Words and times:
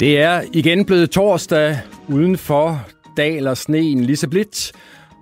Det 0.00 0.18
er 0.18 0.42
igen 0.52 0.84
blevet 0.84 1.10
torsdag. 1.10 1.76
Udenfor 2.08 2.88
daler 3.16 3.54
sneen 3.54 4.04
lige 4.04 4.16
så 4.16 4.28
blidt, 4.28 4.72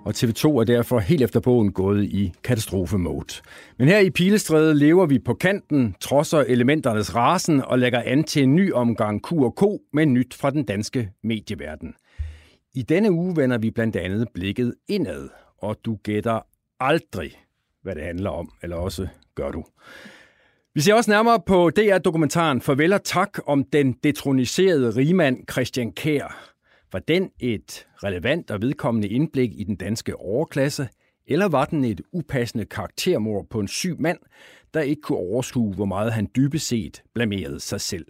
og 0.05 0.13
TV2 0.17 0.47
er 0.47 0.63
derfor 0.63 0.99
helt 0.99 1.21
efter 1.21 1.39
bogen 1.39 1.71
gået 1.71 2.03
i 2.03 2.33
katastrofemode. 2.43 3.33
Men 3.77 3.87
her 3.87 3.99
i 3.99 4.09
Pilestræde 4.09 4.75
lever 4.75 5.05
vi 5.05 5.19
på 5.19 5.33
kanten, 5.33 5.95
trodser 6.01 6.39
elementernes 6.39 7.15
rasen 7.15 7.61
og 7.61 7.79
lægger 7.79 8.01
an 8.05 8.23
til 8.23 8.43
en 8.43 8.55
ny 8.55 8.73
omgang 8.73 9.21
Q&K 9.27 9.63
med 9.93 10.05
nyt 10.05 10.33
fra 10.33 10.49
den 10.49 10.63
danske 10.63 11.09
medieverden. 11.23 11.93
I 12.73 12.81
denne 12.81 13.11
uge 13.11 13.35
vender 13.35 13.57
vi 13.57 13.71
blandt 13.71 13.95
andet 13.95 14.27
blikket 14.33 14.73
indad, 14.87 15.29
og 15.57 15.77
du 15.85 15.95
gætter 16.03 16.39
aldrig, 16.79 17.31
hvad 17.83 17.95
det 17.95 18.03
handler 18.03 18.29
om, 18.29 18.51
eller 18.63 18.75
også 18.75 19.07
gør 19.35 19.51
du. 19.51 19.63
Vi 20.77 20.81
ser 20.81 20.93
også 20.93 21.11
nærmere 21.11 21.39
på 21.45 21.69
DR-dokumentaren 21.69 22.61
Farvel 22.61 22.93
og 22.93 23.03
tak 23.03 23.39
om 23.47 23.63
den 23.63 23.93
detroniserede 23.93 24.89
rigmand 24.89 25.37
Christian 25.51 25.91
Kær. 25.91 26.53
Var 26.91 26.99
den 26.99 27.29
et 27.39 27.87
relevant 28.03 28.51
og 28.51 28.61
vedkommende 28.61 29.07
indblik 29.07 29.51
i 29.53 29.63
den 29.63 29.75
danske 29.75 30.15
overklasse, 30.15 30.89
eller 31.27 31.47
var 31.47 31.65
den 31.65 31.83
et 31.83 32.01
upassende 32.11 32.65
karaktermord 32.65 33.47
på 33.49 33.59
en 33.59 33.67
syg 33.67 33.95
mand, 33.99 34.17
der 34.73 34.81
ikke 34.81 35.01
kunne 35.01 35.17
overskue, 35.17 35.73
hvor 35.73 35.85
meget 35.85 36.13
han 36.13 36.27
dybest 36.35 36.67
set 36.67 37.03
blamerede 37.13 37.59
sig 37.59 37.81
selv? 37.81 38.05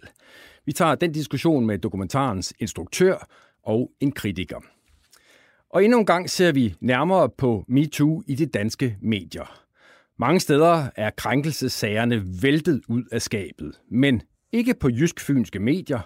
Vi 0.66 0.72
tager 0.72 0.94
den 0.94 1.12
diskussion 1.12 1.66
med 1.66 1.78
dokumentarens 1.78 2.54
instruktør 2.58 3.28
og 3.62 3.90
en 4.00 4.12
kritiker. 4.12 4.60
Og 5.70 5.84
endnu 5.84 5.98
en 5.98 6.06
gang 6.06 6.30
ser 6.30 6.52
vi 6.52 6.74
nærmere 6.80 7.30
på 7.38 7.64
MeToo 7.68 8.22
i 8.26 8.34
de 8.34 8.46
danske 8.46 8.96
medier. 9.02 9.67
Mange 10.20 10.40
steder 10.40 10.90
er 10.96 11.10
krænkelsessagerne 11.10 12.22
væltet 12.42 12.80
ud 12.88 13.04
af 13.12 13.22
skabet, 13.22 13.80
men 13.90 14.22
ikke 14.52 14.74
på 14.74 14.88
jysk-fynske 14.88 15.58
medier, 15.58 16.00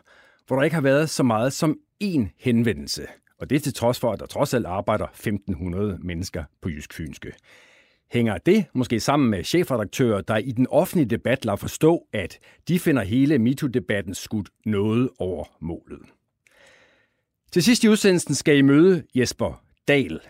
hvor 0.47 0.57
der 0.57 0.63
ikke 0.63 0.75
har 0.75 0.81
været 0.81 1.11
så 1.11 1.23
meget 1.23 1.53
som 1.53 1.79
én 2.05 2.27
henvendelse. 2.39 3.07
Og 3.39 3.51
det 3.51 3.57
er 3.57 3.61
til 3.61 3.75
trods 3.75 4.01
for, 4.01 4.13
at 4.13 4.21
der 4.21 4.27
trods 4.27 4.55
alt 4.55 4.67
arbejder 4.67 5.07
1.500 5.07 6.07
mennesker 6.07 6.45
på 6.63 6.69
jysk-fynske. 6.69 7.33
Hænger 8.11 8.39
det 8.39 8.65
måske 8.75 9.01
sammen 9.01 9.31
med 9.31 9.45
chefredaktører, 9.45 10.21
der 10.21 10.37
i 10.37 10.53
den 10.53 10.67
offentlige 10.71 11.11
debat 11.11 11.45
lader 11.45 11.57
forstå, 11.57 12.07
at 12.13 12.39
de 12.69 12.79
finder 12.79 13.03
hele 13.03 13.39
MeToo-debatten 13.39 14.15
skudt 14.15 14.49
noget 14.67 15.11
over 15.19 15.45
målet? 15.61 16.01
Til 17.53 17.63
sidst 17.63 17.85
i 17.85 17.89
udsendelsen 17.89 18.35
skal 18.35 18.57
I 18.57 18.63
møde 18.63 19.03
Jesper 19.15 19.65
Dahl. 19.89 20.21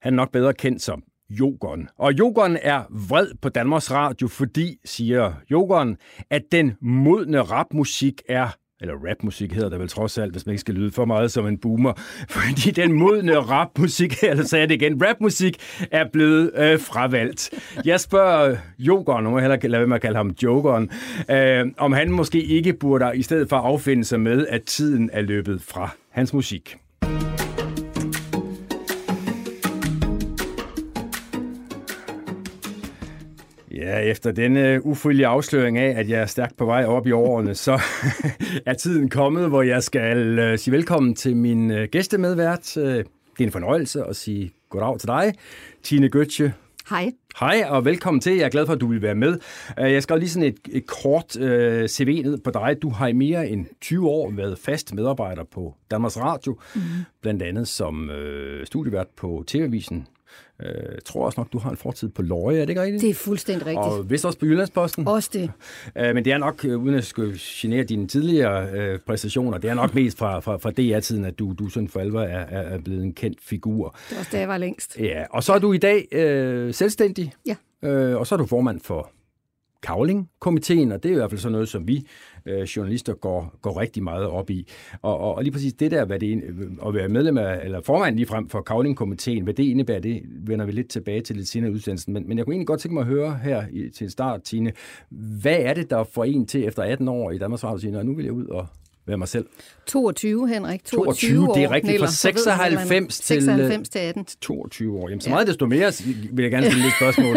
Han 0.00 0.12
er 0.14 0.16
nok 0.16 0.32
bedre 0.32 0.54
kendt 0.54 0.82
som 0.82 1.04
Jogon. 1.38 1.88
Og 1.98 2.12
Jogon 2.18 2.56
er 2.62 2.82
vred 3.08 3.26
på 3.42 3.48
Danmarks 3.48 3.90
Radio, 3.90 4.28
fordi, 4.28 4.76
siger 4.84 5.32
Jogon, 5.50 5.96
at 6.30 6.42
den 6.52 6.72
modne 6.80 7.40
rapmusik 7.40 8.22
er 8.28 8.48
eller 8.82 8.94
rapmusik 8.94 9.52
hedder 9.52 9.68
det 9.68 9.80
vel 9.80 9.88
trods 9.88 10.18
alt, 10.18 10.32
hvis 10.32 10.46
man 10.46 10.52
ikke 10.52 10.60
skal 10.60 10.74
lyde 10.74 10.92
for 10.92 11.04
meget 11.04 11.32
som 11.32 11.46
en 11.46 11.58
boomer, 11.58 11.92
fordi 12.36 12.70
den 12.70 12.92
modne 12.92 13.38
rapmusik, 13.38 14.14
eller 14.22 14.44
sagde 14.44 14.66
det 14.66 14.74
igen, 14.74 15.02
rapmusik 15.06 15.56
er 15.90 16.04
blevet 16.12 16.50
øh, 16.56 16.80
fravalgt. 16.80 17.50
Jeg 17.84 18.00
spørger 18.00 18.56
Jokeren, 18.78 19.24
nu 19.24 19.30
må 19.30 19.38
jeg 19.38 19.42
hellere 19.42 19.68
lade 19.68 19.80
være 19.80 19.86
med 19.86 19.96
at 19.96 20.02
kalde 20.02 20.16
ham 20.16 20.34
Jokeren, 20.42 20.90
øh, 21.30 21.66
om 21.78 21.92
han 21.92 22.10
måske 22.10 22.42
ikke 22.42 22.72
burde 22.72 23.10
i 23.14 23.22
stedet 23.22 23.48
for 23.48 23.56
affinde 23.56 24.04
sig 24.04 24.20
med, 24.20 24.46
at 24.46 24.62
tiden 24.62 25.10
er 25.12 25.22
løbet 25.22 25.62
fra 25.62 25.90
hans 26.10 26.34
musik. 26.34 26.76
Ja, 33.92 33.98
efter 33.98 34.32
denne 34.32 34.86
ufrivillige 34.86 35.26
afsløring 35.26 35.78
af, 35.78 35.98
at 35.98 36.08
jeg 36.08 36.20
er 36.20 36.26
stærkt 36.26 36.56
på 36.56 36.64
vej 36.64 36.84
op 36.84 37.06
i 37.06 37.12
årene, 37.12 37.54
så 37.54 37.80
er 38.66 38.74
tiden 38.74 39.08
kommet, 39.08 39.48
hvor 39.48 39.62
jeg 39.62 39.82
skal 39.82 40.38
øh, 40.38 40.58
sige 40.58 40.72
velkommen 40.72 41.14
til 41.14 41.36
min 41.36 41.70
øh, 41.70 41.88
gæstemedvært. 41.88 42.76
Øh, 42.76 42.84
det 42.84 43.04
er 43.40 43.44
en 43.44 43.52
fornøjelse 43.52 44.04
at 44.04 44.16
sige 44.16 44.50
goddag 44.70 44.98
til 44.98 45.06
dig, 45.06 45.34
Tine 45.82 46.08
Gøtje. 46.08 46.54
Hej. 46.90 47.12
Hej, 47.40 47.64
og 47.68 47.84
velkommen 47.84 48.20
til. 48.20 48.36
Jeg 48.36 48.44
er 48.44 48.48
glad 48.48 48.66
for, 48.66 48.72
at 48.72 48.80
du 48.80 48.86
vil 48.86 49.02
være 49.02 49.14
med. 49.14 49.38
Jeg 49.76 50.02
skal 50.02 50.18
lige 50.18 50.30
sådan 50.30 50.48
et, 50.48 50.58
et 50.72 50.86
kort 50.86 51.36
uh, 51.36 51.86
CV 51.86 52.22
ned 52.24 52.38
på 52.38 52.50
dig. 52.50 52.76
Du 52.82 52.90
har 52.90 53.06
i 53.06 53.12
mere 53.12 53.48
end 53.48 53.66
20 53.80 54.08
år 54.08 54.30
været 54.30 54.58
fast 54.58 54.94
medarbejder 54.94 55.44
på 55.44 55.74
Danmarks 55.90 56.18
Radio, 56.18 56.58
mm. 56.74 56.80
blandt 57.22 57.42
andet 57.42 57.68
som 57.68 58.10
uh, 58.10 58.64
studievært 58.64 59.06
på 59.16 59.44
TV-avisen 59.46 60.06
øh, 60.62 60.98
tror 61.04 61.26
også 61.26 61.40
nok, 61.40 61.52
du 61.52 61.58
har 61.58 61.70
en 61.70 61.76
fortid 61.76 62.08
på 62.08 62.22
Løje, 62.22 62.56
er 62.56 62.60
det 62.60 62.68
ikke 62.68 62.82
rigtigt? 62.82 63.02
Det 63.02 63.10
er 63.10 63.14
fuldstændig 63.14 63.66
rigtigt. 63.66 63.86
Og 63.86 64.10
vist 64.10 64.24
også 64.24 64.38
på 64.38 64.46
Jyllandsposten? 64.46 65.08
Også 65.08 65.30
det. 65.32 65.50
Øh, 65.96 66.14
men 66.14 66.24
det 66.24 66.32
er 66.32 66.38
nok, 66.38 66.64
øh, 66.64 66.82
uden 66.82 66.94
at 66.94 67.04
skulle 67.04 67.38
genere 67.38 67.84
dine 67.84 68.08
tidligere 68.08 68.98
præstationer, 68.98 69.58
det 69.58 69.70
er 69.70 69.74
nok 69.74 69.94
mest 69.94 70.18
fra, 70.18 70.40
fra, 70.40 70.56
fra 70.56 70.70
DR-tiden, 70.70 71.24
at 71.24 71.38
du, 71.38 71.54
du 71.58 71.68
sådan 71.68 71.88
for 71.88 72.00
alvor 72.00 72.20
er, 72.20 72.46
er 72.74 72.78
blevet 72.78 73.02
en 73.02 73.12
kendt 73.12 73.38
figur. 73.42 73.96
Det 74.08 74.16
var 74.16 74.18
også 74.18 74.30
da 74.32 74.38
jeg 74.38 74.48
var 74.48 74.58
længst. 74.58 74.98
Ja, 74.98 75.24
og 75.30 75.42
så 75.42 75.52
er 75.52 75.58
du 75.58 75.72
i 75.72 75.78
dag 75.78 76.08
øh, 76.12 76.74
selvstændig. 76.74 77.32
Ja. 77.46 77.56
Øh, 77.82 78.16
og 78.16 78.26
så 78.26 78.34
er 78.34 78.36
du 78.36 78.46
formand 78.46 78.80
for 78.80 79.10
Kavling-komiteen, 79.82 80.92
og 80.92 81.02
det 81.02 81.08
er 81.08 81.12
i 81.12 81.16
hvert 81.16 81.30
fald 81.30 81.40
sådan 81.40 81.52
noget, 81.52 81.68
som 81.68 81.88
vi 81.88 82.06
øh, 82.46 82.62
journalister 82.62 83.14
går, 83.14 83.54
går 83.62 83.80
rigtig 83.80 84.02
meget 84.02 84.26
op 84.26 84.50
i. 84.50 84.68
Og, 85.02 85.18
og, 85.18 85.34
og 85.34 85.42
lige 85.42 85.52
præcis 85.52 85.72
det 85.72 85.90
der, 85.90 86.04
hvad 86.04 86.18
det, 86.18 86.42
øh, 86.44 86.70
at 86.86 86.94
være 86.94 87.08
medlem 87.08 87.38
af, 87.38 87.60
eller 87.64 87.80
formand 87.80 88.16
lige 88.16 88.26
frem 88.26 88.48
for 88.48 88.62
Kavling-komiteen, 88.62 89.44
hvad 89.44 89.54
det 89.54 89.64
indebærer, 89.64 90.00
det 90.00 90.22
vender 90.26 90.66
vi 90.66 90.72
lidt 90.72 90.88
tilbage 90.88 91.20
til 91.20 91.36
lidt 91.36 91.48
senere 91.48 91.70
i 91.70 91.74
udsendelsen. 91.74 92.12
Men, 92.12 92.28
men 92.28 92.38
jeg 92.38 92.46
kunne 92.46 92.54
egentlig 92.54 92.66
godt 92.66 92.80
tænke 92.80 92.94
mig 92.94 93.00
at 93.00 93.06
høre 93.06 93.38
her 93.42 93.64
i, 93.72 93.90
til 93.90 94.04
en 94.04 94.10
start, 94.10 94.42
Tine, 94.42 94.72
hvad 95.10 95.56
er 95.58 95.74
det, 95.74 95.90
der 95.90 96.04
får 96.04 96.24
en 96.24 96.46
til 96.46 96.64
efter 96.64 96.82
18 96.82 97.08
år 97.08 97.30
i 97.30 97.38
Danmarks 97.38 97.64
Radio, 97.64 97.98
og 97.98 98.06
nu 98.06 98.14
vil 98.14 98.24
jeg 98.24 98.32
ud 98.32 98.46
og 98.46 98.66
være 99.06 99.18
mig 99.18 99.28
selv. 99.28 99.46
22, 99.86 100.48
Henrik. 100.48 100.84
22, 100.84 101.46
22 101.46 101.54
det 101.54 101.64
er 101.64 101.70
rigtigt. 101.70 102.00
Fra 102.00 102.06
96 102.06 103.20
til, 103.20 103.42
96 103.42 103.88
til 103.88 103.98
18. 103.98 104.26
22 104.40 104.98
år. 104.98 105.08
Jamen, 105.08 105.20
så 105.20 105.28
ja. 105.28 105.34
meget 105.34 105.46
desto 105.46 105.66
mere 105.66 105.92
vil 106.32 106.42
jeg 106.42 106.50
gerne 106.50 106.66
stille 106.66 106.86
et 106.86 106.92
spørgsmål. 106.98 107.36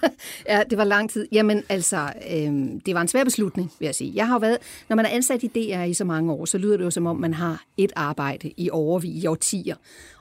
ja, 0.48 0.62
det 0.70 0.78
var 0.78 0.84
lang 0.84 1.10
tid. 1.10 1.26
Jamen, 1.32 1.62
altså, 1.68 2.12
øhm, 2.30 2.80
det 2.80 2.94
var 2.94 3.00
en 3.00 3.08
svær 3.08 3.24
beslutning, 3.24 3.72
vil 3.78 3.86
jeg 3.86 3.94
sige. 3.94 4.12
Jeg 4.14 4.28
har 4.28 4.38
været, 4.38 4.58
når 4.88 4.96
man 4.96 5.04
er 5.04 5.10
ansat 5.10 5.42
i 5.42 5.46
DR 5.46 5.82
i 5.82 5.94
så 5.94 6.04
mange 6.04 6.32
år, 6.32 6.44
så 6.44 6.58
lyder 6.58 6.76
det 6.76 6.84
jo 6.84 6.90
som 6.90 7.06
om, 7.06 7.16
man 7.16 7.34
har 7.34 7.64
et 7.76 7.92
arbejde 7.96 8.52
i 8.56 8.70
overvig 8.70 9.10
i 9.10 9.26
årtier. 9.26 9.76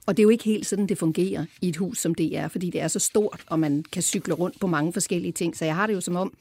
Og 0.06 0.18
det 0.18 0.22
er 0.22 0.24
jo 0.24 0.30
ikke 0.30 0.44
helt 0.44 0.66
sådan, 0.66 0.88
det 0.88 0.98
fungerer 0.98 1.46
i 1.62 1.70
et 1.70 1.78
hus 1.78 1.98
som 1.98 2.16
DR, 2.16 2.48
fordi 2.48 2.70
det 2.70 2.82
er 2.82 2.88
så 2.88 3.00
stort, 3.00 3.44
og 3.48 3.60
man 3.60 3.84
kan 3.92 4.02
cykle 4.02 4.34
rundt 4.34 4.60
på 4.60 4.68
mange 4.68 4.94
forskellige 4.94 5.32
ting. 5.32 5.58
Så 5.58 5.66
jeg 5.66 5.76
har 5.76 5.88
det 5.88 5.94
jo 5.94 6.02
som 6.02 6.16
om, 6.16 6.34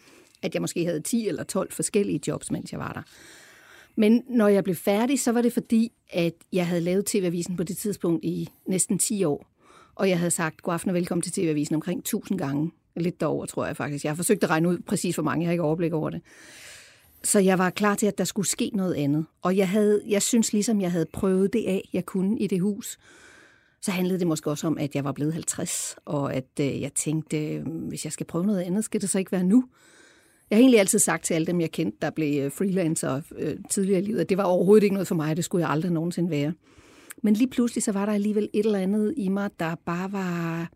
at 0.42 0.54
jeg 0.54 0.62
måske 0.62 0.84
havde 0.84 1.00
10 1.00 1.28
eller 1.28 1.44
12 1.44 1.72
forskellige 1.72 2.20
jobs, 2.26 2.50
mens 2.50 2.72
jeg 2.72 2.80
var 2.80 2.92
der. 2.92 3.02
Men 3.96 4.22
når 4.28 4.48
jeg 4.48 4.64
blev 4.64 4.76
færdig, 4.76 5.20
så 5.20 5.32
var 5.32 5.42
det 5.42 5.52
fordi, 5.52 5.92
at 6.10 6.34
jeg 6.52 6.66
havde 6.66 6.80
lavet 6.80 7.06
TV-avisen 7.06 7.56
på 7.56 7.62
det 7.62 7.76
tidspunkt 7.76 8.24
i 8.24 8.48
næsten 8.66 8.98
10 8.98 9.24
år. 9.24 9.46
Og 9.94 10.08
jeg 10.08 10.18
havde 10.18 10.30
sagt 10.30 10.62
god 10.62 10.74
aften 10.74 10.90
og 10.90 10.94
velkommen 10.94 11.22
til 11.22 11.32
TV-avisen 11.32 11.74
omkring 11.74 11.98
1000 11.98 12.38
gange. 12.38 12.72
Lidt 12.96 13.20
derover, 13.20 13.46
tror 13.46 13.66
jeg 13.66 13.76
faktisk. 13.76 14.04
Jeg 14.04 14.10
har 14.10 14.16
forsøgt 14.16 14.44
at 14.44 14.50
regne 14.50 14.68
ud 14.68 14.78
præcis, 14.78 15.14
hvor 15.14 15.24
mange. 15.24 15.42
Jeg 15.42 15.48
har 15.48 15.52
ikke 15.52 15.62
overblik 15.62 15.92
over 15.92 16.10
det. 16.10 16.20
Så 17.24 17.38
jeg 17.38 17.58
var 17.58 17.70
klar 17.70 17.94
til, 17.94 18.06
at 18.06 18.18
der 18.18 18.24
skulle 18.24 18.48
ske 18.48 18.70
noget 18.74 18.94
andet. 18.94 19.26
Og 19.42 19.56
jeg, 19.56 19.68
havde, 19.68 20.02
jeg 20.08 20.22
synes 20.22 20.52
ligesom, 20.52 20.80
jeg 20.80 20.92
havde 20.92 21.06
prøvet 21.12 21.52
det 21.52 21.64
af, 21.66 21.88
jeg 21.92 22.06
kunne 22.06 22.38
i 22.38 22.46
det 22.46 22.60
hus. 22.60 22.98
Så 23.82 23.90
handlede 23.90 24.18
det 24.18 24.26
måske 24.26 24.50
også 24.50 24.66
om, 24.66 24.78
at 24.78 24.94
jeg 24.94 25.04
var 25.04 25.12
blevet 25.12 25.32
50, 25.32 25.96
og 26.04 26.34
at 26.34 26.48
øh, 26.60 26.80
jeg 26.80 26.92
tænkte, 26.94 27.54
øh, 27.54 27.66
hvis 27.66 28.04
jeg 28.04 28.12
skal 28.12 28.26
prøve 28.26 28.46
noget 28.46 28.60
andet, 28.60 28.84
skal 28.84 29.00
det 29.00 29.10
så 29.10 29.18
ikke 29.18 29.32
være 29.32 29.44
nu? 29.44 29.64
Jeg 30.50 30.56
har 30.56 30.60
egentlig 30.60 30.80
altid 30.80 30.98
sagt 30.98 31.24
til 31.24 31.34
alle 31.34 31.46
dem, 31.46 31.60
jeg 31.60 31.70
kendte, 31.70 31.98
der 32.02 32.10
blev 32.10 32.44
øh, 32.44 32.52
freelancer 32.52 33.20
øh, 33.36 33.56
tidligere 33.70 34.00
i 34.00 34.04
livet, 34.04 34.20
at 34.20 34.28
det 34.28 34.38
var 34.38 34.44
overhovedet 34.44 34.82
ikke 34.82 34.94
noget 34.94 35.08
for 35.08 35.14
mig, 35.14 35.36
det 35.36 35.44
skulle 35.44 35.62
jeg 35.62 35.70
aldrig 35.70 35.92
nogensinde 35.92 36.30
være. 36.30 36.52
Men 37.22 37.34
lige 37.34 37.48
pludselig, 37.48 37.82
så 37.82 37.92
var 37.92 38.06
der 38.06 38.12
alligevel 38.12 38.48
et 38.52 38.66
eller 38.66 38.78
andet 38.78 39.14
i 39.16 39.28
mig, 39.28 39.50
der 39.60 39.74
bare 39.74 40.12
var 40.12 40.70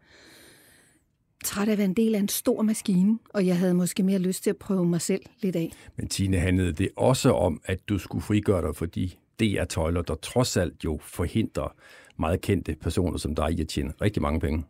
træt 1.45 1.69
af 1.69 1.73
at 1.73 1.79
være 1.79 1.85
en 1.85 1.95
del 1.95 2.15
af 2.15 2.19
en 2.19 2.29
stor 2.29 2.63
maskine, 2.63 3.19
og 3.35 3.47
jeg 3.47 3.59
havde 3.59 3.75
måske 3.75 4.03
mere 4.03 4.19
lyst 4.19 4.43
til 4.43 4.51
at 4.51 4.57
prøve 4.57 4.87
mig 4.87 5.01
selv 5.01 5.23
lidt 5.43 5.57
af. 5.57 5.73
Men 5.97 6.09
Tine, 6.09 6.39
handlede 6.39 6.73
det 6.73 6.89
også 6.97 7.33
om, 7.33 7.61
at 7.65 7.89
du 7.89 7.99
skulle 7.99 8.23
frigøre 8.23 8.67
dig 8.67 8.77
for 8.77 8.87
de 8.87 9.11
DR-tøjler, 9.41 10.03
der 10.03 10.15
trods 10.15 10.57
alt 10.57 10.85
jo 10.85 10.99
forhindrer 11.03 11.75
meget 12.19 12.41
kendte 12.41 12.77
personer 12.81 13.19
som 13.19 13.35
dig 13.35 13.53
i 13.53 13.61
at 13.61 13.69
tjene 13.69 13.93
rigtig 14.01 14.23
mange 14.23 14.41
penge? 14.41 14.65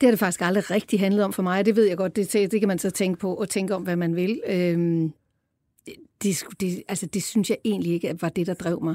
Det 0.00 0.06
har 0.06 0.10
det 0.10 0.18
faktisk 0.18 0.40
aldrig 0.40 0.70
rigtig 0.70 1.00
handlet 1.00 1.24
om 1.24 1.32
for 1.32 1.42
mig, 1.42 1.66
det 1.66 1.76
ved 1.76 1.84
jeg 1.84 1.96
godt, 1.96 2.16
det, 2.16 2.32
det 2.32 2.60
kan 2.60 2.68
man 2.68 2.78
så 2.78 2.90
tænke 2.90 3.18
på 3.18 3.34
og 3.34 3.48
tænke 3.48 3.74
om, 3.74 3.82
hvad 3.82 3.96
man 3.96 4.16
vil. 4.16 4.40
Øhm, 4.46 5.12
det, 6.22 6.44
det, 6.60 6.82
altså, 6.88 7.06
det 7.06 7.22
synes 7.22 7.50
jeg 7.50 7.58
egentlig 7.64 7.92
ikke 7.92 8.16
var 8.20 8.28
det, 8.28 8.46
der 8.46 8.54
drev 8.54 8.82
mig. 8.82 8.94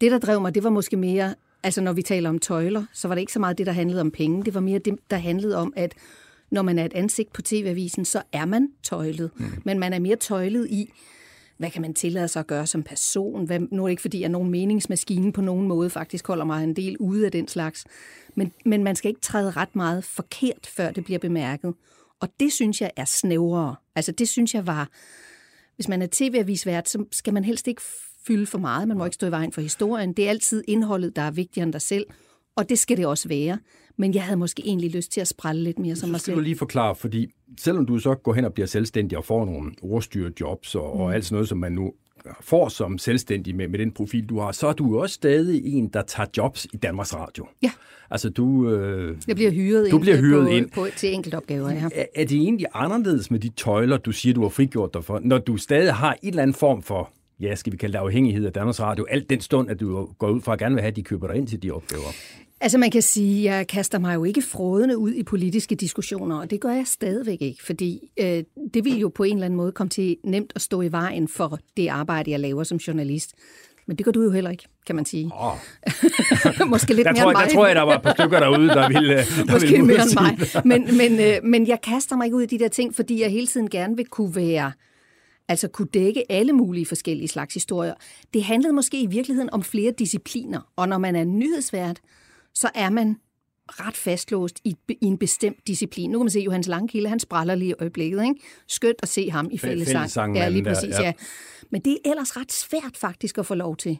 Det, 0.00 0.10
der 0.12 0.18
drev 0.18 0.40
mig, 0.40 0.54
det 0.54 0.64
var 0.64 0.70
måske 0.70 0.96
mere, 0.96 1.34
altså 1.62 1.80
når 1.80 1.92
vi 1.92 2.02
taler 2.02 2.28
om 2.28 2.38
tøjler, 2.38 2.84
så 2.92 3.08
var 3.08 3.14
det 3.14 3.20
ikke 3.20 3.32
så 3.32 3.38
meget 3.40 3.58
det, 3.58 3.66
der 3.66 3.72
handlede 3.72 4.00
om 4.00 4.10
penge. 4.10 4.44
Det 4.44 4.54
var 4.54 4.60
mere 4.60 4.78
det, 4.78 4.94
der 5.10 5.16
handlede 5.16 5.56
om, 5.56 5.72
at 5.76 5.94
når 6.50 6.62
man 6.62 6.78
er 6.78 6.84
et 6.84 6.94
ansigt 6.94 7.32
på 7.32 7.42
TV-avisen, 7.42 8.04
så 8.04 8.22
er 8.32 8.44
man 8.44 8.68
tøjlet. 8.82 9.30
Mm. 9.36 9.44
Men 9.64 9.78
man 9.78 9.92
er 9.92 9.98
mere 9.98 10.16
tøjlet 10.16 10.66
i, 10.70 10.92
hvad 11.56 11.70
kan 11.70 11.82
man 11.82 11.94
tillade 11.94 12.28
sig 12.28 12.40
at 12.40 12.46
gøre 12.46 12.66
som 12.66 12.82
person? 12.82 13.46
Hvad, 13.46 13.60
nu 13.60 13.82
er 13.82 13.86
det 13.86 13.90
ikke, 13.92 14.02
fordi 14.02 14.20
jeg 14.20 14.26
er 14.26 14.30
nogen 14.30 14.50
meningsmaskine 14.50 15.32
på 15.32 15.40
nogen 15.40 15.68
måde 15.68 15.90
faktisk 15.90 16.26
holder 16.26 16.44
mig 16.44 16.64
en 16.64 16.76
del 16.76 16.96
ude 16.98 17.24
af 17.26 17.32
den 17.32 17.48
slags. 17.48 17.84
Men, 18.34 18.52
men 18.64 18.84
man 18.84 18.96
skal 18.96 19.08
ikke 19.08 19.20
træde 19.20 19.50
ret 19.50 19.76
meget 19.76 20.04
forkert, 20.04 20.66
før 20.66 20.90
det 20.90 21.04
bliver 21.04 21.18
bemærket. 21.18 21.74
Og 22.20 22.28
det 22.40 22.52
synes 22.52 22.80
jeg 22.80 22.90
er 22.96 23.04
snævrere. 23.04 23.76
Altså 23.94 24.12
det 24.12 24.28
synes 24.28 24.54
jeg 24.54 24.66
var, 24.66 24.88
hvis 25.76 25.88
man 25.88 26.02
er 26.02 26.08
tv-avisvært, 26.12 26.88
så 26.88 27.04
skal 27.12 27.34
man 27.34 27.44
helst 27.44 27.68
ikke 27.68 27.82
fylde 28.26 28.46
for 28.46 28.58
meget. 28.58 28.88
Man 28.88 28.98
må 28.98 29.04
ikke 29.04 29.14
stå 29.14 29.26
i 29.26 29.30
vejen 29.30 29.52
for 29.52 29.60
historien. 29.60 30.12
Det 30.12 30.26
er 30.26 30.30
altid 30.30 30.64
indholdet, 30.68 31.16
der 31.16 31.22
er 31.22 31.30
vigtigere 31.30 31.64
end 31.64 31.72
dig 31.72 31.82
selv. 31.82 32.06
Og 32.56 32.68
det 32.68 32.78
skal 32.78 32.96
det 32.96 33.06
også 33.06 33.28
være. 33.28 33.58
Men 33.96 34.14
jeg 34.14 34.22
havde 34.22 34.36
måske 34.36 34.62
egentlig 34.66 34.90
lyst 34.90 35.12
til 35.12 35.20
at 35.20 35.28
sprælle 35.28 35.62
lidt 35.62 35.78
mere 35.78 35.96
som 35.96 36.08
mig 36.08 36.20
selv. 36.20 36.34
Det 36.34 36.40
du 36.40 36.44
lige 36.44 36.56
forklare, 36.56 36.94
fordi 36.94 37.26
selvom 37.60 37.86
du 37.86 37.98
så 37.98 38.14
går 38.14 38.34
hen 38.34 38.44
og 38.44 38.52
bliver 38.52 38.66
selvstændig 38.66 39.18
og 39.18 39.24
får 39.24 39.44
nogle 39.44 39.72
ordstyrejobs 39.82 40.74
og, 40.74 40.94
mm. 40.94 41.00
og 41.00 41.14
alt 41.14 41.24
sådan 41.24 41.34
noget, 41.34 41.48
som 41.48 41.58
man 41.58 41.72
nu 41.72 41.92
får 42.40 42.68
som 42.68 42.98
selvstændig 42.98 43.56
med, 43.56 43.68
med 43.68 43.78
den 43.78 43.90
profil, 43.90 44.26
du 44.26 44.38
har, 44.38 44.52
så 44.52 44.66
er 44.66 44.72
du 44.72 45.00
også 45.00 45.14
stadig 45.14 45.64
en, 45.64 45.88
der 45.88 46.02
tager 46.02 46.26
jobs 46.36 46.66
i 46.72 46.76
Danmarks 46.76 47.14
Radio. 47.14 47.46
Ja. 47.62 47.70
Altså 48.10 48.28
du... 48.28 48.70
Øh, 48.70 49.16
jeg 49.28 49.36
bliver 49.36 49.50
hyret, 49.50 49.90
du 49.90 49.98
bliver 49.98 50.16
hyret 50.16 50.44
på, 50.44 50.50
ind. 50.50 50.70
På, 50.70 50.86
til 50.96 51.14
enkeltopgaver, 51.14 51.70
ja. 51.70 51.88
Er, 51.94 52.04
er 52.14 52.24
det 52.24 52.38
egentlig 52.38 52.66
anderledes 52.74 53.30
med 53.30 53.38
de 53.38 53.48
tøjler, 53.48 53.96
du 53.96 54.12
siger, 54.12 54.34
du 54.34 54.42
har 54.42 54.48
frigjort 54.48 54.94
dig 54.94 55.04
for, 55.04 55.20
når 55.22 55.38
du 55.38 55.56
stadig 55.56 55.94
har 55.94 56.16
en 56.22 56.28
eller 56.28 56.42
anden 56.42 56.54
form 56.54 56.82
for 56.82 57.10
ja, 57.40 57.54
skal 57.54 57.72
vi 57.72 57.76
kalde 57.76 57.92
det 57.92 57.98
afhængighed 57.98 58.46
af 58.46 58.52
Danmarks 58.52 58.80
Radio, 58.80 59.06
alt 59.10 59.30
den 59.30 59.40
stund, 59.40 59.70
at 59.70 59.80
du 59.80 60.08
går 60.18 60.30
ud 60.30 60.40
fra 60.40 60.52
at 60.52 60.58
gerne 60.58 60.74
vil 60.74 60.82
have, 60.82 60.90
at 60.90 60.96
de 60.96 61.02
køber 61.02 61.26
dig 61.26 61.36
ind 61.36 61.46
til 61.46 61.62
de 61.62 61.70
opgaver? 61.70 62.12
Altså 62.64 62.78
man 62.78 62.90
kan 62.90 63.02
sige, 63.02 63.50
at 63.50 63.56
jeg 63.56 63.66
kaster 63.66 63.98
mig 63.98 64.14
jo 64.14 64.24
ikke 64.24 64.42
frådende 64.42 64.98
ud 64.98 65.12
i 65.12 65.22
politiske 65.22 65.74
diskussioner, 65.74 66.36
og 66.36 66.50
det 66.50 66.60
gør 66.60 66.70
jeg 66.70 66.86
stadigvæk 66.86 67.42
ikke, 67.42 67.64
fordi 67.64 68.10
øh, 68.20 68.44
det 68.74 68.84
vil 68.84 68.98
jo 68.98 69.08
på 69.08 69.22
en 69.22 69.36
eller 69.36 69.44
anden 69.44 69.56
måde 69.56 69.72
komme 69.72 69.90
til 69.90 70.16
nemt 70.24 70.52
at 70.54 70.62
stå 70.62 70.82
i 70.82 70.92
vejen 70.92 71.28
for 71.28 71.58
det 71.76 71.88
arbejde, 71.88 72.30
jeg 72.30 72.40
laver 72.40 72.64
som 72.64 72.76
journalist. 72.76 73.32
Men 73.86 73.96
det 73.96 74.04
gør 74.04 74.12
du 74.12 74.22
jo 74.22 74.30
heller 74.30 74.50
ikke, 74.50 74.64
kan 74.86 74.96
man 74.96 75.04
sige. 75.04 75.30
Oh. 75.34 75.52
Måske 76.70 76.94
lidt 76.94 77.04
der 77.04 77.12
mere 77.12 77.22
tror, 77.22 77.30
end 77.30 77.38
mig. 77.38 77.46
Der 77.46 77.54
tror 77.54 77.66
jeg, 77.66 77.76
der 77.76 77.82
var 77.82 77.96
et 77.96 78.02
par 78.02 78.12
stykker 78.12 78.40
derude, 78.40 78.68
der 78.68 78.88
ville 78.88 79.16
der 79.16 79.52
Måske 79.52 79.68
ville 79.68 79.86
mere 79.86 80.02
end 80.02 80.20
mig. 80.20 80.64
Men, 80.64 80.96
men, 80.96 81.20
øh, 81.20 81.50
men 81.50 81.68
jeg 81.68 81.78
kaster 81.82 82.16
mig 82.16 82.24
ikke 82.24 82.36
ud 82.36 82.42
i 82.42 82.46
de 82.46 82.58
der 82.58 82.68
ting, 82.68 82.94
fordi 82.94 83.22
jeg 83.22 83.30
hele 83.30 83.46
tiden 83.46 83.70
gerne 83.70 83.96
vil 83.96 84.06
kunne 84.06 84.36
være 84.36 84.72
altså 85.48 85.68
kunne 85.68 85.88
dække 85.94 86.32
alle 86.32 86.52
mulige 86.52 86.86
forskellige 86.86 87.28
slags 87.28 87.54
historier. 87.54 87.94
Det 88.34 88.44
handlede 88.44 88.72
måske 88.72 89.02
i 89.02 89.06
virkeligheden 89.06 89.50
om 89.52 89.62
flere 89.62 89.92
discipliner, 89.98 90.60
og 90.76 90.88
når 90.88 90.98
man 90.98 91.16
er 91.16 91.24
nyhedsvært, 91.24 92.00
så 92.54 92.70
er 92.74 92.90
man 92.90 93.16
ret 93.68 93.96
fastlåst 93.96 94.60
i, 94.64 94.76
i 94.88 95.06
en 95.06 95.18
bestemt 95.18 95.66
disciplin. 95.66 96.10
Nu 96.10 96.18
kan 96.18 96.24
man 96.24 96.30
se, 96.30 96.38
at 96.38 96.44
Johannes 96.44 96.68
Langkilde, 96.68 97.08
han 97.08 97.20
spræller 97.20 97.54
lige 97.54 97.70
i 97.70 97.74
øjeblikket. 97.78 98.22
Ikke? 98.22 98.34
Skønt 98.68 98.96
at 99.02 99.08
se 99.08 99.30
ham 99.30 99.48
i 99.52 99.58
fællesang. 99.58 100.36
Ja, 100.36 100.48
lige 100.48 100.64
præcis, 100.64 100.94
der, 100.94 101.00
ja. 101.00 101.06
ja. 101.06 101.12
Men 101.70 101.80
det 101.80 101.92
er 101.92 102.10
ellers 102.10 102.36
ret 102.36 102.52
svært 102.52 102.96
faktisk 102.96 103.38
at 103.38 103.46
få 103.46 103.54
lov 103.54 103.76
til. 103.76 103.98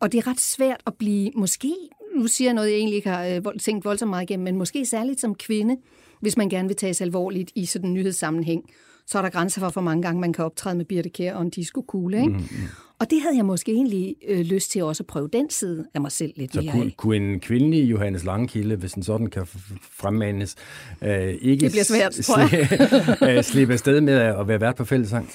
Og 0.00 0.12
det 0.12 0.18
er 0.18 0.26
ret 0.26 0.40
svært 0.40 0.82
at 0.86 0.94
blive, 0.94 1.30
måske, 1.34 1.74
nu 2.16 2.26
siger 2.26 2.48
jeg 2.48 2.54
noget, 2.54 2.70
jeg 2.70 2.76
egentlig 2.76 2.96
ikke 2.96 3.10
har 3.10 3.26
øh, 3.26 3.58
tænkt 3.60 3.84
voldsomt 3.84 4.10
meget 4.10 4.22
igennem, 4.22 4.44
men 4.44 4.56
måske 4.56 4.86
særligt 4.86 5.20
som 5.20 5.34
kvinde, 5.34 5.76
hvis 6.20 6.36
man 6.36 6.48
gerne 6.48 6.68
vil 6.68 6.76
tages 6.76 7.00
alvorligt 7.00 7.52
i 7.54 7.66
sådan 7.66 7.88
en 7.88 7.94
nyhedssammenhæng 7.94 8.70
så 9.06 9.18
er 9.18 9.22
der 9.22 9.30
grænser 9.30 9.60
for, 9.60 9.70
hvor 9.70 9.82
mange 9.82 10.02
gange 10.02 10.20
man 10.20 10.32
kan 10.32 10.44
optræde 10.44 10.74
med 10.74 10.84
Birte 10.84 11.08
Kjær 11.08 11.34
og 11.34 11.42
en 11.42 11.50
disco-kugle. 11.50 12.16
Ikke? 12.16 12.28
Mm-hmm. 12.28 12.68
Og 13.02 13.10
det 13.10 13.22
havde 13.22 13.36
jeg 13.36 13.44
måske 13.44 13.72
egentlig 13.72 14.16
øh, 14.28 14.40
lyst 14.40 14.70
til 14.70 14.82
også 14.82 15.02
at 15.02 15.06
prøve 15.06 15.28
den 15.32 15.50
side 15.50 15.86
af 15.94 16.00
mig 16.00 16.12
selv 16.12 16.32
lidt 16.36 16.52
så 16.52 16.60
mere 16.60 16.72
kunne, 16.72 16.90
kunne 16.90 17.16
en 17.16 17.40
kvindelig 17.40 17.90
Johannes 17.90 18.24
Langkilde, 18.24 18.76
hvis 18.76 18.92
en 18.92 19.02
sådan 19.02 19.26
kan 19.26 19.46
fremmanes, 19.90 20.56
øh, 21.02 21.28
ikke 21.40 21.60
det 21.60 21.70
bliver 21.70 21.84
svært, 21.84 22.12
tror 22.12 22.38
jeg. 22.38 23.36
Øh, 23.36 23.44
slippe 23.44 23.72
afsted 23.72 24.00
med 24.00 24.14
at 24.14 24.48
være 24.48 24.60
vært 24.60 24.76
på 24.76 24.84
fællesang? 24.84 25.30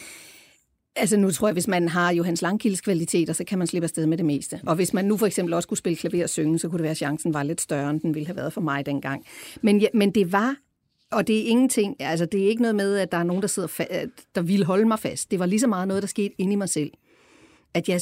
Altså 0.96 1.18
nu 1.18 1.32
tror 1.32 1.48
jeg, 1.48 1.54
hvis 1.54 1.68
man 1.68 1.90
har 1.90 2.12
Johannes 2.12 2.42
Langkildes 2.42 2.82
kvaliteter, 2.82 3.34
så 3.34 3.44
kan 3.44 3.58
man 3.58 3.68
slippe 3.68 3.84
afsted 3.84 4.06
med 4.06 4.18
det 4.18 4.26
meste. 4.26 4.60
Og 4.66 4.76
hvis 4.76 4.94
man 4.94 5.06
nu 5.06 5.18
for 5.18 5.26
eksempel 5.26 5.54
også 5.54 5.68
kunne 5.68 5.78
spille 5.78 5.96
klaver 5.96 6.24
og 6.24 6.30
synge, 6.30 6.60
så 6.60 6.70
kunne 6.70 6.78
det 6.78 6.84
være, 6.84 6.92
at 6.92 6.98
chancen 6.98 7.34
var 7.34 7.44
lidt 7.44 7.62
større, 7.62 7.90
end 7.90 8.00
den 8.00 8.16
ville 8.16 8.28
have 8.28 8.36
været 8.36 8.54
for 8.54 8.62
mig 8.62 8.86
dengang. 8.86 9.26
Men, 9.62 9.80
ja, 9.80 9.88
men 9.94 10.12
det 10.12 10.32
var 10.32 10.56
og 11.12 11.28
det 11.28 11.38
er 11.38 11.44
ingenting, 11.44 11.96
altså 12.00 12.26
det 12.26 12.44
er 12.44 12.48
ikke 12.48 12.62
noget 12.62 12.76
med, 12.76 12.98
at 12.98 13.12
der 13.12 13.18
er 13.18 13.24
nogen, 13.24 13.42
der, 13.42 13.48
sidder 13.48 13.68
fa- 13.68 14.26
der 14.36 14.42
vil 14.42 14.64
holde 14.64 14.86
mig 14.86 15.00
fast. 15.00 15.32
Det 15.32 15.40
var 15.40 15.46
lige 15.46 15.60
så 15.60 15.68
meget 15.68 15.88
noget, 15.88 16.04
der 16.04 16.08
skete 16.08 16.34
inde 16.38 16.54
i 16.54 16.56
mig 16.56 16.70
selv. 16.70 16.92
At 17.74 17.90
jeg, 17.90 18.02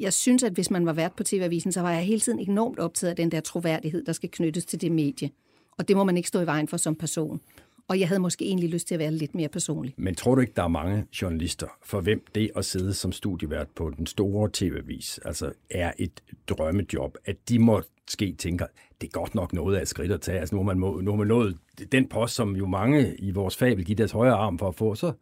jeg 0.00 0.12
synes, 0.12 0.42
at 0.42 0.52
hvis 0.52 0.70
man 0.70 0.86
var 0.86 0.92
vært 0.92 1.12
på 1.12 1.22
TV-avisen, 1.22 1.72
så 1.72 1.80
var 1.80 1.92
jeg 1.92 2.02
hele 2.02 2.20
tiden 2.20 2.38
enormt 2.38 2.78
optaget 2.78 3.10
af 3.10 3.16
den 3.16 3.30
der 3.30 3.40
troværdighed, 3.40 4.04
der 4.04 4.12
skal 4.12 4.28
knyttes 4.32 4.64
til 4.64 4.80
det 4.80 4.92
medie. 4.92 5.30
Og 5.78 5.88
det 5.88 5.96
må 5.96 6.04
man 6.04 6.16
ikke 6.16 6.28
stå 6.28 6.40
i 6.40 6.46
vejen 6.46 6.68
for 6.68 6.76
som 6.76 6.94
person. 6.94 7.40
Og 7.88 8.00
jeg 8.00 8.08
havde 8.08 8.20
måske 8.20 8.44
egentlig 8.44 8.70
lyst 8.70 8.88
til 8.88 8.94
at 8.94 8.98
være 8.98 9.10
lidt 9.10 9.34
mere 9.34 9.48
personlig. 9.48 9.94
Men 9.96 10.14
tror 10.14 10.34
du 10.34 10.40
ikke, 10.40 10.52
der 10.56 10.62
er 10.62 10.68
mange 10.68 11.04
journalister, 11.22 11.66
for 11.82 12.00
hvem 12.00 12.24
det 12.34 12.50
at 12.56 12.64
sidde 12.64 12.94
som 12.94 13.12
studievært 13.12 13.68
på 13.68 13.92
den 13.96 14.06
store 14.06 14.50
tv-avis, 14.52 15.20
altså 15.24 15.52
er 15.70 15.92
et 15.98 16.22
drømmejob, 16.48 17.16
at 17.24 17.36
de 17.48 17.58
måske 17.58 18.34
tænker, 18.38 18.66
det 19.00 19.06
er 19.06 19.10
godt 19.10 19.34
nok 19.34 19.52
noget 19.52 19.76
af 19.76 19.82
et 19.82 19.88
skridt 19.88 20.12
at 20.12 20.20
tage. 20.20 20.40
Altså 20.40 20.54
nu 20.54 20.60
har 20.60 20.66
man, 20.66 20.78
må, 20.78 21.00
nu 21.00 21.10
har 21.10 21.18
man 21.18 21.26
nået 21.26 21.56
den 21.92 22.08
post, 22.08 22.34
som 22.34 22.56
jo 22.56 22.66
mange 22.66 23.16
i 23.16 23.30
vores 23.30 23.56
fag 23.56 23.76
vil 23.76 23.84
give 23.84 23.96
deres 23.96 24.12
højre 24.12 24.34
arm 24.34 24.58
for 24.58 24.68
at 24.68 24.74
få, 24.74 24.94
så 24.94 25.12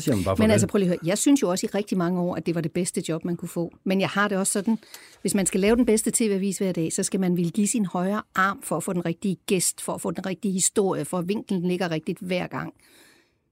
så 0.00 0.04
siger 0.04 0.16
man 0.16 0.24
bare 0.24 0.36
Men 0.38 0.50
altså 0.50 0.66
prøv 0.66 0.78
lige 0.78 0.86
at 0.86 0.98
høre, 0.98 1.08
jeg 1.08 1.18
synes 1.18 1.42
jo 1.42 1.50
også 1.50 1.66
i 1.66 1.70
rigtig 1.74 1.98
mange 1.98 2.20
år, 2.20 2.36
at 2.36 2.46
det 2.46 2.54
var 2.54 2.60
det 2.60 2.72
bedste 2.72 3.02
job, 3.08 3.24
man 3.24 3.36
kunne 3.36 3.48
få. 3.48 3.72
Men 3.84 4.00
jeg 4.00 4.08
har 4.08 4.28
det 4.28 4.38
også 4.38 4.52
sådan, 4.52 4.78
hvis 5.20 5.34
man 5.34 5.46
skal 5.46 5.60
lave 5.60 5.76
den 5.76 5.86
bedste 5.86 6.10
tv-avis 6.14 6.58
hver 6.58 6.72
dag, 6.72 6.92
så 6.92 7.02
skal 7.02 7.20
man 7.20 7.36
ville 7.36 7.50
give 7.50 7.66
sin 7.66 7.86
højre 7.86 8.22
arm 8.34 8.62
for 8.62 8.76
at 8.76 8.82
få 8.82 8.92
den 8.92 9.06
rigtige 9.06 9.36
gæst, 9.46 9.80
for 9.80 9.92
at 9.92 10.00
få 10.00 10.10
den 10.10 10.26
rigtige 10.26 10.52
historie, 10.52 11.04
for 11.04 11.18
at 11.18 11.28
vinklen 11.28 11.68
ligger 11.68 11.90
rigtigt 11.90 12.18
hver 12.20 12.46
gang. 12.46 12.74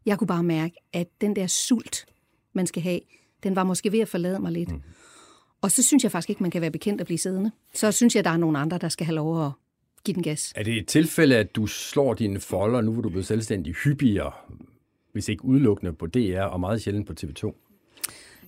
Jeg 0.06 0.18
kunne 0.18 0.28
bare 0.28 0.42
mærke, 0.42 0.74
at 0.92 1.06
den 1.20 1.36
der 1.36 1.46
sult, 1.46 2.06
man 2.52 2.66
skal 2.66 2.82
have, 2.82 3.00
den 3.42 3.56
var 3.56 3.64
måske 3.64 3.92
ved 3.92 4.00
at 4.00 4.08
forlade 4.08 4.38
mig 4.38 4.52
lidt. 4.52 4.70
Mm. 4.70 4.82
Og 5.62 5.70
så 5.70 5.82
synes 5.82 6.02
jeg 6.02 6.12
faktisk 6.12 6.30
ikke, 6.30 6.42
man 6.42 6.50
kan 6.50 6.60
være 6.60 6.70
bekendt 6.70 7.00
at 7.00 7.06
blive 7.06 7.18
siddende. 7.18 7.50
Så 7.74 7.92
synes 7.92 8.14
jeg, 8.14 8.18
at 8.18 8.24
der 8.24 8.30
er 8.30 8.36
nogle 8.36 8.58
andre, 8.58 8.78
der 8.78 8.88
skal 8.88 9.06
have 9.06 9.14
lov 9.14 9.46
at 9.46 9.52
give 10.04 10.14
den 10.14 10.22
gas. 10.22 10.52
Er 10.56 10.62
det 10.62 10.76
et 10.76 10.86
tilfælde, 10.86 11.36
at 11.36 11.56
du 11.56 11.66
slår 11.66 12.14
dine 12.14 12.40
folder, 12.40 12.80
nu 12.80 12.92
hvor 12.92 13.02
du 13.02 13.08
er 13.08 13.10
blevet 13.10 13.26
selvstændig, 13.26 13.74
hyppigere 13.74 14.32
hvis 15.14 15.28
ikke 15.28 15.44
udelukkende 15.44 15.92
på 15.92 16.06
DR 16.06 16.40
og 16.40 16.60
meget 16.60 16.82
sjældent 16.82 17.06
på 17.06 17.14
TV2? 17.20 17.54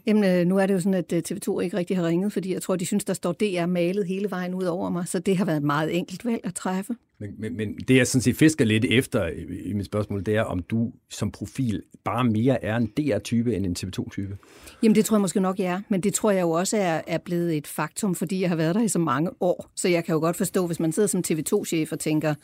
Jamen, 0.06 0.24
øh, 0.24 0.46
nu 0.46 0.58
er 0.58 0.66
det 0.66 0.74
jo 0.74 0.80
sådan, 0.80 0.94
at 0.94 1.12
øh, 1.12 1.22
TV2 1.30 1.60
ikke 1.60 1.76
rigtig 1.76 1.96
har 1.96 2.06
ringet, 2.06 2.32
fordi 2.32 2.52
jeg 2.52 2.62
tror, 2.62 2.76
de 2.76 2.86
synes, 2.86 3.04
der 3.04 3.14
står 3.14 3.32
DR 3.32 3.66
malet 3.66 4.06
hele 4.06 4.30
vejen 4.30 4.54
ud 4.54 4.64
over 4.64 4.90
mig, 4.90 5.08
så 5.08 5.18
det 5.18 5.36
har 5.36 5.44
været 5.44 5.56
et 5.56 5.62
meget 5.62 5.96
enkelt 5.96 6.24
valg 6.24 6.40
at 6.44 6.54
træffe. 6.54 6.94
Men, 7.18 7.30
men, 7.38 7.56
men 7.56 7.76
det, 7.88 7.96
jeg 7.96 8.06
sådan 8.06 8.22
set 8.22 8.36
fisker 8.36 8.64
lidt 8.64 8.84
efter 8.84 9.26
i 9.64 9.72
mit 9.72 9.86
spørgsmål, 9.86 10.26
det 10.26 10.36
er, 10.36 10.42
om 10.42 10.62
du 10.62 10.92
som 11.10 11.30
profil 11.30 11.82
bare 12.04 12.24
mere 12.24 12.64
er 12.64 12.76
en 12.76 12.86
DR-type 12.86 13.56
end 13.56 13.66
en 13.66 13.76
TV2-type? 13.78 14.38
Jamen, 14.82 14.94
det 14.94 15.04
tror 15.04 15.16
jeg 15.16 15.20
måske 15.20 15.40
nok, 15.40 15.58
jeg 15.58 15.66
er. 15.66 15.80
Men 15.88 16.00
det 16.00 16.14
tror 16.14 16.30
jeg 16.30 16.42
jo 16.42 16.50
også 16.50 16.76
er, 16.76 17.00
er 17.06 17.18
blevet 17.18 17.56
et 17.56 17.66
faktum, 17.66 18.14
fordi 18.14 18.40
jeg 18.40 18.48
har 18.48 18.56
været 18.56 18.74
der 18.74 18.82
i 18.82 18.88
så 18.88 18.98
mange 18.98 19.30
år. 19.40 19.70
Så 19.76 19.88
jeg 19.88 20.04
kan 20.04 20.12
jo 20.12 20.18
godt 20.18 20.36
forstå, 20.36 20.66
hvis 20.66 20.80
man 20.80 20.92
sidder 20.92 21.06
som 21.06 21.22
TV2-chef 21.28 21.92
og 21.92 21.98
tænker, 21.98 22.34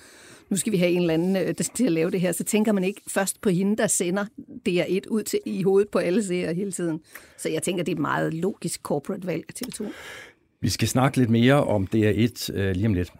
nu 0.52 0.56
skal 0.56 0.72
vi 0.72 0.76
have 0.76 0.90
en 0.90 1.00
eller 1.00 1.14
anden 1.14 1.36
øh, 1.36 1.54
til 1.54 1.86
at 1.86 1.92
lave 1.92 2.10
det 2.10 2.20
her, 2.20 2.32
så 2.32 2.44
tænker 2.44 2.72
man 2.72 2.84
ikke 2.84 3.00
først 3.08 3.40
på 3.40 3.48
hende, 3.48 3.76
der 3.76 3.86
sender 3.86 4.24
DR1 4.68 5.08
ud 5.10 5.22
til, 5.22 5.40
i 5.46 5.62
hovedet 5.62 5.88
på 5.88 5.98
alle 5.98 6.24
seere 6.24 6.54
hele 6.54 6.72
tiden. 6.72 7.00
Så 7.38 7.48
jeg 7.48 7.62
tænker, 7.62 7.84
det 7.84 7.92
er 7.92 7.96
et 7.96 8.00
meget 8.00 8.34
logisk 8.34 8.82
corporate 8.82 9.26
valg 9.26 9.44
af 9.48 9.54
TV2. 9.58 9.92
Vi 10.60 10.68
skal 10.68 10.88
snakke 10.88 11.16
lidt 11.16 11.30
mere 11.30 11.64
om 11.64 11.88
DR1 11.94 12.52
øh, 12.54 12.74
lige 12.74 12.86
om 12.86 12.94
lidt. 12.94 13.12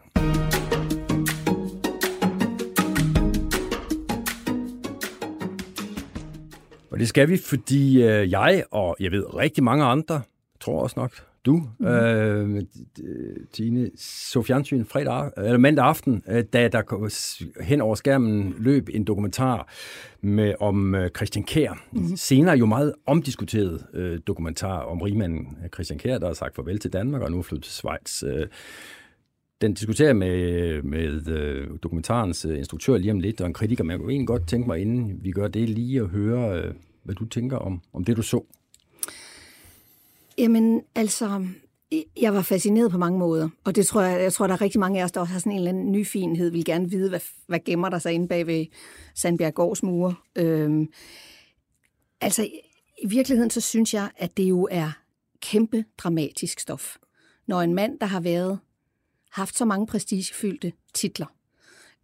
Og 6.90 6.98
det 6.98 7.08
skal 7.08 7.28
vi, 7.28 7.36
fordi 7.36 8.02
øh, 8.02 8.30
jeg 8.30 8.64
og 8.70 8.96
jeg 9.00 9.10
ved 9.10 9.34
rigtig 9.36 9.64
mange 9.64 9.84
andre, 9.84 10.22
tror 10.60 10.82
også 10.82 11.00
nok 11.00 11.31
du, 11.46 11.62
mm. 11.78 11.86
øh, 11.86 12.62
Tine, 13.52 13.90
så 13.96 14.42
fjernsyn 14.42 14.84
fredag, 14.84 15.30
eller 15.36 15.58
mandag 15.58 15.84
aften, 15.84 16.22
øh, 16.28 16.44
da 16.52 16.68
der 16.68 17.62
hen 17.62 17.80
over 17.80 17.94
skærmen 17.94 18.54
løb 18.58 18.88
en 18.92 19.04
dokumentar 19.04 19.68
med, 20.20 20.54
om 20.60 20.94
øh, 20.94 21.10
Christian 21.10 21.44
Kær. 21.44 21.84
Mm. 21.92 22.16
Senere 22.16 22.56
jo 22.56 22.66
meget 22.66 22.94
omdiskuteret 23.06 23.86
øh, 23.94 24.18
dokumentar 24.26 24.78
om 24.78 25.02
rigmanden 25.02 25.56
Christian 25.74 25.98
Kær, 25.98 26.18
der 26.18 26.26
har 26.26 26.34
sagt 26.34 26.54
farvel 26.54 26.78
til 26.78 26.92
Danmark 26.92 27.22
og 27.22 27.30
nu 27.30 27.38
er 27.38 27.42
flyttet 27.42 27.64
til 27.64 27.72
Schweiz. 27.72 28.22
Øh, 28.22 28.46
den 29.60 29.74
diskuterer 29.74 30.12
med, 30.12 30.82
med 30.82 31.28
øh, 31.28 31.68
dokumentarens 31.82 32.44
øh, 32.44 32.58
instruktør 32.58 32.96
lige 32.96 33.12
om 33.12 33.20
lidt, 33.20 33.40
og 33.40 33.46
en 33.46 33.54
kritiker, 33.54 33.84
men 33.84 33.90
jeg 33.90 33.98
kunne 34.00 34.12
egentlig 34.12 34.26
godt 34.26 34.48
tænke 34.48 34.66
mig, 34.66 34.80
inden 34.80 35.18
vi 35.24 35.30
gør 35.30 35.48
det, 35.48 35.68
lige 35.68 36.00
at 36.00 36.06
høre, 36.06 36.62
øh, 36.62 36.74
hvad 37.02 37.14
du 37.14 37.24
tænker 37.24 37.56
om, 37.56 37.80
om 37.92 38.04
det, 38.04 38.16
du 38.16 38.22
så. 38.22 38.44
Jamen, 40.38 40.82
altså, 40.94 41.46
jeg 42.20 42.34
var 42.34 42.42
fascineret 42.42 42.90
på 42.90 42.98
mange 42.98 43.18
måder, 43.18 43.48
og 43.64 43.76
det 43.76 43.86
tror 43.86 44.00
jeg, 44.00 44.22
jeg 44.22 44.32
tror, 44.32 44.46
der 44.46 44.54
er 44.54 44.60
rigtig 44.60 44.80
mange 44.80 45.00
af 45.00 45.04
os, 45.04 45.12
der 45.12 45.24
har 45.24 45.38
sådan 45.38 45.52
en 45.52 45.58
eller 45.58 45.68
anden 45.68 45.92
nyfinhed, 45.92 46.50
vil 46.50 46.64
gerne 46.64 46.90
vide, 46.90 47.08
hvad, 47.08 47.20
hvad 47.46 47.60
gemmer 47.64 47.88
der 47.88 47.98
sig 47.98 48.12
inde 48.12 48.28
bag 48.28 48.46
ved 48.46 48.66
Sandbjerggårds 49.14 49.82
mure. 49.82 50.14
Øhm, 50.36 50.88
altså, 52.20 52.48
i 53.02 53.06
virkeligheden, 53.06 53.50
så 53.50 53.60
synes 53.60 53.94
jeg, 53.94 54.10
at 54.16 54.36
det 54.36 54.42
jo 54.42 54.68
er 54.70 54.92
kæmpe 55.40 55.84
dramatisk 55.98 56.60
stof. 56.60 56.96
når 57.46 57.62
en 57.62 57.74
mand, 57.74 58.00
der 58.00 58.06
har 58.06 58.20
været 58.20 58.58
haft 59.30 59.56
så 59.56 59.64
mange 59.64 59.86
prestigefyldte 59.86 60.72
titler, 60.94 61.26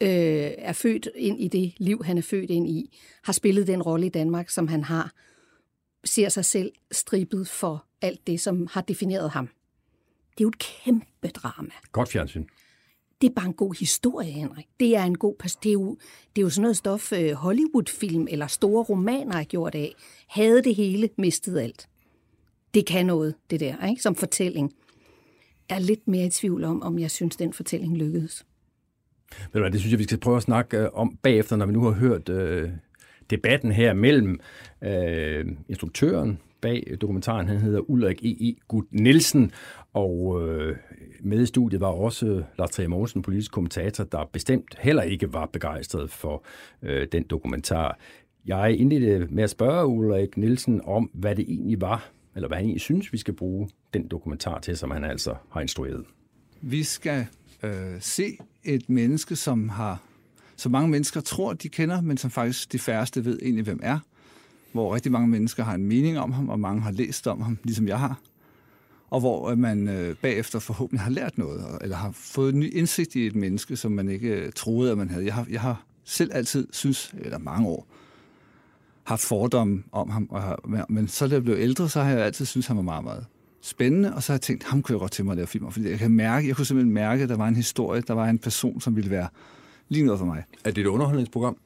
øh, 0.03 0.53
er 0.59 0.73
født 0.73 1.09
ind 1.15 1.41
i 1.41 1.49
det 1.49 1.75
liv, 1.79 2.05
han 2.05 2.19
er 2.19 2.23
født 2.23 2.51
ind 2.51 2.69
i, 2.69 2.99
har 3.25 3.33
spillet 3.33 3.67
den 3.67 3.83
rolle 3.83 4.07
i 4.07 4.09
Danmark, 4.09 4.51
som 4.51 4.69
han 4.69 4.85
har, 4.85 5.13
ser 6.05 6.29
sig 6.29 6.45
selv 6.45 6.73
stribet 6.93 7.49
for 7.49 7.88
alt 8.03 8.27
det, 8.27 8.41
som 8.41 8.69
har 8.71 8.81
defineret 8.81 9.31
ham. 9.31 9.49
Det 10.31 10.41
er 10.41 10.45
jo 10.45 10.49
et 10.49 10.59
kæmpe 10.59 11.29
drama. 11.35 11.71
Godt 11.93 12.09
fjernsyn. 12.09 12.45
Det 13.21 13.31
er 13.31 13.35
bare 13.35 13.47
en 13.47 13.53
god 13.53 13.79
historie, 13.79 14.31
Henrik. 14.31 14.67
Det 14.81 14.97
er 14.97 15.05
en 15.05 15.19
god 15.19 15.35
det 15.63 15.69
er 15.69 15.73
jo, 15.73 15.99
det 16.37 16.43
er 16.43 16.43
jo 16.43 16.51
sådan 16.51 16.63
noget 16.63 16.77
stof, 16.77 17.13
øh, 17.13 17.33
Hollywood-film 17.33 18.27
eller 18.31 18.47
store 18.47 18.85
romaner 18.85 19.37
er 19.37 19.45
gjort 19.45 19.75
af. 19.75 19.95
Havde 20.29 20.63
det 20.63 20.75
hele, 20.75 21.09
mistet 21.17 21.59
alt. 21.59 21.89
Det 22.75 22.87
kan 22.87 23.07
noget, 23.07 23.35
det 23.51 23.61
der, 23.61 23.87
ikke? 23.89 24.03
som 24.03 24.15
fortælling. 24.15 24.73
Jeg 25.69 25.77
er 25.77 25.81
lidt 25.81 26.09
mere 26.09 26.27
i 26.27 26.31
tvivl 26.31 26.65
om, 26.65 26.83
om 26.83 26.99
jeg 26.99 27.11
synes, 27.11 27.37
den 27.37 27.53
fortælling 27.53 27.97
lykkedes. 27.97 28.47
Ved 29.31 29.49
du 29.53 29.59
hvad, 29.61 29.71
det 29.71 29.81
synes 29.81 29.93
jeg, 29.93 29.99
vi 29.99 30.05
skal 30.05 30.19
prøve 30.19 30.37
at 30.37 30.43
snakke 30.43 30.79
øh, 30.79 30.89
om 30.93 31.19
bagefter, 31.23 31.57
når 31.57 31.67
vi 31.67 31.73
nu 31.73 31.83
har 31.83 31.91
hørt 31.91 32.29
øh, 32.29 32.71
debatten 33.31 33.73
her 33.73 33.95
mellem 33.95 34.41
øh, 34.83 35.47
instruktøren 35.69 36.39
bag 36.61 36.97
dokumentaren. 37.01 37.49
Han 37.49 37.57
hedder 37.57 37.91
Ulrik 37.91 38.25
E. 38.25 38.49
E. 38.49 38.57
Gud 38.69 38.83
Nielsen, 38.91 39.53
og 39.93 40.43
øh, 40.43 40.77
med 41.21 41.43
i 41.43 41.47
studiet 41.47 41.81
var 41.81 41.89
også 41.89 42.43
Lars 42.59 42.71
Trier 42.71 42.89
Mogensen, 42.89 43.23
politisk 43.23 43.53
kommentator, 43.53 44.05
der 44.05 44.25
bestemt 44.33 44.75
heller 44.79 45.03
ikke 45.03 45.33
var 45.33 45.47
begejstret 45.47 46.11
for 46.11 46.45
øh, 46.83 47.07
den 47.13 47.23
dokumentar. 47.23 47.99
Jeg 48.47 48.77
indledte 48.79 49.27
med 49.31 49.45
at 49.45 49.51
spørge 49.51 49.87
Ulrik 49.87 50.37
Nielsen 50.37 50.81
om, 50.85 51.11
hvad 51.15 51.37
det 51.37 51.45
egentlig 51.49 51.81
var, 51.81 52.11
eller 52.35 52.49
hvad 52.49 52.57
han 52.57 52.65
egentlig 52.65 52.81
synes, 52.81 53.13
vi 53.13 53.19
skal 53.19 53.35
bruge 53.35 53.69
den 53.95 54.09
dokumentar 54.09 54.59
til, 54.59 54.77
som 54.77 54.91
han 54.91 55.05
altså 55.05 55.35
har 55.51 55.61
instrueret. 55.61 56.05
Vi 56.61 56.83
skal 56.83 57.27
øh, 57.63 58.01
se 58.01 58.39
et 58.65 58.89
menneske, 58.89 59.37
som 59.37 59.69
har 59.69 60.03
så 60.57 60.69
mange 60.69 60.89
mennesker 60.89 61.21
tror, 61.21 61.53
de 61.53 61.69
kender, 61.69 62.01
men 62.01 62.17
som 62.17 62.31
faktisk 62.31 62.73
de 62.73 62.79
færreste 62.79 63.25
ved 63.25 63.39
egentlig, 63.43 63.65
hvem 63.65 63.81
er. 63.83 63.99
Hvor 64.73 64.95
rigtig 64.95 65.13
mange 65.13 65.29
mennesker 65.29 65.65
har 65.65 65.75
en 65.75 65.85
mening 65.85 66.19
om 66.19 66.33
ham, 66.33 66.49
og 66.49 66.61
mange 66.61 66.83
har 66.83 66.91
læst 66.91 67.27
om 67.27 67.41
ham, 67.41 67.59
ligesom 67.65 67.89
jeg 67.89 67.99
har. 67.99 68.21
Og 69.11 69.21
hvor 69.21 69.55
man 69.55 69.89
øh, 69.89 70.17
bagefter 70.17 70.59
forhåbentlig 70.59 71.01
har 71.01 71.11
lært 71.11 71.39
noget, 71.39 71.79
eller 71.81 71.97
har 71.97 72.11
fået 72.13 72.55
en 72.55 72.61
ny 72.61 72.75
indsigt 72.75 73.15
i 73.15 73.27
et 73.27 73.35
menneske, 73.35 73.77
som 73.77 73.93
man 73.93 74.09
ikke 74.09 74.29
øh, 74.29 74.53
troede, 74.53 74.91
at 74.91 74.99
man 74.99 75.11
havde. 75.11 75.25
Jeg 75.25 75.35
har, 75.35 75.47
jeg 75.51 75.61
har 75.61 75.85
selv 76.05 76.31
altid 76.35 76.69
synes, 76.73 77.15
eller 77.19 77.39
mange 77.39 77.69
år, 77.69 77.87
haft 79.05 79.23
fordomme 79.23 79.83
om 79.93 80.11
ham. 80.11 80.29
Og 80.31 80.43
har, 80.43 80.87
men 80.89 81.09
så 81.09 81.29
da 81.29 81.35
jeg 81.35 81.43
blev 81.43 81.57
ældre, 81.59 81.89
så 81.89 82.03
har 82.03 82.11
jeg 82.11 82.21
altid 82.21 82.47
synes 82.47 82.67
han 82.67 82.77
var 82.77 82.83
meget, 82.83 83.05
meget 83.05 83.27
spændende, 83.61 84.15
og 84.15 84.23
så 84.23 84.33
har 84.33 84.35
jeg 84.35 84.41
tænkt, 84.41 84.65
ham 84.65 84.83
kunne 84.83 84.95
jeg 84.95 85.01
godt 85.01 85.13
til 85.13 85.25
mig 85.25 85.33
at 85.33 85.37
lave 85.37 85.47
film 85.47 85.73
fordi 85.73 85.91
jeg 85.91 85.99
kan 85.99 86.11
mærke, 86.11 86.49
jeg 86.49 86.57
kunne 86.57 86.67
simpelthen 86.67 86.95
mærke, 86.95 87.23
at 87.23 87.29
der 87.29 87.37
var 87.37 87.49
en 87.49 87.57
historie, 87.57 88.01
der 88.01 88.15
var 88.15 88.29
en 88.29 88.39
person, 88.39 88.81
som 88.81 88.97
ville 88.97 89.11
være 89.11 89.29
lige 89.89 90.05
noget 90.05 90.19
for 90.19 90.27
mig. 90.27 90.45
Er 90.65 90.71
det 90.71 90.81
et 90.81 90.87
underholdningsprogram? 90.87 91.57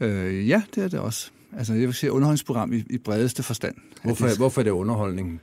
Øh, 0.00 0.48
ja, 0.48 0.62
det 0.74 0.84
er 0.84 0.88
det 0.88 1.00
også. 1.00 1.30
Altså, 1.56 1.74
jeg 1.74 1.86
vil 1.86 1.94
sige 1.94 2.12
underholdningsprogram 2.12 2.72
i, 2.72 2.84
i 2.90 2.98
bredeste 2.98 3.42
forstand. 3.42 3.74
Hvorfor, 4.04 4.26
det, 4.26 4.36
hvorfor 4.36 4.60
er 4.60 4.62
det 4.62 4.70
underholdning? 4.70 5.40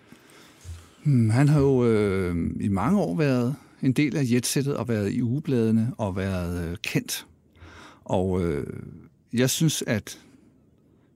Hmm, 1.04 1.30
han 1.30 1.50
har 1.50 1.60
jo 1.60 1.86
øh, 1.86 2.52
i 2.60 2.68
mange 2.68 3.00
år 3.00 3.16
været 3.16 3.56
en 3.82 3.92
del 3.92 4.18
af 4.18 4.24
jetsættet 4.32 4.78
og 4.78 4.88
været 4.88 5.12
i 5.12 5.22
ugebladene 5.22 5.94
og 5.98 6.16
været 6.16 6.70
øh, 6.70 6.78
kendt. 6.82 7.28
Og 8.06 8.44
øh, 8.44 8.68
jeg 9.34 9.50
synes, 9.50 9.84
at 9.88 10.20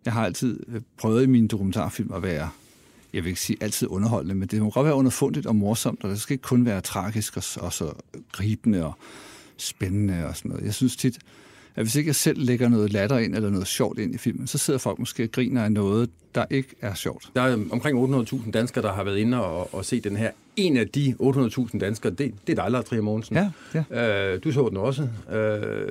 jeg 0.06 0.14
har 0.14 0.26
altid 0.26 0.60
øh, 0.68 0.82
prøvet 0.98 1.24
i 1.24 1.28
mine 1.28 1.48
dokumentarfilm 1.48 2.14
at 2.14 2.24
være 2.24 2.50
jeg 3.14 3.24
vil 3.24 3.30
ikke 3.30 3.42
sige 3.42 3.58
altid 3.62 3.88
underholdende, 3.88 4.36
men 4.36 4.48
det 4.48 4.62
må 4.62 4.70
godt 4.70 4.86
være 4.86 4.96
underfundigt 4.96 5.46
og 5.46 5.56
morsomt, 5.56 6.04
og 6.04 6.10
det 6.10 6.22
skal 6.22 6.34
ikke 6.34 6.42
kun 6.42 6.66
være 6.66 6.82
tragisk 6.82 7.38
og, 7.38 7.44
og 7.60 7.74
så 7.74 7.94
gribende 8.32 8.86
og 8.86 8.94
spændende 9.58 10.28
og 10.28 10.38
sådan 10.38 10.50
noget. 10.50 10.66
Jeg 10.66 10.74
synes 10.74 10.96
tit, 10.96 11.20
at 11.76 11.84
hvis 11.84 11.96
ikke 11.96 12.08
jeg 12.08 12.16
selv 12.16 12.40
lægger 12.46 12.70
noget 12.70 12.94
latter 12.94 13.18
ind 13.18 13.36
eller 13.36 13.50
noget 13.50 13.68
sjovt 13.68 14.00
ind 14.00 14.16
i 14.16 14.18
filmen, 14.18 14.48
så 14.48 14.58
sidder 14.58 14.80
folk 14.80 15.00
måske 15.00 15.24
og 15.24 15.32
griner 15.32 15.64
af 15.64 15.72
noget, 15.72 16.10
der 16.36 16.46
ikke 16.50 16.76
er 16.82 16.94
sjovt. 16.94 17.30
Der 17.36 17.42
er 17.42 17.58
omkring 17.72 18.16
800.000 18.30 18.52
danskere, 18.52 18.84
der 18.84 18.94
har 18.94 19.04
været 19.04 19.18
inde 19.18 19.46
og, 19.46 19.74
og 19.74 19.86
set 19.86 20.04
den 20.04 20.16
her. 20.18 20.32
En 20.56 20.78
af 20.78 20.88
de 20.88 21.16
800.000 21.22 21.80
danskere, 21.80 22.12
det, 22.12 22.34
det 22.48 22.60
er 22.60 22.64
dig, 22.64 22.72
Lars 22.72 22.86
Trier 22.86 23.02
Mogensen. 23.02 23.36
Ja, 23.36 23.52
ja. 23.92 24.34
Øh, 24.34 24.44
du 24.44 24.52
så 24.52 24.70
den 24.70 24.78
også. 24.78 25.02
Øh, 25.32 25.88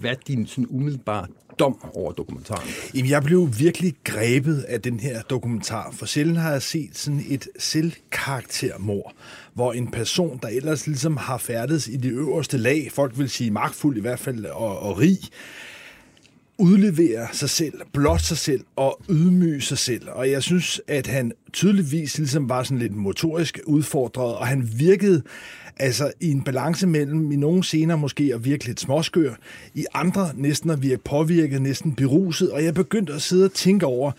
hvad 0.00 0.10
er 0.10 0.14
din 0.28 0.46
sådan 0.46 0.66
umiddelbare 0.70 1.26
dom 1.58 1.76
over 1.94 2.12
dokumentaren? 2.12 2.68
Jamen, 2.94 3.10
jeg 3.10 3.22
blev 3.22 3.48
virkelig 3.58 3.94
grebet 4.04 4.62
af 4.62 4.80
den 4.80 5.00
her 5.00 5.22
dokumentar, 5.22 5.90
for 5.92 6.06
sjældent 6.06 6.38
har 6.38 6.50
jeg 6.50 6.62
set 6.62 6.90
sådan 6.92 7.24
et 7.28 7.48
selvkaraktermord, 7.58 9.12
hvor 9.54 9.72
en 9.72 9.90
person, 9.90 10.38
der 10.42 10.48
ellers 10.48 10.86
ligesom 10.86 11.16
har 11.16 11.38
færdes 11.38 11.88
i 11.88 11.96
det 11.96 12.12
øverste 12.12 12.56
lag, 12.58 12.88
folk 12.92 13.18
vil 13.18 13.30
sige 13.30 13.50
magtfuld 13.50 13.96
i 13.96 14.00
hvert 14.00 14.18
fald, 14.18 14.44
og, 14.44 14.78
og 14.78 14.98
rig, 14.98 15.18
udlevere 16.58 17.28
sig 17.32 17.50
selv, 17.50 17.80
blot 17.92 18.20
sig 18.20 18.36
selv 18.36 18.64
og 18.76 19.00
ydmyge 19.10 19.60
sig 19.60 19.78
selv. 19.78 20.08
Og 20.10 20.30
jeg 20.30 20.42
synes, 20.42 20.80
at 20.88 21.06
han 21.06 21.32
tydeligvis 21.52 22.18
ligesom 22.18 22.48
var 22.48 22.62
sådan 22.62 22.78
lidt 22.78 22.96
motorisk 22.96 23.60
udfordret, 23.66 24.34
og 24.34 24.46
han 24.46 24.70
virkede 24.76 25.22
altså 25.76 26.12
i 26.20 26.30
en 26.30 26.44
balance 26.44 26.86
mellem 26.86 27.32
i 27.32 27.36
nogle 27.36 27.64
scener 27.64 27.96
måske 27.96 28.30
at 28.34 28.44
virke 28.44 28.66
lidt 28.66 28.80
småskør, 28.80 29.34
i 29.74 29.86
andre 29.94 30.30
næsten 30.34 30.70
at 30.70 30.82
virke 30.82 31.02
påvirket, 31.02 31.62
næsten 31.62 31.94
beruset, 31.94 32.50
og 32.50 32.64
jeg 32.64 32.74
begyndte 32.74 33.12
at 33.12 33.22
sidde 33.22 33.44
og 33.44 33.52
tænke 33.52 33.86
over, 33.86 34.12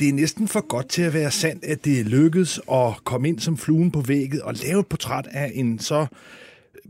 det 0.00 0.08
er 0.08 0.12
næsten 0.12 0.48
for 0.48 0.60
godt 0.60 0.88
til 0.88 1.02
at 1.02 1.14
være 1.14 1.30
sandt, 1.30 1.64
at 1.64 1.84
det 1.84 2.06
lykkedes 2.06 2.60
at 2.72 3.04
komme 3.04 3.28
ind 3.28 3.38
som 3.38 3.56
fluen 3.56 3.90
på 3.90 4.00
vægget 4.00 4.42
og 4.42 4.54
lave 4.54 4.80
et 4.80 4.86
portræt 4.86 5.26
af 5.30 5.52
en 5.54 5.78
så 5.78 6.06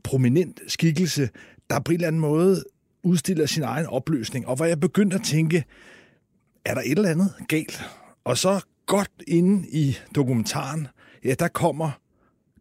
prominent 0.05 0.61
skikkelse, 0.67 1.29
der 1.71 1.81
på 1.81 1.93
en 1.93 1.95
eller 1.95 2.09
anden 2.09 2.21
måde 2.21 2.65
udstiller 3.03 3.47
sin 3.47 3.63
egen 3.63 3.87
opløsning, 3.87 4.49
og 4.49 4.57
hvor 4.57 4.65
jeg 4.65 4.81
begyndte 4.81 5.17
at 5.17 5.23
tænke, 5.23 5.65
er 6.65 6.75
der 6.75 6.83
et 6.85 6.91
eller 6.91 7.11
andet 7.11 7.33
galt? 7.49 7.85
Og 8.25 8.39
så 8.39 8.61
godt 8.87 9.11
inde 9.27 9.69
i 9.69 9.97
dokumentaren, 10.15 10.89
ja, 11.25 11.35
der 11.39 11.49
kommer 11.49 11.91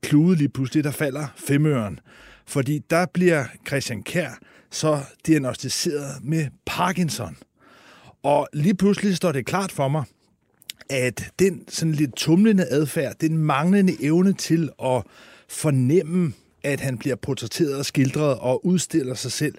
klude 0.03 0.35
lige 0.35 0.49
pludselig, 0.49 0.83
der 0.83 0.91
falder 0.91 1.27
femøren. 1.35 1.99
Fordi 2.45 2.81
der 2.89 3.05
bliver 3.05 3.45
Christian 3.67 4.03
Kær 4.03 4.39
så 4.71 4.99
diagnostiseret 5.27 6.23
med 6.23 6.47
Parkinson. 6.65 7.37
Og 8.23 8.47
lige 8.53 8.75
pludselig 8.75 9.15
står 9.15 9.31
det 9.31 9.45
klart 9.45 9.71
for 9.71 9.87
mig, 9.87 10.03
at 10.89 11.31
den 11.39 11.63
sådan 11.67 11.93
lidt 11.93 12.15
tumlende 12.15 12.65
adfærd, 12.69 13.15
den 13.21 13.37
manglende 13.37 14.03
evne 14.03 14.33
til 14.33 14.69
at 14.83 15.03
fornemme, 15.49 16.33
at 16.63 16.79
han 16.79 16.97
bliver 16.97 17.15
portrætteret 17.15 17.75
og 17.75 17.85
skildret 17.85 18.37
og 18.39 18.65
udstiller 18.65 19.13
sig 19.13 19.31
selv, 19.31 19.55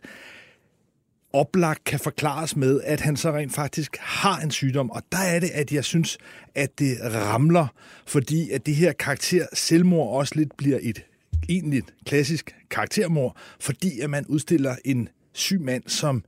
oplagt 1.32 1.84
kan 1.84 1.98
forklares 1.98 2.56
med, 2.56 2.80
at 2.84 3.00
han 3.00 3.16
så 3.16 3.32
rent 3.32 3.52
faktisk 3.52 3.96
har 4.00 4.40
en 4.40 4.50
sygdom. 4.50 4.90
Og 4.90 5.02
der 5.12 5.18
er 5.18 5.40
det, 5.40 5.50
at 5.50 5.72
jeg 5.72 5.84
synes, 5.84 6.18
at 6.54 6.78
det 6.78 6.98
ramler, 7.02 7.66
fordi 8.06 8.50
at 8.50 8.66
det 8.66 8.74
her 8.74 8.92
karakter 8.92 9.46
selvmord 9.52 10.16
også 10.18 10.34
lidt 10.36 10.56
bliver 10.56 10.78
et 10.82 11.04
egentligt 11.48 11.94
klassisk 12.06 12.54
karaktermord, 12.70 13.36
fordi 13.60 14.00
at 14.00 14.10
man 14.10 14.26
udstiller 14.26 14.76
en 14.84 15.08
syg 15.32 15.60
mand, 15.60 15.82
som 15.86 16.24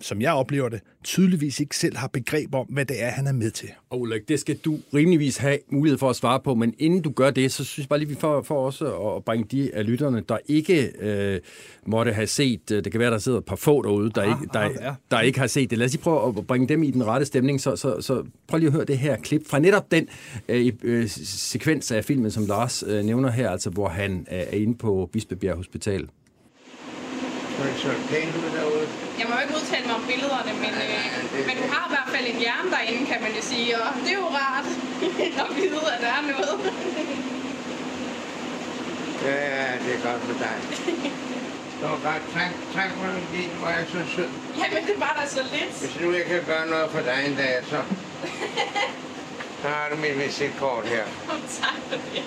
som 0.00 0.20
jeg 0.20 0.32
oplever 0.32 0.68
det, 0.68 0.80
tydeligvis 1.04 1.60
ikke 1.60 1.76
selv 1.76 1.96
har 1.96 2.08
begreb 2.08 2.54
om, 2.54 2.66
hvad 2.66 2.84
det 2.84 3.02
er, 3.02 3.10
han 3.10 3.26
er 3.26 3.32
med 3.32 3.50
til. 3.50 3.68
Og 3.90 4.00
Ulrik, 4.00 4.28
det 4.28 4.40
skal 4.40 4.56
du 4.56 4.78
rimeligvis 4.94 5.36
have 5.36 5.58
mulighed 5.70 5.98
for 5.98 6.10
at 6.10 6.16
svare 6.16 6.40
på, 6.40 6.54
men 6.54 6.74
inden 6.78 7.02
du 7.02 7.10
gør 7.10 7.30
det, 7.30 7.52
så 7.52 7.64
synes 7.64 7.84
jeg 7.84 7.88
bare 7.88 7.98
lige, 7.98 8.08
vi 8.08 8.14
får, 8.14 8.42
får 8.42 8.66
også 8.66 8.96
at 8.96 9.24
bringe 9.24 9.46
de 9.50 9.74
af 9.74 9.86
lytterne, 9.86 10.22
der 10.28 10.38
ikke 10.46 10.92
øh, 11.00 11.40
måtte 11.86 12.12
have 12.12 12.26
set, 12.26 12.70
øh, 12.72 12.84
det 12.84 12.92
kan 12.92 13.00
være, 13.00 13.10
der 13.10 13.18
sidder 13.18 13.38
et 13.38 13.44
par 13.44 13.56
få 13.56 13.82
derude, 13.82 14.10
der, 14.10 14.22
ah, 14.22 14.28
ikke, 14.28 14.52
der, 14.52 14.60
ah, 14.60 14.70
ja. 14.80 14.94
der 15.10 15.20
ikke 15.20 15.38
har 15.38 15.46
set 15.46 15.70
det. 15.70 15.78
Lad 15.78 15.86
os 15.86 15.92
lige 15.92 16.02
prøve 16.02 16.34
at 16.38 16.46
bringe 16.46 16.68
dem 16.68 16.82
i 16.82 16.90
den 16.90 17.06
rette 17.06 17.26
stemning, 17.26 17.60
så, 17.60 17.76
så, 17.76 18.00
så 18.00 18.24
prøv 18.48 18.58
lige 18.58 18.66
at 18.66 18.72
høre 18.72 18.84
det 18.84 18.98
her 18.98 19.16
klip 19.16 19.48
fra 19.48 19.58
netop 19.58 19.90
den 19.90 20.08
øh, 20.48 20.72
øh, 20.82 21.08
sekvens 21.08 21.92
af 21.92 22.04
filmen, 22.04 22.30
som 22.30 22.46
Lars 22.46 22.84
øh, 22.86 23.04
nævner 23.04 23.30
her, 23.30 23.50
altså 23.50 23.70
hvor 23.70 23.88
han 23.88 24.26
øh, 24.32 24.38
er 24.38 24.56
inde 24.56 24.74
på 24.74 25.10
Bispebjerg 25.12 25.56
Hospital. 25.56 26.08
Ud 27.60 28.50
derude. 28.58 29.05
Jeg 29.18 29.24
må 29.28 29.32
jo 29.36 29.40
ikke 29.44 29.54
udtale 29.60 29.84
mig 29.88 29.94
om 30.00 30.04
billederne, 30.10 30.52
men, 30.64 30.74
øh, 30.86 31.46
men 31.48 31.54
du 31.60 31.64
har 31.74 31.84
i 31.88 31.90
hvert 31.94 32.10
fald 32.14 32.26
en 32.32 32.38
hjerne 32.44 32.70
derinde, 32.76 33.02
kan 33.12 33.18
man 33.24 33.32
jo 33.38 33.42
sige, 33.50 33.68
og 33.82 33.88
det 34.04 34.12
er 34.16 34.20
jo 34.24 34.28
rart 34.40 34.68
at 35.44 35.48
vide, 35.56 35.82
at 35.94 36.00
der 36.04 36.10
er 36.18 36.22
noget. 36.32 36.56
ja, 39.26 39.36
ja, 39.56 39.66
det 39.84 39.90
er 39.96 40.00
godt 40.08 40.22
for 40.28 40.36
dig. 40.44 40.56
Det 41.80 41.88
var 41.90 42.00
godt. 42.10 42.22
Tak, 42.34 42.50
tak 42.74 42.90
for 42.98 43.06
din, 43.36 43.50
hvor 43.58 43.68
jeg 43.68 43.84
så 43.92 44.00
sød. 44.16 44.28
Jamen, 44.62 44.82
det 44.86 45.00
var 45.00 45.12
da 45.20 45.28
så 45.28 45.42
lidt. 45.52 45.72
Hvis 45.80 46.00
nu 46.00 46.12
jeg 46.12 46.24
kan 46.24 46.42
gøre 46.46 46.66
noget 46.66 46.90
for 46.90 47.00
dig 47.00 47.18
en 47.26 47.36
dag, 47.36 47.54
så... 47.70 47.78
så 49.62 49.68
har 49.68 49.88
du 49.90 49.96
mit 49.96 50.18
visitkort 50.18 50.84
her. 50.86 51.04
tak 51.60 51.78
for 51.88 51.96
det. 52.12 52.24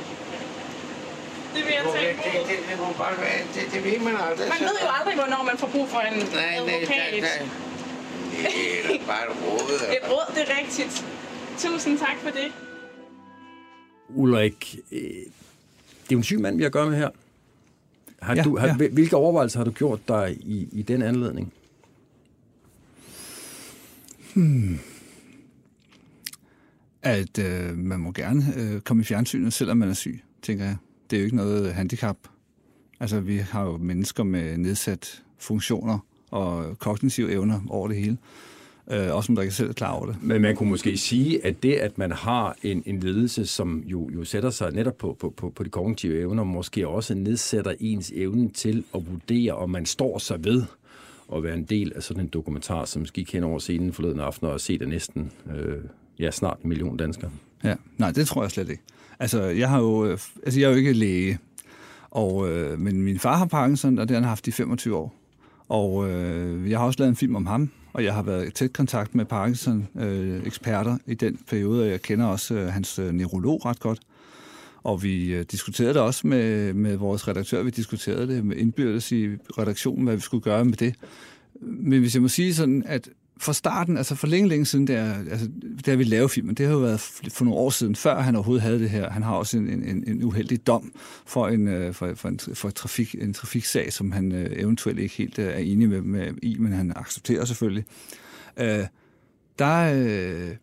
Det 1.56 1.62
vil 1.66 1.74
jeg 1.80 1.86
tænke 1.96 2.16
på. 2.18 2.30
Det, 2.38 2.48
det, 2.50 2.58
det, 2.70 2.78
må 2.84 2.88
bare 3.04 3.16
være, 3.26 3.40
det, 3.56 3.64
det 3.74 3.80
ved 3.88 4.00
man 4.08 4.16
aldrig. 4.28 4.46
Man 4.56 4.62
ved 4.70 4.78
jo 4.86 4.90
aldrig, 4.98 5.16
hvornår 5.22 5.42
man 5.50 5.58
får 5.58 5.70
brug 5.76 5.88
for 5.94 6.00
en 6.00 6.18
nej, 6.18 6.56
advokat. 6.58 6.90
Nej, 6.90 7.12
nej, 7.12 7.20
nej. 7.22 7.50
Det 8.88 9.02
er 9.02 9.06
bare 9.14 9.24
et 9.30 9.36
råd. 9.44 9.72
Et 9.98 10.04
råd, 10.12 10.28
det 10.36 10.42
er 10.48 10.52
rigtigt. 10.62 11.06
Tusind 11.58 12.00
tak 12.00 12.18
for 12.24 12.30
det. 12.30 12.52
Ulrik, 14.10 14.80
øh, 14.92 15.00
det 15.00 15.22
er 16.10 16.12
jo 16.12 16.18
en 16.18 16.24
syg 16.24 16.40
mand, 16.40 16.58
vi 16.58 16.64
har 16.64 16.68
at 16.70 16.74
gøre 16.74 16.90
med 16.90 16.98
her. 16.98 17.10
Har 18.22 18.36
Ja, 18.36 18.44
du, 18.44 18.58
har, 18.58 18.68
ja. 18.68 18.76
Hvilke 18.88 19.16
overvejelser 19.16 19.60
har 19.60 19.66
du 19.66 19.72
gjort 19.72 20.08
dig 20.08 20.38
i, 20.40 20.68
i 20.72 20.82
den 20.82 21.02
anledning? 21.02 21.54
At 27.02 27.40
øh, 27.40 27.78
man 27.78 28.00
må 28.00 28.12
gerne 28.12 28.54
øh, 28.58 28.82
komme 28.82 29.02
i 29.02 29.04
fjernsynet, 29.04 29.54
selvom 29.54 29.78
man 29.78 29.90
er 29.90 29.94
syg, 29.94 30.24
tænker 30.42 30.66
jeg. 30.66 30.78
Det 31.10 31.16
er 31.16 31.20
jo 31.20 31.26
ikke 31.26 31.38
noget 31.38 31.74
handicap. 31.74 32.18
Altså, 33.00 33.20
vi 33.20 33.38
har 33.38 33.64
jo 33.64 33.78
mennesker 33.78 34.24
med 34.24 34.58
nedsat 34.58 35.24
funktioner 35.38 36.00
og 36.32 36.80
kognitive 36.80 37.32
evner 37.32 37.62
over 37.70 37.88
det 37.88 37.98
hele. 37.98 38.18
Øh, 38.92 39.16
også 39.16 39.26
som 39.26 39.36
der 39.36 39.42
ikke 39.42 39.56
selv 39.56 39.70
er 39.70 39.74
klar 39.74 39.92
over 39.92 40.06
det. 40.06 40.16
Men 40.22 40.42
man 40.42 40.56
kunne 40.56 40.70
måske 40.70 40.98
sige, 40.98 41.46
at 41.46 41.64
det, 41.64 41.74
at 41.74 41.98
man 41.98 42.12
har 42.12 42.56
en, 42.64 42.84
en 42.86 43.00
ledelse, 43.00 43.46
som 43.46 43.84
jo, 43.86 44.10
jo 44.10 44.24
sætter 44.24 44.50
sig 44.50 44.72
netop 44.72 44.98
på, 44.98 45.18
på, 45.20 45.30
på, 45.30 45.50
på 45.50 45.64
de 45.64 45.70
kognitive 45.70 46.20
evner, 46.20 46.44
måske 46.44 46.88
også 46.88 47.14
nedsætter 47.16 47.74
ens 47.80 48.12
evne 48.16 48.50
til 48.50 48.84
at 48.96 49.02
vurdere, 49.12 49.54
om 49.54 49.70
man 49.70 49.86
står 49.86 50.18
sig 50.18 50.44
ved 50.44 50.64
at 51.36 51.44
være 51.44 51.54
en 51.54 51.64
del 51.64 51.94
af 51.96 52.04
sådan 52.04 52.24
en 52.24 52.28
dokumentar, 52.28 52.86
som 52.86 53.06
gik 53.06 53.34
hen 53.34 53.44
over 53.44 53.60
scenen 53.60 53.94
forleden 53.94 54.20
aften 54.20 54.48
og 54.48 54.62
set 54.62 54.80
det 54.80 54.90
næsten 54.90 55.32
øh, 55.56 55.78
ja, 56.20 56.32
snart 56.32 56.60
en 56.64 56.70
million 56.70 56.98
danskere. 56.98 57.32
Ja, 57.64 57.76
nej, 57.98 58.12
det 58.12 58.28
tror 58.28 58.44
jeg 58.44 58.52
slet 58.52 58.70
ikke. 58.70 58.84
Altså, 59.20 59.44
jeg 59.44 59.70
har 59.70 59.80
jo, 59.80 60.06
øh, 60.06 60.18
altså, 60.44 60.60
jeg 60.60 60.68
er 60.68 60.72
jo 60.72 60.78
ikke 60.78 60.94
læge, 60.94 61.40
og, 62.12 62.50
øh, 62.50 62.80
men 62.80 63.02
min 63.02 63.20
far 63.20 63.38
har 63.38 63.46
Parkinson, 63.46 64.00
og 64.00 64.08
det 64.08 64.16
har 64.16 64.22
han 64.22 64.30
haft 64.30 64.48
i 64.48 64.52
25 64.52 64.96
år. 64.96 65.16
Og 65.70 66.10
øh, 66.10 66.70
jeg 66.70 66.80
har 66.80 66.86
også 66.86 67.00
lavet 67.00 67.10
en 67.10 67.16
film 67.16 67.36
om 67.36 67.46
ham, 67.46 67.70
og 67.94 68.04
jeg 68.04 68.14
har 68.14 68.22
været 68.22 68.48
i 68.48 68.52
tæt 68.52 68.74
kontakt 68.74 69.16
med 69.16 69.26
Parkinson-eksperter 69.26 70.94
øh, 70.94 71.00
i 71.06 71.14
den 71.14 71.40
periode, 71.50 71.84
og 71.84 71.90
jeg 71.90 72.02
kender 72.02 72.26
også 72.26 72.54
øh, 72.54 72.68
hans 72.68 73.00
øh, 73.00 73.12
neurolog 73.12 73.66
ret 73.66 73.80
godt. 73.80 74.00
Og 74.84 75.04
vi 75.04 75.34
øh, 75.34 75.46
diskuterede 75.52 75.94
det 75.94 76.02
også 76.02 76.28
med, 76.28 76.74
med 76.74 76.96
vores 76.96 77.28
redaktør. 77.28 77.64
Vi 77.64 77.70
diskuterede 77.70 78.28
det 78.28 78.46
med 78.46 78.58
indbyrdes 78.58 79.12
i 79.12 79.28
redaktionen, 79.58 80.04
hvad 80.04 80.16
vi 80.16 80.22
skulle 80.22 80.44
gøre 80.44 80.66
med 80.66 80.74
det. 80.74 80.96
Men 81.62 82.00
hvis 82.00 82.14
jeg 82.14 82.22
må 82.22 82.28
sige 82.28 82.56
sådan, 82.56 82.84
at 82.86 83.10
fra 83.40 83.54
starten, 83.54 83.98
altså 83.98 84.16
for 84.16 84.28
længe, 84.28 84.50
længe 84.50 84.66
siden, 84.66 84.88
der, 84.88 85.14
altså, 85.32 85.50
der 85.86 85.96
vi 85.96 86.04
lavede 86.04 86.30
filmen, 86.30 86.56
det 86.56 86.66
har 86.66 86.74
jo 86.74 86.80
været 86.80 87.00
for 87.30 87.46
nogle 87.46 87.60
år 87.60 87.70
siden, 87.70 87.96
før 87.96 88.22
han 88.22 88.36
overhovedet 88.36 88.64
havde 88.64 88.80
det 88.80 88.90
her. 88.90 89.10
Han 89.10 89.24
har 89.24 89.34
også 89.34 89.58
en, 89.58 89.70
en, 89.70 90.04
en 90.08 90.24
uheldig 90.24 90.68
dom 90.68 90.92
for 91.26 91.48
en, 91.48 91.68
øh, 91.68 91.94
for, 91.94 92.14
for 92.16 92.30
en, 92.30 92.40
for 92.54 92.70
trafik, 92.70 93.16
en 93.16 93.34
trafiksag, 93.34 93.94
som 93.94 94.12
han 94.12 94.32
øh, 94.32 94.50
eventuelt 94.52 95.00
ikke 95.00 95.16
helt 95.16 95.40
øh, 95.40 95.48
er 95.48 95.58
enig 95.58 95.90
med, 95.90 96.02
med 96.02 96.34
i, 96.44 96.58
men 96.60 96.72
han 96.72 96.94
accepterer 96.96 97.46
selvfølgelig. 97.46 97.86
Øh, 98.58 98.86
der, 99.60 99.94
øh, 99.94 100.56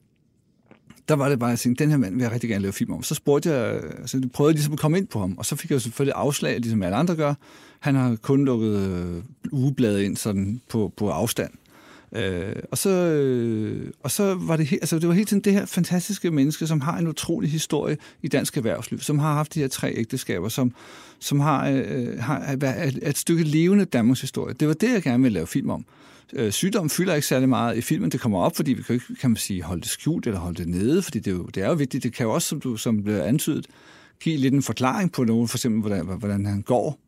der 1.09 1.15
var 1.15 1.29
det 1.29 1.39
bare, 1.39 1.51
at 1.51 1.53
jeg 1.53 1.59
tænkte, 1.59 1.85
den 1.85 1.91
her 1.91 1.99
mand 1.99 2.15
vil 2.15 2.23
jeg 2.23 2.33
rigtig 2.33 2.51
gerne 2.51 2.63
lave 2.63 2.73
film 2.73 2.93
om. 2.93 3.03
Så 3.03 3.15
spurgte 3.15 3.51
jeg, 3.51 3.83
altså 3.99 4.19
jeg 4.19 4.31
prøvede 4.31 4.55
ligesom 4.55 4.73
at 4.73 4.79
komme 4.79 4.99
ind 4.99 5.07
på 5.07 5.21
ham, 5.21 5.39
og 5.39 5.47
så 5.47 5.57
fik 5.57 5.71
jeg 5.71 5.75
jo 5.75 5.81
selvfølgelig 5.81 6.15
afslag, 6.17 6.61
ligesom 6.61 6.83
alle 6.83 6.97
andre 6.97 7.17
gør. 7.17 7.35
Han 7.81 7.95
har 7.95 8.17
kun 8.17 8.45
lukket 8.45 8.77
øh, 8.77 9.23
ugebladet 9.53 10.01
ind 10.01 10.17
sådan 10.17 10.61
på, 10.69 10.93
på 10.97 11.11
afstand. 11.11 11.51
Øh, 12.17 12.57
og, 12.71 12.79
så, 12.79 12.91
øh, 12.91 13.91
og 14.03 14.11
så 14.11 14.35
var 14.35 14.57
det, 14.57 14.67
he- 14.67 14.79
altså 14.81 14.99
det 14.99 15.09
var 15.09 15.15
hele 15.15 15.27
tiden 15.27 15.43
det 15.43 15.53
her 15.53 15.67
fantastiske 15.67 16.31
menneske, 16.31 16.67
som 16.67 16.81
har 16.81 16.99
en 16.99 17.07
utrolig 17.09 17.51
historie 17.51 17.97
i 18.23 18.29
dansk 18.29 18.57
erhvervsliv, 18.57 19.01
som 19.01 19.19
har 19.19 19.35
haft 19.35 19.55
de 19.55 19.61
her 19.61 19.69
tre 19.69 19.93
ægteskaber, 19.97 20.49
som, 20.49 20.73
som 21.19 21.41
har, 21.41 21.69
øh, 21.69 22.19
har 22.19 22.39
er, 22.39 22.91
et 23.03 23.19
stykke 23.19 23.45
levende 23.45 23.85
Danmarks 23.85 24.21
historie. 24.21 24.55
Det 24.61 24.69
var 24.69 24.75
det, 24.75 24.93
jeg 24.93 25.03
gerne 25.03 25.23
ville 25.23 25.35
lave 25.35 25.47
film 25.47 25.71
om. 25.71 25.85
Øh, 26.33 26.53
sygdom 26.53 26.91
fylder 26.91 27.15
ikke 27.15 27.27
særlig 27.27 27.49
meget 27.49 27.77
i 27.77 27.81
filmen. 27.81 28.11
Det 28.11 28.21
kommer 28.21 28.41
op, 28.41 28.57
fordi 28.57 28.73
vi 28.73 28.83
kan 28.83 28.95
ikke, 28.95 29.07
kan 29.21 29.31
man 29.31 29.37
sige, 29.37 29.63
holde 29.63 29.83
det 29.83 29.91
skjult 29.91 30.27
eller 30.27 30.41
holde 30.41 30.59
det 30.59 30.69
nede, 30.69 31.03
fordi 31.03 31.19
det 31.19 31.31
er 31.31 31.37
jo, 31.37 31.45
det 31.45 31.63
er 31.63 31.69
jo 31.69 31.75
vigtigt. 31.75 32.05
Det 32.05 32.13
kan 32.13 32.27
jo 32.27 32.33
også, 32.33 32.49
som, 32.49 32.61
du, 32.61 32.77
som 32.77 33.03
blev 33.03 33.21
antydet, 33.21 33.67
give 34.21 34.37
lidt 34.37 34.55
en 34.55 34.63
forklaring 34.63 35.13
på 35.13 35.25
nogen, 35.25 35.49
for 35.49 35.59
eksempel, 35.59 35.81
hvordan, 35.81 36.19
hvordan 36.19 36.47
han 36.47 36.63
går. 36.63 36.99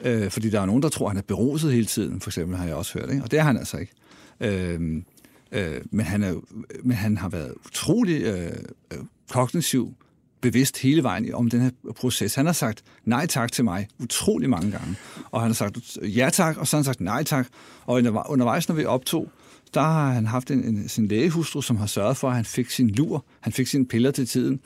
Øh, 0.00 0.30
fordi 0.30 0.50
der 0.50 0.60
er 0.60 0.66
nogen, 0.66 0.82
der 0.82 0.88
tror, 0.88 1.08
han 1.08 1.18
er 1.18 1.22
beruset 1.22 1.72
hele 1.72 1.86
tiden, 1.86 2.20
for 2.20 2.30
eksempel, 2.30 2.56
har 2.56 2.66
jeg 2.66 2.74
også 2.74 2.98
hørt. 2.98 3.10
Ikke? 3.10 3.22
Og 3.22 3.30
det 3.30 3.38
er 3.38 3.42
han 3.42 3.56
altså 3.56 3.76
ikke. 3.76 3.92
Øh, 3.92 4.07
Øhm, 4.40 5.04
øh, 5.52 5.80
men, 5.90 6.06
han 6.06 6.22
er, 6.22 6.34
men 6.82 6.96
han 6.96 7.16
har 7.16 7.28
været 7.28 7.54
utrolig 7.66 8.22
øh, 8.22 8.52
øh 8.92 8.98
kognitiv 9.30 9.94
bevidst 10.40 10.78
hele 10.78 11.02
vejen 11.02 11.34
om 11.34 11.50
den 11.50 11.60
her 11.60 11.70
proces. 11.96 12.34
Han 12.34 12.46
har 12.46 12.52
sagt 12.52 12.82
nej 13.04 13.26
tak 13.26 13.52
til 13.52 13.64
mig 13.64 13.88
utrolig 13.98 14.50
mange 14.50 14.70
gange, 14.70 14.96
og 15.30 15.40
han 15.40 15.48
har 15.48 15.54
sagt 15.54 15.98
ja 16.02 16.30
tak, 16.32 16.56
og 16.56 16.66
så 16.66 16.76
har 16.76 16.78
han 16.78 16.84
sagt 16.84 17.00
nej 17.00 17.24
tak. 17.24 17.46
Og 17.86 18.02
undervejs, 18.28 18.68
når 18.68 18.74
vi 18.74 18.84
optog, 18.84 19.30
der 19.74 19.80
har 19.80 20.12
han 20.12 20.26
haft 20.26 20.50
en, 20.50 20.64
en, 20.64 20.88
sin 20.88 21.06
lægehustru, 21.06 21.60
som 21.60 21.76
har 21.76 21.86
sørget 21.86 22.16
for, 22.16 22.28
at 22.28 22.34
han 22.34 22.44
fik 22.44 22.70
sin 22.70 22.90
lur, 22.90 23.24
han 23.40 23.52
fik 23.52 23.66
sine 23.66 23.86
piller 23.86 24.10
til 24.10 24.26
tiden. 24.26 24.60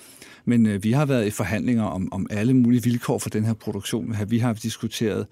Men 0.44 0.66
øh, 0.66 0.84
vi 0.84 0.92
har 0.92 1.06
været 1.06 1.26
i 1.26 1.30
forhandlinger 1.30 1.84
om, 1.84 2.12
om 2.12 2.26
alle 2.30 2.54
mulige 2.54 2.82
vilkår 2.82 3.18
for 3.18 3.30
den 3.30 3.44
her 3.44 3.54
produktion. 3.54 4.16
Vi 4.28 4.38
har 4.38 4.52
diskuteret 4.52 5.26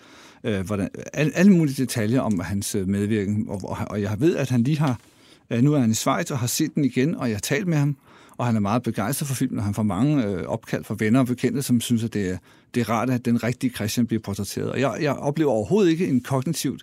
øh, 0.44 0.61
hvordan, 0.66 0.88
alle, 1.12 1.33
alle 1.37 1.53
mulige 1.53 1.83
detaljer 1.83 2.20
om 2.20 2.40
hans 2.40 2.74
øh, 2.74 2.88
medvirken, 2.88 3.46
og, 3.48 3.61
og, 3.64 3.79
og 3.90 4.03
jeg 4.03 4.20
ved, 4.20 4.37
at 4.37 4.48
han 4.48 4.62
lige 4.62 4.79
har, 4.79 5.00
øh, 5.50 5.62
nu 5.62 5.74
er 5.74 5.79
han 5.79 5.90
i 5.90 5.94
Schweiz 5.94 6.31
og 6.31 6.38
har 6.38 6.46
set 6.46 6.74
den 6.74 6.85
igen, 6.85 7.14
og 7.14 7.29
jeg 7.29 7.37
har 7.37 7.40
talt 7.40 7.66
med 7.66 7.79
ham, 7.79 7.96
og 8.37 8.46
han 8.46 8.57
er 8.57 8.61
meget 8.61 8.83
begejstret 8.83 9.29
for 9.29 9.35
filmen, 9.35 9.59
og 9.59 9.64
han 9.64 9.74
får 9.74 9.83
mange 9.83 10.24
øh, 10.24 10.42
opkald 10.46 10.85
fra 10.85 10.96
venner 10.98 11.20
og 11.20 11.26
bekendte, 11.26 11.62
som 11.62 11.81
synes, 11.81 12.05
at 12.05 12.14
det 12.14 12.31
er, 12.31 12.38
det 12.74 12.81
er 12.81 12.90
rart, 12.90 13.11
at 13.11 13.24
den 13.24 13.44
rigtige 13.44 13.74
Christian 13.74 14.07
bliver 14.07 14.22
portrætteret. 14.22 14.72
Og 14.72 14.81
jeg, 14.81 14.98
jeg 15.00 15.12
oplever 15.12 15.50
overhovedet 15.50 15.90
ikke 15.90 16.07
en 16.09 16.20
kognitivt 16.20 16.83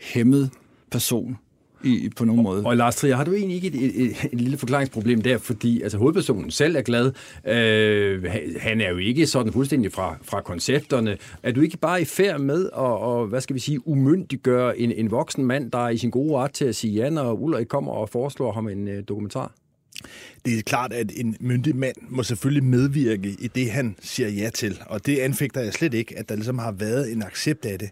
hæmmet 0.00 0.50
person 0.90 1.36
i, 1.84 2.10
på 2.16 2.24
nogen 2.24 2.42
måde. 2.42 2.62
Og 2.64 2.76
Lars 2.76 2.96
Trier, 2.96 3.16
har 3.16 3.24
du 3.24 3.32
egentlig 3.32 3.64
ikke 3.64 3.68
et, 3.68 3.84
et, 3.84 4.02
et, 4.02 4.16
et 4.32 4.40
lille 4.40 4.58
forklaringsproblem 4.58 5.22
der, 5.22 5.38
fordi 5.38 5.82
altså, 5.82 5.98
hovedpersonen 5.98 6.50
selv 6.50 6.76
er 6.76 6.82
glad. 6.82 7.12
Øh, 7.46 8.24
han 8.58 8.80
er 8.80 8.90
jo 8.90 8.96
ikke 8.96 9.26
sådan 9.26 9.52
fuldstændig 9.52 9.92
fra, 9.92 10.16
fra 10.22 10.40
koncepterne. 10.40 11.16
Er 11.42 11.52
du 11.52 11.60
ikke 11.60 11.76
bare 11.76 12.02
i 12.02 12.04
færd 12.04 12.40
med 12.40 12.66
at, 12.66 12.72
og, 12.78 13.26
hvad 13.26 13.40
skal 13.40 13.54
vi 13.54 13.60
sige, 13.60 13.88
umyndiggøre 13.88 14.78
en, 14.78 14.92
en 14.92 15.10
voksen 15.10 15.44
mand, 15.44 15.70
der 15.70 15.78
er 15.78 15.88
i 15.88 15.96
sin 15.96 16.10
gode 16.10 16.36
ret 16.36 16.52
til 16.52 16.64
at 16.64 16.76
sige 16.76 16.92
ja, 16.92 17.10
når 17.10 17.32
Ulrik 17.32 17.66
kommer 17.66 17.92
og 17.92 18.08
foreslår 18.08 18.52
ham 18.52 18.68
en 18.68 18.88
øh, 18.88 19.02
dokumentar? 19.08 19.52
Det 20.44 20.58
er 20.58 20.62
klart, 20.62 20.92
at 20.92 21.12
en 21.16 21.36
myndig 21.40 21.76
mand 21.76 21.96
må 22.08 22.22
selvfølgelig 22.22 22.64
medvirke 22.64 23.36
i 23.38 23.48
det, 23.54 23.70
han 23.70 23.96
siger 24.00 24.28
ja 24.28 24.50
til. 24.54 24.82
Og 24.86 25.06
det 25.06 25.18
anfægter 25.18 25.60
jeg 25.60 25.72
slet 25.72 25.94
ikke, 25.94 26.18
at 26.18 26.28
der 26.28 26.34
ligesom 26.34 26.58
har 26.58 26.72
været 26.72 27.12
en 27.12 27.22
accept 27.22 27.66
af 27.66 27.78
det. 27.78 27.90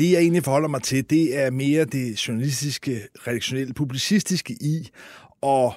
Det, 0.00 0.10
jeg 0.10 0.20
egentlig 0.20 0.44
forholder 0.44 0.68
mig 0.68 0.82
til, 0.82 1.10
det 1.10 1.38
er 1.38 1.50
mere 1.50 1.84
det 1.84 2.28
journalistiske, 2.28 3.00
redaktionelle, 3.26 3.74
publicistiske 3.74 4.52
i 4.52 4.88
at 5.42 5.72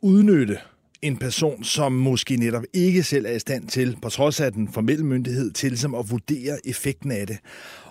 udnytte 0.00 0.58
en 1.02 1.16
person, 1.16 1.64
som 1.64 1.92
måske 1.92 2.36
netop 2.36 2.62
ikke 2.72 3.02
selv 3.02 3.26
er 3.26 3.30
i 3.30 3.38
stand 3.38 3.68
til, 3.68 3.96
på 4.02 4.08
trods 4.08 4.40
af 4.40 4.52
den 4.52 4.68
formelle 4.72 5.06
myndighed, 5.06 5.50
til 5.50 5.78
som 5.78 5.94
at 5.94 6.10
vurdere 6.10 6.58
effekten 6.64 7.10
af 7.10 7.26
det. 7.26 7.38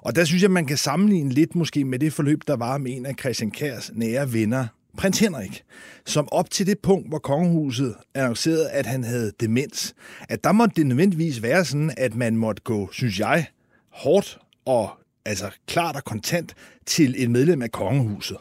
Og 0.02 0.16
der 0.16 0.24
synes 0.24 0.44
jeg, 0.44 0.52
man 0.52 0.66
kan 0.66 0.78
sammenligne 0.78 1.30
lidt 1.30 1.56
måske 1.56 1.86
med 1.86 2.00
det 2.00 2.14
forløb, 2.14 2.42
der 2.48 2.56
var 2.56 2.78
med 2.78 2.98
en 2.98 3.06
af 3.06 3.16
Christian 3.20 3.52
Kærs 3.52 3.92
nære 3.94 4.34
venner, 4.34 4.68
prins 4.98 5.20
Henrik, 5.20 5.64
som 6.06 6.28
op 6.32 6.50
til 6.50 6.68
det 6.68 6.80
punkt, 6.80 7.10
hvor 7.10 7.20
kongehuset 7.20 7.96
annoncerede, 8.16 8.70
at 8.70 8.86
han 8.86 9.04
havde 9.04 9.32
demens, 9.40 9.96
at 10.30 10.44
der 10.44 10.52
måtte 10.52 10.76
det 10.76 10.88
nødvendigvis 10.88 11.42
være 11.42 11.66
sådan, 11.66 11.92
at 11.98 12.16
man 12.16 12.36
måtte 12.36 12.62
gå, 12.62 12.90
synes 12.92 13.20
jeg, 13.20 13.46
hårdt 13.90 14.38
og 14.66 14.99
altså 15.30 15.50
klart 15.68 15.96
og 15.96 16.04
kontant 16.04 16.56
til 16.86 17.16
et 17.18 17.32
medlem 17.32 17.62
af 17.62 17.72
kongehuset. 17.72 18.38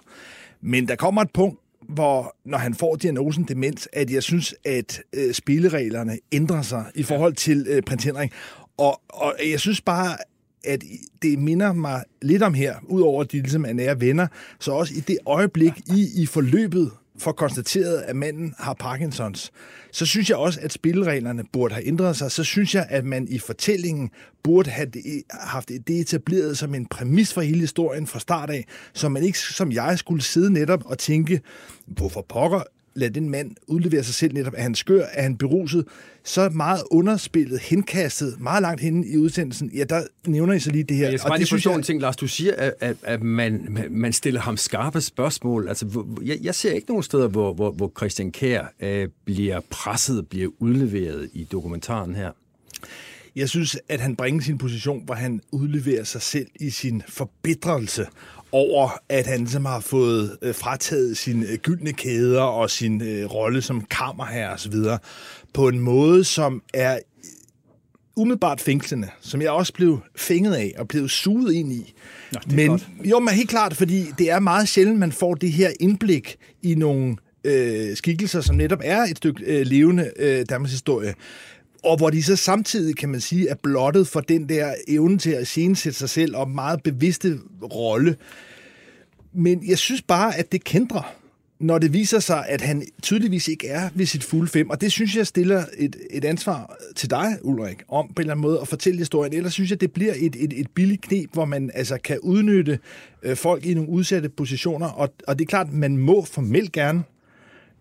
Men 0.61 0.88
der 0.88 0.96
kommer 0.96 1.22
et 1.22 1.31
punkt, 1.35 1.61
hvor 1.88 2.37
når 2.44 2.59
han 2.59 2.74
får 2.74 2.96
diagnosen 2.96 3.44
demens, 3.44 3.88
at 3.92 4.11
jeg 4.11 4.22
synes, 4.22 4.55
at 4.64 5.01
øh, 5.12 5.35
spillereglerne 5.35 6.18
ændrer 6.33 6.62
sig 6.62 6.85
i 6.94 7.03
forhold 7.03 7.35
til 7.35 7.66
øh, 7.68 7.83
prins 7.83 8.05
Henrik. 8.05 8.33
Og, 8.77 9.01
og 9.09 9.35
jeg 9.51 9.61
synes 9.61 9.81
bare, 9.81 10.16
at 10.64 10.83
det 11.22 11.38
minder 11.38 11.72
mig 11.72 12.05
lidt 12.22 12.42
om 12.42 12.55
her, 12.55 12.74
udover 12.83 13.20
at 13.22 13.33
de 13.33 13.40
ligesom 13.40 13.64
er 13.64 13.72
nære 13.72 14.01
venner, 14.01 14.27
så 14.61 14.72
også 14.72 14.94
i 14.94 15.01
det 15.01 15.18
øjeblik 15.27 15.72
i, 15.96 16.22
i 16.22 16.27
forløbet 16.27 16.90
for 17.19 17.33
konstateret, 17.33 17.99
at 18.01 18.17
manden 18.17 18.55
har 18.59 18.75
Parkinsons, 18.75 19.53
så 19.93 20.07
synes 20.07 20.31
jeg 20.31 20.37
også, 20.37 20.61
at 20.63 20.73
spillereglerne 20.73 21.45
burde 21.53 21.75
have 21.75 21.87
ændret 21.87 22.17
sig. 22.17 22.33
Så 22.33 22.45
synes 22.45 22.75
jeg, 22.75 22.87
at 22.91 23.05
man 23.05 23.29
i 23.29 23.39
fortællingen 23.39 24.11
burde 24.43 24.71
have 24.71 24.87
det, 24.87 25.23
haft 25.31 25.69
det 25.69 26.01
etableret 26.01 26.59
som 26.59 26.75
en 26.75 26.87
præmis 26.87 27.33
for 27.33 27.41
hele 27.41 27.61
historien 27.61 28.07
fra 28.07 28.19
start 28.19 28.51
af, 28.51 28.65
så 28.93 29.09
man 29.09 29.23
ikke 29.23 29.39
som 29.39 29.73
jeg 29.73 29.99
skulle 29.99 30.23
sidde 30.23 30.53
netop 30.53 30.87
og 30.87 30.99
tænke, 30.99 31.41
hvorfor 31.87 32.27
pokker 32.29 32.63
lad 32.99 33.11
den 33.11 33.31
mand 33.31 33.51
udlevere 33.67 34.05
sig 34.05 34.15
selv 34.15 34.35
netop, 34.35 34.53
er 34.57 34.63
han 34.63 34.75
skør, 34.75 35.05
er 35.13 35.23
han 35.23 35.37
beruset, 35.37 35.85
så 36.25 36.49
meget 36.49 36.83
underspillet, 36.91 37.61
henkastet, 37.61 38.41
meget 38.41 38.63
langt 38.63 38.81
henne 38.81 39.07
i 39.07 39.17
udsendelsen, 39.17 39.71
ja, 39.75 39.85
der 39.85 40.03
nævner 40.27 40.55
I 40.55 40.61
så 40.61 40.71
lige 40.71 40.85
det 40.85 40.97
her. 40.97 41.11
Jeg 41.11 41.19
skal 41.21 41.33
og 41.33 41.39
det 41.39 41.65
jeg- 41.67 41.75
en 41.77 41.83
ting, 41.83 42.01
Lars. 42.01 42.17
Du 42.17 42.27
siger, 42.27 42.55
at, 42.55 42.75
at, 42.81 42.97
at 43.03 43.23
man, 43.23 43.87
man 43.91 44.13
stiller 44.13 44.41
ham 44.41 44.57
skarpe 44.57 45.01
spørgsmål. 45.01 45.69
Altså, 45.69 46.05
jeg, 46.25 46.39
jeg 46.43 46.55
ser 46.55 46.73
ikke 46.73 46.89
nogen 46.89 47.03
steder, 47.03 47.29
hvor, 47.29 47.55
hvor, 47.55 47.71
hvor 47.71 47.93
Christian 47.97 48.33
Kær 48.33 48.73
øh, 48.81 49.09
bliver 49.25 49.61
presset, 49.71 50.29
bliver 50.29 50.51
udleveret 50.59 51.29
i 51.33 51.45
dokumentaren 51.45 52.15
her. 52.15 52.31
Jeg 53.37 53.49
synes, 53.49 53.79
at 53.89 54.01
han 54.01 54.17
bringer 54.17 54.43
sin 54.43 54.59
position, 54.59 55.03
hvor 55.05 55.15
han 55.15 55.41
udleverer 55.53 56.05
sig 56.05 56.23
selv 56.23 56.47
i 56.61 56.71
sin 56.71 57.03
forbedrelse 57.09 58.07
over, 58.53 58.91
at 59.09 59.27
han 59.27 59.39
ligesom 59.39 59.65
har 59.65 59.81
fået 59.81 60.39
øh, 60.43 60.55
frataget 60.55 61.17
sine 61.17 61.47
øh, 61.47 61.59
gyldne 61.59 61.93
kæder 61.93 62.43
og 62.43 62.71
sin 62.71 63.03
øh, 63.03 63.25
rolle 63.27 63.63
som 63.63 63.85
kammerherre 63.85 64.53
osv. 64.53 64.75
på 65.55 65.69
en 65.69 65.81
måde, 65.81 66.25
som 66.25 66.63
er 66.75 66.99
umiddelbart 68.17 68.61
fængslende, 68.61 69.09
som 69.21 69.43
jeg 69.43 69.51
også 69.51 69.73
blev 69.73 70.01
fænget 70.17 70.55
af 70.55 70.75
og 70.79 70.89
blev 70.89 71.09
suget 71.09 71.55
ind 71.55 71.73
i. 71.73 71.95
Nå, 72.33 72.41
det 72.45 72.53
er 72.53 72.57
men, 72.57 72.69
godt. 72.69 72.89
jo, 73.05 73.19
men 73.19 73.35
helt 73.35 73.51
klart, 73.51 73.77
fordi 73.77 74.05
det 74.19 74.31
er 74.31 74.41
meget 74.41 74.69
sjældent, 74.69 74.99
man 74.99 75.13
får 75.13 75.35
det 75.35 75.53
her 75.53 75.71
indblik 75.81 76.37
i 76.63 76.75
nogle 76.75 77.17
øh, 77.45 77.97
skikkelser, 77.97 78.41
som 78.41 78.57
netop 78.57 78.81
er 78.85 79.03
et 79.03 79.17
stykke 79.17 79.45
øh, 79.45 79.67
levende 79.67 80.11
øh, 80.17 80.47
Danmarks 80.49 80.73
historie. 80.73 81.15
Og 81.85 81.97
hvor 81.97 82.11
de 82.11 82.23
så 82.23 82.37
samtidig, 82.37 82.97
kan 82.97 83.09
man 83.09 83.21
sige, 83.21 83.49
er 83.49 83.55
blottet 83.62 84.09
for 84.09 84.21
den 84.21 84.49
der 84.49 84.75
evne 84.88 85.19
til 85.19 85.31
at 85.31 85.47
scenesætte 85.47 85.99
sig 85.99 86.11
selv 86.11 86.37
og 86.37 86.51
meget 86.51 86.83
bevidste 86.83 87.38
rolle. 87.75 88.17
Men 89.33 89.69
jeg 89.69 89.79
synes 89.79 90.03
bare, 90.03 90.37
at 90.37 90.53
det 90.53 90.64
kendrer, 90.64 91.14
når 91.61 91.79
det 91.79 91.93
viser 91.93 92.19
sig, 92.19 92.49
at 92.49 92.61
han 92.61 92.83
tydeligvis 93.03 93.49
ikke 93.49 93.69
er 93.69 93.88
ved 93.95 94.07
sit 94.07 94.25
fulde 94.25 94.51
fem. 94.51 94.71
Og 94.71 94.81
det 94.81 94.93
synes 94.93 95.17
jeg 95.17 95.27
stiller 95.27 95.64
et, 95.79 95.97
et 96.11 96.25
ansvar 96.25 96.77
til 96.97 97.11
dig, 97.11 97.38
Ulrik, 97.43 97.83
om 97.88 98.07
på 98.07 98.12
en 98.17 98.21
eller 98.21 98.33
anden 98.33 98.43
måde 98.43 98.61
at 98.61 98.69
fortælle 98.69 98.99
historien. 98.99 99.33
Ellers 99.33 99.53
synes 99.53 99.71
jeg, 99.71 99.81
det 99.81 99.93
bliver 99.93 100.14
et, 100.17 100.37
et, 100.38 100.61
et 100.61 100.71
billigt 100.75 101.03
knep, 101.03 101.33
hvor 101.33 101.45
man 101.45 101.71
altså 101.75 101.99
kan 102.05 102.19
udnytte 102.21 102.79
øh, 103.23 103.37
folk 103.37 103.67
i 103.67 103.75
nogle 103.75 103.91
udsatte 103.91 104.29
positioner. 104.29 104.87
Og, 104.87 105.14
og 105.27 105.38
det 105.38 105.45
er 105.45 105.49
klart, 105.49 105.73
man 105.73 105.97
må 105.97 106.25
formelt 106.25 106.73
gerne, 106.73 107.03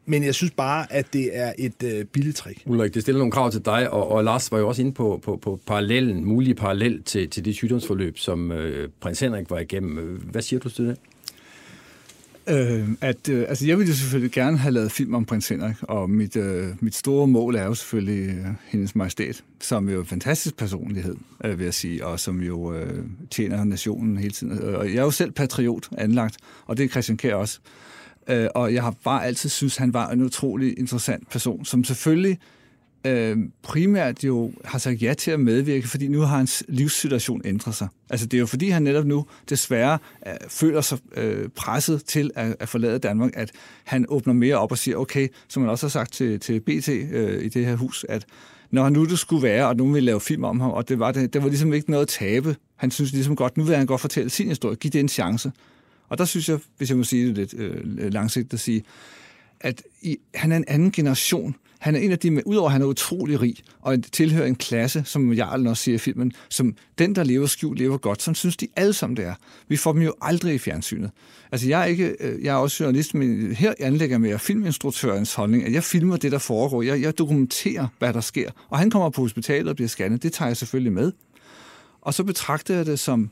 men 0.07 0.23
jeg 0.23 0.35
synes 0.35 0.51
bare, 0.51 0.93
at 0.93 1.13
det 1.13 1.37
er 1.37 1.53
et 1.57 1.83
øh, 1.83 2.05
billigt 2.05 2.37
trick. 2.37 2.61
Ulrik, 2.65 2.93
det 2.93 3.01
stiller 3.01 3.19
nogle 3.19 3.31
krav 3.31 3.51
til 3.51 3.65
dig, 3.65 3.89
og, 3.89 4.11
og 4.11 4.23
Lars 4.23 4.51
var 4.51 4.59
jo 4.59 4.67
også 4.67 4.81
inde 4.81 4.91
på, 4.91 5.19
på, 5.23 5.39
på 5.41 5.59
parallellen, 5.67 6.25
mulige 6.25 6.55
parallel 6.55 7.03
til, 7.03 7.29
til 7.29 7.45
det 7.45 7.55
sygdomsforløb, 7.55 8.17
som 8.17 8.51
øh, 8.51 8.89
prins 8.99 9.19
Henrik 9.19 9.49
var 9.49 9.59
igennem. 9.59 10.21
Hvad 10.31 10.41
siger 10.41 10.59
du 10.59 10.69
til 10.69 10.85
det? 10.85 10.97
Øh, 12.49 12.89
at, 13.01 13.29
øh, 13.29 13.45
altså 13.49 13.67
jeg 13.67 13.77
ville 13.77 13.89
jo 13.89 13.95
selvfølgelig 13.95 14.31
gerne 14.31 14.57
have 14.57 14.73
lavet 14.73 14.91
film 14.91 15.15
om 15.15 15.25
prins 15.25 15.49
Henrik, 15.49 15.75
og 15.81 16.09
mit, 16.09 16.35
øh, 16.35 16.67
mit 16.79 16.95
store 16.95 17.27
mål 17.27 17.55
er 17.55 17.63
jo 17.63 17.73
selvfølgelig 17.73 18.29
øh, 18.29 18.45
hendes 18.67 18.95
majestæt, 18.95 19.43
som 19.61 19.89
jo 19.89 19.95
er 19.95 20.01
en 20.01 20.07
fantastisk 20.07 20.57
personlighed, 20.57 21.15
øh, 21.43 21.59
vil 21.59 21.63
jeg 21.63 21.73
sige, 21.73 22.05
og 22.05 22.19
som 22.19 22.41
jo 22.41 22.73
øh, 22.73 23.03
tjener 23.31 23.63
nationen 23.63 24.17
hele 24.17 24.31
tiden. 24.31 24.59
Og 24.75 24.85
jeg 24.85 24.95
er 24.95 25.03
jo 25.03 25.11
selv 25.11 25.31
patriot 25.31 25.89
anlagt, 25.97 26.37
og 26.65 26.77
det 26.77 26.83
er 26.83 26.87
Christian 26.87 27.17
Kjær 27.17 27.35
også. 27.35 27.59
Øh, 27.65 27.86
Øh, 28.29 28.47
og 28.55 28.73
jeg 28.73 28.83
har 28.83 28.93
bare 29.03 29.25
altid 29.25 29.49
synes, 29.49 29.77
han 29.77 29.93
var 29.93 30.09
en 30.09 30.21
utrolig 30.21 30.79
interessant 30.79 31.29
person, 31.29 31.65
som 31.65 31.83
selvfølgelig 31.83 32.39
øh, 33.07 33.37
primært 33.63 34.23
jo 34.23 34.51
har 34.65 34.79
sagt 34.79 35.01
ja 35.01 35.13
til 35.13 35.31
at 35.31 35.39
medvirke, 35.39 35.87
fordi 35.87 36.07
nu 36.07 36.19
har 36.19 36.37
hans 36.37 36.63
livssituation 36.67 37.41
ændret 37.45 37.75
sig. 37.75 37.87
Altså 38.09 38.25
det 38.25 38.37
er 38.37 38.39
jo 38.39 38.45
fordi, 38.45 38.69
han 38.69 38.83
netop 38.83 39.05
nu 39.05 39.25
desværre 39.49 39.97
øh, 40.27 40.33
føler 40.47 40.81
sig 40.81 40.97
øh, 41.15 41.49
presset 41.55 42.05
til 42.05 42.31
at, 42.35 42.55
at 42.59 42.69
forlade 42.69 42.99
Danmark, 42.99 43.31
at 43.33 43.51
han 43.83 44.05
åbner 44.09 44.33
mere 44.33 44.55
op 44.55 44.71
og 44.71 44.77
siger, 44.77 44.97
okay, 44.97 45.27
som 45.47 45.63
han 45.63 45.69
også 45.69 45.85
har 45.85 45.89
sagt 45.89 46.13
til, 46.13 46.39
til 46.39 46.59
BT 46.59 46.89
øh, 46.89 47.45
i 47.45 47.49
det 47.49 47.65
her 47.65 47.75
hus, 47.75 48.05
at 48.09 48.25
når 48.71 48.89
nu 48.89 49.05
det 49.05 49.19
skulle 49.19 49.43
være, 49.43 49.67
og 49.67 49.75
nogen 49.75 49.93
ville 49.93 50.05
lave 50.05 50.21
film 50.21 50.43
om 50.43 50.59
ham, 50.59 50.71
og 50.71 50.89
det 50.89 50.99
var, 50.99 51.11
det, 51.11 51.33
det 51.33 51.43
var 51.43 51.47
ligesom 51.47 51.73
ikke 51.73 51.91
noget 51.91 52.01
at 52.01 52.07
tabe. 52.07 52.55
Han 52.75 52.91
synes 52.91 53.11
ligesom 53.13 53.35
godt, 53.35 53.57
nu 53.57 53.63
vil 53.63 53.75
han 53.75 53.85
godt 53.85 54.01
fortælle 54.01 54.29
sin 54.29 54.47
historie, 54.47 54.75
give 54.75 54.91
det 54.91 54.99
en 54.99 55.09
chance. 55.09 55.51
Og 56.09 56.17
der 56.17 56.25
synes 56.25 56.49
jeg, 56.49 56.59
hvis 56.77 56.89
jeg 56.89 56.97
må 56.97 57.03
sige 57.03 57.27
det 57.27 57.35
lidt 57.35 57.53
øh, 57.57 58.13
langsigtet, 58.13 58.53
at 58.53 58.59
sige, 58.59 58.83
at 59.59 59.83
i, 60.01 60.17
han 60.35 60.51
er 60.51 60.57
en 60.57 60.65
anden 60.67 60.91
generation. 60.91 61.55
Han 61.79 61.95
er 61.95 61.99
en 61.99 62.11
af 62.11 62.19
de, 62.19 62.47
udover 62.47 62.67
at 62.67 62.71
han 62.71 62.81
er 62.81 62.85
utrolig 62.85 63.41
rig, 63.41 63.55
og 63.81 63.97
tilhører 64.11 64.45
en 64.45 64.55
klasse, 64.55 65.03
som 65.05 65.33
Jarlen 65.33 65.67
også 65.67 65.83
siger 65.83 65.95
i 65.95 65.99
filmen, 65.99 66.33
som 66.49 66.75
den, 66.97 67.15
der 67.15 67.23
lever 67.23 67.47
skjult, 67.47 67.79
lever 67.79 67.97
godt. 67.97 68.21
Sådan 68.21 68.35
synes 68.35 68.57
de 68.57 68.67
alle 68.75 68.93
sammen, 68.93 69.17
det 69.17 69.25
er. 69.25 69.33
Vi 69.67 69.77
får 69.77 69.93
dem 69.93 70.01
jo 70.01 70.13
aldrig 70.21 70.55
i 70.55 70.57
fjernsynet. 70.57 71.11
Altså, 71.51 71.67
jeg 71.67 71.81
er, 71.81 71.85
ikke, 71.85 72.15
øh, 72.19 72.43
jeg 72.43 72.51
er 72.51 72.57
også 72.57 72.83
journalist, 72.83 73.13
men 73.13 73.51
her 73.51 73.73
anlægger 73.79 74.17
med 74.17 74.39
filminstruktørens 74.39 75.33
holdning, 75.33 75.65
at 75.65 75.73
jeg 75.73 75.83
filmer 75.83 76.17
det, 76.17 76.31
der 76.31 76.37
foregår. 76.37 76.81
Jeg, 76.81 77.01
jeg 77.01 77.17
dokumenterer, 77.17 77.87
hvad 77.99 78.13
der 78.13 78.21
sker. 78.21 78.51
Og 78.69 78.79
han 78.79 78.89
kommer 78.89 79.09
på 79.09 79.21
hospitalet 79.21 79.69
og 79.69 79.75
bliver 79.75 79.89
scannet. 79.89 80.23
Det 80.23 80.33
tager 80.33 80.49
jeg 80.49 80.57
selvfølgelig 80.57 80.93
med. 80.93 81.11
Og 82.01 82.13
så 82.13 82.23
betragter 82.23 82.75
jeg 82.75 82.85
det 82.85 82.99
som 82.99 83.31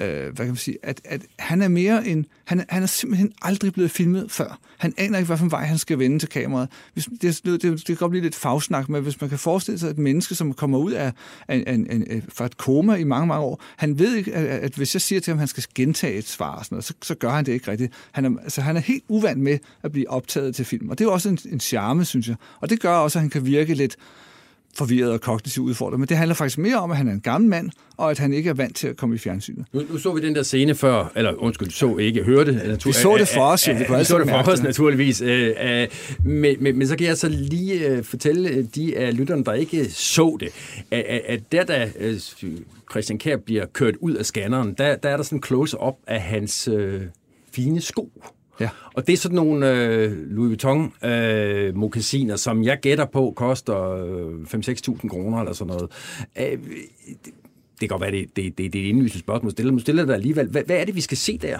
øh, 0.00 0.24
hvad 0.24 0.36
kan 0.36 0.46
man 0.46 0.56
sige, 0.56 0.78
at, 0.82 1.00
at 1.04 1.22
han 1.38 1.62
er 1.62 1.68
mere 1.68 2.06
en, 2.06 2.26
han, 2.44 2.64
han 2.68 2.82
er 2.82 2.86
simpelthen 2.86 3.32
aldrig 3.42 3.72
blevet 3.72 3.90
filmet 3.90 4.30
før. 4.30 4.58
Han 4.78 4.94
aner 4.96 5.18
ikke, 5.18 5.26
hvilken 5.26 5.50
vej 5.50 5.64
han 5.64 5.78
skal 5.78 5.98
vende 5.98 6.18
til 6.18 6.28
kameraet. 6.28 6.68
Hvis, 6.92 7.08
det, 7.22 7.40
det, 7.44 7.62
det, 7.62 7.62
det 7.62 7.86
kan 7.86 7.96
godt 7.96 8.10
blive 8.10 8.22
lidt 8.22 8.34
fagsnak, 8.34 8.88
men 8.88 9.02
hvis 9.02 9.20
man 9.20 9.30
kan 9.30 9.38
forestille 9.38 9.78
sig 9.78 9.90
et 9.90 9.98
menneske, 9.98 10.34
som 10.34 10.52
kommer 10.52 10.78
ud 10.78 10.92
af, 10.92 11.12
af, 11.48 11.64
af, 11.66 11.78
af, 11.90 12.00
af 12.10 12.22
fra 12.28 12.46
et 12.46 12.56
koma 12.56 12.94
i 12.94 13.04
mange, 13.04 13.26
mange 13.26 13.44
år, 13.44 13.62
han 13.76 13.98
ved 13.98 14.16
ikke, 14.16 14.34
at, 14.34 14.46
at 14.46 14.74
hvis 14.74 14.94
jeg 14.94 15.00
siger 15.00 15.20
til 15.20 15.30
ham, 15.30 15.38
at 15.38 15.40
han 15.40 15.48
skal 15.48 15.64
gentage 15.74 16.14
et 16.14 16.28
svar, 16.28 16.56
og 16.56 16.64
sådan 16.64 16.76
noget, 16.76 16.84
så, 16.84 16.94
så 17.02 17.14
gør 17.14 17.30
han 17.30 17.46
det 17.46 17.52
ikke 17.52 17.70
rigtigt. 17.70 17.92
Han 18.12 18.24
er, 18.24 18.30
altså, 18.42 18.60
han 18.60 18.76
er 18.76 18.80
helt 18.80 19.04
uvant 19.08 19.40
med 19.40 19.58
at 19.82 19.92
blive 19.92 20.10
optaget 20.10 20.54
til 20.54 20.64
film, 20.64 20.90
og 20.90 20.98
det 20.98 21.04
er 21.04 21.08
jo 21.08 21.12
også 21.12 21.28
en, 21.28 21.38
en 21.52 21.60
charme, 21.60 22.04
synes 22.04 22.28
jeg. 22.28 22.36
Og 22.60 22.70
det 22.70 22.80
gør 22.80 22.94
også, 22.94 23.18
at 23.18 23.20
han 23.20 23.30
kan 23.30 23.46
virke 23.46 23.74
lidt 23.74 23.96
forvirret 24.78 25.12
og 25.12 25.20
kognitivt 25.20 25.68
udfordret. 25.68 26.00
Men 26.00 26.08
det 26.08 26.16
handler 26.16 26.34
faktisk 26.34 26.58
mere 26.58 26.76
om, 26.76 26.90
at 26.90 26.96
han 26.96 27.08
er 27.08 27.12
en 27.12 27.20
gammel 27.20 27.50
mand, 27.50 27.70
og 27.96 28.10
at 28.10 28.18
han 28.18 28.32
ikke 28.32 28.50
er 28.50 28.54
vant 28.54 28.76
til 28.76 28.88
at 28.88 28.96
komme 28.96 29.14
i 29.14 29.18
fjernsynet. 29.18 29.64
Nu, 29.72 29.82
nu 29.90 29.98
så 29.98 30.12
vi 30.12 30.20
den 30.20 30.34
der 30.34 30.42
scene 30.42 30.74
før, 30.74 31.12
eller 31.16 31.32
undskyld, 31.42 31.70
så 31.70 31.96
ikke, 31.96 32.22
hørte. 32.22 32.52
Natur- 32.52 32.88
Vi 32.88 32.92
så 32.92 33.16
det 33.18 33.28
for 33.28 33.40
os, 33.40 33.68
jo. 33.68 33.72
Vi 33.74 33.84
kunne 33.84 33.98
vi 33.98 34.04
så 34.04 34.18
det 34.18 34.28
for 34.28 34.36
os, 34.36 34.58
det. 34.58 34.64
naturligvis. 34.64 35.20
Øh, 35.20 35.54
øh, 35.62 35.88
men, 36.24 36.56
men, 36.60 36.78
men 36.78 36.88
så 36.88 36.96
kan 36.96 37.06
jeg 37.06 37.16
så 37.16 37.28
lige 37.28 37.88
øh, 37.88 38.04
fortælle 38.04 38.62
de 38.62 38.96
af 38.98 39.16
lytterne, 39.16 39.44
der 39.44 39.52
ikke 39.52 39.84
så 39.90 40.36
det, 40.40 40.48
at, 40.90 41.00
at- 41.08 41.22
at 41.26 41.40
der, 41.52 41.64
da 41.64 41.90
øh, 41.98 42.14
Christian 42.90 43.18
Kjær 43.18 43.36
bliver 43.36 43.66
kørt 43.72 43.94
ud 44.00 44.14
af 44.14 44.26
scanneren, 44.26 44.74
der, 44.78 44.96
der 44.96 45.08
er 45.08 45.16
der 45.16 45.24
sådan 45.24 45.38
en 45.38 45.42
close-up 45.42 45.94
af 46.06 46.20
hans 46.20 46.68
øh, 46.68 47.00
fine 47.52 47.80
sko. 47.80 48.12
Ja. 48.60 48.68
Og 48.94 49.06
det 49.06 49.12
er 49.12 49.16
sådan 49.16 49.36
nogle 49.36 49.70
øh, 49.72 50.12
Louis 50.30 50.48
Vuitton 50.48 50.92
øh, 51.04 51.76
som 52.36 52.62
jeg 52.64 52.78
gætter 52.82 53.04
på 53.04 53.32
koster 53.36 53.90
øh, 53.90 54.32
5-6.000 54.40 55.08
kroner 55.08 55.38
eller 55.38 55.52
sådan 55.52 55.74
noget. 55.74 55.90
Øh, 56.38 56.44
det, 56.44 57.32
det 57.80 57.88
kan 57.88 57.88
godt 57.88 58.00
være, 58.02 58.10
det, 58.10 58.36
det, 58.36 58.58
det, 58.58 58.72
det 58.72 58.80
er 58.80 58.84
et 58.84 58.88
indlysende 58.88 59.20
spørgsmål. 59.20 59.50
Stiller, 59.50 59.72
jeg 59.98 60.08
det 60.08 60.14
alligevel. 60.14 60.48
Hvad, 60.48 60.62
hvad 60.66 60.76
er 60.76 60.84
det, 60.84 60.94
vi 60.94 61.00
skal 61.00 61.16
se 61.16 61.38
der? 61.38 61.58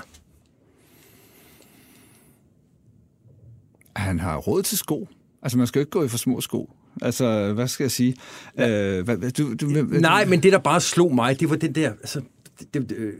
Han 3.96 4.18
har 4.20 4.36
råd 4.36 4.62
til 4.62 4.78
sko. 4.78 5.08
Altså, 5.42 5.58
man 5.58 5.66
skal 5.66 5.78
jo 5.78 5.82
ikke 5.82 5.90
gå 5.90 6.04
i 6.04 6.08
for 6.08 6.18
små 6.18 6.40
sko. 6.40 6.70
Altså, 7.02 7.52
hvad 7.52 7.68
skal 7.68 7.84
jeg 7.84 7.90
sige? 7.90 8.14
Ja. 8.58 8.96
Øh, 8.98 9.04
hvad, 9.04 9.16
hvad- 9.16 9.30
du, 9.30 9.54
du, 9.54 9.66
Nej, 10.00 10.24
men 10.24 10.42
det, 10.42 10.52
der 10.52 10.58
bare 10.58 10.80
slog 10.80 11.14
mig, 11.14 11.40
det 11.40 11.50
var 11.50 11.56
den 11.56 11.74
der... 11.74 11.90
Altså, 11.90 12.20
det, 12.60 12.74
det, 12.74 12.92
øh, 12.96 13.12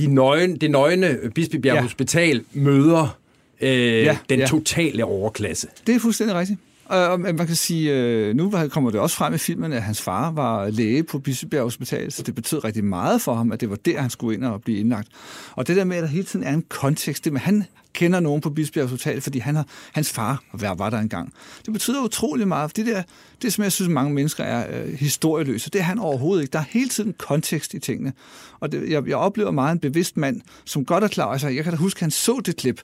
de 0.00 0.14
nøgne, 0.14 0.56
det 0.56 0.70
nøgne 0.70 1.18
Bispebjerg 1.34 1.74
Ja. 1.76 1.82
Hospital 1.82 2.44
møder 2.52 3.18
øh, 3.60 3.70
Ja, 4.04 4.18
den 4.28 4.38
ja. 4.38 4.46
totale 4.46 5.04
overklasse. 5.04 5.66
Det 5.86 5.94
er 5.94 6.00
fuldstændig 6.00 6.36
rigtigt. 6.36 6.58
Og 6.90 7.20
man 7.20 7.46
kan 7.46 7.56
sige, 7.56 7.92
øh, 7.94 8.36
nu 8.36 8.52
kommer 8.70 8.90
det 8.90 9.00
også 9.00 9.16
frem 9.16 9.34
i 9.34 9.38
filmen, 9.38 9.72
at 9.72 9.82
hans 9.82 10.02
far 10.02 10.30
var 10.30 10.70
læge 10.70 11.02
på 11.02 11.18
Bispebjerg 11.18 11.62
Hospital, 11.62 12.12
så 12.12 12.22
det 12.22 12.34
betød 12.34 12.64
rigtig 12.64 12.84
meget 12.84 13.22
for 13.22 13.34
ham, 13.34 13.52
at 13.52 13.60
det 13.60 13.70
var 13.70 13.76
der, 13.76 14.00
han 14.00 14.10
skulle 14.10 14.36
ind 14.36 14.44
og 14.44 14.62
blive 14.62 14.78
indlagt. 14.78 15.08
Og 15.52 15.66
det 15.66 15.76
der 15.76 15.84
med, 15.84 15.96
at 15.96 16.02
der 16.02 16.08
hele 16.08 16.24
tiden 16.24 16.44
er 16.44 16.52
en 16.52 16.64
kontekst, 16.68 17.24
det 17.24 17.32
med, 17.32 17.40
at 17.40 17.44
han 17.44 17.64
kender 17.92 18.20
nogen 18.20 18.40
på 18.40 18.50
Bispebjerg 18.50 18.88
Hospital, 18.88 19.20
fordi 19.20 19.38
han 19.38 19.56
har, 19.56 19.66
hans 19.92 20.12
far 20.12 20.42
var, 20.52 20.74
var 20.74 20.90
der 20.90 20.98
engang. 20.98 21.32
Det 21.64 21.72
betyder 21.72 22.04
utrolig 22.04 22.48
meget, 22.48 22.70
for 22.70 22.74
det 22.74 22.86
der, 22.86 23.02
det 23.42 23.52
som 23.52 23.64
jeg 23.64 23.72
synes, 23.72 23.88
mange 23.88 24.14
mennesker 24.14 24.44
er 24.44 24.82
øh, 24.82 24.94
historieløse, 24.94 25.70
det 25.70 25.78
er 25.78 25.82
han 25.82 25.98
overhovedet 25.98 26.42
ikke. 26.42 26.52
Der 26.52 26.58
er 26.58 26.64
hele 26.70 26.88
tiden 26.88 27.14
kontekst 27.18 27.74
i 27.74 27.78
tingene. 27.78 28.12
Og 28.60 28.72
det, 28.72 28.90
jeg, 28.90 29.08
jeg 29.08 29.16
oplever 29.16 29.50
meget 29.50 29.72
en 29.72 29.78
bevidst 29.78 30.16
mand, 30.16 30.40
som 30.64 30.84
godt 30.84 31.04
er 31.04 31.08
klar 31.08 31.24
over, 31.24 31.32
altså 31.32 31.48
jeg 31.48 31.64
kan 31.64 31.72
da 31.72 31.76
huske, 31.76 31.98
at 31.98 32.00
han 32.00 32.10
så 32.10 32.40
det 32.46 32.56
klip, 32.56 32.80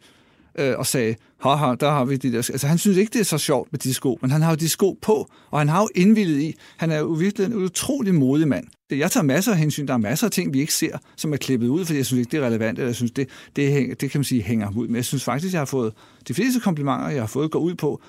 øh, 0.58 0.78
og 0.78 0.86
sagde, 0.86 1.14
haha, 1.40 1.74
der 1.80 1.90
har 1.90 2.04
vi 2.04 2.16
de 2.16 2.32
der... 2.32 2.36
Altså, 2.36 2.66
han 2.66 2.78
synes 2.78 2.96
ikke, 2.96 3.12
det 3.12 3.20
er 3.20 3.24
så 3.24 3.38
sjovt 3.38 3.72
med 3.72 3.78
de 3.78 3.94
sko, 3.94 4.18
men 4.22 4.30
han 4.30 4.42
har 4.42 4.50
jo 4.50 4.56
de 4.56 4.68
sko 4.68 4.98
på, 5.02 5.30
og 5.50 5.58
han 5.58 5.68
har 5.68 5.80
jo 5.80 5.88
indvildet 5.94 6.40
i. 6.40 6.56
Han 6.76 6.90
er 6.90 6.98
jo 6.98 7.06
virkelig 7.06 7.46
en 7.46 7.54
utrolig 7.54 8.14
modig 8.14 8.48
mand. 8.48 8.66
Jeg 8.90 9.10
tager 9.10 9.24
masser 9.24 9.52
af 9.52 9.58
hensyn. 9.58 9.86
Der 9.86 9.94
er 9.94 9.98
masser 9.98 10.26
af 10.26 10.30
ting, 10.30 10.54
vi 10.54 10.60
ikke 10.60 10.74
ser, 10.74 10.98
som 11.16 11.32
er 11.32 11.36
klippet 11.36 11.68
ud, 11.68 11.84
fordi 11.84 11.96
jeg 11.96 12.06
synes 12.06 12.18
ikke, 12.18 12.30
det 12.30 12.42
er 12.42 12.46
relevant, 12.46 12.78
eller 12.78 12.88
jeg 12.88 12.96
synes, 12.96 13.10
det, 13.10 13.28
det, 13.56 13.72
hænger, 13.72 13.94
det 13.94 14.10
kan 14.10 14.18
man 14.18 14.24
sige 14.24 14.42
hænger 14.42 14.72
ud. 14.76 14.86
Men 14.86 14.96
jeg 14.96 15.04
synes 15.04 15.24
faktisk, 15.24 15.52
jeg 15.52 15.60
har 15.60 15.66
fået 15.66 15.92
de 16.28 16.34
fleste 16.34 16.60
komplimenter, 16.60 17.08
jeg 17.08 17.22
har 17.22 17.26
fået, 17.26 17.50
går 17.50 17.60
ud 17.60 17.74
på, 17.74 18.00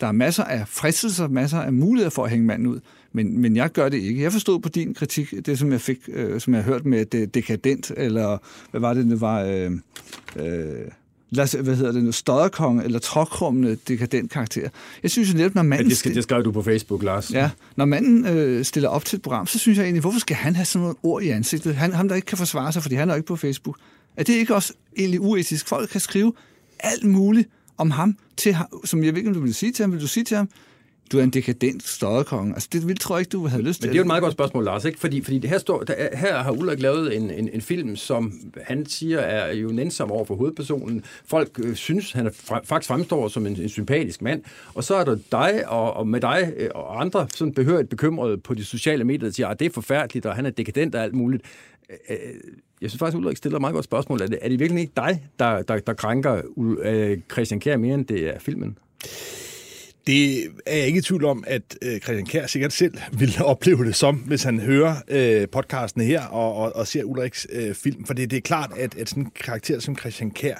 der 0.00 0.06
er 0.06 0.12
masser 0.12 0.44
af 0.44 0.68
fristelser, 0.68 1.28
masser 1.28 1.58
af 1.58 1.72
muligheder 1.72 2.10
for 2.10 2.24
at 2.24 2.30
hænge 2.30 2.46
manden 2.46 2.66
ud, 2.66 2.80
men, 3.12 3.38
men 3.38 3.56
jeg 3.56 3.72
gør 3.72 3.88
det 3.88 3.98
ikke. 3.98 4.22
Jeg 4.22 4.32
forstod 4.32 4.60
på 4.60 4.68
din 4.68 4.94
kritik, 4.94 5.34
det 5.46 5.58
som 5.58 5.72
jeg 5.72 5.80
fik, 5.80 5.98
øh, 6.08 6.40
som 6.40 6.54
jeg 6.54 6.64
har 6.64 6.72
hørt 6.72 6.84
med 6.84 7.04
det 7.04 7.34
dekadent, 7.34 7.92
eller 7.96 8.38
hvad 8.70 8.80
var 8.80 8.94
det, 8.94 9.04
det 9.04 9.20
var... 9.20 9.42
Øh, 9.42 9.70
øh, 10.36 10.88
hvad 11.32 11.76
hedder 11.76 11.92
det 11.92 12.04
nu, 12.04 12.12
stodderkonge 12.12 12.84
eller 12.84 12.98
tråkrummende 12.98 13.76
dekadent 13.88 14.30
karakter. 14.30 14.68
Jeg 15.02 15.10
synes 15.10 15.32
jo 15.32 15.36
netop, 15.36 15.54
når 15.54 15.62
manden, 15.62 15.88
det, 15.88 15.96
skal, 15.96 16.14
det 16.14 16.22
skrev 16.22 16.44
du 16.44 16.52
på 16.52 16.62
Facebook, 16.62 17.02
Lars. 17.02 17.30
ja, 17.30 17.50
når 17.76 17.84
manden 17.84 18.26
øh, 18.26 18.64
stiller 18.64 18.88
op 18.88 19.04
til 19.04 19.16
et 19.16 19.22
program, 19.22 19.46
så 19.46 19.58
synes 19.58 19.78
jeg 19.78 19.84
egentlig, 19.84 20.00
hvorfor 20.00 20.20
skal 20.20 20.36
han 20.36 20.56
have 20.56 20.64
sådan 20.64 20.82
nogle 20.82 20.96
ord 21.02 21.22
i 21.22 21.28
ansigtet? 21.28 21.74
Han, 21.74 21.92
ham, 21.92 22.08
der 22.08 22.14
ikke 22.14 22.26
kan 22.26 22.38
forsvare 22.38 22.72
sig, 22.72 22.82
fordi 22.82 22.94
han 22.94 23.10
er 23.10 23.14
ikke 23.14 23.26
på 23.26 23.36
Facebook. 23.36 23.76
Er 24.16 24.24
det 24.24 24.32
ikke 24.32 24.54
også 24.54 24.72
egentlig 24.96 25.20
uetisk? 25.20 25.68
Folk 25.68 25.88
kan 25.88 26.00
skrive 26.00 26.32
alt 26.80 27.04
muligt 27.04 27.48
om 27.78 27.90
ham, 27.90 28.16
til 28.36 28.52
ham 28.52 28.66
som 28.84 29.04
jeg 29.04 29.12
ved 29.12 29.18
ikke, 29.18 29.28
om 29.28 29.34
du 29.34 29.40
vil 29.40 29.54
sige 29.54 29.72
til 29.72 29.82
ham. 29.82 29.92
Vil 29.92 30.00
du 30.00 30.06
sige 30.06 30.24
til 30.24 30.36
ham, 30.36 30.48
du 31.12 31.18
er 31.18 31.22
en 31.22 31.30
dekadent 31.30 31.88
støderkonge. 31.88 32.54
Altså, 32.54 32.68
det 32.72 32.88
vil, 32.88 32.98
tror 32.98 33.16
jeg 33.16 33.20
ikke, 33.20 33.30
du 33.30 33.46
havde 33.46 33.62
lyst 33.62 33.80
til. 33.80 33.88
Men 33.88 33.92
det 33.92 33.96
er 33.96 33.98
jo 33.98 34.02
et 34.02 34.06
meget 34.06 34.22
godt 34.22 34.32
spørgsmål, 34.32 34.64
Lars, 34.64 34.84
ikke? 34.84 34.98
Fordi, 34.98 35.22
fordi 35.22 35.38
det 35.38 35.50
her, 35.50 35.58
står, 35.58 35.82
der, 35.82 36.16
her 36.16 36.38
har 36.38 36.50
Ulrik 36.50 36.80
lavet 36.80 37.16
en, 37.16 37.30
en, 37.30 37.48
en 37.52 37.60
film, 37.60 37.96
som 37.96 38.32
han 38.62 38.86
siger 38.86 39.18
er 39.18 39.54
jo 39.54 39.68
nænsom 39.68 40.10
over 40.10 40.24
for 40.24 40.34
hovedpersonen. 40.34 41.04
Folk 41.26 41.60
øh, 41.62 41.74
synes, 41.74 42.12
han 42.12 42.26
er 42.26 42.30
fra, 42.34 42.60
faktisk 42.64 42.88
fremstår 42.88 43.28
som 43.28 43.46
en, 43.46 43.60
en 43.60 43.68
sympatisk 43.68 44.22
mand. 44.22 44.42
Og 44.74 44.84
så 44.84 44.94
er 44.94 45.04
der 45.04 45.16
dig 45.32 45.68
og, 45.68 45.94
og 45.94 46.08
med 46.08 46.20
dig 46.20 46.52
øh, 46.56 46.68
og 46.74 47.00
andre 47.00 47.26
sådan 47.34 47.54
behørigt 47.54 47.88
bekymrede 47.88 48.38
på 48.38 48.54
de 48.54 48.64
sociale 48.64 49.04
medier, 49.04 49.28
der 49.28 49.34
siger, 49.34 49.48
at 49.48 49.60
det 49.60 49.66
er 49.66 49.70
forfærdeligt, 49.70 50.26
og 50.26 50.34
han 50.34 50.46
er 50.46 50.50
dekadent 50.50 50.94
og 50.94 51.02
alt 51.02 51.14
muligt. 51.14 51.42
Øh, 51.90 52.16
jeg 52.80 52.90
synes 52.90 52.98
faktisk, 52.98 53.18
Ulrik 53.18 53.36
stiller 53.36 53.56
et 53.56 53.60
meget 53.60 53.74
godt 53.74 53.84
spørgsmål. 53.84 54.22
Er 54.22 54.26
det, 54.26 54.38
er 54.42 54.48
det 54.48 54.60
virkelig 54.60 54.80
ikke 54.80 54.92
dig, 54.96 55.24
der, 55.38 55.62
der, 55.62 55.78
der 55.78 55.92
krænker 55.92 56.42
Christian 57.32 57.60
Kjær 57.60 57.76
mere, 57.76 57.94
end 57.94 58.06
det 58.06 58.28
er 58.28 58.38
filmen? 58.38 58.78
Det 60.06 60.44
er 60.66 60.76
jeg 60.76 60.86
ikke 60.86 60.98
i 60.98 61.02
tvivl 61.02 61.24
om, 61.24 61.44
at 61.46 61.62
øh, 61.82 62.00
Christian 62.00 62.26
Kjær 62.26 62.46
sikkert 62.46 62.72
selv 62.72 62.98
ville 63.20 63.44
opleve 63.44 63.84
det 63.84 63.96
som, 63.96 64.16
hvis 64.16 64.42
han 64.42 64.60
hører 64.60 64.96
øh, 65.08 65.48
podcasten 65.48 66.02
her 66.02 66.26
og, 66.26 66.54
og, 66.54 66.76
og 66.76 66.86
ser 66.86 67.04
Ulriks 67.04 67.46
øh, 67.52 67.74
film. 67.74 68.04
For 68.04 68.14
det, 68.14 68.30
det 68.30 68.36
er 68.36 68.40
klart, 68.40 68.70
at, 68.76 68.94
at 68.94 69.08
sådan 69.08 69.22
en 69.22 69.32
karakter 69.40 69.80
som 69.80 69.98
Christian 69.98 70.30
Kjær 70.30 70.56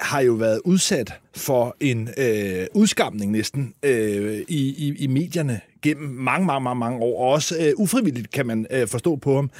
har 0.00 0.20
jo 0.20 0.32
været 0.32 0.60
udsat 0.64 1.12
for 1.36 1.76
en 1.80 2.08
øh, 2.16 2.66
udskamning 2.74 3.32
næsten 3.32 3.74
øh, 3.82 4.40
i, 4.48 4.68
i, 4.88 4.94
i 4.98 5.06
medierne 5.06 5.60
gennem 5.82 6.08
mange, 6.08 6.46
mange, 6.46 6.64
mange, 6.64 6.78
mange 6.78 6.98
år. 6.98 7.24
Og 7.24 7.32
også 7.32 7.56
øh, 7.60 7.72
ufrivilligt 7.76 8.30
kan 8.30 8.46
man 8.46 8.66
øh, 8.70 8.88
forstå 8.88 9.16
på 9.16 9.34
ham. 9.34 9.50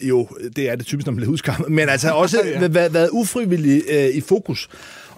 Jo, 0.00 0.28
det 0.56 0.70
er 0.70 0.76
det 0.76 0.86
typisk, 0.86 1.06
når 1.06 1.10
man 1.10 1.16
bliver 1.16 1.32
udskammet. 1.32 1.70
Men 1.70 1.88
altså 1.88 2.10
også 2.10 2.42
ja. 2.46 2.68
været, 2.68 2.94
været 2.94 3.10
ufrivilligt 3.12 3.84
øh, 3.90 4.08
i 4.08 4.20
fokus. 4.20 4.68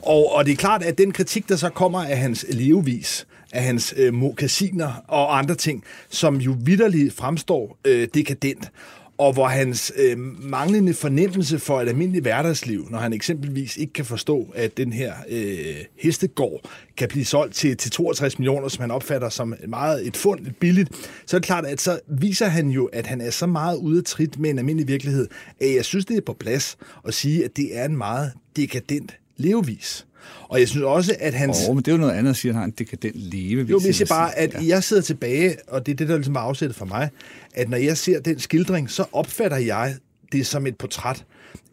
Og, 0.03 0.33
og 0.33 0.47
det 0.47 0.53
er 0.53 0.57
klart, 0.57 0.83
at 0.83 0.99
den 0.99 1.13
kritik, 1.13 1.49
der 1.49 1.57
så 1.57 1.69
kommer 1.69 2.05
af 2.05 2.19
hans 2.19 2.47
levevis, 2.49 3.27
af 3.55 3.63
hans 3.63 3.95
øh, 3.97 4.15
mokasiner 4.15 5.05
og 5.09 5.39
andre 5.39 5.55
ting, 5.55 5.85
som 6.09 6.37
jo 6.37 6.57
vidderligt 6.61 7.15
fremstår 7.15 7.79
øh, 7.85 8.09
dekadent, 8.15 8.71
og 9.19 9.33
hvor 9.33 9.47
hans 9.47 9.93
øh, 9.97 10.19
manglende 10.43 10.95
fornemmelse 10.95 11.59
for 11.59 11.81
et 11.81 11.89
almindeligt 11.89 12.25
hverdagsliv, 12.25 12.89
når 12.91 12.99
han 12.99 13.13
eksempelvis 13.13 13.77
ikke 13.77 13.93
kan 13.93 14.05
forstå, 14.05 14.53
at 14.55 14.77
den 14.77 14.93
her 14.93 15.13
øh, 15.29 15.77
hestegård 15.99 16.61
kan 16.97 17.09
blive 17.09 17.25
solgt 17.25 17.55
til, 17.55 17.77
til 17.77 17.91
62 17.91 18.39
millioner, 18.39 18.69
som 18.69 18.81
han 18.81 18.91
opfatter 18.91 19.29
som 19.29 19.55
meget 19.69 20.07
et 20.07 20.17
fund, 20.17 20.47
et 20.47 20.57
billigt, 20.57 21.11
så 21.27 21.37
er 21.37 21.41
det 21.41 21.47
klart, 21.47 21.67
at 21.67 21.81
så 21.81 22.01
viser 22.07 22.47
han 22.47 22.69
jo, 22.69 22.85
at 22.85 23.07
han 23.07 23.21
er 23.21 23.31
så 23.31 23.47
meget 23.47 23.77
ude 23.77 23.99
af 23.99 24.05
trit 24.05 24.39
med 24.39 24.51
en 24.51 24.59
almindelig 24.59 24.89
virkelighed, 24.89 25.29
at 25.61 25.75
jeg 25.75 25.85
synes, 25.85 26.05
det 26.05 26.17
er 26.17 26.23
på 26.27 26.33
plads 26.33 26.77
at 27.07 27.15
sige, 27.15 27.45
at 27.45 27.57
det 27.57 27.79
er 27.79 27.85
en 27.85 27.97
meget 27.97 28.33
dekadent 28.57 29.13
levevis. 29.37 30.07
Og 30.49 30.61
jeg 30.61 30.69
synes 30.69 30.85
også, 30.85 31.17
at 31.21 31.35
hans... 31.35 31.59
Oh, 31.69 31.75
men 31.75 31.85
det 31.85 31.89
er 31.89 31.93
jo 31.93 32.01
noget 32.01 32.13
andet 32.13 32.31
at 32.31 32.37
sige, 32.37 32.51
at 32.51 32.55
han 32.55 32.61
har 32.61 32.67
en 32.67 32.75
dekadent 32.79 33.17
levevis. 33.17 33.71
Jo, 33.71 33.79
men 33.79 33.87
jeg 33.87 33.95
siger 33.95 34.09
bare, 34.09 34.39
at 34.39 34.55
ja. 34.55 34.59
jeg 34.67 34.85
sidder 34.85 35.03
tilbage, 35.03 35.57
og 35.69 35.87
det 35.87 35.93
er 35.93 35.97
det, 35.97 36.09
der 36.09 36.17
ligesom 36.17 36.35
var 36.35 36.41
afsættet 36.41 36.77
for 36.77 36.85
mig, 36.85 37.11
at 37.55 37.71
når 37.71 37.77
jeg 37.77 37.97
ser 37.97 38.21
den 38.21 38.39
skildring, 38.39 38.91
så 38.91 39.05
opfatter 39.13 39.57
jeg 39.57 39.97
det 40.33 40.47
som 40.47 40.67
et 40.67 40.77
portræt 40.77 41.25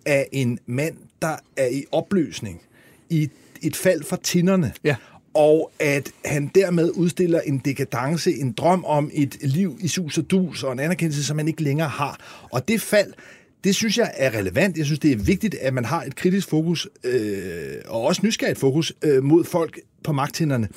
af 0.05 0.27
en 0.31 0.59
mand, 0.65 0.95
der 1.21 1.35
er 1.57 1.67
i 1.67 1.85
opløsning, 1.91 2.61
i 3.09 3.29
et 3.61 3.75
fald 3.75 4.03
fra 4.03 4.17
tinderne. 4.23 4.73
Ja 4.83 4.95
og 5.33 5.71
at 5.79 6.11
han 6.25 6.51
dermed 6.55 6.91
udstiller 6.91 7.39
en 7.39 7.57
dekadence, 7.57 8.31
en 8.31 8.51
drøm 8.51 8.85
om 8.85 9.11
et 9.13 9.37
liv 9.41 9.77
i 9.81 9.87
sus 9.87 10.17
og 10.17 10.31
dus, 10.31 10.63
og 10.63 10.71
en 10.71 10.79
anerkendelse, 10.79 11.23
som 11.23 11.37
man 11.37 11.47
ikke 11.47 11.63
længere 11.63 11.89
har. 11.89 12.19
Og 12.51 12.67
det 12.67 12.81
fald, 12.81 13.13
det 13.63 13.75
synes 13.75 13.97
jeg 13.97 14.11
er 14.17 14.37
relevant. 14.37 14.77
Jeg 14.77 14.85
synes, 14.85 14.99
det 14.99 15.11
er 15.11 15.15
vigtigt, 15.15 15.55
at 15.55 15.73
man 15.73 15.85
har 15.85 16.03
et 16.03 16.15
kritisk 16.15 16.49
fokus, 16.49 16.87
øh, 17.03 17.75
og 17.87 18.01
også 18.01 18.21
nysgerrigt 18.23 18.59
fokus, 18.59 18.93
øh, 19.01 19.23
mod 19.23 19.43
folk 19.43 19.79
på 20.03 20.11
magthinderne. 20.11 20.67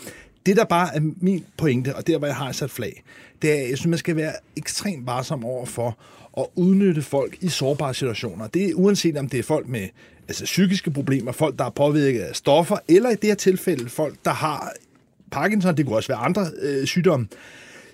Det, 0.47 0.57
der 0.57 0.65
bare 0.65 0.97
er 0.97 1.01
min 1.21 1.45
pointe, 1.57 1.97
og 1.97 2.07
der, 2.07 2.19
hvor 2.19 2.27
jeg 2.27 2.37
har 2.37 2.53
sat 2.53 2.71
flag, 2.71 3.03
det 3.43 3.51
er, 3.51 3.63
at 3.63 3.71
jeg 3.71 3.79
synes, 3.79 3.87
man 3.91 3.99
skal 3.99 4.17
være 4.17 4.33
ekstremt 4.57 5.07
varsom 5.07 5.45
over 5.45 5.67
for 5.67 5.99
at 6.39 6.47
udnytte 6.55 7.03
folk 7.03 7.37
i 7.41 7.49
sårbare 7.49 7.95
situationer. 7.95 8.47
Det 8.47 8.65
er 8.65 8.75
uanset 8.75 9.17
om 9.17 9.29
det 9.29 9.39
er 9.39 9.43
folk 9.43 9.69
med 9.69 9.89
altså, 10.29 10.45
psykiske 10.45 10.91
problemer, 10.91 11.33
folk, 11.33 11.59
der 11.59 11.65
er 11.65 11.71
påvirket 11.71 12.21
af 12.21 12.37
stoffer, 12.37 12.77
eller 12.89 13.11
i 13.11 13.15
det 13.15 13.25
her 13.25 13.35
tilfælde 13.35 13.89
folk, 13.89 14.15
der 14.25 14.31
har 14.31 14.73
Parkinson, 15.31 15.77
det 15.77 15.87
kunne 15.87 15.97
også 15.97 16.09
være 16.09 16.19
andre 16.19 16.47
øh, 16.63 16.87
sygdomme 16.87 17.27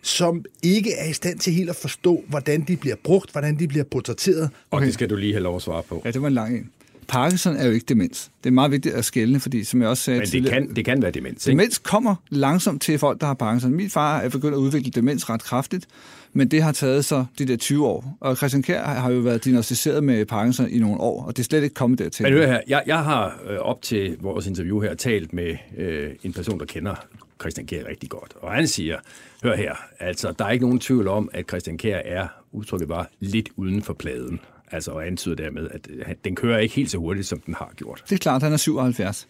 som 0.03 0.45
ikke 0.63 0.95
er 0.95 1.11
i 1.11 1.13
stand 1.13 1.39
til 1.39 1.53
helt 1.53 1.71
at 1.71 1.77
forstå, 1.77 2.25
hvordan 2.29 2.61
de 2.61 2.77
bliver 2.77 2.97
brugt, 3.05 3.33
hvordan 3.33 3.59
de 3.59 3.69
bliver 3.69 3.85
portrætteret. 3.85 4.51
Og 4.71 4.81
det 4.81 4.95
skal 4.95 5.11
du 5.11 5.17
lige 5.17 5.33
have 5.33 5.43
lov 5.43 5.57
at 5.57 5.63
svare 5.63 5.83
på. 5.83 6.03
Ja, 6.05 6.11
det 6.11 6.23
var 6.23 6.29
en 6.29 6.35
lang 6.35 6.57
en. 6.57 6.71
Parkinson 7.11 7.57
er 7.57 7.67
jo 7.67 7.73
ikke 7.73 7.87
demens. 7.89 8.31
Det 8.45 8.51
er 8.51 8.55
meget 8.55 8.71
vigtigt 8.71 8.95
at 8.95 9.05
skælne, 9.05 9.41
fordi 9.41 9.65
som 9.65 9.83
jeg 9.83 9.89
også 9.89 10.03
sagde 10.03 10.19
Men 10.19 10.29
det 10.29 10.51
kan, 10.53 10.75
det 10.77 10.85
kan 10.85 11.03
være 11.03 11.11
demens, 11.11 11.47
ikke? 11.47 11.59
Demens 11.59 11.79
kommer 11.79 12.15
langsomt 12.31 12.83
til 12.83 12.99
folk, 12.99 13.21
der 13.21 13.27
har 13.27 13.35
Parkinson. 13.35 13.73
Min 13.73 13.91
far 13.91 14.19
er 14.19 14.29
begyndt 14.29 14.55
at 14.55 14.59
udvikle 14.59 14.91
demens 14.91 15.31
ret 15.31 15.43
kraftigt, 15.43 15.87
men 16.33 16.49
det 16.49 16.63
har 16.63 16.73
taget 16.73 17.05
så 17.05 17.25
de 17.39 17.45
der 17.45 17.57
20 17.57 17.87
år. 17.87 18.17
Og 18.21 18.37
Christian 18.37 18.63
Kjær 18.63 18.85
har 18.85 19.11
jo 19.11 19.19
været 19.19 19.45
diagnostiseret 19.45 20.05
med 20.05 20.27
Parkinson 20.27 20.69
i 20.69 20.79
nogle 20.79 21.01
år, 21.01 21.25
og 21.25 21.37
det 21.37 21.43
er 21.43 21.45
slet 21.45 21.63
ikke 21.63 21.75
kommet 21.75 21.99
dertil. 21.99 22.23
Men 22.23 22.33
hør 22.33 22.47
her, 22.47 22.61
jeg, 22.69 22.83
jeg 22.87 23.05
har 23.05 23.41
øh, 23.51 23.59
op 23.59 23.83
til 23.83 24.17
vores 24.21 24.47
interview 24.47 24.81
her 24.81 24.95
talt 24.95 25.33
med 25.33 25.57
øh, 25.79 26.11
en 26.23 26.33
person, 26.33 26.59
der 26.61 26.67
kender 26.67 26.95
Christian 27.41 27.67
Kjær 27.67 27.87
rigtig 27.89 28.11
godt. 28.11 28.35
Og 28.37 28.53
han 28.53 28.69
siger, 28.69 28.99
hør 29.43 29.57
her, 29.57 29.75
altså 29.99 30.33
der 30.39 30.45
er 30.45 30.51
ikke 30.51 30.65
nogen 30.65 30.81
tvivl 30.81 31.09
om, 31.09 31.31
at 31.33 31.49
Christian 31.49 31.79
Kjær 31.79 31.99
er, 32.05 32.29
udtrykket 32.53 32.89
var, 32.89 33.11
lidt 33.21 33.49
uden 33.57 33.83
for 33.83 33.95
pladen. 33.95 34.41
Altså 34.73 34.91
og 34.91 35.07
antyder 35.07 35.35
dermed, 35.35 35.69
at 35.71 35.89
øh, 35.91 36.15
den 36.25 36.37
kører 36.37 36.59
ikke 36.59 36.75
helt 36.75 36.91
så 36.91 36.99
hurtigt, 36.99 37.27
som 37.27 37.41
den 37.41 37.55
har 37.55 37.73
gjort. 37.77 38.05
Det 38.09 38.15
er 38.15 38.19
klart, 38.19 38.43
han 38.43 38.53
er 38.53 38.57
77. 38.57 39.29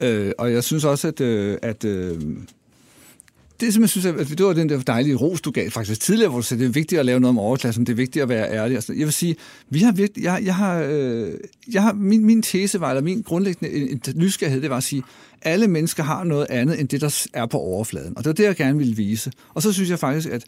Øh, 0.00 0.32
og 0.38 0.52
jeg 0.52 0.64
synes 0.64 0.84
også, 0.84 1.08
at, 1.08 1.20
øh, 1.20 1.58
at 1.62 1.84
øh, 1.84 2.20
det, 3.60 3.74
som 3.74 3.82
jeg 3.82 3.90
synes, 3.90 4.06
at 4.06 4.18
altså, 4.18 4.34
det 4.34 4.46
var 4.46 4.52
den 4.52 4.68
der 4.68 4.80
dejlige 4.80 5.14
ros, 5.16 5.40
du 5.40 5.50
gav 5.50 5.70
faktisk 5.70 6.00
tidligere, 6.00 6.30
hvor 6.30 6.38
du 6.38 6.42
sagde, 6.42 6.62
det 6.62 6.68
er 6.68 6.72
vigtigt 6.72 6.98
at 6.98 7.06
lave 7.06 7.20
noget 7.20 7.30
om 7.30 7.38
overklassen, 7.38 7.86
det 7.86 7.92
er 7.92 7.96
vigtigt 7.96 8.22
at 8.22 8.28
være 8.28 8.52
ærlig. 8.52 8.74
Altså, 8.74 8.92
jeg 8.92 9.04
vil 9.04 9.12
sige, 9.12 9.36
vi 9.70 9.78
har 9.78 9.92
virkelig, 9.92 10.24
jeg, 10.24 10.42
jeg 10.44 10.54
har, 10.54 10.86
øh, 10.88 11.34
jeg 11.72 11.82
har 11.82 11.92
min, 11.92 12.24
min 12.24 12.42
tese 12.42 12.80
var, 12.80 12.90
eller 12.90 13.02
min 13.02 13.22
grundlæggende 13.22 14.00
nysgerrighed, 14.14 14.62
det 14.62 14.70
var 14.70 14.76
at 14.76 14.82
sige, 14.82 15.02
alle 15.42 15.68
mennesker 15.68 16.02
har 16.02 16.24
noget 16.24 16.46
andet, 16.50 16.80
end 16.80 16.88
det, 16.88 17.00
der 17.00 17.26
er 17.32 17.46
på 17.46 17.58
overfladen. 17.58 18.16
Og 18.16 18.24
det 18.24 18.28
var 18.28 18.34
det, 18.34 18.44
jeg 18.44 18.56
gerne 18.56 18.78
ville 18.78 18.96
vise. 18.96 19.32
Og 19.54 19.62
så 19.62 19.72
synes 19.72 19.90
jeg 19.90 19.98
faktisk, 19.98 20.28
at 20.28 20.44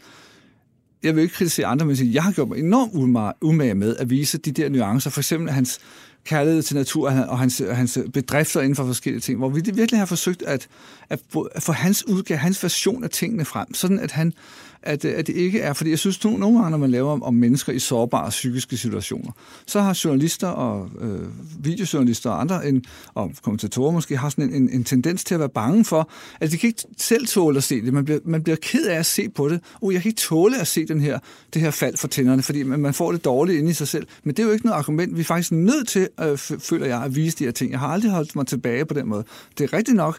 jeg 1.03 1.17
vil 1.17 1.23
ikke 1.23 1.35
kritisere 1.35 1.67
andre, 1.67 1.87
men 1.87 1.97
jeg 2.13 2.23
har 2.23 2.33
gjort 2.33 2.49
mig 2.49 2.59
enormt 2.59 2.93
umage 3.43 3.75
med 3.75 3.97
at 3.97 4.11
vise 4.11 4.39
de 4.39 4.53
der 4.53 4.69
nuancer. 4.69 5.11
For 5.11 5.21
eksempel 5.21 5.51
hans 5.51 5.79
kærlighed 6.29 6.63
til 6.63 6.77
natur 6.77 7.11
og 7.11 7.39
hans, 7.39 7.63
hans 7.73 7.99
bedrifter 8.13 8.61
inden 8.61 8.77
for 8.77 8.87
forskellige 8.87 9.21
ting, 9.21 9.39
hvor 9.39 9.49
vi 9.49 9.61
virkelig 9.75 9.99
har 9.99 10.07
forsøgt 10.07 10.43
at, 10.43 10.69
at 11.11 11.21
få 11.59 11.73
hans 11.73 12.07
udgave, 12.07 12.39
hans 12.39 12.63
version 12.63 13.05
af 13.05 13.11
tingene 13.11 13.45
frem, 13.45 13.75
sådan 13.75 13.99
at 13.99 14.13
han 14.13 14.33
at, 14.83 15.05
øh, 15.05 15.13
at 15.17 15.27
det 15.27 15.37
ikke 15.37 15.61
er, 15.61 15.73
fordi 15.73 15.91
jeg 15.91 15.99
synes, 15.99 16.19
at 16.19 16.25
nogle 16.25 16.59
gange, 16.59 16.71
når 16.71 16.79
man 16.79 16.91
laver 16.91 17.13
om, 17.13 17.23
om 17.23 17.35
mennesker 17.35 17.73
i 17.73 17.79
sårbare 17.79 18.31
psykiske 18.31 18.77
situationer, 18.77 19.33
så 19.67 19.81
har 19.81 20.01
journalister 20.05 20.49
og 20.49 20.91
øh, 21.01 21.21
videojournalister 21.65 22.31
og 22.31 22.41
andre, 22.41 22.69
en, 22.69 22.85
og 23.15 23.33
kommentatorer 23.43 23.93
måske, 23.93 24.17
har 24.17 24.29
sådan 24.29 24.45
en, 24.45 24.63
en, 24.63 24.71
en 24.73 24.85
tendens 24.85 25.25
til 25.25 25.35
at 25.35 25.41
være 25.41 25.49
bange 25.49 25.85
for, 25.85 26.11
at 26.41 26.53
de 26.53 26.59
kan 26.59 26.67
ikke 26.67 26.83
selv 26.97 27.27
tåle 27.27 27.57
at 27.57 27.65
se 27.65 27.83
det. 27.83 27.93
Man 27.93 28.05
bliver, 28.05 28.21
man 28.25 28.43
bliver 28.43 28.57
ked 28.57 28.87
af 28.87 28.99
at 28.99 29.07
se 29.07 29.29
på 29.29 29.49
det. 29.49 29.61
Uh, 29.81 29.95
jeg 29.95 30.03
kan 30.03 30.09
ikke 30.09 30.21
tåle 30.21 30.61
at 30.61 30.67
se 30.67 30.87
den 30.87 31.01
her, 31.01 31.19
det 31.55 31.63
her 31.63 31.71
fald 31.71 31.97
for 31.97 32.09
tænderne, 32.09 32.43
fordi 32.43 32.63
man, 32.63 32.81
man 32.81 32.95
får 32.95 33.13
det 33.13 33.25
dårligt 33.25 33.59
inde 33.59 33.71
i 33.71 33.75
sig 33.75 33.89
selv. 33.89 34.07
Men 34.25 34.37
det 34.37 34.43
er 34.43 34.47
jo 34.47 34.53
ikke 34.53 34.67
noget 34.67 34.79
argument. 34.79 35.17
Vi 35.17 35.21
er 35.21 35.25
faktisk 35.25 35.53
nødt 35.53 35.89
til, 35.89 36.09
øh, 36.21 36.39
føler 36.39 36.87
jeg, 36.87 37.03
at 37.03 37.17
vise 37.17 37.39
de 37.39 37.45
her 37.45 37.51
ting. 37.51 37.71
Jeg 37.71 37.81
har 37.81 37.89
aldrig 37.89 38.11
holdt 38.11 38.37
mig 38.37 38.47
tilbage 38.47 38.85
på 38.85 38.95
den 38.95 39.09
måde. 39.09 39.25
Det 39.59 39.65
er 39.65 39.73
rigtigt 39.73 39.97
nok, 39.97 40.19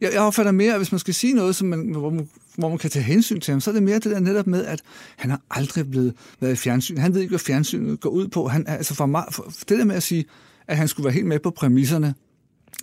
jeg, 0.00 0.12
jeg 0.12 0.20
opfatter 0.20 0.52
mere, 0.52 0.72
at 0.72 0.78
hvis 0.78 0.92
man 0.92 0.98
skal 0.98 1.14
sige 1.14 1.32
noget, 1.32 1.56
som 1.56 1.68
man, 1.68 1.80
hvor, 1.80 2.10
man, 2.10 2.28
hvor 2.58 2.68
man 2.68 2.78
kan 2.78 2.90
tage 2.90 3.02
hensyn 3.02 3.40
til 3.40 3.52
ham, 3.52 3.60
så 3.60 3.70
er 3.70 3.72
det 3.72 3.82
mere 3.82 3.94
det 3.94 4.04
der 4.04 4.20
netop 4.20 4.46
med, 4.46 4.64
at 4.64 4.82
han 5.16 5.30
har 5.30 5.40
aldrig 5.50 5.90
blevet 5.90 6.14
været 6.40 6.52
i 6.52 6.56
fjernsyn. 6.56 6.96
Han 6.96 7.14
ved 7.14 7.20
ikke, 7.20 7.30
hvad 7.30 7.38
fjernsynet 7.38 8.00
går 8.00 8.10
ud 8.10 8.28
på. 8.28 8.48
Han, 8.48 8.64
altså 8.68 8.94
for, 8.94 9.06
mig, 9.06 9.24
for 9.30 9.52
det 9.68 9.78
der 9.78 9.84
med 9.84 9.96
at 9.96 10.02
sige, 10.02 10.24
at 10.66 10.76
han 10.76 10.88
skulle 10.88 11.04
være 11.04 11.14
helt 11.14 11.26
med 11.26 11.38
på 11.38 11.50
præmisserne, 11.50 12.14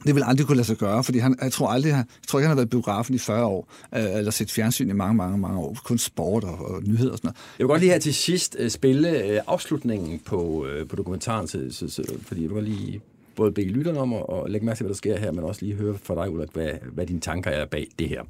det 0.05 0.15
vil 0.15 0.23
aldrig 0.25 0.47
kunne 0.47 0.55
lade 0.55 0.67
sig 0.67 0.77
gøre, 0.77 1.03
fordi 1.03 1.19
han, 1.19 1.35
jeg 1.41 1.51
tror 1.51 1.67
aldrig, 1.67 1.89
jeg 1.89 2.05
tror 2.27 2.39
ikke, 2.39 2.47
han 2.47 2.57
har 2.57 2.61
været 2.61 2.69
biografen 2.69 3.15
i 3.15 3.17
40 3.17 3.45
år, 3.45 3.71
øh, 3.95 4.17
eller 4.17 4.31
set 4.31 4.51
fjernsyn 4.51 4.89
i 4.89 4.93
mange, 4.93 5.15
mange, 5.15 5.37
mange 5.37 5.59
år. 5.59 5.77
Kun 5.83 5.97
sport 5.97 6.43
og, 6.43 6.65
og 6.65 6.83
nyheder 6.83 7.11
og 7.11 7.17
sådan 7.17 7.27
noget. 7.27 7.37
Jeg 7.59 7.63
vil 7.63 7.67
godt 7.67 7.81
lige 7.81 7.91
her 7.91 7.99
til 7.99 8.13
sidst 8.13 8.55
øh, 8.59 8.69
spille 8.69 9.23
øh, 9.23 9.39
afslutningen 9.47 10.19
på, 10.19 10.67
på 10.89 10.95
dokumentaren, 10.95 11.47
så, 11.47 11.67
så, 11.71 11.87
så, 11.87 12.03
fordi 12.21 12.41
jeg 12.41 12.49
vil 12.49 12.55
godt 12.55 12.65
lige 12.65 13.01
både 13.35 13.51
bede 13.51 13.67
lytterne 13.67 13.99
om 13.99 14.13
at 14.13 14.51
lægge 14.51 14.65
mærke 14.65 14.77
til, 14.77 14.83
hvad 14.83 14.93
der 14.93 14.97
sker 14.97 15.19
her, 15.19 15.31
men 15.31 15.43
også 15.43 15.65
lige 15.65 15.75
høre 15.75 15.97
fra 16.03 16.15
dig, 16.15 16.33
Ulrik, 16.33 16.49
hvad, 16.53 16.71
hvad 16.93 17.05
dine 17.05 17.19
tanker 17.19 17.51
er 17.51 17.65
bag 17.65 17.87
det 17.99 18.09
her. 18.09 18.21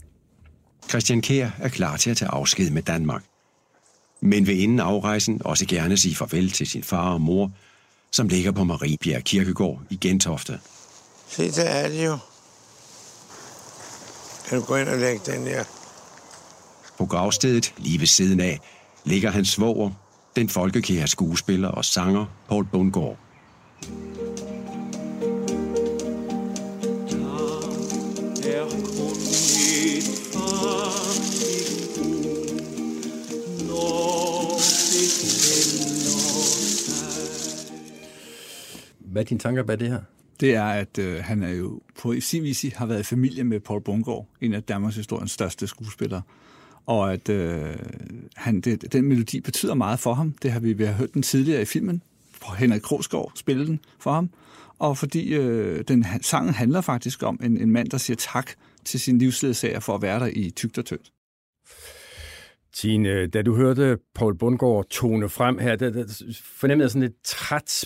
Christian 0.89 1.21
Kær 1.21 1.49
er 1.59 1.69
klar 1.69 1.97
til 1.97 2.09
at 2.09 2.17
tage 2.17 2.31
afsked 2.31 2.69
med 2.69 2.81
Danmark. 2.81 3.23
Men 4.21 4.47
vil 4.47 4.59
inden 4.59 4.79
afrejsen 4.79 5.41
også 5.45 5.65
gerne 5.65 5.97
sige 5.97 6.15
farvel 6.15 6.51
til 6.51 6.67
sin 6.67 6.83
far 6.83 7.13
og 7.13 7.21
mor, 7.21 7.51
som 8.11 8.27
ligger 8.27 8.51
på 8.51 8.63
Mariebjerg 8.63 9.23
Kirkegård 9.23 9.81
i 9.89 9.97
Gentofte. 10.01 10.59
Se, 11.27 11.51
der 11.51 11.63
er 11.63 11.89
det 11.89 12.05
jo. 12.05 12.17
Kan 14.49 14.59
du 14.59 14.65
gå 14.65 14.75
ind 14.75 14.89
og 14.89 14.97
lægge 14.97 15.31
den 15.31 15.47
her? 15.47 15.63
På 16.97 17.05
gravstedet, 17.05 17.73
lige 17.77 17.99
ved 17.99 18.07
siden 18.07 18.39
af, 18.39 18.59
ligger 19.03 19.31
hans 19.31 19.49
svoger, 19.49 19.91
den 20.35 20.49
folkekære 20.49 21.07
skuespiller 21.07 21.67
og 21.67 21.85
sanger 21.85 22.25
Paul 22.49 22.65
Bundgaard. 22.65 23.17
Hvad 39.11 39.21
er 39.21 39.25
dine 39.25 39.39
tanker 39.39 39.63
bag 39.63 39.79
det 39.79 39.89
her? 39.89 40.01
Det 40.39 40.55
er, 40.55 40.63
at 40.63 40.97
øh, 40.97 41.23
han 41.23 41.43
er 41.43 41.49
jo 41.49 41.81
på 41.99 42.15
sin 42.19 42.43
vis 42.43 42.65
har 42.75 42.85
været 42.85 42.99
i 42.99 43.03
familie 43.03 43.43
med 43.43 43.59
Paul 43.59 43.81
Bungård, 43.81 44.27
en 44.41 44.53
af 44.53 44.63
Danmarks 44.63 44.95
historiens 44.95 45.31
største 45.31 45.67
skuespillere. 45.67 46.21
Og 46.85 47.13
at 47.13 47.29
øh, 47.29 47.75
han, 48.35 48.61
det, 48.61 48.93
den 48.93 49.05
melodi 49.05 49.39
betyder 49.39 49.73
meget 49.73 49.99
for 49.99 50.13
ham. 50.13 50.35
Det 50.41 50.51
har 50.51 50.59
vi, 50.59 50.73
vi 50.73 50.85
har 50.85 50.93
hørt 50.93 51.13
den 51.13 51.21
tidligere 51.21 51.61
i 51.61 51.65
filmen. 51.65 52.01
Henrik 52.57 52.81
Krogsgaard 52.81 53.31
spille 53.35 53.65
den 53.65 53.79
for 53.99 54.11
ham. 54.11 54.29
Og 54.79 54.97
fordi 54.97 55.33
øh, 55.33 55.83
den 55.87 56.05
sangen 56.21 56.53
handler 56.53 56.81
faktisk 56.81 57.23
om 57.23 57.39
en, 57.43 57.57
en 57.57 57.71
mand, 57.71 57.89
der 57.89 57.97
siger 57.97 58.17
tak 58.17 58.51
til 58.85 58.99
sin 58.99 59.17
livsledsager 59.17 59.79
for 59.79 59.95
at 59.95 60.01
være 60.01 60.19
der 60.19 60.29
i 60.33 60.49
tygt 60.49 60.77
og 60.77 60.85
tyndt. 60.85 61.11
Tine, 62.75 63.27
da 63.27 63.41
du 63.41 63.55
hørte 63.55 63.97
Paul 64.15 64.37
Bundgaard 64.37 64.85
tone 64.89 65.29
frem 65.29 65.57
her, 65.57 65.75
der, 65.75 65.89
der 65.89 66.03
fornemmede 66.59 66.85
jeg 66.85 66.91
sådan 66.91 67.03
et 67.03 67.15
træt 67.25 67.85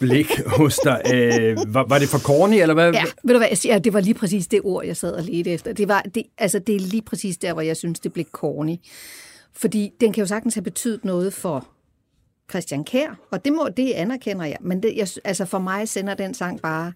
blik 0.00 0.26
hos 0.58 0.78
dig. 0.78 1.02
Øh, 1.14 1.56
var, 1.74 1.86
var 1.88 1.98
det 1.98 2.08
for 2.08 2.18
corny, 2.18 2.54
eller 2.54 2.74
hvad? 2.74 2.92
Ja, 2.92 3.04
ved 3.24 3.34
du 3.34 3.38
hvad, 3.38 3.48
jeg 3.48 3.58
siger, 3.58 3.78
det 3.78 3.92
var 3.92 4.00
lige 4.00 4.14
præcis 4.14 4.46
det 4.46 4.60
ord, 4.64 4.84
jeg 4.84 4.96
sad 4.96 5.12
og 5.12 5.22
ledte 5.22 5.50
efter. 5.50 5.72
Det, 5.72 5.88
var, 5.88 6.02
det, 6.02 6.22
altså, 6.38 6.58
det 6.58 6.74
er 6.74 6.80
lige 6.80 7.02
præcis 7.02 7.36
der, 7.36 7.52
hvor 7.52 7.62
jeg 7.62 7.76
synes, 7.76 8.00
det 8.00 8.12
blev 8.12 8.24
corny. 8.32 8.76
Fordi 9.52 9.90
den 10.00 10.12
kan 10.12 10.22
jo 10.22 10.26
sagtens 10.26 10.54
have 10.54 10.64
betydet 10.64 11.04
noget 11.04 11.32
for 11.32 11.66
Christian 12.50 12.84
Kær, 12.84 13.18
og 13.30 13.44
det, 13.44 13.52
må, 13.52 13.68
det 13.76 13.92
anerkender 13.92 14.44
jeg. 14.44 14.56
Men 14.60 14.82
det, 14.82 14.92
jeg, 14.96 15.08
altså 15.24 15.44
for 15.44 15.58
mig 15.58 15.88
sender 15.88 16.14
den 16.14 16.34
sang 16.34 16.60
bare 16.60 16.92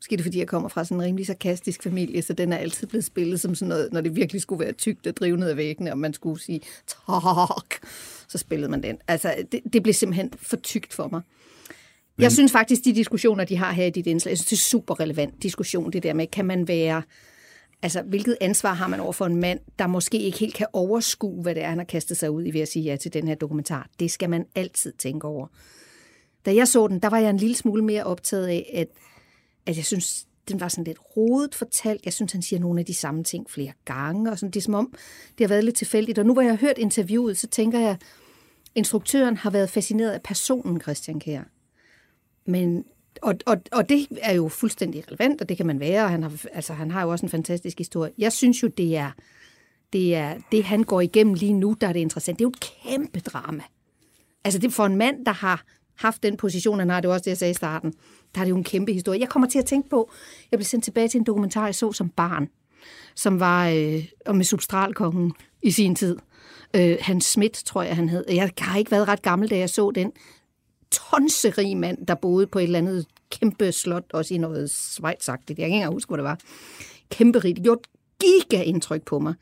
Måske 0.00 0.16
det 0.16 0.24
fordi, 0.24 0.38
jeg 0.38 0.46
kommer 0.46 0.68
fra 0.68 0.84
sådan 0.84 0.96
en 0.96 1.02
rimelig 1.02 1.26
sarkastisk 1.26 1.82
familie, 1.82 2.22
så 2.22 2.32
den 2.32 2.52
er 2.52 2.56
altid 2.56 2.86
blevet 2.86 3.04
spillet 3.04 3.40
som 3.40 3.54
sådan 3.54 3.68
noget, 3.68 3.92
når 3.92 4.00
det 4.00 4.16
virkelig 4.16 4.42
skulle 4.42 4.64
være 4.64 4.72
tygt 4.72 5.06
og 5.06 5.16
drive 5.16 5.36
ned 5.36 5.48
ad 5.48 5.54
væggene, 5.54 5.92
og 5.92 5.98
man 5.98 6.14
skulle 6.14 6.40
sige 6.40 6.60
tak, 6.86 7.74
så 8.28 8.38
spillede 8.38 8.70
man 8.70 8.82
den. 8.82 8.98
Altså, 9.08 9.34
det, 9.52 9.60
det 9.72 9.82
blev 9.82 9.94
simpelthen 9.94 10.32
for 10.36 10.56
tygt 10.56 10.92
for 10.92 11.08
mig. 11.08 11.20
Men... 12.16 12.22
Jeg 12.22 12.32
synes 12.32 12.52
faktisk, 12.52 12.84
de 12.84 12.94
diskussioner, 12.94 13.44
de 13.44 13.56
har 13.56 13.72
her 13.72 13.84
i 13.84 13.90
dit 13.90 14.06
indslag, 14.06 14.30
jeg 14.30 14.38
synes, 14.38 14.48
det 14.48 14.56
er 14.56 14.60
super 14.60 15.00
relevant 15.00 15.42
diskussion, 15.42 15.92
det 15.92 16.02
der 16.02 16.14
med, 16.14 16.26
kan 16.26 16.44
man 16.44 16.68
være... 16.68 17.02
Altså, 17.82 18.02
hvilket 18.02 18.36
ansvar 18.40 18.74
har 18.74 18.88
man 18.88 19.00
over 19.00 19.12
for 19.12 19.26
en 19.26 19.36
mand, 19.36 19.60
der 19.78 19.86
måske 19.86 20.18
ikke 20.18 20.38
helt 20.38 20.54
kan 20.54 20.66
overskue, 20.72 21.42
hvad 21.42 21.54
det 21.54 21.62
er, 21.62 21.68
han 21.68 21.78
har 21.78 21.84
kastet 21.84 22.16
sig 22.16 22.30
ud 22.30 22.46
i 22.46 22.50
ved 22.50 22.60
at 22.60 22.68
sige 22.68 22.82
ja 22.82 22.96
til 22.96 23.12
den 23.12 23.28
her 23.28 23.34
dokumentar? 23.34 23.88
Det 24.00 24.10
skal 24.10 24.30
man 24.30 24.44
altid 24.54 24.92
tænke 24.92 25.26
over. 25.26 25.46
Da 26.46 26.54
jeg 26.54 26.68
så 26.68 26.88
den, 26.88 27.00
der 27.00 27.08
var 27.10 27.18
jeg 27.18 27.30
en 27.30 27.36
lille 27.36 27.56
smule 27.56 27.84
mere 27.84 28.04
optaget 28.04 28.46
af, 28.46 28.70
at 28.74 28.88
at 29.66 29.76
jeg 29.76 29.84
synes, 29.84 30.26
den 30.48 30.60
var 30.60 30.68
sådan 30.68 30.84
lidt 30.84 30.98
rodet 31.16 31.54
fortalt. 31.54 32.04
Jeg 32.04 32.12
synes, 32.12 32.32
han 32.32 32.42
siger 32.42 32.60
nogle 32.60 32.80
af 32.80 32.86
de 32.86 32.94
samme 32.94 33.24
ting 33.24 33.50
flere 33.50 33.72
gange, 33.84 34.30
og 34.30 34.38
sådan, 34.38 34.50
det 34.50 34.60
er 34.60 34.64
som 34.64 34.74
om, 34.74 34.94
det 35.38 35.44
har 35.44 35.48
været 35.48 35.64
lidt 35.64 35.76
tilfældigt. 35.76 36.18
Og 36.18 36.26
nu 36.26 36.32
hvor 36.32 36.42
jeg 36.42 36.50
har 36.50 36.58
hørt 36.58 36.78
interviewet, 36.78 37.38
så 37.38 37.46
tænker 37.46 37.78
jeg, 37.78 37.96
instruktøren 38.74 39.36
har 39.36 39.50
været 39.50 39.70
fascineret 39.70 40.10
af 40.10 40.22
personen 40.22 40.80
Christian 40.80 41.20
Kjær. 41.20 41.42
Men, 42.46 42.84
og, 43.22 43.34
og, 43.46 43.56
og 43.72 43.88
det 43.88 44.06
er 44.22 44.32
jo 44.32 44.48
fuldstændig 44.48 45.04
relevant, 45.08 45.40
og 45.40 45.48
det 45.48 45.56
kan 45.56 45.66
man 45.66 45.80
være, 45.80 46.04
og 46.04 46.10
han 46.10 46.22
har, 46.22 46.32
altså, 46.52 46.72
han 46.72 46.90
har 46.90 47.02
jo 47.02 47.10
også 47.10 47.26
en 47.26 47.30
fantastisk 47.30 47.78
historie. 47.78 48.12
Jeg 48.18 48.32
synes 48.32 48.62
jo, 48.62 48.68
det 48.68 48.96
er, 48.96 49.10
det 49.92 50.14
er 50.14 50.36
det, 50.52 50.64
han 50.64 50.82
går 50.82 51.00
igennem 51.00 51.34
lige 51.34 51.52
nu, 51.52 51.76
der 51.80 51.88
er 51.88 51.92
det 51.92 52.00
interessant. 52.00 52.38
Det 52.38 52.44
er 52.44 52.46
jo 52.46 52.50
et 52.50 52.60
kæmpe 52.60 53.20
drama. 53.20 53.62
Altså 54.44 54.58
det 54.60 54.72
for 54.72 54.86
en 54.86 54.96
mand, 54.96 55.26
der 55.26 55.32
har 55.32 55.64
haft 55.94 56.22
den 56.22 56.36
position, 56.36 56.78
han 56.78 56.90
har, 56.90 57.00
det 57.00 57.08
var 57.08 57.14
også 57.14 57.24
det, 57.24 57.30
jeg 57.30 57.38
sagde 57.38 57.50
i 57.50 57.54
starten, 57.54 57.94
der 58.34 58.40
er 58.40 58.44
det 58.44 58.50
jo 58.50 58.56
en 58.56 58.64
kæmpe 58.64 58.92
historie. 58.92 59.20
Jeg 59.20 59.28
kommer 59.28 59.48
til 59.48 59.58
at 59.58 59.66
tænke 59.66 59.88
på, 59.88 60.10
jeg 60.50 60.58
blev 60.58 60.64
sendt 60.64 60.84
tilbage 60.84 61.08
til 61.08 61.18
en 61.18 61.24
dokumentar, 61.24 61.64
jeg 61.64 61.74
så 61.74 61.92
som 61.92 62.08
barn, 62.08 62.48
som 63.14 63.40
var 63.40 63.68
øh, 63.68 64.34
med 64.34 64.44
substralkongen 64.44 65.32
i 65.62 65.70
sin 65.70 65.94
tid. 65.94 66.16
Øh, 66.76 66.96
Hans 67.00 67.24
Schmidt, 67.24 67.62
tror 67.66 67.82
jeg, 67.82 67.96
han 67.96 68.08
hed. 68.08 68.24
Jeg 68.28 68.50
har 68.58 68.78
ikke 68.78 68.90
været 68.90 69.08
ret 69.08 69.22
gammel, 69.22 69.50
da 69.50 69.58
jeg 69.58 69.70
så 69.70 69.90
den 69.94 70.12
tonserig 70.90 71.76
mand, 71.76 72.06
der 72.06 72.14
boede 72.14 72.46
på 72.46 72.58
et 72.58 72.62
eller 72.62 72.78
andet 72.78 73.06
kæmpe 73.30 73.72
slot, 73.72 74.04
også 74.12 74.34
i 74.34 74.38
noget 74.38 74.70
svejtsagtigt. 74.70 75.58
Jeg 75.58 75.64
kan 75.64 75.66
ikke 75.66 75.76
engang 75.76 75.94
huske, 75.94 76.08
hvor 76.08 76.16
det 76.16 76.24
var. 76.24 76.38
Kæmpe 77.10 77.38
rigt. 77.38 77.56
Det 77.56 77.64
gjorde 77.64 77.82
giga 78.20 78.62
indtryk 78.62 79.02
på 79.02 79.18
mig. 79.18 79.34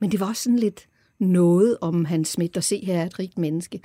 Men 0.00 0.12
det 0.12 0.20
var 0.20 0.28
også 0.28 0.42
sådan 0.42 0.58
lidt 0.58 0.86
noget 1.18 1.78
om 1.80 2.04
Hans 2.04 2.28
Schmidt, 2.28 2.56
at 2.56 2.64
se 2.64 2.84
her 2.84 3.00
er 3.00 3.06
et 3.06 3.18
rigt 3.18 3.38
menneske 3.38 3.80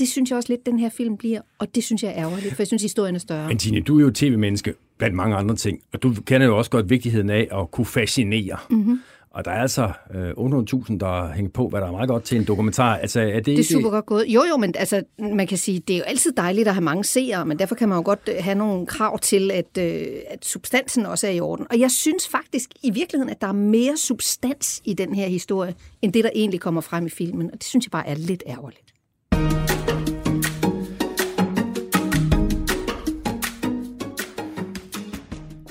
det 0.00 0.08
synes 0.08 0.30
jeg 0.30 0.36
også 0.36 0.52
lidt, 0.52 0.66
den 0.66 0.78
her 0.78 0.88
film 0.88 1.16
bliver, 1.16 1.40
og 1.58 1.74
det 1.74 1.84
synes 1.84 2.02
jeg 2.02 2.10
er 2.10 2.16
ærgerligt, 2.16 2.54
for 2.54 2.62
jeg 2.62 2.66
synes, 2.66 2.82
historien 2.82 3.14
er 3.14 3.18
større. 3.18 3.48
Men 3.48 3.58
Tine, 3.58 3.80
du 3.80 3.98
er 3.98 4.02
jo 4.02 4.10
tv-menneske 4.10 4.74
blandt 4.98 5.16
mange 5.16 5.36
andre 5.36 5.56
ting, 5.56 5.80
og 5.92 6.02
du 6.02 6.14
kender 6.26 6.46
jo 6.46 6.58
også 6.58 6.70
godt 6.70 6.90
vigtigheden 6.90 7.30
af 7.30 7.48
at 7.52 7.70
kunne 7.70 7.86
fascinere. 7.86 8.56
Mm-hmm. 8.70 9.00
Og 9.30 9.44
der 9.44 9.50
er 9.50 9.62
altså 9.62 9.92
øh, 10.14 10.30
800.000, 10.30 10.98
der 10.98 11.32
hænger 11.32 11.50
på, 11.50 11.68
hvad 11.68 11.80
der 11.80 11.86
er 11.86 11.92
meget 11.92 12.08
godt 12.08 12.24
til 12.24 12.38
en 12.38 12.44
dokumentar. 12.44 12.96
Altså, 12.96 13.20
er 13.20 13.34
det, 13.34 13.46
det 13.46 13.58
er 13.58 13.64
super 13.64 13.90
godt 13.90 14.06
gået. 14.06 14.26
Jo, 14.28 14.44
jo, 14.50 14.56
men 14.56 14.74
altså, 14.78 15.02
man 15.18 15.46
kan 15.46 15.58
sige, 15.58 15.80
det 15.88 15.94
er 15.94 15.98
jo 15.98 16.04
altid 16.04 16.32
dejligt 16.32 16.68
at 16.68 16.74
have 16.74 16.84
mange 16.84 17.04
seere, 17.04 17.46
men 17.46 17.58
derfor 17.58 17.74
kan 17.74 17.88
man 17.88 17.98
jo 17.98 18.02
godt 18.04 18.28
øh, 18.28 18.44
have 18.44 18.54
nogle 18.54 18.86
krav 18.86 19.18
til, 19.18 19.50
at, 19.50 19.78
øh, 19.78 20.06
at 20.28 20.44
substansen 20.44 21.06
også 21.06 21.26
er 21.26 21.30
i 21.30 21.40
orden. 21.40 21.66
Og 21.70 21.80
jeg 21.80 21.90
synes 21.90 22.28
faktisk 22.28 22.70
i 22.82 22.90
virkeligheden, 22.90 23.30
at 23.30 23.40
der 23.40 23.46
er 23.46 23.52
mere 23.52 23.96
substans 23.96 24.82
i 24.84 24.94
den 24.94 25.14
her 25.14 25.26
historie, 25.26 25.74
end 26.02 26.12
det, 26.12 26.24
der 26.24 26.30
egentlig 26.34 26.60
kommer 26.60 26.80
frem 26.80 27.06
i 27.06 27.10
filmen. 27.10 27.46
Og 27.46 27.52
det 27.52 27.64
synes 27.64 27.86
jeg 27.86 27.90
bare 27.90 28.08
er 28.08 28.14
lidt 28.14 28.42
ærgerligt. 28.46 28.89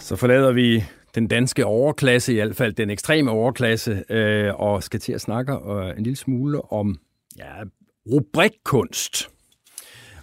Så 0.09 0.15
forlader 0.15 0.51
vi 0.51 0.83
den 1.15 1.27
danske 1.27 1.65
overklasse, 1.65 2.33
i 2.33 2.35
hvert 2.35 2.55
fald 2.55 2.73
den 2.73 2.89
ekstreme 2.89 3.31
overklasse, 3.31 4.03
øh, 4.09 4.59
og 4.59 4.83
skal 4.83 4.99
til 4.99 5.13
at 5.13 5.21
snakke 5.21 5.53
øh, 5.53 5.97
en 5.97 6.03
lille 6.03 6.15
smule 6.15 6.73
om 6.73 6.95
ja, 7.37 7.63
rubrikkunst. 8.11 9.29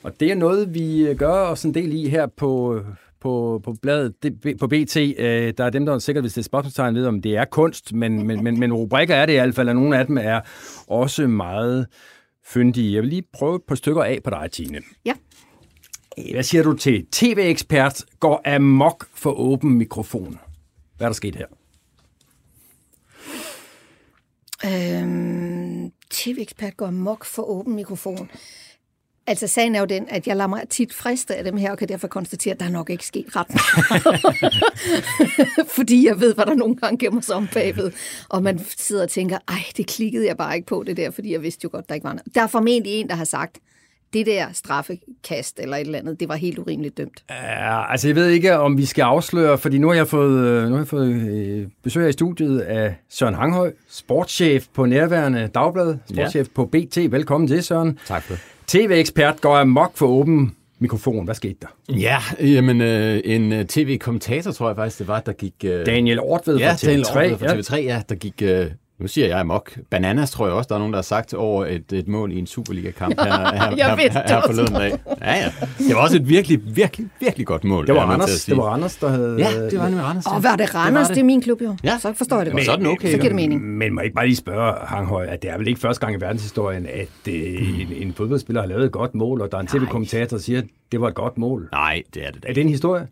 Og 0.02 0.20
det 0.20 0.30
er 0.30 0.34
noget, 0.34 0.74
vi 0.74 1.08
øh, 1.08 1.16
gør 1.16 1.32
os 1.32 1.64
en 1.64 1.74
del 1.74 1.92
i 1.92 2.08
her 2.08 2.26
på, 2.26 2.76
øh, 2.76 2.84
på, 3.20 3.60
på 3.64 3.74
bladet, 3.82 4.14
på 4.60 4.66
BT. 4.66 4.96
Øh, 4.96 5.54
der 5.58 5.64
er 5.64 5.70
dem, 5.70 5.86
der 5.86 5.94
er 5.94 5.98
sikkert, 5.98 6.24
hvis 6.24 6.32
det 6.32 6.40
er 6.40 6.44
spørgsmålstegn, 6.44 6.94
ved, 6.94 7.06
om 7.06 7.22
det 7.22 7.36
er 7.36 7.44
kunst, 7.44 7.92
men, 7.92 8.26
men, 8.26 8.44
men, 8.44 8.60
men 8.60 8.72
rubrikker 8.72 9.14
er 9.14 9.26
det 9.26 9.32
i 9.32 9.36
hvert 9.36 9.54
fald, 9.54 9.68
og 9.68 9.74
nogle 9.74 9.98
af 9.98 10.06
dem 10.06 10.18
er 10.18 10.40
også 10.88 11.26
meget 11.26 11.86
fyndige. 12.46 12.94
Jeg 12.94 13.02
vil 13.02 13.10
lige 13.10 13.24
prøve 13.32 13.56
et 13.56 13.62
par 13.68 13.74
stykker 13.74 14.02
af 14.02 14.20
på 14.24 14.30
dig, 14.30 14.50
Tine. 14.52 14.80
Ja. 15.04 15.12
Hvad 16.32 16.42
siger 16.42 16.62
du 16.62 16.72
til 16.72 17.06
tv-ekspert 17.12 18.04
går 18.20 18.42
amok 18.44 19.06
for 19.14 19.32
åben 19.32 19.78
mikrofon? 19.78 20.38
Hvad 20.96 21.06
er 21.06 21.08
der 21.08 21.14
sket 21.14 21.36
her? 21.36 21.46
Øhm, 24.64 25.92
tv-ekspert 26.10 26.76
går 26.76 26.86
amok 26.86 27.24
for 27.24 27.42
åben 27.42 27.74
mikrofon. 27.74 28.30
Altså, 29.26 29.46
sagen 29.46 29.74
er 29.74 29.80
jo 29.80 29.86
den, 29.86 30.08
at 30.08 30.26
jeg 30.26 30.36
lader 30.36 30.48
mig 30.48 30.68
tit 30.68 30.94
friste 30.94 31.36
af 31.36 31.44
dem 31.44 31.56
her, 31.56 31.70
og 31.70 31.78
kan 31.78 31.88
derfor 31.88 32.08
konstatere, 32.08 32.54
at 32.54 32.60
der 32.60 32.68
nok 32.68 32.90
ikke 32.90 33.06
sket 33.06 33.26
ret. 33.36 33.46
Fordi 35.76 36.06
jeg 36.06 36.20
ved, 36.20 36.34
hvad 36.34 36.46
der 36.46 36.54
nogle 36.54 36.76
gange 36.76 36.98
gemmer 36.98 37.20
sig 37.20 37.36
om 37.36 37.48
bagved. 37.52 37.92
Og 38.28 38.42
man 38.42 38.60
sidder 38.76 39.02
og 39.02 39.10
tænker, 39.10 39.38
ej, 39.48 39.62
det 39.76 39.86
klikkede 39.86 40.26
jeg 40.26 40.36
bare 40.36 40.56
ikke 40.56 40.66
på 40.66 40.82
det 40.86 40.96
der, 40.96 41.10
fordi 41.10 41.32
jeg 41.32 41.42
vidste 41.42 41.64
jo 41.64 41.68
godt, 41.72 41.88
der 41.88 41.94
ikke 41.94 42.04
var 42.04 42.12
noget. 42.12 42.34
Der 42.34 42.42
er 42.42 42.46
formentlig 42.46 42.92
en, 42.92 43.08
der 43.08 43.14
har 43.14 43.24
sagt, 43.24 43.58
det 44.12 44.26
der 44.26 44.46
straffekast 44.52 45.60
eller 45.60 45.76
et 45.76 45.80
eller 45.80 45.98
andet, 45.98 46.20
det 46.20 46.28
var 46.28 46.36
helt 46.36 46.58
urimeligt 46.58 46.98
dømt. 46.98 47.24
Ja, 47.30 47.90
altså 47.90 48.08
jeg 48.08 48.16
ved 48.16 48.28
ikke, 48.28 48.58
om 48.58 48.78
vi 48.78 48.84
skal 48.84 49.02
afsløre, 49.02 49.58
fordi 49.58 49.78
nu 49.78 49.88
har 49.88 49.94
jeg 49.94 50.08
fået, 50.08 50.46
øh, 50.46 50.64
nu 50.64 50.70
har 50.70 50.78
jeg 50.78 50.88
fået 50.88 51.08
øh, 51.08 51.68
besøg 51.82 52.04
af 52.04 52.08
i 52.08 52.12
studiet 52.12 52.60
af 52.60 52.94
Søren 53.08 53.34
Hanghøj, 53.34 53.72
sportschef 53.88 54.66
på 54.74 54.86
Nærværende 54.86 55.48
Dagblad, 55.54 55.96
sportschef 56.10 56.46
ja. 56.46 56.50
på 56.54 56.64
BT. 56.64 57.12
Velkommen 57.12 57.48
til, 57.48 57.62
Søren. 57.62 57.98
Tak 58.06 58.22
for 58.22 58.34
TV-ekspert 58.66 59.40
går 59.40 59.56
amok 59.56 59.96
for 59.96 60.06
åben 60.06 60.56
mikrofon. 60.78 61.24
Hvad 61.24 61.34
skete 61.34 61.56
der? 61.62 61.94
Ja, 61.94 62.18
jamen 62.40 62.80
øh, 62.80 63.20
en 63.24 63.66
tv-kommentator, 63.66 64.52
tror 64.52 64.68
jeg 64.68 64.76
faktisk, 64.76 64.98
det 64.98 65.08
var, 65.08 65.20
der 65.20 65.32
gik... 65.32 65.54
Øh... 65.64 65.86
Daniel 65.86 66.20
Ortved 66.20 66.58
ja, 66.58 66.70
fra 66.70 66.74
TV3. 66.74 66.86
Daniel 66.86 67.32
Ortved 67.32 67.38
fra 67.38 67.76
TV3, 67.76 67.76
ja. 67.76 67.94
ja, 67.94 68.02
der 68.08 68.14
gik... 68.14 68.42
Øh 68.42 68.66
nu 68.98 69.08
siger 69.08 69.26
jeg 69.26 69.40
amok. 69.40 69.78
Bananas 69.90 70.30
tror 70.30 70.46
jeg 70.46 70.54
også, 70.54 70.68
der 70.68 70.74
er 70.74 70.78
nogen, 70.78 70.92
der 70.92 70.96
har 70.96 71.02
sagt 71.02 71.34
over 71.34 71.66
et, 71.66 71.92
et 71.92 72.08
mål 72.08 72.32
i 72.32 72.38
en 72.38 72.46
Superliga-kamp 72.46 73.20
her, 73.20 73.24
her, 73.30 73.76
her, 73.76 73.96
her, 73.96 74.22
her 74.28 74.42
forleden 74.46 74.74
dag. 74.74 74.92
Ja, 75.22 75.34
ja. 75.34 75.52
Det 75.78 75.94
var 75.94 76.02
også 76.02 76.16
et 76.16 76.28
virkelig, 76.28 76.76
virkelig, 76.76 77.06
virkelig 77.20 77.46
godt 77.46 77.64
mål. 77.64 77.86
Det 77.86 77.94
var, 77.94 78.00
Randers, 78.00 78.44
det 78.44 78.56
var 78.56 78.62
Randers, 78.62 78.96
der 78.96 79.08
havde... 79.08 79.36
Ja, 79.38 79.64
det 79.70 79.78
var 79.78 79.84
nemlig 79.84 80.04
Randers. 80.04 80.26
Og 80.26 80.42
var 80.42 80.56
det 80.56 80.74
Randers? 80.74 80.86
Det, 80.86 80.94
var 80.94 81.02
det. 81.02 81.14
det 81.14 81.20
er 81.20 81.24
min 81.24 81.42
klub 81.42 81.62
jo. 81.62 81.76
Ja. 81.84 81.98
Så 81.98 82.12
forstår 82.12 82.36
jeg 82.36 82.46
det 82.46 82.52
godt. 82.52 82.60
Men, 82.60 82.64
sådan 82.64 82.86
okay. 82.86 83.10
Så 83.10 83.16
giver 83.16 83.28
det 83.28 83.34
mening. 83.34 83.62
Men 83.62 83.94
må 83.94 84.00
jeg 84.00 84.04
ikke 84.04 84.14
bare 84.14 84.26
lige 84.26 84.36
spørge 84.36 84.74
Hanghøj, 84.86 85.26
at 85.26 85.42
det 85.42 85.50
er 85.50 85.58
vel 85.58 85.68
ikke 85.68 85.80
første 85.80 86.06
gang 86.06 86.16
i 86.16 86.20
verdenshistorien, 86.20 86.86
at 86.86 87.32
øh, 87.32 87.80
en, 87.80 87.88
en 87.96 88.12
fodboldspiller 88.12 88.60
har 88.62 88.68
lavet 88.68 88.84
et 88.84 88.92
godt 88.92 89.14
mål, 89.14 89.40
og 89.40 89.50
der 89.52 89.56
er 89.56 89.60
en 89.60 89.66
tv-kommentator, 89.66 90.36
der 90.36 90.42
siger, 90.42 90.58
at 90.58 90.64
det 90.92 91.00
var 91.00 91.08
et 91.08 91.14
godt 91.14 91.38
mål. 91.38 91.68
Nej, 91.72 92.02
det 92.14 92.26
er 92.26 92.30
det 92.30 92.42
da. 92.42 92.48
Er 92.48 92.52
det 92.54 92.60
en 92.60 92.68
historie? 92.68 93.06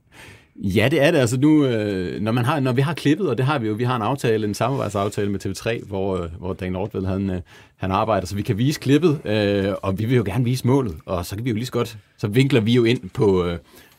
Ja, 0.56 0.88
det 0.90 1.02
er 1.02 1.10
det. 1.10 1.18
Altså 1.18 1.40
nu, 1.40 1.64
øh, 1.66 2.20
når, 2.20 2.32
man 2.32 2.44
har, 2.44 2.60
når 2.60 2.72
vi 2.72 2.80
har 2.80 2.94
klippet, 2.94 3.28
og 3.28 3.38
det 3.38 3.46
har 3.46 3.58
vi 3.58 3.68
jo, 3.68 3.74
vi 3.74 3.84
har 3.84 3.96
en 3.96 4.02
aftale, 4.02 4.46
en 4.46 4.54
samarbejdsaftale 4.54 5.30
med 5.30 5.46
TV3, 5.46 5.86
hvor, 5.86 6.22
øh, 6.22 6.30
hvor 6.38 6.52
Dan 6.52 6.72
Nordved, 6.72 7.06
han, 7.06 7.30
øh, 7.30 7.40
han 7.76 7.90
arbejder, 7.90 8.26
så 8.26 8.36
vi 8.36 8.42
kan 8.42 8.58
vise 8.58 8.80
klippet, 8.80 9.20
øh, 9.24 9.74
og 9.82 9.98
vi 9.98 10.04
vil 10.04 10.16
jo 10.16 10.22
gerne 10.26 10.44
vise 10.44 10.66
målet, 10.66 10.94
og 11.06 11.26
så 11.26 11.36
kan 11.36 11.44
vi 11.44 11.50
jo 11.50 11.56
lige 11.56 11.66
så 11.66 11.72
godt, 11.72 11.98
så 12.16 12.28
vinkler 12.28 12.60
vi 12.60 12.72
jo 12.72 12.84
ind 12.84 13.10
på, 13.10 13.44
øh, 13.44 13.58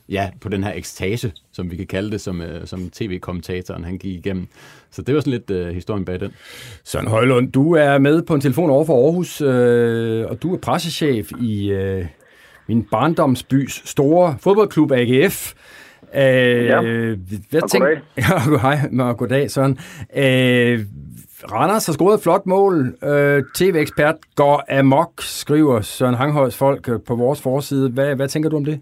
ja, 0.09 0.29
på 0.41 0.49
den 0.49 0.63
her 0.63 0.73
ekstase, 0.73 1.31
som 1.51 1.71
vi 1.71 1.75
kan 1.75 1.87
kalde 1.87 2.11
det, 2.11 2.21
som, 2.21 2.41
øh, 2.41 2.67
som 2.67 2.89
tv-kommentatoren 2.89 3.83
han 3.83 3.97
gik 3.97 4.15
igennem. 4.15 4.47
Så 4.91 5.01
det 5.01 5.15
var 5.15 5.21
sådan 5.21 5.31
lidt 5.31 5.51
øh, 5.51 5.67
historien 5.73 6.05
bag 6.05 6.19
den. 6.19 6.31
Søren 6.83 7.07
Højlund, 7.07 7.51
du 7.51 7.73
er 7.73 7.97
med 7.97 8.21
på 8.21 8.35
en 8.35 8.41
telefon 8.41 8.69
over 8.69 8.85
for 8.85 9.05
Aarhus, 9.05 9.41
øh, 9.41 10.25
og 10.29 10.43
du 10.43 10.53
er 10.53 10.57
pressechef 10.57 11.31
i 11.41 11.71
øh, 11.71 12.05
min 12.67 12.83
barndomsbys 12.83 13.89
store 13.89 14.35
fodboldklub 14.39 14.91
AGF. 14.91 15.53
Øh, 16.15 16.65
ja, 16.65 16.81
hvad 17.49 17.61
og 17.61 17.69
tænk... 17.69 17.83
goddag. 17.83 18.01
Ja, 18.17 18.57
hej, 18.57 18.89
og 18.99 19.17
goddag, 19.17 19.51
Søren. 19.51 19.77
Øh, 20.17 20.79
Randers 21.51 21.85
har 21.85 21.93
scoret 21.93 22.13
et 22.13 22.23
flot 22.23 22.45
mål. 22.45 22.95
Øh, 23.03 23.43
TV-ekspert 23.55 24.15
går 24.35 24.79
amok, 24.79 25.11
skriver 25.19 25.81
Søren 25.81 26.15
Hanghøjs 26.15 26.57
folk 26.57 26.89
øh, 26.89 26.99
på 27.07 27.15
vores 27.15 27.41
forside. 27.41 27.89
Hvad, 27.89 28.15
hvad 28.15 28.27
tænker 28.27 28.49
du 28.49 28.57
om 28.57 28.65
det? 28.65 28.79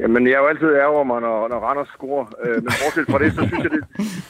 Jamen, 0.00 0.26
jeg 0.26 0.32
er 0.32 0.38
jo 0.38 0.46
altid 0.46 0.74
ærger 0.74 1.04
mig, 1.04 1.20
når, 1.20 1.48
når 1.48 1.58
Randers 1.66 1.88
scorer. 1.88 2.26
Øh, 2.44 2.54
men 2.64 2.72
bortset 2.80 3.06
fra 3.10 3.18
det, 3.22 3.32
så 3.32 3.42
synes 3.48 3.62
jeg, 3.64 3.70
det, 3.76 3.82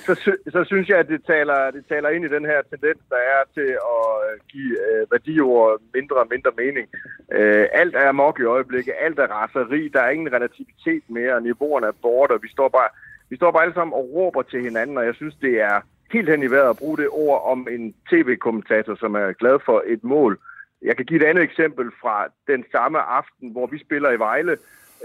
så, 0.06 0.14
sy- 0.14 0.42
så 0.54 0.64
synes 0.64 0.88
jeg, 0.88 0.98
at 0.98 1.08
det 1.08 1.20
taler, 1.26 1.70
det 1.70 1.84
taler 1.88 2.08
ind 2.08 2.24
i 2.24 2.34
den 2.36 2.44
her 2.44 2.60
tendens, 2.70 3.00
der 3.12 3.20
er 3.34 3.40
til 3.56 3.70
at 3.96 4.06
øh, 4.26 4.34
give 4.52 4.72
øh, 4.86 5.10
værdiord 5.12 5.80
mindre 5.94 6.16
og 6.16 6.28
mindre 6.30 6.52
mening. 6.62 6.86
Øh, 7.32 7.66
alt 7.72 7.94
er 7.96 8.12
mok 8.12 8.36
i 8.40 8.50
øjeblikket. 8.56 8.94
Alt 9.00 9.18
er 9.18 9.26
raseri. 9.26 9.88
Der 9.88 10.00
er 10.00 10.10
ingen 10.10 10.32
relativitet 10.32 11.04
mere. 11.08 11.40
Niveauerne 11.40 11.86
er 11.86 12.00
borte, 12.02 12.32
og 12.32 12.42
vi 12.42 12.48
står 12.48 12.68
bare, 12.68 12.88
vi 13.30 13.36
står 13.36 13.50
bare 13.50 13.62
alle 13.62 13.74
sammen 13.74 13.94
og 13.94 14.10
råber 14.14 14.42
til 14.42 14.60
hinanden, 14.62 14.98
og 14.98 15.04
jeg 15.04 15.14
synes, 15.14 15.34
det 15.40 15.60
er 15.60 15.80
helt 16.12 16.30
hen 16.30 16.42
i 16.42 16.50
vejret 16.50 16.70
at 16.70 16.76
bruge 16.82 16.96
det 16.98 17.08
ord 17.10 17.42
om 17.52 17.68
en 17.70 17.94
tv-kommentator, 18.10 18.94
som 18.94 19.14
er 19.14 19.32
glad 19.32 19.58
for 19.64 19.82
et 19.86 20.04
mål. 20.04 20.38
Jeg 20.82 20.96
kan 20.96 21.06
give 21.06 21.20
et 21.22 21.26
andet 21.26 21.44
eksempel 21.44 21.90
fra 22.02 22.26
den 22.46 22.64
samme 22.72 22.98
aften, 22.98 23.50
hvor 23.52 23.66
vi 23.66 23.78
spiller 23.78 24.10
i 24.10 24.18
Vejle, 24.18 24.56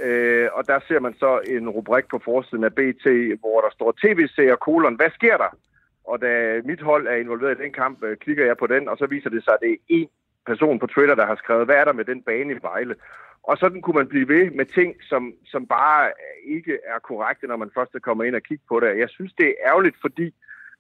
øh, 0.02 0.50
og 0.54 0.68
der 0.68 0.80
ser 0.88 1.00
man 1.00 1.14
så 1.14 1.40
en 1.48 1.70
rubrik 1.70 2.06
på 2.08 2.22
forsiden 2.26 2.64
af 2.64 2.74
BT, 2.74 3.06
hvor 3.40 3.62
der 3.62 3.72
står 3.74 3.96
tv-serier, 4.02 4.56
kolon, 4.56 4.96
hvad 4.96 5.10
sker 5.10 5.38
der? 5.38 5.58
Og 6.04 6.22
da 6.22 6.62
mit 6.66 6.82
hold 6.82 7.08
er 7.08 7.16
involveret 7.16 7.60
i 7.60 7.64
den 7.64 7.74
kamp, 7.74 8.04
øh, 8.04 8.18
klikker 8.18 8.46
jeg 8.46 8.58
på 8.58 8.68
den, 8.68 8.90
og 8.90 8.98
så 8.98 9.06
viser 9.06 9.30
det 9.30 9.44
sig, 9.44 9.54
at 9.54 9.60
det 9.62 9.72
er 9.72 9.78
en 9.88 10.08
person 10.46 10.80
på 10.80 10.88
Twitter, 10.88 11.16
der 11.16 11.26
har 11.26 11.36
skrevet, 11.36 11.66
hvad 11.66 11.76
er 11.76 11.86
der 11.86 11.94
med 11.94 12.06
den 12.06 12.22
bane 12.22 12.54
i 12.54 12.58
Vejle? 12.62 12.96
Og 13.44 13.58
sådan 13.58 13.82
kunne 13.82 13.96
man 13.96 14.08
blive 14.08 14.28
ved 14.28 14.52
med 14.52 14.66
ting, 14.66 14.96
som, 15.10 15.34
som 15.46 15.68
bare 15.68 16.12
ikke 16.46 16.80
er 16.86 17.00
korrekte, 17.00 17.48
når 17.48 17.58
man 17.58 17.72
først 17.74 17.92
kommer 18.02 18.24
ind 18.24 18.36
og 18.36 18.42
kigger 18.42 18.66
på 18.70 18.80
det. 18.80 19.00
Jeg 19.00 19.10
synes, 19.10 19.34
det 19.34 19.48
er 19.48 19.70
ærgerligt, 19.70 19.96
fordi 20.02 20.34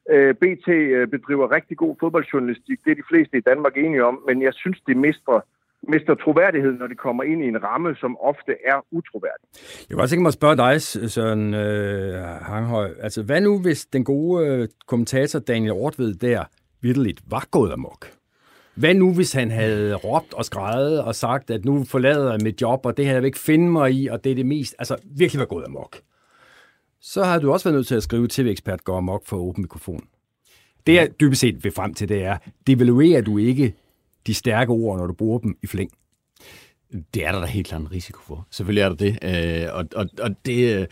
øh, 0.10 0.36
BT 0.36 0.68
øh, 0.68 1.08
bedriver 1.08 1.52
rigtig 1.52 1.78
god 1.78 1.96
fodboldjournalistik. 2.00 2.80
Det 2.86 2.92
er 2.92 2.96
de 2.96 3.10
fleste 3.10 3.38
i 3.38 3.48
Danmark 3.50 3.78
enige 3.78 4.06
om, 4.06 4.24
men 4.28 4.42
jeg 4.42 4.54
synes, 4.54 4.82
det 4.88 4.98
mister, 4.98 5.42
mister 5.88 6.16
troværdighed, 6.16 6.72
når 6.72 6.88
det 6.88 6.98
kommer 6.98 7.24
ind 7.24 7.44
i 7.44 7.48
en 7.48 7.64
ramme, 7.64 7.96
som 7.96 8.18
ofte 8.20 8.52
er 8.66 8.86
utroværdig. 8.92 9.46
Jeg 9.90 9.96
kunne 9.96 10.04
også 10.04 10.14
tænke 10.14 10.22
mig 10.22 10.28
at 10.28 10.34
spørge 10.34 10.58
dig, 10.58 10.82
Søren 10.82 11.54
øh, 11.54 12.24
Hanghøj. 12.24 12.90
Altså, 13.02 13.24
hvad 13.24 13.42
nu, 13.42 13.60
hvis 13.60 13.86
den 13.86 14.04
gode 14.04 14.48
øh, 14.48 14.68
kommentator 14.88 15.40
Daniel 15.40 15.72
Ortved 15.72 16.14
der 16.14 16.44
vidderligt 16.82 17.22
var 17.28 17.48
gået 17.52 17.72
amok? 17.74 18.08
Hvad 18.76 18.94
nu, 18.94 19.14
hvis 19.14 19.34
han 19.34 19.52
havde 19.52 19.96
råbt 19.96 20.34
og 20.34 20.46
skrejet 20.46 21.04
og 21.04 21.16
sagt, 21.16 21.52
at 21.52 21.66
nu 21.66 21.84
forlader 21.84 22.32
jeg 22.32 22.40
mit 22.44 22.62
job, 22.62 22.86
og 22.86 22.98
det 22.98 23.06
her 23.06 23.14
jeg 23.14 23.22
vil 23.22 23.28
ikke 23.28 23.40
finde 23.40 23.72
mig 23.72 23.92
i, 23.92 24.08
og 24.08 24.24
det 24.24 24.32
er 24.32 24.36
det 24.36 24.46
mest, 24.46 24.76
altså 24.80 24.96
virkelig 25.18 25.40
var 25.40 25.46
gået 25.46 25.66
amok. 25.66 25.98
Så 27.02 27.24
har 27.24 27.40
du 27.40 27.52
også 27.52 27.66
været 27.66 27.76
nødt 27.76 27.88
til 27.88 27.96
at 27.96 28.04
skrive 28.04 28.28
TV-ekspert 28.28 28.84
går 28.84 28.98
amok 28.98 29.26
for 29.26 29.38
åben 29.38 29.62
mikrofon. 29.62 30.04
Det 30.88 30.94
jeg 30.94 31.20
dybest 31.20 31.42
set 31.42 31.64
vil 31.64 31.72
frem 31.72 31.94
til, 31.94 32.10
det 32.10 32.24
er, 32.24 32.38
devaluerer 32.68 33.22
du 33.22 33.38
ikke 33.38 33.74
de 34.28 34.34
stærke 34.34 34.72
ord, 34.72 34.98
når 34.98 35.08
du 35.08 35.14
bruger 35.14 35.40
dem 35.40 35.58
i 35.64 35.68
flæng? 35.68 35.92
Det 37.14 37.26
er 37.26 37.32
der 37.32 37.40
da 37.40 37.46
helt 37.46 37.68
klart 37.68 37.82
en 37.82 37.92
risiko 37.92 38.22
for. 38.28 38.48
Selvfølgelig 38.52 38.82
er 38.82 38.90
der 38.90 38.96
det. 38.96 39.18
Øh, 39.22 39.76
og, 39.76 39.86
og, 39.96 40.10
og 40.20 40.36
det... 40.46 40.80
Øh, 40.80 40.88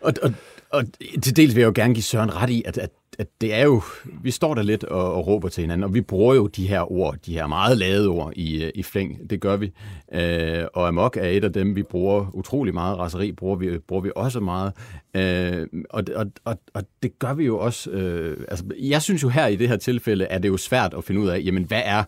og, 0.00 0.12
og, 0.22 0.32
og 0.70 0.84
til 1.22 1.36
dels 1.36 1.54
vil 1.54 1.60
jeg 1.60 1.66
jo 1.66 1.72
gerne 1.74 1.94
give 1.94 2.02
Søren 2.02 2.36
ret 2.36 2.50
i, 2.50 2.62
at, 2.66 2.78
at, 2.78 2.90
at 3.18 3.26
det 3.40 3.54
er 3.54 3.64
jo, 3.64 3.82
vi 4.22 4.30
står 4.30 4.54
der 4.54 4.62
lidt 4.62 4.84
og, 4.84 5.14
og 5.14 5.26
råber 5.26 5.48
til 5.48 5.60
hinanden, 5.60 5.84
og 5.84 5.94
vi 5.94 6.00
bruger 6.00 6.34
jo 6.34 6.46
de 6.46 6.66
her 6.66 6.92
ord, 6.92 7.16
de 7.26 7.32
her 7.32 7.46
meget 7.46 7.78
lade 7.78 8.08
ord 8.08 8.32
i, 8.36 8.64
øh, 8.64 8.70
i 8.74 8.82
flæng, 8.82 9.30
det 9.30 9.40
gør 9.40 9.56
vi. 9.56 9.72
Øh, 10.12 10.64
og 10.74 10.88
Amok 10.88 11.16
er 11.16 11.28
et 11.28 11.44
af 11.44 11.52
dem, 11.52 11.76
vi 11.76 11.82
bruger 11.82 12.26
utrolig 12.34 12.74
meget, 12.74 12.98
raseri 12.98 13.32
bruger 13.32 13.56
vi, 13.56 13.78
bruger 13.78 14.02
vi 14.02 14.10
også 14.16 14.40
meget, 14.40 14.72
øh, 15.14 15.66
og, 15.90 16.04
og, 16.14 16.26
og, 16.44 16.58
og 16.74 16.82
det 17.02 17.18
gør 17.18 17.34
vi 17.34 17.44
jo 17.44 17.58
også, 17.58 17.90
øh, 17.90 18.44
altså 18.48 18.64
jeg 18.80 19.02
synes 19.02 19.22
jo 19.22 19.28
her 19.28 19.46
i 19.46 19.56
det 19.56 19.68
her 19.68 19.76
tilfælde, 19.76 20.24
er 20.24 20.38
det 20.38 20.48
jo 20.48 20.56
svært 20.56 20.94
at 20.94 21.04
finde 21.04 21.20
ud 21.20 21.28
af, 21.28 21.42
jamen 21.44 21.64
hvad 21.64 21.82
er, 21.84 22.04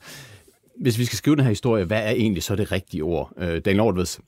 hvis 0.80 0.98
vi 0.98 1.04
skal 1.04 1.16
skrive 1.16 1.36
den 1.36 1.44
her 1.44 1.50
historie, 1.50 1.84
hvad 1.84 2.02
er 2.02 2.10
egentlig 2.10 2.42
så 2.42 2.56
det 2.56 2.72
rigtige 2.72 3.02
ord? 3.02 3.32
Øh, 3.38 3.48
Daniel 3.48 3.76
Nordveds 3.76 4.20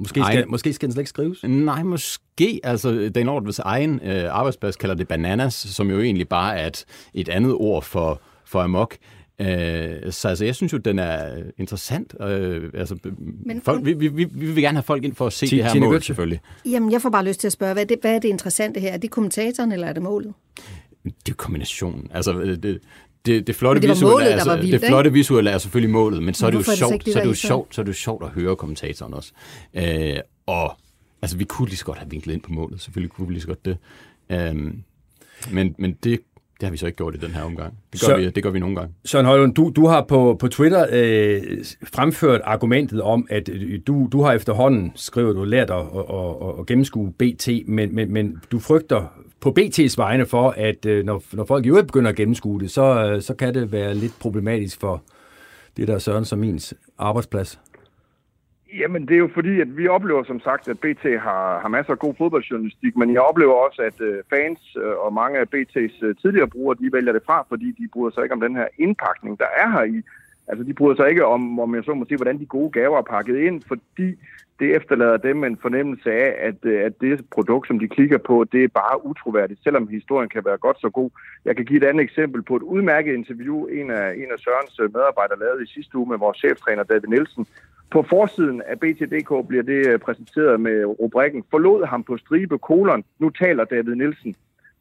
Måske 0.00 0.20
skal, 0.20 0.36
egen, 0.36 0.50
måske 0.50 0.72
skal 0.72 0.86
den 0.86 0.92
slet 0.92 1.00
ikke 1.00 1.08
skrives? 1.08 1.44
Nej, 1.44 1.82
måske. 1.82 2.60
Altså, 2.64 3.10
Dan 3.14 3.26
Nordveds 3.26 3.58
egen 3.58 4.00
øh, 4.04 4.24
arbejdsplads 4.34 4.76
kalder 4.76 4.94
det 4.94 5.08
bananas, 5.08 5.54
som 5.54 5.90
jo 5.90 6.00
egentlig 6.00 6.28
bare 6.28 6.58
er 6.58 6.66
et, 6.66 6.84
et 7.14 7.28
andet 7.28 7.52
ord 7.52 7.82
for, 7.82 8.20
for 8.44 8.60
amok. 8.60 8.96
Øh, 9.40 10.12
så 10.12 10.28
altså, 10.28 10.44
jeg 10.44 10.54
synes 10.54 10.72
jo, 10.72 10.78
den 10.78 10.98
er 10.98 11.42
interessant. 11.58 12.14
Øh, 12.20 12.70
altså, 12.74 12.96
Men, 13.46 13.60
folk, 13.62 13.84
vi, 13.84 13.92
vi, 13.92 14.08
vi, 14.08 14.24
vi 14.24 14.52
vil 14.52 14.62
gerne 14.62 14.76
have 14.76 14.82
folk 14.82 15.04
ind 15.04 15.14
for 15.14 15.26
at 15.26 15.32
se 15.32 15.46
T- 15.46 15.50
det 15.50 15.64
her 15.64 15.80
mål, 15.80 16.02
selvfølgelig. 16.02 16.40
Jamen, 16.64 16.92
jeg 16.92 17.02
får 17.02 17.10
bare 17.10 17.24
lyst 17.24 17.40
til 17.40 17.48
at 17.48 17.52
spørge, 17.52 17.72
hvad 17.72 17.82
er 17.82 17.86
det, 17.86 17.98
hvad 18.00 18.14
er 18.14 18.18
det 18.18 18.28
interessante 18.28 18.80
her? 18.80 18.92
Er 18.92 18.98
det 18.98 19.10
kommentatoren, 19.10 19.72
eller 19.72 19.86
er 19.86 19.92
det 19.92 20.02
målet? 20.02 20.34
Det 21.04 21.32
er 21.32 21.36
kombinationen. 21.36 22.10
Altså, 22.14 22.32
det, 22.32 22.80
det, 23.26 23.46
det 23.46 23.56
flotte 23.56 23.80
det 23.80 23.90
visuelle, 23.90 24.14
målet, 24.14 24.26
altså, 24.26 24.56
vildt, 24.56 24.72
det 24.72 24.88
flotte 24.88 25.12
visuelle 25.12 25.50
er 25.50 25.58
selvfølgelig 25.58 25.92
målet, 25.92 26.22
men 26.22 26.34
så 26.34 26.46
er 26.46 26.50
det 26.50 26.58
jo 26.58 26.76
sjovt, 26.76 27.04
det, 27.04 27.12
så 27.12 27.18
er 27.18 27.22
det 27.22 27.30
jo 27.30 27.34
sjovt, 27.34 27.74
så 27.74 27.80
er 27.80 27.84
det 27.84 27.88
jo 27.88 27.96
sjovt 27.96 28.24
at 28.24 28.30
høre 28.30 28.56
kommentatoren 28.56 29.14
også. 29.14 29.32
Øh, 29.74 30.16
og 30.46 30.76
altså, 31.22 31.36
vi 31.36 31.44
kunne 31.44 31.68
lige 31.68 31.76
så 31.76 31.84
godt 31.84 31.98
have 31.98 32.10
vinklet 32.10 32.34
ind 32.34 32.42
på 32.42 32.52
målet, 32.52 32.80
selvfølgelig 32.80 33.12
kunne 33.12 33.26
vi 33.26 33.32
lige 33.32 33.40
så 33.40 33.46
godt 33.46 33.64
det. 33.64 33.76
Øh, 34.30 34.54
men, 35.52 35.74
men 35.78 35.92
det, 36.04 36.20
det 36.60 36.66
har 36.66 36.70
vi 36.70 36.76
så 36.76 36.86
ikke 36.86 36.96
gjort 36.96 37.14
i 37.14 37.18
den 37.18 37.30
her 37.30 37.42
omgang. 37.42 37.74
Det 37.92 38.00
gør, 38.00 38.06
så, 38.06 38.16
vi, 38.16 38.30
det 38.30 38.42
gør 38.42 38.50
vi 38.50 38.58
nogle 38.58 38.76
gange. 38.76 38.94
Søren 39.04 39.26
Højlund, 39.26 39.54
du, 39.54 39.72
du 39.76 39.86
har 39.86 40.04
på, 40.08 40.36
på 40.40 40.48
Twitter 40.48 40.86
øh, 40.92 41.42
fremført 41.94 42.40
argumentet 42.44 43.02
om, 43.02 43.26
at 43.30 43.50
du, 43.86 44.08
du 44.12 44.22
har 44.22 44.32
efterhånden, 44.32 44.92
skriver 44.94 45.32
du, 45.32 45.44
lært 45.44 45.70
at, 45.70 45.76
at, 45.76 46.04
at, 46.48 46.58
at 46.58 46.66
gennemskue 46.66 47.12
BT, 47.12 47.48
men, 47.66 47.94
men, 47.94 48.12
men 48.12 48.42
du 48.52 48.58
frygter 48.58 49.06
på 49.40 49.54
BT's 49.58 49.94
vegne 49.96 50.26
for, 50.26 50.54
at 50.56 50.86
øh, 50.86 51.04
når, 51.04 51.22
når 51.32 51.44
folk 51.44 51.66
i 51.66 51.68
øvrigt 51.68 51.86
begynder 51.86 52.10
at 52.10 52.16
gennemskue 52.16 52.60
det, 52.60 52.70
så, 52.70 52.82
øh, 52.82 53.22
så 53.22 53.34
kan 53.34 53.54
det 53.54 53.72
være 53.72 53.94
lidt 53.94 54.12
problematisk 54.20 54.80
for 54.80 55.02
det, 55.76 55.88
der 55.88 55.94
er 55.94 55.98
Søren 55.98 56.24
som 56.24 56.44
ens 56.44 56.74
arbejdsplads. 56.98 57.60
Jamen, 58.78 59.08
det 59.08 59.14
er 59.14 59.18
jo 59.18 59.30
fordi, 59.34 59.60
at 59.60 59.76
vi 59.76 59.88
oplever 59.88 60.24
som 60.24 60.40
sagt, 60.40 60.68
at 60.68 60.78
BT 60.78 61.04
har, 61.26 61.60
har 61.60 61.68
masser 61.68 61.92
af 61.92 61.98
god 61.98 62.14
fodboldjournalistik, 62.18 62.96
men 62.96 63.12
jeg 63.12 63.20
oplever 63.20 63.54
også, 63.66 63.82
at 63.82 64.00
øh, 64.00 64.22
fans 64.30 64.76
øh, 64.76 64.96
og 65.04 65.12
mange 65.12 65.38
af 65.38 65.46
BT's 65.54 66.04
øh, 66.06 66.16
tidligere 66.22 66.48
brugere, 66.48 66.76
de 66.80 66.92
vælger 66.92 67.12
det 67.12 67.22
fra, 67.26 67.46
fordi 67.48 67.68
de 67.78 67.88
bryder 67.92 68.10
sig 68.14 68.22
ikke 68.22 68.34
om 68.34 68.40
den 68.40 68.56
her 68.56 68.68
indpakning, 68.78 69.38
der 69.38 69.50
er 69.56 69.70
her 69.70 69.84
i. 69.84 70.02
Altså, 70.50 70.64
de 70.64 70.74
bryder 70.74 70.96
sig 70.96 71.08
ikke 71.10 71.26
om, 71.26 71.60
om 71.60 71.74
jeg 71.74 71.84
så 71.84 71.94
må 71.94 72.04
sige, 72.04 72.16
hvordan 72.16 72.38
de 72.38 72.46
gode 72.46 72.70
gaver 72.70 72.98
er 72.98 73.02
pakket 73.02 73.36
ind, 73.38 73.62
fordi 73.68 74.08
det 74.60 74.76
efterlader 74.76 75.16
dem 75.16 75.44
en 75.44 75.58
fornemmelse 75.62 76.12
af, 76.12 76.30
at, 76.48 76.58
øh, 76.62 76.84
at 76.84 77.00
det 77.00 77.24
produkt, 77.30 77.68
som 77.68 77.78
de 77.78 77.88
klikker 77.88 78.18
på, 78.18 78.44
det 78.52 78.64
er 78.64 78.68
bare 78.68 79.06
utroværdigt, 79.06 79.62
selvom 79.62 79.88
historien 79.88 80.28
kan 80.28 80.44
være 80.44 80.58
godt 80.58 80.80
så 80.80 80.90
god. 80.90 81.10
Jeg 81.44 81.56
kan 81.56 81.64
give 81.64 81.82
et 81.82 81.88
andet 81.88 82.02
eksempel 82.02 82.42
på 82.42 82.56
et 82.56 82.62
udmærket 82.62 83.14
interview, 83.14 83.66
en 83.66 83.90
af, 83.90 84.14
en 84.14 84.30
af 84.32 84.38
Sørens 84.38 84.80
øh, 84.80 84.94
medarbejdere 84.94 85.38
lavede 85.38 85.62
i 85.62 85.72
sidste 85.74 85.98
uge 85.98 86.08
med 86.08 86.18
vores 86.18 86.38
cheftræner 86.38 86.82
David 86.82 87.08
Nielsen. 87.08 87.46
På 87.90 88.02
forsiden 88.02 88.62
af 88.66 88.80
BTDK 88.80 89.48
bliver 89.48 89.62
det 89.62 89.86
øh, 89.88 89.98
præsenteret 89.98 90.60
med 90.60 90.84
rubrikken 90.84 91.44
Forlod 91.50 91.86
ham 91.86 92.02
på 92.02 92.16
stribe 92.16 92.58
kolon, 92.58 93.04
nu 93.18 93.30
taler 93.30 93.64
David 93.64 93.94
Nielsen. 93.94 94.34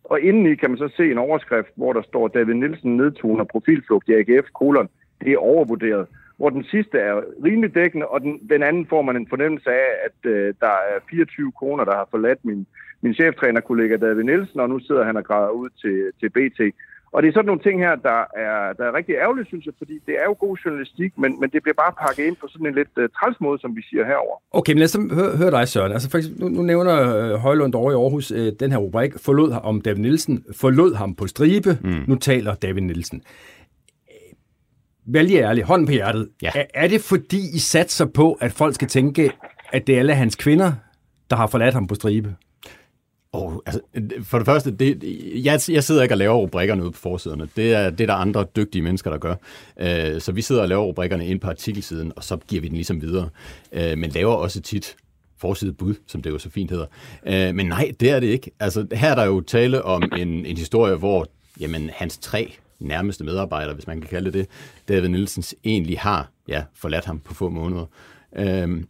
Og 0.04 0.22
indeni 0.22 0.56
kan 0.56 0.70
man 0.70 0.78
så 0.78 0.90
se 0.98 1.12
en 1.12 1.18
overskrift, 1.18 1.70
hvor 1.76 1.94
der 1.94 2.02
står 2.02 2.28
David 2.28 2.54
Nielsen 2.54 2.98
nedtoner 2.98 3.44
profilflugt 3.44 4.10
i 4.10 4.14
AGF 4.14 4.48
kolon. 4.54 4.90
Det 5.22 5.34
er 5.34 5.38
overvurderet 5.38 6.08
hvor 6.40 6.50
den 6.50 6.64
sidste 6.64 6.98
er 6.98 7.14
rimelig 7.46 7.76
dækkende, 7.76 8.06
og 8.08 8.22
den, 8.22 8.34
den 8.50 8.64
anden 8.64 8.86
får 8.90 9.02
man 9.02 9.16
en 9.16 9.28
fornemmelse 9.30 9.70
af, 9.70 9.88
at 10.08 10.32
øh, 10.32 10.54
der 10.60 10.76
er 10.92 10.98
24 11.10 11.52
kroner, 11.52 11.84
der 11.84 11.96
har 11.96 12.08
forladt 12.12 12.46
min, 12.46 12.66
min 13.02 13.14
cheftrænerkollega 13.14 13.98
David 13.98 14.24
Nielsen, 14.24 14.60
og 14.60 14.70
nu 14.70 14.80
sidder 14.80 15.04
han 15.04 15.18
og 15.18 15.24
græder 15.24 15.50
ud 15.50 15.70
til, 15.82 15.98
til 16.20 16.30
BT. 16.30 16.60
Og 17.12 17.24
det 17.24 17.30
er 17.30 17.34
sådan 17.34 17.46
nogle 17.46 17.62
ting 17.68 17.78
her, 17.86 17.96
der 17.96 18.20
er, 18.46 18.74
der 18.78 18.84
er 18.86 18.94
rigtig 18.94 19.16
ærgerligt, 19.16 19.48
synes 19.48 19.66
jeg, 19.66 19.74
fordi 19.78 19.96
det 20.08 20.16
er 20.22 20.26
jo 20.30 20.36
god 20.40 20.58
journalistik, 20.66 21.12
men, 21.18 21.40
men 21.40 21.50
det 21.50 21.64
bliver 21.64 21.80
bare 21.84 21.94
pakket 22.06 22.24
ind 22.24 22.36
på 22.42 22.48
sådan 22.52 22.68
en 22.68 22.76
lidt 22.76 22.94
uh, 22.98 23.04
træls 23.18 23.38
måde, 23.42 23.60
som 23.60 23.76
vi 23.76 23.82
siger 23.90 24.06
herover. 24.06 24.36
Okay, 24.52 24.74
men 24.74 24.80
lad 24.80 24.90
os 24.90 24.98
høre, 25.20 25.38
høre 25.38 25.52
dig, 25.52 25.68
Søren. 25.68 25.92
Altså, 25.92 26.10
for 26.12 26.18
eksempel, 26.18 26.42
nu, 26.44 26.50
nu 26.50 26.62
nævner 26.62 26.96
uh, 27.34 27.40
Højlund 27.40 27.76
over 27.76 27.92
i 27.92 27.96
Aarhus 27.96 28.32
uh, 28.32 28.38
den 28.60 28.72
her 28.72 28.78
rubrik, 28.78 29.12
forlod 29.26 29.52
om 29.64 29.82
David 29.82 30.02
Nielsen, 30.02 30.44
forlod 30.62 30.96
ham 30.96 31.16
på 31.16 31.28
stribe, 31.28 31.78
mm. 31.84 32.04
nu 32.08 32.16
taler 32.16 32.56
David 32.56 32.82
Nielsen. 32.82 33.22
Vælg 35.14 35.32
ærligt, 35.32 35.68
hånden 35.68 35.86
på 35.86 35.92
hjertet. 35.92 36.30
Ja. 36.42 36.52
Er, 36.56 36.64
er 36.74 36.88
det 36.88 37.02
fordi, 37.02 37.56
I 37.56 37.60
satser 37.60 38.06
på, 38.06 38.34
at 38.34 38.52
folk 38.52 38.76
skal 38.76 38.88
tænke, 38.88 39.32
at 39.72 39.88
det 39.88 39.96
er 39.96 40.00
alle 40.00 40.16
hans 40.16 40.36
kvinder, 40.36 40.74
der 41.30 41.36
har 41.36 41.48
forladt 41.48 41.74
ham 41.74 41.88
på 41.88 41.96
stribe? 41.96 42.36
Oh, 43.34 43.54
altså, 43.66 43.82
for 44.24 44.38
det 44.38 44.46
første, 44.46 44.72
det, 44.72 45.04
jeg, 45.44 45.60
jeg 45.70 45.84
sidder 45.84 46.04
ikke 46.04 46.14
og 46.14 46.18
laver 46.18 46.36
rubrikkerne 46.36 46.84
ude 46.84 46.92
på 46.92 47.00
forsiderne. 47.00 47.50
Det 47.56 47.74
er, 47.74 47.90
det 47.90 48.02
er 48.02 48.06
der 48.06 48.14
andre 48.14 48.46
dygtige 48.56 48.82
mennesker, 48.82 49.12
der 49.12 49.18
gør. 49.18 49.36
Uh, 49.82 50.22
så 50.22 50.32
vi 50.32 50.42
sidder 50.42 50.62
og 50.62 50.68
laver 50.68 50.84
rubrikkerne 50.84 51.28
ind 51.28 51.40
på 51.40 51.48
artikelsiden, 51.48 52.14
og 52.16 52.24
så 52.24 52.38
giver 52.48 52.62
vi 52.62 52.68
den 52.68 52.76
ligesom 52.76 53.02
videre. 53.02 53.30
Uh, 53.72 53.98
men 53.98 54.10
laver 54.10 54.34
også 54.34 54.62
tit 54.62 54.96
forside 55.40 55.74
bud, 55.74 55.96
som 56.08 56.22
det 56.22 56.30
jo 56.30 56.38
så 56.38 56.50
fint 56.50 56.72
hedder. 56.72 56.86
Øh, 57.28 57.56
men 57.56 57.66
nej, 57.66 57.92
det 58.00 58.10
er 58.10 58.20
det 58.20 58.28
ikke. 58.28 58.52
Altså, 58.60 58.88
her 58.92 59.12
er 59.12 59.16
der 59.16 59.26
jo 59.26 59.42
tale 59.42 59.84
om 59.84 60.04
en, 60.18 60.46
en 60.46 60.58
historie, 60.58 60.96
hvor 60.96 61.28
jamen, 61.60 61.90
hans 61.94 62.18
tre 62.18 62.56
nærmeste 62.80 63.24
medarbejdere, 63.24 63.74
hvis 63.74 63.88
man 63.88 64.02
kan 64.02 64.10
kalde 64.10 64.32
det 64.32 64.34
det, 64.34 64.48
David 64.88 65.10
Nielsens 65.10 65.56
egentlig 65.64 66.00
har 66.00 66.32
ja, 66.48 66.64
forladt 66.76 67.06
ham 67.06 67.20
på 67.20 67.34
få 67.34 67.50
måneder. 67.50 67.86
Øhm, 68.38 68.88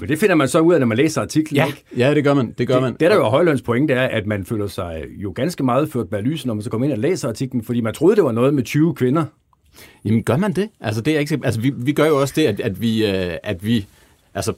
men 0.00 0.08
det 0.08 0.18
finder 0.18 0.34
man 0.34 0.48
så 0.48 0.60
ud 0.60 0.74
af, 0.74 0.80
når 0.80 0.86
man 0.86 0.96
læser 0.96 1.22
artiklen, 1.22 1.56
ja, 1.56 1.66
ikke? 1.66 1.84
Ja, 1.96 2.14
det 2.14 2.24
gør 2.24 2.34
man. 2.34 2.54
Det, 2.58 2.66
gør 2.66 2.74
det, 2.74 2.82
man. 2.82 2.92
det, 2.92 3.00
der 3.00 3.14
jo 3.14 3.24
er 3.24 3.30
Højlunds 3.30 3.62
pointe, 3.62 3.94
er, 3.94 4.08
at 4.08 4.26
man 4.26 4.44
føler 4.44 4.66
sig 4.66 5.04
jo 5.10 5.32
ganske 5.34 5.64
meget 5.64 5.92
ført 5.92 6.08
bag 6.08 6.22
lyset, 6.22 6.46
når 6.46 6.54
man 6.54 6.62
så 6.62 6.70
kommer 6.70 6.84
ind 6.84 6.92
og 6.92 6.98
læser 6.98 7.28
artiklen, 7.28 7.62
fordi 7.62 7.80
man 7.80 7.94
troede, 7.94 8.16
det 8.16 8.24
var 8.24 8.32
noget 8.32 8.54
med 8.54 8.62
20 8.62 8.94
kvinder. 8.94 9.24
Jamen, 10.04 10.22
gør 10.22 10.36
man 10.36 10.52
det? 10.52 10.68
Altså, 10.80 11.00
det 11.00 11.14
er 11.14 11.18
ikke, 11.18 11.40
altså 11.44 11.60
vi, 11.60 11.72
vi 11.76 11.92
gør 11.92 12.06
jo 12.06 12.20
også 12.20 12.34
det, 12.36 12.46
at, 12.46 12.60
at 12.60 12.80
vi, 12.80 13.06
øh, 13.06 13.32
at 13.42 13.66
vi 13.66 13.86
altså, 14.34 14.52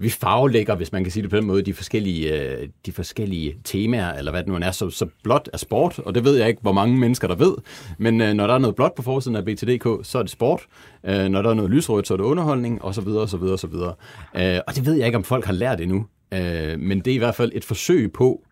vi 0.00 0.08
farvelægger, 0.08 0.74
hvis 0.74 0.92
man 0.92 1.04
kan 1.04 1.12
sige 1.12 1.22
det 1.22 1.30
på 1.30 1.36
den 1.36 1.46
måde, 1.46 1.62
de 1.62 1.74
forskellige, 1.74 2.40
øh, 2.40 2.68
de 2.86 2.92
forskellige 2.92 3.56
temaer, 3.64 4.12
eller 4.12 4.30
hvad 4.30 4.42
det 4.42 4.48
nu 4.48 4.54
er, 4.54 4.70
så, 4.70 4.90
så 4.90 5.06
blot 5.22 5.48
er 5.52 5.58
sport, 5.58 5.98
og 5.98 6.14
det 6.14 6.24
ved 6.24 6.36
jeg 6.36 6.48
ikke, 6.48 6.62
hvor 6.62 6.72
mange 6.72 6.98
mennesker, 6.98 7.28
der 7.28 7.34
ved, 7.34 7.54
men 7.98 8.20
øh, 8.20 8.34
når 8.34 8.46
der 8.46 8.54
er 8.54 8.58
noget 8.58 8.76
blot 8.76 8.94
på 8.94 9.02
forsiden 9.02 9.36
af 9.36 9.44
BTDK, 9.44 10.06
så 10.06 10.18
er 10.18 10.22
det 10.22 10.30
sport, 10.30 10.62
øh, 11.04 11.28
når 11.28 11.42
der 11.42 11.50
er 11.50 11.54
noget 11.54 11.70
lysrødt, 11.70 12.06
så 12.06 12.14
er 12.14 12.18
det 12.18 12.24
underholdning, 12.24 12.82
og 12.82 12.94
så 12.94 13.00
videre, 13.00 13.22
og 13.22 13.28
så 13.28 13.36
videre, 13.36 13.52
og 13.52 13.58
så 13.58 13.66
videre. 13.66 13.94
Øh, 14.36 14.60
og 14.66 14.76
det 14.76 14.86
ved 14.86 14.94
jeg 14.94 15.06
ikke, 15.06 15.18
om 15.18 15.24
folk 15.24 15.44
har 15.44 15.52
lært 15.52 15.80
endnu, 15.80 16.06
øh, 16.34 16.80
men 16.80 17.00
det 17.00 17.10
er 17.10 17.14
i 17.14 17.18
hvert 17.18 17.34
fald 17.34 17.52
et 17.54 17.64
forsøg 17.64 18.12
på, 18.12 18.45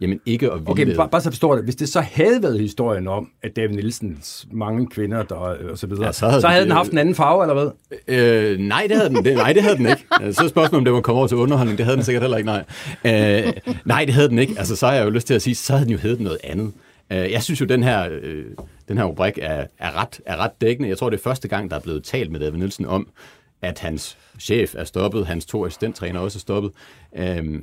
Jamen 0.00 0.20
ikke 0.26 0.52
at 0.52 0.60
Okay, 0.66 0.84
men 0.84 0.96
bare, 0.96 1.08
bare 1.08 1.20
så 1.20 1.30
forstår 1.30 1.54
det. 1.54 1.64
Hvis 1.64 1.76
det 1.76 1.88
så 1.88 2.00
havde 2.00 2.42
været 2.42 2.60
historien 2.60 3.08
om, 3.08 3.28
at 3.42 3.56
David 3.56 3.74
Nielsens 3.74 4.46
mange 4.52 4.86
kvinder 4.86 5.22
der, 5.22 5.34
og 5.34 5.78
så 5.78 5.86
videre, 5.86 6.06
ja, 6.06 6.12
så 6.12 6.28
havde, 6.28 6.40
så 6.40 6.48
havde 6.48 6.60
den, 6.60 6.68
den 6.68 6.76
haft 6.76 6.90
en 6.90 6.98
anden 6.98 7.14
farve, 7.14 7.42
eller 7.42 7.54
hvad? 7.54 7.70
Øh, 8.08 8.58
nej, 8.58 8.86
det 8.88 8.96
havde 8.96 9.08
den, 9.08 9.24
det, 9.24 9.34
nej, 9.36 9.52
det 9.52 9.62
havde 9.62 9.76
den 9.76 9.86
ikke. 9.86 10.06
Så 10.34 10.44
er 10.44 10.48
spørgsmålet, 10.48 10.74
om 10.74 10.84
det 10.84 10.92
var 10.92 11.00
kommet 11.00 11.18
over 11.18 11.28
til 11.28 11.36
underholdning. 11.36 11.78
Det 11.78 11.86
havde 11.86 11.96
den 11.96 12.04
sikkert 12.04 12.22
heller 12.22 12.36
ikke, 12.36 12.46
nej. 12.46 12.64
Øh, 13.04 13.52
nej, 13.84 14.04
det 14.04 14.14
havde 14.14 14.28
den 14.28 14.38
ikke. 14.38 14.54
Altså, 14.58 14.76
så 14.76 14.86
har 14.86 14.94
jeg 14.94 15.04
jo 15.04 15.10
lyst 15.10 15.26
til 15.26 15.34
at 15.34 15.42
sige, 15.42 15.54
så 15.54 15.72
havde 15.72 15.84
den 15.84 15.92
jo 15.92 15.98
heddet 15.98 16.20
noget 16.20 16.38
andet. 16.44 16.72
Øh, 17.12 17.32
jeg 17.32 17.42
synes 17.42 17.60
jo, 17.60 17.66
den 17.66 17.82
her, 17.82 18.08
øh, 18.22 18.44
den 18.88 18.98
her 18.98 19.04
rubrik 19.04 19.38
er, 19.42 19.66
er, 19.78 20.00
ret, 20.00 20.20
er 20.26 20.36
ret 20.36 20.60
dækkende. 20.60 20.88
Jeg 20.88 20.98
tror, 20.98 21.10
det 21.10 21.18
er 21.18 21.22
første 21.22 21.48
gang, 21.48 21.70
der 21.70 21.76
er 21.76 21.80
blevet 21.80 22.04
talt 22.04 22.32
med 22.32 22.40
David 22.40 22.58
Nielsen 22.58 22.86
om, 22.86 23.08
at 23.62 23.78
hans 23.78 24.18
chef 24.40 24.74
er 24.74 24.84
stoppet, 24.84 25.26
hans 25.26 25.46
to 25.46 25.66
assistenttræner 25.66 26.20
også 26.20 26.38
er 26.38 26.40
stoppet. 26.40 26.70
Øh, 27.16 27.62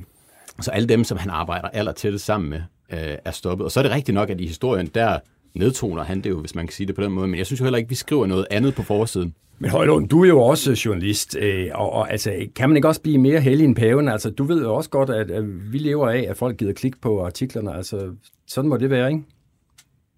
så 0.62 0.72
alle 0.72 0.88
dem, 0.88 1.04
som 1.04 1.18
han 1.18 1.30
arbejder 1.30 1.68
aller 1.68 1.92
tættest 1.92 2.26
sammen 2.26 2.50
med, 2.50 2.62
øh, 2.94 3.18
er 3.26 3.32
stoppet. 3.32 3.66
Og 3.66 3.72
så 3.72 3.80
er 3.80 3.84
det 3.84 3.92
rigtigt 3.92 4.16
nok, 4.16 4.30
at 4.30 4.42
i 4.42 4.48
historien, 4.48 4.88
der 4.88 5.20
nedtoner 5.56 6.04
han 6.04 6.22
det 6.22 6.30
jo, 6.30 6.40
hvis 6.40 6.56
man 6.56 6.68
kan 6.68 6.74
sige 6.74 6.88
det 6.88 6.96
på 6.96 7.02
den 7.02 7.12
måde. 7.12 7.28
Men 7.28 7.38
jeg 7.38 7.46
synes 7.46 7.60
jo 7.60 7.66
heller 7.66 7.78
ikke, 7.78 7.90
vi 7.90 7.96
skriver 7.96 8.26
noget 8.26 8.48
andet 8.52 8.76
på 8.76 8.82
forsiden. 8.82 9.36
Men 9.60 9.70
Højlund, 9.70 10.10
du 10.10 10.24
er 10.24 10.28
jo 10.28 10.42
også 10.42 10.82
journalist, 10.86 11.38
øh, 11.40 11.68
og, 11.74 11.94
og 11.94 12.12
altså, 12.12 12.48
kan 12.56 12.70
man 12.70 12.76
ikke 12.76 12.88
også 12.88 13.02
blive 13.02 13.18
mere 13.18 13.40
heldig 13.40 13.66
end 13.66 13.76
paven? 13.76 14.08
Altså, 14.10 14.30
du 14.30 14.44
ved 14.44 14.62
jo 14.62 14.74
også 14.74 14.90
godt, 14.90 15.10
at, 15.10 15.32
at 15.32 15.74
vi 15.74 15.78
lever 15.78 16.10
af, 16.10 16.26
at 16.30 16.38
folk 16.38 16.58
gider 16.58 16.74
klik 16.74 17.02
på 17.02 17.26
artiklerne. 17.26 17.74
Altså, 17.76 18.16
sådan 18.48 18.70
må 18.70 18.78
det 18.78 18.90
være, 18.90 19.08
ikke? 19.12 19.24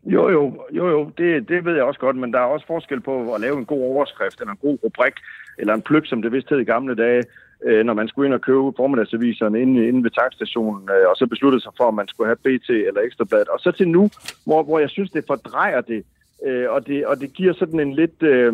Jo, 0.05 0.29
jo, 0.29 0.53
jo, 0.71 0.89
jo, 0.89 1.11
det, 1.17 1.49
det 1.49 1.65
ved 1.65 1.73
jeg 1.73 1.83
også 1.83 1.99
godt, 1.99 2.15
men 2.15 2.33
der 2.33 2.39
er 2.39 2.43
også 2.43 2.67
forskel 2.67 3.01
på 3.01 3.33
at 3.33 3.41
lave 3.41 3.57
en 3.57 3.65
god 3.65 3.81
overskrift, 3.81 4.39
eller 4.39 4.51
en 4.51 4.59
god 4.61 4.77
rubrik, 4.83 5.13
eller 5.57 5.73
en 5.73 5.81
pløk, 5.81 6.05
som 6.05 6.21
det 6.21 6.31
vist 6.31 6.49
hed 6.49 6.59
i 6.59 6.63
gamle 6.63 6.95
dage, 6.95 7.23
øh, 7.63 7.85
når 7.85 7.93
man 7.93 8.07
skulle 8.07 8.27
ind 8.27 8.33
og 8.33 8.41
købe 8.41 8.73
formiddagsaviserne 8.77 9.61
inde, 9.61 9.87
inde 9.87 10.03
ved 10.03 10.11
tankstationen, 10.11 10.89
øh, 10.89 11.09
og 11.09 11.15
så 11.15 11.27
besluttede 11.27 11.63
sig 11.63 11.71
for, 11.77 11.83
om 11.83 11.93
man 11.93 12.07
skulle 12.07 12.27
have 12.27 12.43
BT 12.45 12.69
eller 12.69 13.01
Ekstrabladet. 13.01 13.47
Og 13.47 13.59
så 13.59 13.71
til 13.71 13.87
nu, 13.87 14.09
hvor, 14.45 14.63
hvor 14.63 14.79
jeg 14.79 14.89
synes, 14.89 15.11
det 15.11 15.23
fordrejer 15.27 15.81
det, 15.81 16.03
øh, 16.45 16.69
og, 16.69 16.87
det, 16.87 17.05
og 17.05 17.19
det 17.19 17.33
giver 17.33 17.53
sådan 17.53 17.79
en 17.79 17.93
lidt, 17.93 18.23
øh, 18.23 18.53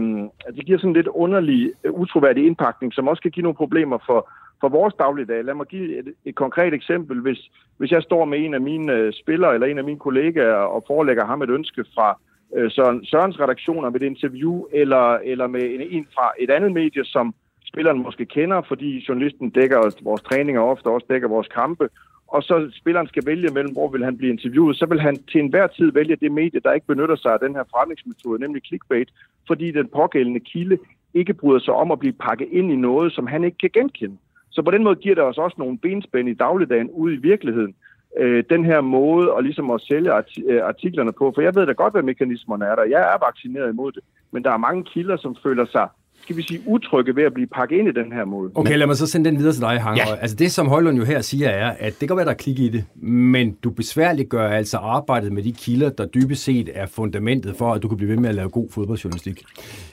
det 0.56 0.66
giver 0.66 0.78
sådan 0.78 0.90
en 0.90 0.96
lidt 0.96 1.08
underlig, 1.08 1.74
øh, 1.84 1.92
utroværdig 1.92 2.46
indpakning, 2.46 2.94
som 2.94 3.08
også 3.08 3.22
kan 3.22 3.32
give 3.32 3.44
nogle 3.44 3.56
problemer 3.56 3.98
for, 4.06 4.30
for 4.62 4.70
vores 4.70 4.94
dagligdag. 4.94 5.44
Lad 5.44 5.54
mig 5.54 5.66
give 5.66 6.00
et, 6.00 6.14
et 6.26 6.36
konkret 6.36 6.74
eksempel. 6.74 7.22
Hvis, 7.22 7.40
hvis 7.78 7.92
jeg 7.92 8.04
står 8.04 8.26
med 8.26 8.40
en 8.40 8.54
af 8.54 8.62
mine 8.62 8.94
øh, 8.94 9.14
spillere 9.14 9.54
eller 9.54 9.68
en 9.68 9.78
af 9.78 9.84
mine 9.84 10.00
kollegaer 10.00 10.64
og 10.76 10.84
forelægger 10.88 11.26
ham 11.26 11.42
et 11.42 11.50
ønske 11.50 11.86
fra 11.96 12.20
øh, 12.58 12.72
Søren, 12.72 13.06
Sørens 13.06 13.40
redaktioner 13.40 13.90
ved 13.90 14.02
et 14.02 14.06
interview, 14.06 14.66
eller, 14.74 15.14
eller 15.24 15.48
med 15.48 15.64
en, 15.64 15.82
en 15.82 16.08
fra 16.16 16.32
et 16.40 16.50
andet 16.50 16.72
medie, 16.72 17.06
som 17.06 17.34
spilleren 17.72 18.04
måske 18.04 18.26
kender, 18.26 18.62
fordi 18.62 19.06
journalisten 19.08 19.50
dækker 19.50 20.04
vores 20.04 20.22
træninger 20.22 20.62
ofte 20.62 20.88
også 20.88 21.06
dækker 21.10 21.28
vores 21.28 21.48
kampe, 21.48 21.90
og 22.28 22.44
så 22.44 22.72
spilleren 22.74 23.08
skal 23.08 23.26
vælge 23.26 23.50
mellem, 23.54 23.74
hvor 23.74 23.88
vil 23.88 24.04
han 24.04 24.18
blive 24.18 24.32
interviewet, 24.32 24.78
så 24.78 24.86
vil 24.86 25.02
han 25.02 25.16
til 25.32 25.40
enhver 25.42 25.68
tid 25.68 25.92
vælge 25.92 26.16
det 26.16 26.32
medie, 26.32 26.60
der 26.60 26.74
ikke 26.74 26.88
benytter 26.88 27.16
sig 27.16 27.32
af 27.34 27.40
den 27.40 27.56
her 27.56 27.64
fremlægsmetode, 27.72 28.42
nemlig 28.42 28.62
clickbait, 28.68 29.10
fordi 29.48 29.72
den 29.72 29.88
pågældende 29.88 30.40
kilde 30.40 30.78
ikke 31.14 31.34
bryder 31.34 31.60
sig 31.60 31.74
om 31.74 31.92
at 31.92 32.00
blive 32.00 32.14
pakket 32.14 32.48
ind 32.52 32.72
i 32.72 32.76
noget, 32.76 33.14
som 33.14 33.28
han 33.28 33.44
ikke 33.44 33.58
kan 33.58 33.70
genkende. 33.74 34.18
Så 34.50 34.62
på 34.62 34.72
den 34.72 34.84
måde 34.84 34.96
giver 34.96 35.16
det 35.16 35.24
os 35.24 35.38
også 35.38 35.56
nogle 35.60 35.78
benspænd 35.78 36.30
i 36.30 36.34
dagligdagen 36.34 36.90
ude 36.90 37.14
i 37.14 37.18
virkeligheden. 37.18 37.76
Øh, 38.18 38.44
den 38.50 38.66
her 38.66 38.82
måde 38.82 39.34
at, 39.38 39.44
ligesom 39.44 39.72
at 39.72 39.82
sælge 39.82 40.12
øh, 40.48 40.64
artiklerne 40.64 41.12
på, 41.12 41.32
for 41.36 41.42
jeg 41.42 41.56
ved 41.56 41.66
da 41.66 41.72
godt, 41.72 41.94
hvad 41.94 42.04
mekanismerne 42.04 42.66
er 42.66 42.76
der. 42.76 42.84
Jeg 42.84 43.02
er 43.14 43.26
vaccineret 43.26 43.70
imod 43.70 43.92
det, 43.92 44.04
men 44.32 44.44
der 44.44 44.52
er 44.52 44.58
mange 44.58 44.84
kilder, 44.84 45.18
som 45.18 45.36
føler 45.44 45.66
sig 45.66 45.88
skal 46.22 46.38
vi 46.38 46.42
sige, 46.42 46.62
utrygge 46.66 47.16
ved 47.16 47.24
at 47.24 47.34
blive 47.34 47.48
pakket 47.48 47.78
ind 47.78 47.88
i 47.88 47.92
den 47.92 48.12
her 48.12 48.26
måde. 48.26 48.52
Okay, 48.56 48.78
lad 48.78 48.88
mig 48.88 48.98
så 48.98 49.08
sende 49.08 49.30
den 49.30 49.40
videre 49.40 49.54
til 49.54 49.62
dig, 49.62 49.82
Hang. 49.82 49.98
Ja. 49.98 50.16
Altså 50.22 50.36
det, 50.36 50.52
som 50.52 50.68
Højlund 50.68 50.98
jo 50.98 51.04
her 51.04 51.22
siger, 51.22 51.50
er, 51.50 51.76
at 51.80 51.94
det 52.00 52.08
kan 52.08 52.18
være, 52.18 52.26
der 52.26 52.32
er 52.32 52.36
klik 52.36 52.60
i 52.60 52.70
det, 52.70 52.86
men 53.02 53.58
du 53.64 53.70
besværligt 53.70 54.30
gør 54.30 54.48
altså 54.48 54.78
arbejdet 54.78 55.32
med 55.32 55.44
de 55.44 55.52
kilder, 55.52 55.90
der 55.90 56.06
dybest 56.06 56.44
set 56.44 56.70
er 56.74 56.86
fundamentet 56.86 57.56
for, 57.56 57.74
at 57.74 57.84
du 57.84 57.88
kan 57.88 57.98
blive 57.98 58.10
ved 58.10 58.18
med 58.18 58.30
at 58.30 58.36
lave 58.36 58.50
god 58.50 58.68
fodboldjournalistik. 58.72 59.44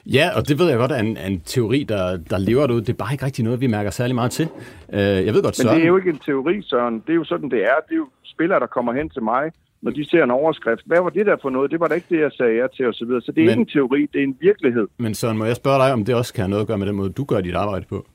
Ja, 0.07 0.31
og 0.37 0.49
det 0.49 0.59
ved 0.59 0.69
jeg 0.69 0.79
godt 0.79 0.93
er 0.93 1.01
en, 1.01 1.17
en 1.17 1.41
teori, 1.41 1.83
der, 1.83 2.17
der 2.17 2.39
lever 2.39 2.67
derude. 2.67 2.81
Det 2.81 2.89
er 2.89 2.97
bare 3.05 3.13
ikke 3.13 3.25
rigtig 3.25 3.45
noget, 3.45 3.61
vi 3.61 3.67
mærker 3.67 3.91
særlig 3.91 4.15
meget 4.15 4.31
til. 4.31 4.49
Uh, 4.89 4.99
jeg 4.99 5.35
ved 5.35 5.43
godt, 5.43 5.57
Søren... 5.57 5.69
Men 5.69 5.77
det 5.77 5.83
er 5.83 5.89
jo 5.89 5.97
ikke 5.97 6.11
en 6.11 6.19
teori, 6.19 6.63
Søren. 6.63 6.95
Det 7.07 7.11
er 7.11 7.15
jo 7.15 7.25
sådan, 7.25 7.51
det 7.51 7.59
er. 7.59 7.77
Det 7.89 7.93
er 7.93 7.97
jo 7.97 8.09
spillere, 8.25 8.61
der 8.61 8.67
kommer 8.67 8.93
hen 8.93 9.09
til 9.11 9.23
mig, 9.23 9.53
når 9.83 9.91
de 9.91 10.11
ser 10.11 10.25
en 10.25 10.31
overskrift. 10.31 10.83
Hvad 10.87 11.01
var 11.01 11.11
det 11.11 11.27
der 11.27 11.37
for 11.43 11.51
noget? 11.51 11.71
Det 11.71 11.81
var 11.81 11.89
da 11.89 11.95
ikke 11.95 12.07
det, 12.11 12.21
jeg 12.21 12.33
sagde 12.33 12.55
ja 12.55 12.67
til 12.67 12.89
osv. 12.89 12.93
Så, 12.93 13.05
videre. 13.05 13.21
så 13.21 13.33
det 13.33 13.41
er 13.41 13.45
men, 13.45 13.51
ikke 13.51 13.61
en 13.61 13.67
teori, 13.67 14.09
det 14.13 14.19
er 14.19 14.25
en 14.25 14.37
virkelighed. 14.41 14.87
Men 14.99 15.15
så 15.15 15.33
må 15.33 15.45
jeg 15.45 15.57
spørge 15.57 15.79
dig, 15.85 15.93
om 15.93 16.05
det 16.05 16.15
også 16.15 16.35
kan 16.35 16.43
have 16.43 16.51
noget 16.51 16.63
at 16.63 16.69
gøre 16.69 16.79
med 16.79 16.87
den 16.87 16.97
måde, 16.97 17.11
du 17.11 17.25
gør 17.25 17.41
dit 17.41 17.55
arbejde 17.55 17.87
på? 17.89 18.07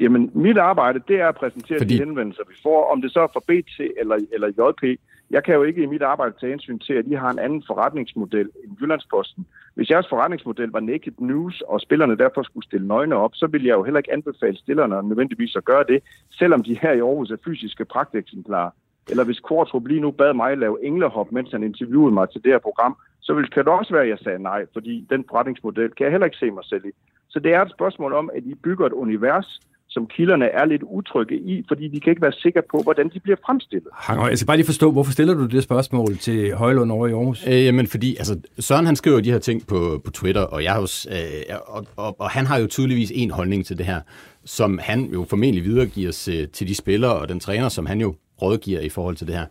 Jamen, 0.00 0.30
mit 0.34 0.58
arbejde, 0.58 1.00
det 1.08 1.20
er 1.20 1.28
at 1.28 1.34
præsentere 1.34 1.78
Fordi... 1.78 1.94
de 1.94 1.98
henvendelser, 1.98 2.42
vi 2.48 2.54
får. 2.62 2.92
Om 2.92 3.02
det 3.02 3.12
så 3.12 3.20
er 3.20 3.28
for 3.32 3.44
BT 3.48 3.80
eller, 4.00 4.18
eller 4.32 4.48
JP. 4.48 5.00
Jeg 5.30 5.44
kan 5.44 5.54
jo 5.54 5.62
ikke 5.62 5.82
i 5.82 5.86
mit 5.86 6.02
arbejde 6.02 6.34
tage 6.40 6.50
hensyn 6.50 6.78
til, 6.78 6.92
at 6.92 7.04
de 7.04 7.16
har 7.16 7.30
en 7.30 7.38
anden 7.38 7.62
forretningsmodel 7.66 8.50
end 8.64 8.76
Jyllandsposten. 8.80 9.46
Hvis 9.74 9.90
jeres 9.90 10.08
forretningsmodel 10.08 10.70
var 10.70 10.80
naked 10.80 11.12
news, 11.18 11.60
og 11.60 11.80
spillerne 11.80 12.18
derfor 12.18 12.42
skulle 12.42 12.66
stille 12.66 12.86
nøgne 12.88 13.14
op, 13.14 13.30
så 13.34 13.46
ville 13.46 13.66
jeg 13.66 13.74
jo 13.74 13.82
heller 13.84 13.98
ikke 13.98 14.12
anbefale 14.12 14.56
stillerne 14.56 15.08
nødvendigvis 15.08 15.56
at 15.56 15.64
gøre 15.64 15.84
det, 15.88 16.02
selvom 16.30 16.62
de 16.62 16.78
her 16.82 16.92
i 16.92 16.98
Aarhus 16.98 17.30
er 17.30 17.36
fysiske 17.44 17.84
pragteksemplarer 17.84 18.70
eller 19.10 19.24
hvis 19.24 19.40
Kvartrup 19.48 19.86
lige 19.86 20.00
nu 20.00 20.10
bad 20.10 20.34
mig 20.34 20.58
lave 20.58 20.84
englehop, 20.84 21.32
mens 21.32 21.50
han 21.52 21.62
interviewede 21.62 22.14
mig 22.14 22.30
til 22.30 22.42
det 22.44 22.52
her 22.52 22.58
program, 22.58 22.96
så 23.20 23.34
ville, 23.34 23.48
kan 23.48 23.64
det 23.64 23.72
også 23.72 23.92
være, 23.92 24.02
at 24.02 24.08
jeg 24.08 24.18
sagde 24.18 24.42
nej, 24.42 24.66
fordi 24.72 25.06
den 25.10 25.24
forretningsmodel 25.28 25.90
kan 25.90 26.04
jeg 26.04 26.10
heller 26.10 26.24
ikke 26.24 26.36
se 26.36 26.50
mig 26.50 26.64
selv 26.64 26.84
i. 26.86 26.92
Så 27.28 27.38
det 27.38 27.54
er 27.54 27.62
et 27.62 27.70
spørgsmål 27.70 28.12
om, 28.12 28.30
at 28.36 28.42
I 28.44 28.54
bygger 28.54 28.86
et 28.86 28.92
univers, 28.92 29.60
som 29.88 30.06
kilderne 30.06 30.44
er 30.44 30.64
lidt 30.64 30.82
utrygge 30.82 31.36
i, 31.36 31.64
fordi 31.68 31.88
de 31.88 32.00
kan 32.00 32.10
ikke 32.10 32.22
være 32.22 32.32
sikre 32.32 32.62
på, 32.70 32.78
hvordan 32.82 33.08
de 33.08 33.20
bliver 33.20 33.36
fremstillet. 33.46 33.88
Jeg 34.08 34.38
skal 34.38 34.46
bare 34.46 34.56
lige 34.56 34.66
forstå, 34.66 34.92
hvorfor 34.92 35.12
stiller 35.12 35.34
du 35.34 35.46
det 35.46 35.62
spørgsmål 35.62 36.16
til 36.16 36.54
Højlund 36.54 36.92
over 36.92 37.06
i 37.06 37.12
Aarhus? 37.12 37.46
Øh, 37.48 37.64
jamen, 37.64 37.86
fordi 37.86 38.16
altså, 38.16 38.40
Søren 38.58 38.86
han 38.86 38.96
skriver 38.96 39.20
de 39.20 39.32
her 39.32 39.38
ting 39.38 39.66
på, 39.66 40.00
på 40.04 40.10
Twitter, 40.10 40.42
og, 40.42 40.64
jeg 40.64 40.74
hos, 40.74 41.06
øh, 41.10 41.56
og, 41.66 41.86
og, 41.96 42.20
og 42.20 42.30
han 42.30 42.46
har 42.46 42.58
jo 42.58 42.66
tydeligvis 42.66 43.12
en 43.14 43.30
holdning 43.30 43.66
til 43.66 43.78
det 43.78 43.86
her, 43.86 44.00
som 44.44 44.78
han 44.82 45.04
jo 45.04 45.26
formentlig 45.30 45.64
videregiver 45.64 46.28
øh, 46.32 46.48
til 46.48 46.68
de 46.68 46.74
spillere 46.74 47.14
og 47.14 47.28
den 47.28 47.40
træner, 47.40 47.68
som 47.68 47.86
han 47.86 48.00
jo 48.00 48.14
rådgiver 48.42 48.80
i 48.80 48.88
forhold 48.88 49.16
til 49.16 49.26
det 49.26 49.34
her. 49.34 49.46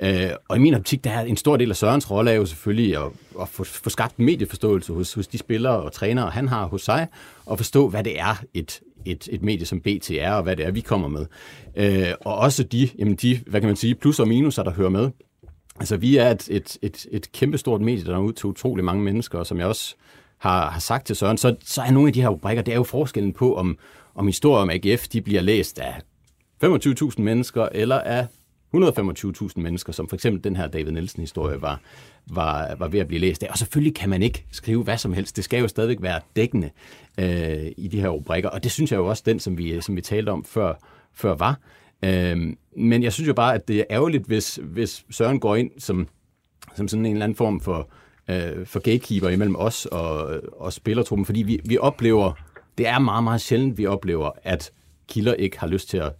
Øh, 0.00 0.30
og 0.48 0.56
i 0.56 0.60
min 0.60 0.74
optik, 0.74 1.04
der 1.04 1.10
er 1.10 1.20
en 1.20 1.36
stor 1.36 1.56
del 1.56 1.70
af 1.70 1.76
Sørens 1.76 2.10
rolle 2.10 2.30
er 2.30 2.34
jo 2.34 2.46
selvfølgelig 2.46 2.96
at, 2.96 3.10
at 3.40 3.48
få, 3.48 3.64
få 3.64 3.90
skabt 3.90 4.18
medieforståelse 4.18 4.92
hos, 4.92 5.14
hos 5.14 5.26
de 5.26 5.38
spillere 5.38 5.76
og 5.76 5.92
trænere, 5.92 6.30
han 6.30 6.48
har 6.48 6.66
hos 6.66 6.82
sig, 6.82 7.06
og 7.46 7.56
forstå, 7.56 7.88
hvad 7.88 8.04
det 8.04 8.20
er, 8.20 8.42
et, 8.54 8.80
et, 9.04 9.28
et 9.32 9.42
medie 9.42 9.66
som 9.66 9.80
BT 9.80 10.10
er, 10.10 10.32
og 10.32 10.42
hvad 10.42 10.56
det 10.56 10.66
er, 10.66 10.70
vi 10.70 10.80
kommer 10.80 11.08
med. 11.08 11.26
Øh, 11.76 12.14
og 12.20 12.34
også 12.34 12.62
de, 12.62 12.88
jamen 12.98 13.14
de, 13.14 13.40
hvad 13.46 13.60
kan 13.60 13.68
man 13.68 13.76
sige, 13.76 13.94
plus 13.94 14.20
og 14.20 14.28
minuser, 14.28 14.62
der 14.62 14.70
hører 14.70 14.90
med. 14.90 15.10
Altså, 15.80 15.96
vi 15.96 16.16
er 16.16 16.30
et, 16.30 16.48
et, 16.50 16.78
et, 16.82 17.06
et 17.10 17.32
kæmpestort 17.32 17.80
medie, 17.80 18.04
der 18.04 18.14
er 18.14 18.18
ud 18.18 18.32
til 18.32 18.46
utrolig 18.46 18.84
mange 18.84 19.02
mennesker, 19.02 19.38
og 19.38 19.46
som 19.46 19.58
jeg 19.58 19.66
også 19.66 19.94
har, 20.38 20.70
har 20.70 20.80
sagt 20.80 21.06
til 21.06 21.16
Søren, 21.16 21.38
så, 21.38 21.56
så 21.64 21.82
er 21.82 21.90
nogle 21.90 22.08
af 22.08 22.12
de 22.12 22.22
her 22.22 22.28
rubrikker, 22.28 22.62
det 22.62 22.72
er 22.72 22.76
jo 22.76 22.82
forskellen 22.82 23.32
på, 23.32 23.56
om, 23.56 23.78
om 24.14 24.26
historier 24.26 24.62
om 24.62 24.70
AGF, 24.70 25.08
de 25.08 25.20
bliver 25.22 25.40
læst 25.40 25.78
af 25.78 26.00
25.000 26.64 27.22
mennesker, 27.22 27.68
eller 27.72 28.00
af 28.00 28.26
125.000 28.74 29.52
mennesker, 29.56 29.92
som 29.92 30.08
for 30.08 30.16
eksempel 30.16 30.44
den 30.44 30.56
her 30.56 30.66
David 30.66 30.92
Nielsen-historie 30.92 31.62
var, 31.62 31.80
var, 32.26 32.74
var 32.78 32.88
ved 32.88 33.00
at 33.00 33.08
blive 33.08 33.20
læst 33.20 33.42
af. 33.42 33.48
Og 33.50 33.58
selvfølgelig 33.58 33.94
kan 33.94 34.10
man 34.10 34.22
ikke 34.22 34.44
skrive 34.50 34.82
hvad 34.82 34.98
som 34.98 35.12
helst. 35.12 35.36
Det 35.36 35.44
skal 35.44 35.60
jo 35.60 35.68
stadigvæk 35.68 36.02
være 36.02 36.20
dækkende 36.36 36.70
øh, 37.20 37.72
i 37.76 37.88
de 37.88 38.00
her 38.00 38.08
rubrikker, 38.08 38.50
og 38.50 38.64
det 38.64 38.72
synes 38.72 38.92
jeg 38.92 38.98
jo 38.98 39.06
også 39.06 39.22
den, 39.26 39.40
som 39.40 39.58
vi, 39.58 39.80
som 39.80 39.96
vi 39.96 40.00
talte 40.00 40.30
om 40.30 40.44
før, 40.44 40.74
før 41.14 41.34
var. 41.34 41.58
Øh, 42.04 42.52
men 42.76 43.02
jeg 43.02 43.12
synes 43.12 43.28
jo 43.28 43.34
bare, 43.34 43.54
at 43.54 43.68
det 43.68 43.78
er 43.78 43.84
ærgerligt, 43.90 44.24
hvis, 44.24 44.58
hvis 44.62 45.04
Søren 45.10 45.40
går 45.40 45.56
ind 45.56 45.70
som, 45.78 46.08
som 46.74 46.88
sådan 46.88 47.06
en 47.06 47.12
eller 47.12 47.24
anden 47.24 47.36
form 47.36 47.60
for, 47.60 47.90
øh, 48.30 48.66
for 48.66 48.80
gatekeeper 48.80 49.28
imellem 49.28 49.56
os 49.56 49.86
og, 49.86 50.40
og 50.52 50.72
spillertruppen, 50.72 51.26
fordi 51.26 51.42
vi, 51.42 51.60
vi 51.64 51.78
oplever, 51.78 52.32
det 52.78 52.86
er 52.86 52.98
meget, 52.98 53.24
meget 53.24 53.40
sjældent, 53.40 53.78
vi 53.78 53.86
oplever, 53.86 54.30
at 54.42 54.70
kilder 55.08 55.34
ikke 55.34 55.58
har 55.58 55.66
lyst 55.66 55.88
til 55.88 55.98
at 55.98 56.12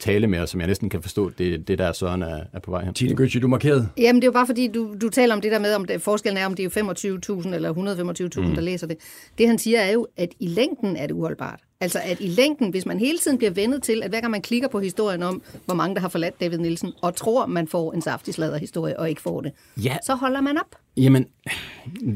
tale 0.00 0.26
med 0.26 0.38
os, 0.38 0.50
som 0.50 0.60
jeg 0.60 0.66
næsten 0.66 0.88
kan 0.88 1.02
forstå, 1.02 1.30
det, 1.38 1.68
det 1.68 1.78
der 1.78 1.92
Søren 1.92 2.22
er, 2.22 2.40
er 2.52 2.60
på 2.60 2.70
vej 2.70 2.84
hen. 2.84 2.94
Tine 2.94 3.16
Gøtje, 3.16 3.40
du 3.40 3.48
markerede. 3.48 3.88
Jamen, 3.96 4.22
det 4.22 4.26
er 4.26 4.28
jo 4.28 4.32
bare 4.32 4.46
fordi, 4.46 4.68
du, 4.68 4.94
du 5.00 5.08
taler 5.08 5.34
om 5.34 5.40
det 5.40 5.52
der 5.52 5.58
med, 5.58 5.74
om 5.74 5.84
det, 5.84 6.02
forskellen 6.02 6.42
er, 6.42 6.46
om 6.46 6.54
det 6.54 6.64
er 6.64 7.42
25.000 7.44 7.54
eller 7.54 7.72
125.000, 7.72 8.40
mm. 8.40 8.54
der 8.54 8.60
læser 8.60 8.86
det. 8.86 8.96
Det 9.38 9.46
han 9.46 9.58
siger 9.58 9.80
er 9.80 9.90
jo, 9.90 10.06
at 10.16 10.28
i 10.40 10.46
længden 10.46 10.96
er 10.96 11.06
det 11.06 11.14
uholdbart. 11.14 11.60
Altså 11.82 11.98
at 12.04 12.20
i 12.20 12.26
længden, 12.26 12.70
hvis 12.70 12.86
man 12.86 12.98
hele 12.98 13.18
tiden 13.18 13.38
bliver 13.38 13.50
vendet 13.50 13.82
til, 13.82 14.02
at 14.02 14.10
hver 14.10 14.20
gang 14.20 14.30
man 14.30 14.42
klikker 14.42 14.68
på 14.68 14.80
historien 14.80 15.22
om, 15.22 15.42
hvor 15.64 15.74
mange 15.74 15.94
der 15.94 16.00
har 16.00 16.08
forladt 16.08 16.40
David 16.40 16.58
Nielsen, 16.58 16.92
og 17.02 17.16
tror, 17.16 17.46
man 17.46 17.68
får 17.68 17.92
en 17.92 18.02
saftig 18.02 18.34
historie 18.60 18.98
og 18.98 19.08
ikke 19.08 19.20
får 19.22 19.40
det, 19.40 19.52
Ja. 19.84 19.96
så 20.06 20.14
holder 20.14 20.40
man 20.40 20.58
op. 20.58 20.76
Jamen, 20.96 21.26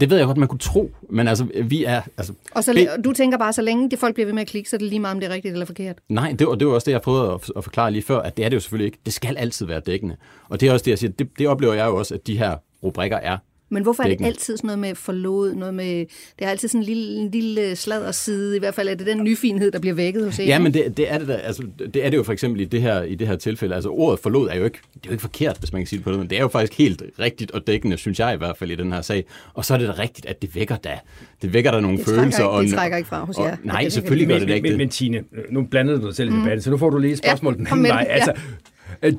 det 0.01 0.11
ved 0.11 0.17
jeg 0.17 0.27
godt, 0.27 0.37
man 0.37 0.49
kunne 0.49 0.59
tro, 0.59 0.91
men 1.11 1.29
altså, 1.29 1.47
vi 1.65 1.85
er... 1.85 2.03
Altså, 2.17 2.33
Og 2.53 2.65
så, 2.65 2.73
det- 2.73 3.05
du 3.05 3.13
tænker 3.13 3.39
bare, 3.39 3.53
så 3.53 3.63
længe 3.63 3.91
det 3.91 3.99
folk 3.99 4.15
bliver 4.15 4.27
ved 4.27 4.33
med 4.35 4.43
at 4.43 4.49
klikke, 4.49 4.71
så 4.71 4.77
er 4.77 4.79
det 4.79 4.89
lige 4.89 5.01
meget, 5.01 5.15
om 5.15 5.21
det 5.21 5.29
er 5.31 5.35
rigtigt 5.35 5.53
eller 5.53 5.67
forkert. 5.67 5.97
Nej, 6.09 6.33
det, 6.39 6.47
og 6.47 6.61
det 6.61 6.69
var 6.69 6.75
også 6.75 6.85
det, 6.85 6.93
jeg 6.93 7.03
prøvede 7.03 7.33
at, 7.33 7.51
at 7.57 7.65
forklare 7.65 7.91
lige 7.91 8.03
før, 8.03 8.19
at 8.19 8.37
det 8.37 8.45
er 8.45 8.49
det 8.49 8.55
jo 8.57 8.61
selvfølgelig 8.61 8.87
ikke. 8.87 8.99
Det 9.05 9.13
skal 9.15 9.37
altid 9.37 9.67
være 9.67 9.81
dækkende. 9.81 10.17
Og 10.49 10.61
det 10.61 10.69
er 10.69 10.73
også 10.73 10.85
det, 10.85 10.91
jeg 10.91 10.99
siger, 10.99 11.11
det, 11.11 11.29
det 11.39 11.49
oplever 11.49 11.75
jeg 11.75 11.87
jo 11.87 11.97
også, 11.97 12.15
at 12.15 12.27
de 12.27 12.39
her 12.39 12.57
rubrikker 12.83 13.17
er. 13.17 13.39
Men 13.71 13.83
hvorfor 13.83 14.03
er 14.03 14.09
det 14.09 14.27
altid 14.27 14.57
sådan 14.57 14.67
noget 14.69 14.79
med 14.79 14.95
forlod, 14.95 15.55
noget 15.55 15.75
med, 15.75 15.99
det 16.39 16.45
er 16.45 16.49
altid 16.49 16.69
sådan 16.69 16.81
en 16.81 16.85
lille, 16.87 17.21
en 17.21 17.31
lille 17.31 17.77
sladderside, 17.77 18.57
i 18.57 18.59
hvert 18.59 18.75
fald 18.75 18.89
er 18.89 18.95
det 18.95 19.07
den 19.07 19.25
nyfinhed, 19.25 19.71
der 19.71 19.79
bliver 19.79 19.95
vækket 19.95 20.25
hos 20.25 20.39
en. 20.39 20.47
Ja, 20.47 20.59
men 20.59 20.75
det, 20.75 20.97
det, 20.97 21.13
er 21.13 21.19
det, 21.19 21.29
der, 21.29 21.37
altså, 21.37 21.63
det 21.95 22.07
er 22.07 22.11
det 22.11 22.17
jo 22.17 22.23
for 22.23 22.33
eksempel 22.33 22.61
i 22.61 22.65
det 22.65 22.83
her, 22.83 23.03
i 23.03 23.15
det 23.15 23.27
her 23.29 23.37
tilfælde. 23.37 23.75
Altså 23.75 23.89
ordet 23.91 24.21
forlod 24.21 24.49
er 24.49 24.55
jo 24.55 24.65
ikke, 24.65 24.79
det 24.95 25.01
er 25.05 25.07
jo 25.07 25.11
ikke 25.13 25.21
forkert, 25.21 25.57
hvis 25.59 25.73
man 25.73 25.81
kan 25.83 25.87
sige 25.87 25.97
det 25.97 26.05
på 26.05 26.11
den 26.11 26.19
måde. 26.19 26.29
Det 26.29 26.39
er 26.39 26.43
jo 26.43 26.49
faktisk 26.49 26.79
helt 26.79 27.03
rigtigt 27.19 27.51
og 27.51 27.67
dækkende, 27.67 27.97
synes 27.97 28.19
jeg 28.21 28.35
i 28.35 28.37
hvert 28.37 28.57
fald 28.57 28.71
i 28.71 28.75
den 28.75 28.93
her 28.93 29.01
sag. 29.03 29.25
Og 29.55 29.65
så 29.65 29.75
er 29.75 29.79
det 29.79 29.89
da 29.89 29.95
rigtigt, 30.03 30.27
at 30.27 30.43
det 30.43 30.55
vækker 30.55 30.77
da. 30.77 30.99
Det 31.43 31.53
vækker 31.53 31.71
der 31.71 31.81
nogle 31.81 31.99
Det 31.99 32.07
følelser. 32.07 32.39
ikke- 32.41 32.49
og, 32.49 32.65
det 32.65 32.73
trækker 32.73 32.97
ikke 32.97 33.09
fra 33.09 33.25
hos 33.25 33.37
jer. 33.39 33.43
og, 33.53 33.59
Nej, 33.65 33.81
det 33.83 33.93
selvfølgelig 33.93 34.29
gør 34.29 34.35
men, 34.35 34.41
det 34.41 34.49
da 34.49 34.55
ikke 34.55 34.63
men, 34.63 34.71
det. 34.73 34.79
men 34.79 34.89
Tine, 34.89 35.23
nu 35.51 35.63
blandede 35.71 36.01
du 36.01 36.07
dig 36.07 36.17
selv 36.17 36.29
i 36.33 36.37
debatten, 36.37 36.61
så 36.63 36.71
nu 36.71 36.77
får 36.79 36.91
du 36.91 36.99
lige 36.99 37.13
et 37.13 37.19
spørgsmål 37.19 37.53
Ja, 37.53 37.59
den 37.59 37.67
anden 37.67 37.85
vej. 37.89 38.01
det, 38.01 38.09
ja. 38.09 38.13
Altså, 38.15 38.31
øh, 38.31 38.41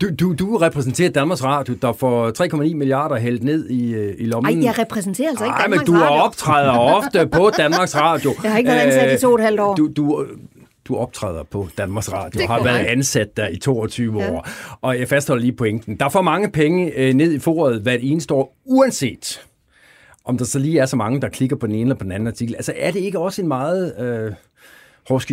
du, 0.01 0.09
du, 0.19 0.34
du 0.34 0.57
repræsenterer 0.57 1.09
Danmarks 1.09 1.43
Radio, 1.43 1.73
der 1.82 1.93
får 1.93 2.43
3,9 2.67 2.76
milliarder 2.76 3.15
hældt 3.17 3.43
ned 3.43 3.69
i, 3.69 3.93
øh, 3.93 4.15
i 4.17 4.26
lommen. 4.26 4.57
Ej, 4.59 4.65
jeg 4.65 4.80
repræsenterer 4.80 5.30
altså 5.30 5.43
ikke 5.45 5.53
Ej, 5.53 5.67
men 5.67 5.80
Danmarks 5.80 5.88
du 5.88 5.93
Radio. 5.93 6.23
optræder 6.23 6.71
ofte 6.71 7.28
på 7.28 7.51
Danmarks 7.57 7.95
Radio. 7.95 8.34
Jeg 8.43 8.51
har 8.51 8.57
ikke 8.57 8.67
været 8.67 8.80
ansat 8.80 9.19
i 9.19 9.21
to 9.21 9.28
og 9.30 9.36
et 9.36 9.41
halvt 9.41 9.59
år. 9.59 9.76
Du, 9.76 9.88
du, 9.95 10.26
du 10.88 10.95
optræder 10.95 11.43
på 11.43 11.67
Danmarks 11.78 12.13
Radio 12.13 12.39
Det 12.39 12.47
har 12.47 12.63
været 12.63 12.76
korrekt. 12.76 12.89
ansat 12.89 13.38
der 13.38 13.47
i 13.47 13.57
22 13.57 14.21
Ja. 14.21 14.32
år. 14.32 14.47
Og 14.82 14.99
jeg 14.99 15.07
fastholder 15.07 15.41
lige 15.41 15.53
pointen. 15.53 15.95
Der 15.99 16.09
får 16.09 16.21
mange 16.21 16.51
penge 16.51 16.91
øh, 16.97 17.13
ned 17.13 17.34
i 17.34 17.39
foråret 17.39 17.82
hvert 17.82 17.99
eneste 18.03 18.34
år, 18.34 18.55
uanset 18.65 19.41
om 20.26 20.38
der 20.38 20.45
så 20.45 20.59
lige 20.59 20.80
er 20.80 20.86
så 20.86 20.95
mange, 20.95 21.21
der 21.21 21.30
klikker 21.30 21.55
på 21.55 21.67
den 21.67 21.76
ene 21.76 21.82
eller 21.82 21.95
på 21.95 22.03
den 22.03 22.11
anden 22.11 22.28
artikel. 22.28 22.55
Altså 22.55 22.73
er 22.78 22.91
det 22.91 22.99
ikke 22.99 23.19
også 23.19 23.41
en 23.41 23.47
meget 23.47 23.99
øh, 23.99 24.32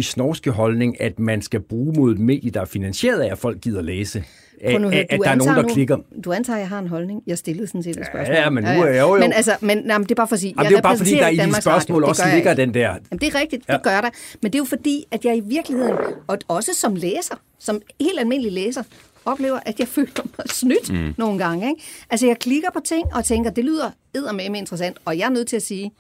snorske 0.03 0.51
holdning, 0.51 1.01
at 1.01 1.19
man 1.19 1.43
skal 1.43 1.61
bruge 1.61 1.93
mod 1.97 2.13
et 2.13 2.19
medie, 2.19 2.51
der 2.51 2.61
er 2.61 2.65
finansieret 2.65 3.21
af, 3.21 3.33
at 3.33 3.39
folk 3.39 3.61
gider 3.61 3.83
læse? 3.83 4.25
At, 4.65 4.81
nu 4.81 4.89
at 4.89 4.95
at, 4.95 5.07
der 5.11 5.17
er 5.17 5.19
nogen, 5.19 5.31
antager 5.41 5.55
der 5.55 5.63
nu- 5.63 5.69
klikker. 5.75 5.97
Du 6.25 6.33
antager, 6.33 6.57
at 6.57 6.61
jeg 6.61 6.69
har 6.69 6.79
en 6.79 6.89
holdning. 6.89 7.23
Jeg 7.27 7.39
stillede 7.39 7.67
sådan 7.67 7.83
set 7.83 7.97
et 7.97 8.07
spørgsmål. 8.07 8.37
Ja, 8.37 8.51
men 8.51 8.65
nu 8.65 8.71
er 8.71 8.87
jeg 8.87 9.01
jo- 9.01 9.15
jo. 9.15 9.21
Men, 9.21 9.33
altså, 9.33 9.57
men 9.61 9.79
nej, 9.79 9.99
men 9.99 10.05
det 10.05 10.11
er 10.11 10.15
bare 10.15 10.29
for 10.29 10.35
at 10.35 10.41
sige, 10.41 10.55
Jamen, 10.57 10.65
jeg 10.65 10.71
det 10.71 10.79
er 10.79 10.83
bare 10.83 10.97
fordi, 10.97 11.11
der 11.15 11.29
i 11.29 11.37
dine 11.37 11.55
spørgsmål 11.63 12.05
også 12.05 12.23
ligger 12.35 12.51
ikke. 12.51 12.63
den 12.63 12.75
der... 12.75 12.81
Jamen, 12.89 13.01
det 13.21 13.23
er 13.35 13.41
rigtigt, 13.41 13.65
Ja. 13.69 13.73
det 13.73 13.83
gør 13.83 14.01
der. 14.01 14.11
Men 14.43 14.53
det 14.53 14.55
er 14.59 14.61
jo 14.61 14.65
fordi, 14.65 15.05
at 15.11 15.25
jeg 15.25 15.37
i 15.37 15.41
virkeligheden, 15.47 15.97
og 16.27 16.39
også 16.49 16.71
som 16.75 16.95
læser, 16.97 17.35
som 17.59 17.81
helt 18.01 18.21
almindelig 18.21 18.53
læser, 18.53 18.83
oplever, 19.25 19.59
at 19.67 19.79
jeg 19.79 19.89
føler 19.97 20.23
mig 20.39 20.49
snydt 20.49 20.93
mm. 20.93 21.15
nogle 21.19 21.39
gange. 21.39 21.69
Ikke? 21.69 21.83
Altså, 22.11 22.27
jeg 22.27 22.39
klikker 22.39 22.69
på 22.75 22.81
ting 22.85 23.15
og 23.15 23.25
tænker, 23.25 23.51
det 23.51 23.65
lyder 23.65 23.91
eddermame 24.15 24.59
interessant, 24.59 24.97
og 25.05 25.19
jeg 25.19 25.25
er 25.25 25.31
nødt 25.31 25.49
til 25.49 25.57
at 25.57 25.63
sige, 25.63 25.91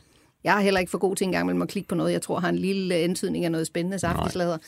jeg 0.44 0.56
er 0.56 0.60
heller 0.60 0.80
ikke 0.80 0.90
for 0.90 0.98
god 0.98 1.16
til 1.16 1.24
engang 1.24 1.46
mellem 1.46 1.62
at 1.62 1.68
klikke 1.68 1.88
på 1.88 1.94
noget, 1.94 2.12
jeg 2.12 2.22
tror 2.22 2.40
har 2.40 2.48
en 2.48 2.58
lille 2.58 2.94
antydning 2.94 3.44
af 3.44 3.50
noget 3.52 3.66
spændende 3.66 3.98
saftesladder. 3.98 4.58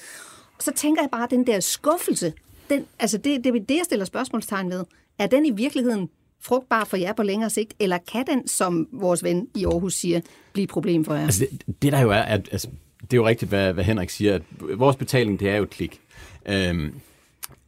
Så 0.60 0.72
tænker 0.76 1.02
jeg 1.02 1.10
bare, 1.10 1.24
at 1.24 1.30
den 1.30 1.46
der 1.46 1.60
skuffelse, 1.60 2.32
den, 2.70 2.86
altså 2.98 3.18
det, 3.18 3.44
det 3.44 3.56
er 3.56 3.60
det, 3.60 3.70
jeg 3.70 3.84
stiller 3.84 4.04
spørgsmålstegn 4.04 4.70
ved. 4.70 4.84
Er 5.18 5.26
den 5.26 5.46
i 5.46 5.50
virkeligheden 5.50 6.08
frugtbar 6.40 6.84
for 6.84 6.96
jer 6.96 7.12
på 7.12 7.22
længere 7.22 7.50
sigt, 7.50 7.74
eller 7.80 7.98
kan 8.12 8.26
den, 8.26 8.48
som 8.48 8.88
vores 8.92 9.24
ven 9.24 9.48
i 9.54 9.64
Aarhus 9.64 9.94
siger, 9.94 10.20
blive 10.52 10.64
et 10.64 10.70
problem 10.70 11.04
for 11.04 11.14
jer? 11.14 11.24
Altså 11.24 11.46
det, 11.50 11.82
det 11.82 11.92
der 11.92 12.00
jo 12.00 12.10
er, 12.10 12.22
at, 12.22 12.48
altså, 12.52 12.68
det 13.00 13.12
er 13.12 13.16
jo 13.16 13.26
rigtigt, 13.26 13.48
hvad, 13.48 13.72
hvad 13.72 13.84
Henrik 13.84 14.10
siger, 14.10 14.34
at 14.34 14.42
vores 14.60 14.96
betaling, 14.96 15.40
det 15.40 15.48
er 15.48 15.56
jo 15.56 15.62
et 15.62 15.70
klik. 15.70 16.00
Øhm, 16.48 16.94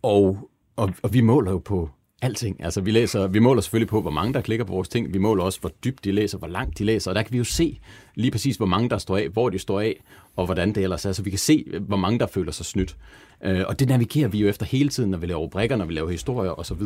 og, 0.02 0.50
og, 0.76 0.92
og 1.02 1.12
vi 1.12 1.20
måler 1.20 1.50
jo 1.50 1.59
på 1.59 1.90
alting. 2.26 2.64
Altså 2.64 2.80
vi, 2.80 2.90
læser, 2.90 3.26
vi 3.26 3.38
måler 3.38 3.60
selvfølgelig 3.60 3.88
på, 3.88 4.00
hvor 4.00 4.10
mange 4.10 4.34
der 4.34 4.40
klikker 4.40 4.64
på 4.64 4.72
vores 4.72 4.88
ting. 4.88 5.14
Vi 5.14 5.18
måler 5.18 5.44
også, 5.44 5.60
hvor 5.60 5.72
dybt 5.84 6.04
de 6.04 6.12
læser, 6.12 6.38
hvor 6.38 6.48
langt 6.48 6.78
de 6.78 6.84
læser. 6.84 7.10
Og 7.10 7.14
der 7.14 7.22
kan 7.22 7.32
vi 7.32 7.38
jo 7.38 7.44
se 7.44 7.80
lige 8.14 8.30
præcis, 8.30 8.56
hvor 8.56 8.66
mange 8.66 8.90
der 8.90 8.98
står 8.98 9.16
af, 9.16 9.28
hvor 9.28 9.50
de 9.50 9.58
står 9.58 9.80
af, 9.80 10.02
og 10.36 10.44
hvordan 10.44 10.74
det 10.74 10.82
ellers 10.82 11.04
er. 11.04 11.12
Så 11.12 11.22
vi 11.22 11.30
kan 11.30 11.38
se, 11.38 11.64
hvor 11.80 11.96
mange 11.96 12.18
der 12.18 12.26
føler 12.26 12.52
sig 12.52 12.66
snydt. 12.66 12.96
Øh, 13.44 13.64
og 13.68 13.78
det 13.78 13.88
navigerer 13.88 14.28
vi 14.28 14.38
jo 14.38 14.48
efter 14.48 14.66
hele 14.66 14.88
tiden, 14.88 15.10
når 15.10 15.18
vi 15.18 15.26
laver 15.26 15.48
brikker, 15.48 15.76
når 15.76 15.84
vi 15.84 15.92
laver 15.92 16.10
historier 16.10 16.60
osv. 16.60 16.82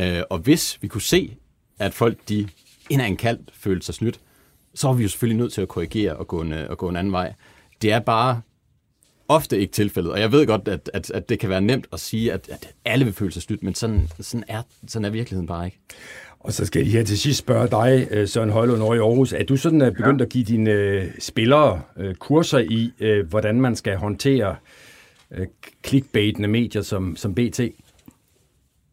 Øh, 0.00 0.22
og 0.30 0.38
hvis 0.38 0.78
vi 0.82 0.88
kunne 0.88 1.02
se, 1.02 1.36
at 1.78 1.94
folk 1.94 2.18
de 2.28 2.48
inden 2.90 3.18
af 3.18 3.28
en 3.30 3.38
følte 3.52 3.86
sig 3.86 3.94
snydt, 3.94 4.20
så 4.74 4.88
er 4.88 4.92
vi 4.92 5.02
jo 5.02 5.08
selvfølgelig 5.08 5.38
nødt 5.38 5.52
til 5.52 5.62
at 5.62 5.68
korrigere 5.68 6.16
og 6.16 6.28
gå 6.28 6.40
en, 6.40 6.52
øh, 6.52 6.70
og 6.70 6.78
gå 6.78 6.88
en 6.88 6.96
anden 6.96 7.12
vej. 7.12 7.34
Det 7.82 7.92
er 7.92 8.00
bare 8.00 8.40
ofte 9.28 9.58
ikke 9.58 9.72
tilfældet, 9.72 10.12
og 10.12 10.20
jeg 10.20 10.32
ved 10.32 10.46
godt, 10.46 10.68
at, 10.68 10.90
at, 10.92 11.10
at 11.10 11.28
det 11.28 11.38
kan 11.38 11.50
være 11.50 11.60
nemt 11.60 11.86
at 11.92 12.00
sige, 12.00 12.32
at, 12.32 12.48
at 12.48 12.74
alle 12.84 13.04
vil 13.04 13.14
føle 13.14 13.32
sig 13.32 13.42
snydt, 13.42 13.62
men 13.62 13.74
sådan, 13.74 14.08
sådan, 14.20 14.44
er, 14.48 14.62
sådan 14.86 15.04
er 15.04 15.10
virkeligheden 15.10 15.46
bare 15.46 15.64
ikke. 15.64 15.78
Og 16.40 16.52
så 16.52 16.66
skal 16.66 16.78
jeg 16.78 16.86
lige 16.86 16.96
her 16.96 17.04
til 17.04 17.18
sidst 17.18 17.38
spørge 17.38 17.68
dig, 17.68 18.08
øh, 18.10 18.28
Søren 18.28 18.50
Højlund 18.50 18.82
over 18.82 18.94
i 18.94 18.98
Aarhus. 18.98 19.32
Er 19.32 19.44
du 19.44 19.56
sådan 19.56 19.82
øh, 19.82 19.92
begyndt 19.92 20.20
ja. 20.20 20.24
at 20.24 20.32
give 20.32 20.44
dine 20.44 20.70
øh, 20.70 21.04
spillere 21.18 21.80
øh, 21.96 22.14
kurser 22.14 22.58
i, 22.58 22.92
øh, 23.00 23.28
hvordan 23.28 23.60
man 23.60 23.76
skal 23.76 23.96
håndtere 23.96 24.56
øh, 25.30 25.46
clickbaitende 25.86 26.48
medier 26.48 26.82
som, 26.82 27.16
som 27.16 27.34
BT? 27.34 27.60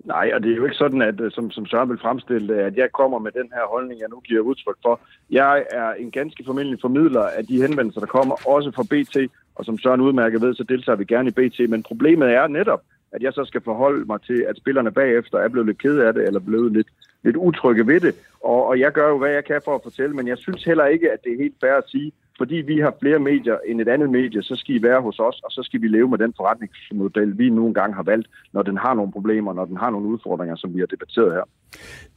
Nej, 0.06 0.32
og 0.34 0.44
det 0.44 0.52
er 0.52 0.56
jo 0.56 0.64
ikke 0.66 0.76
sådan, 0.76 1.02
at 1.02 1.16
som, 1.30 1.52
som 1.52 1.66
Søren 1.66 1.90
vil 1.90 1.98
fremstille 2.02 2.64
at 2.64 2.76
jeg 2.76 2.92
kommer 2.92 3.20
med 3.20 3.32
den 3.32 3.50
her 3.54 3.68
holdning, 3.68 4.00
jeg 4.00 4.10
nu 4.10 4.20
giver 4.20 4.42
udtryk 4.42 4.78
for. 4.82 5.00
Jeg 5.30 5.66
er 5.72 5.94
en 5.94 6.12
ganske 6.12 6.44
formidlelig 6.46 6.80
formidler 6.82 7.22
af 7.22 7.46
de 7.46 7.62
henvendelser, 7.62 8.00
der 8.00 8.08
kommer, 8.08 8.36
også 8.48 8.72
fra 8.76 8.84
BT, 8.84 9.32
og 9.56 9.66
som 9.66 9.78
Søren 9.78 10.02
udmærket 10.02 10.42
ved, 10.42 10.54
så 10.54 10.64
deltager 10.64 10.96
vi 10.96 11.06
gerne 11.06 11.30
i 11.30 11.32
BT. 11.32 11.70
Men 11.70 11.84
problemet 11.84 12.30
er 12.30 12.48
netop, 12.48 12.82
at 13.12 13.24
jeg 13.24 13.34
så 13.34 13.46
skal 13.46 13.62
forholde 13.62 14.06
mig 14.06 14.22
til, 14.22 14.46
at 14.50 14.58
spillerne 14.58 14.92
bagefter 14.92 15.38
er 15.38 15.48
blevet 15.48 15.68
lidt 15.68 15.82
ked 15.82 15.98
af 15.98 16.14
det, 16.14 16.24
eller 16.28 16.40
blevet 16.40 16.72
lidt, 16.72 16.88
lidt 17.24 17.36
utrygge 17.36 17.88
ved 17.88 18.00
det. 18.00 18.16
Og, 18.44 18.66
og 18.66 18.80
jeg 18.80 18.92
gør 18.92 19.10
jo, 19.10 19.18
hvad 19.18 19.30
jeg 19.30 19.46
kan 19.46 19.62
for 19.66 19.76
at 19.76 19.82
fortælle, 19.84 20.16
men 20.16 20.28
jeg 20.28 20.38
synes 20.38 20.64
heller 20.64 20.86
ikke, 20.86 21.12
at 21.12 21.20
det 21.24 21.34
er 21.34 21.38
helt 21.38 21.56
fair 21.62 21.74
at 21.74 21.84
sige, 21.88 22.12
fordi 22.38 22.56
vi 22.56 22.80
har 22.80 22.94
flere 23.02 23.20
medier 23.20 23.58
end 23.68 23.82
et 23.82 23.88
andet 23.88 24.10
medie, 24.10 24.44
så 24.44 24.56
skal 24.56 24.76
I 24.76 24.84
være 24.84 25.02
hos 25.02 25.20
os, 25.20 25.42
og 25.46 25.52
så 25.52 25.62
skal 25.64 25.82
vi 25.82 25.88
leve 25.88 26.10
med 26.10 26.18
den 26.18 26.34
forretningsmodel, 26.38 27.38
vi 27.38 27.50
nu 27.50 27.68
engang 27.68 27.96
har 27.96 28.04
valgt, 28.04 28.28
når 28.54 28.62
den 28.62 28.78
har 28.78 28.94
nogle 28.94 29.12
problemer, 29.12 29.54
når 29.54 29.66
den 29.66 29.78
har 29.78 29.90
nogle 29.90 30.08
udfordringer, 30.08 30.56
som 30.56 30.76
vi 30.76 30.80
har 30.80 30.86
debatteret 30.86 31.34
her. 31.34 31.44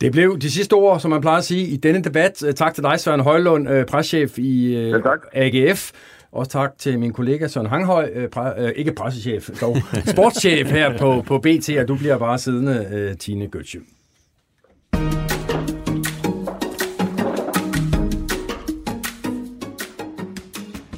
Det 0.01 0.13
blev 0.13 0.39
de 0.39 0.51
sidste 0.51 0.75
ord, 0.75 1.01
som 1.01 1.11
man 1.11 1.21
plejer 1.21 1.39
at 1.39 1.45
sige, 1.45 1.67
i 1.67 1.77
denne 1.77 2.03
debat. 2.03 2.45
Tak 2.57 2.75
til 2.75 2.83
dig, 2.83 3.01
Søren 3.01 3.21
Højlund, 3.21 3.69
øh, 3.69 3.87
preschef 3.87 4.39
i 4.39 4.77
øh, 4.77 4.91
Ja, 4.91 4.99
tak. 4.99 5.21
AGF. 5.33 5.93
Også 6.35 6.51
tak 6.51 6.79
til 6.79 6.99
min 6.99 7.13
kollega 7.13 7.49
Søren 7.49 7.67
Hanghøj, 7.67 8.11
øh, 8.15 8.29
pre, 8.29 8.53
øh, 8.59 8.73
ikke 8.77 8.93
pressechef, 8.93 9.51
dog 9.61 9.77
sportschef 10.13 10.71
her 10.71 10.99
på, 10.99 11.23
på 11.27 11.39
BT, 11.39 11.71
og 11.79 11.89
du 11.89 11.97
bliver 11.97 12.19
bare 12.19 12.39
siddende, 12.39 12.89
øh, 12.93 13.17
Tine 13.17 13.49
Gøtje. 13.49 13.81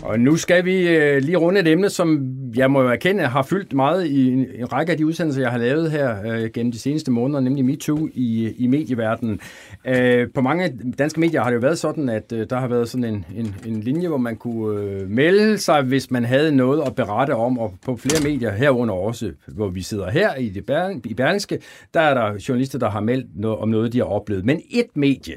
Og 0.07 0.21
nu 0.21 0.37
skal 0.37 0.65
vi 0.65 0.89
øh, 0.89 1.23
lige 1.23 1.37
runde 1.37 1.61
et 1.61 1.69
emne, 1.69 1.91
som 1.91 2.35
jeg 2.57 2.71
må 2.71 2.83
jo 2.83 2.89
erkende 2.89 3.25
har 3.25 3.43
fyldt 3.43 3.73
meget 3.73 4.07
i 4.07 4.33
en, 4.33 4.47
en 4.55 4.73
række 4.73 4.93
af 4.93 4.99
de 4.99 5.07
udsendelser, 5.07 5.43
jeg 5.43 5.51
har 5.51 5.59
lavet 5.59 5.91
her 5.91 6.33
øh, 6.33 6.51
gennem 6.55 6.73
de 6.73 6.79
seneste 6.79 7.11
måneder, 7.11 7.41
nemlig 7.41 7.65
MeToo 7.65 8.09
i, 8.15 8.55
i 8.59 8.67
medieverdenen. 8.67 9.41
Øh, 9.87 10.29
på 10.35 10.41
mange 10.41 10.79
danske 10.99 11.21
medier 11.21 11.43
har 11.43 11.51
det 11.51 11.55
jo 11.55 11.61
været 11.61 11.79
sådan, 11.79 12.09
at 12.09 12.33
øh, 12.33 12.47
der 12.51 12.57
har 12.57 12.69
været 12.69 12.89
sådan 12.89 13.05
en, 13.05 13.25
en, 13.37 13.55
en 13.67 13.81
linje, 13.81 14.09
hvor 14.09 14.17
man 14.17 14.37
kunne 14.37 14.81
øh, 14.81 15.11
melde 15.11 15.59
sig, 15.59 15.83
hvis 15.83 16.11
man 16.11 16.25
havde 16.25 16.53
noget 16.53 16.83
at 16.87 16.95
berette 16.95 17.35
om, 17.35 17.59
og 17.59 17.75
på 17.85 17.97
flere 17.97 18.23
medier 18.31 18.51
herunder 18.53 18.95
også, 18.95 19.33
hvor 19.47 19.69
vi 19.69 19.83
sidder 19.83 20.11
her 20.11 20.35
i, 20.35 20.49
det 20.49 20.65
Ber- 20.71 21.01
i 21.05 21.15
Berlingske, 21.15 21.59
der 21.95 22.01
er 22.01 22.15
der 22.15 22.45
journalister, 22.49 22.79
der 22.79 22.91
har 22.91 23.01
meldt 23.01 23.27
noget, 23.35 23.59
om 23.59 23.69
noget, 23.69 23.93
de 23.93 23.99
har 23.99 24.05
oplevet. 24.05 24.45
Men 24.45 24.61
et 24.71 24.97
medie, 24.97 25.35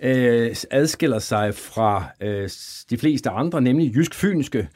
øh, 0.00 0.56
adskiller 0.70 1.18
sig 1.18 1.54
fra 1.54 2.04
øh, 2.20 2.50
de 2.90 2.98
fleste 2.98 3.30
andre, 3.30 3.60
nemlig 3.60 3.96
Jysk 3.96 4.14
Fynske, 4.14 4.68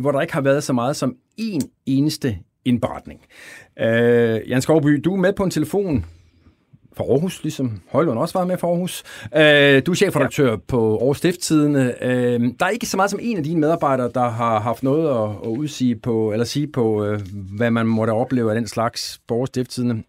hvor 0.00 0.12
der 0.12 0.20
ikke 0.20 0.34
har 0.34 0.40
været 0.40 0.64
så 0.64 0.72
meget 0.72 0.96
som 0.96 1.16
en 1.36 1.62
eneste 1.86 2.38
indberetning. 2.64 3.20
Øh, 3.78 4.50
Jan 4.50 4.62
Skovby, 4.62 5.00
du 5.04 5.12
er 5.12 5.16
med 5.16 5.32
på 5.32 5.44
en 5.44 5.50
telefon 5.50 6.04
fra 6.96 7.04
Aarhus, 7.04 7.42
ligesom 7.42 7.82
Højlund 7.92 8.18
også 8.18 8.38
var 8.38 8.44
med 8.44 8.58
fra 8.58 8.68
Aarhus. 8.68 9.02
Øh, 9.36 9.86
du 9.86 9.90
er 9.90 9.94
chefredaktør 9.94 10.50
ja. 10.50 10.56
på 10.68 10.98
Aarhus 10.98 11.18
Stifttidene. 11.18 12.04
Øh, 12.04 12.40
der 12.58 12.66
er 12.66 12.68
ikke 12.68 12.86
så 12.86 12.96
meget 12.96 13.10
som 13.10 13.20
en 13.22 13.36
af 13.36 13.44
dine 13.44 13.60
medarbejdere, 13.60 14.10
der 14.14 14.28
har 14.28 14.60
haft 14.60 14.82
noget 14.82 15.08
at, 15.08 15.50
at 15.50 15.56
udsige 15.58 15.96
på, 15.96 16.32
eller 16.32 16.44
sige 16.44 16.68
på, 16.72 17.04
øh, 17.04 17.20
hvad 17.56 17.70
man 17.70 17.86
måtte 17.86 18.10
opleve 18.10 18.50
af 18.50 18.54
den 18.54 18.66
slags 18.66 19.20
på 19.28 19.34
Aarhus 19.34 19.48
Stifttidene. 19.48 20.02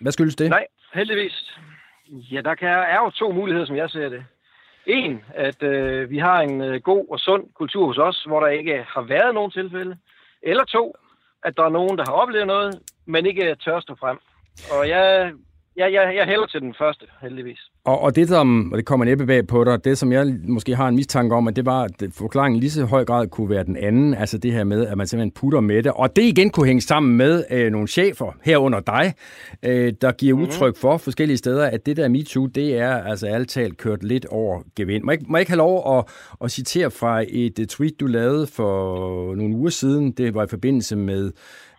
Hvad 0.00 0.12
skyldes 0.12 0.36
det? 0.36 0.50
Nej, 0.50 0.64
heldigvis. 0.94 1.58
Ja, 2.12 2.40
der 2.40 2.54
kan, 2.54 2.68
er 2.68 2.98
jo 3.04 3.10
to 3.10 3.32
muligheder, 3.32 3.66
som 3.66 3.76
jeg 3.76 3.90
ser 3.90 4.08
det. 4.08 4.24
En, 4.86 5.24
at 5.34 5.62
øh, 5.62 6.10
vi 6.10 6.18
har 6.18 6.40
en 6.40 6.60
øh, 6.60 6.80
god 6.80 7.06
og 7.10 7.18
sund 7.18 7.44
kultur 7.54 7.86
hos 7.86 7.98
os, 7.98 8.24
hvor 8.24 8.40
der 8.40 8.46
ikke 8.46 8.86
har 8.88 9.00
været 9.02 9.34
nogen 9.34 9.50
tilfælde. 9.50 9.96
Eller 10.42 10.64
to, 10.64 10.96
at 11.44 11.56
der 11.56 11.64
er 11.64 11.68
nogen, 11.68 11.98
der 11.98 12.04
har 12.08 12.12
oplevet 12.12 12.46
noget, 12.46 12.80
men 13.06 13.26
ikke 13.26 13.56
tør 13.64 13.80
stå 13.80 13.94
frem. 13.94 14.18
Og 14.72 14.88
jeg, 14.88 15.32
jeg, 15.76 15.92
jeg, 15.92 16.16
jeg 16.16 16.26
hælder 16.26 16.46
til 16.46 16.60
den 16.60 16.74
første, 16.78 17.06
heldigvis. 17.22 17.58
Og, 17.84 18.00
og 18.00 18.16
det, 18.16 18.28
som, 18.28 18.72
og 18.72 18.78
det 18.78 18.86
kommer 18.86 19.04
næppe 19.04 19.26
bag 19.26 19.46
på 19.46 19.64
dig, 19.64 19.84
det 19.84 19.98
som 19.98 20.12
jeg 20.12 20.26
måske 20.48 20.76
har 20.76 20.88
en 20.88 20.96
mistanke 20.96 21.34
om, 21.34 21.48
at 21.48 21.56
det 21.56 21.66
var, 21.66 21.82
at 21.82 21.92
forklaringen 22.12 22.60
lige 22.60 22.70
så 22.70 22.84
høj 22.84 23.04
grad 23.04 23.28
kunne 23.28 23.50
være 23.50 23.64
den 23.64 23.76
anden, 23.76 24.14
altså 24.14 24.38
det 24.38 24.52
her 24.52 24.64
med, 24.64 24.86
at 24.86 24.98
man 24.98 25.06
simpelthen 25.06 25.30
putter 25.30 25.60
med 25.60 25.82
det, 25.82 25.92
og 25.92 26.16
det 26.16 26.22
igen 26.22 26.50
kunne 26.50 26.66
hænge 26.66 26.80
sammen 26.80 27.16
med 27.16 27.44
øh, 27.50 27.72
nogle 27.72 27.88
chefer 27.88 28.36
herunder 28.44 28.80
dig, 28.80 29.14
øh, 29.62 29.92
der 30.00 30.12
giver 30.12 30.34
mm-hmm. 30.34 30.48
udtryk 30.48 30.76
for 30.76 30.96
forskellige 30.96 31.36
steder, 31.36 31.66
at 31.66 31.86
det 31.86 31.96
der 31.96 32.08
MeToo, 32.08 32.46
det 32.46 32.78
er 32.78 32.96
altså 32.96 33.26
alt 33.26 33.48
talt 33.48 33.76
kørt 33.76 34.02
lidt 34.02 34.26
over 34.26 34.62
gevind. 34.76 35.04
Må 35.04 35.12
jeg, 35.12 35.20
må 35.28 35.36
jeg 35.36 35.40
ikke 35.42 35.52
have 35.52 35.58
lov 35.58 35.98
at, 35.98 36.04
at 36.44 36.50
citere 36.50 36.90
fra 36.90 37.24
et 37.28 37.58
øh, 37.58 37.66
tweet, 37.66 38.00
du 38.00 38.06
lavede 38.06 38.46
for 38.46 39.34
nogle 39.34 39.56
uger 39.56 39.70
siden, 39.70 40.12
det 40.12 40.34
var 40.34 40.44
i 40.44 40.48
forbindelse 40.48 40.96
med 40.96 41.32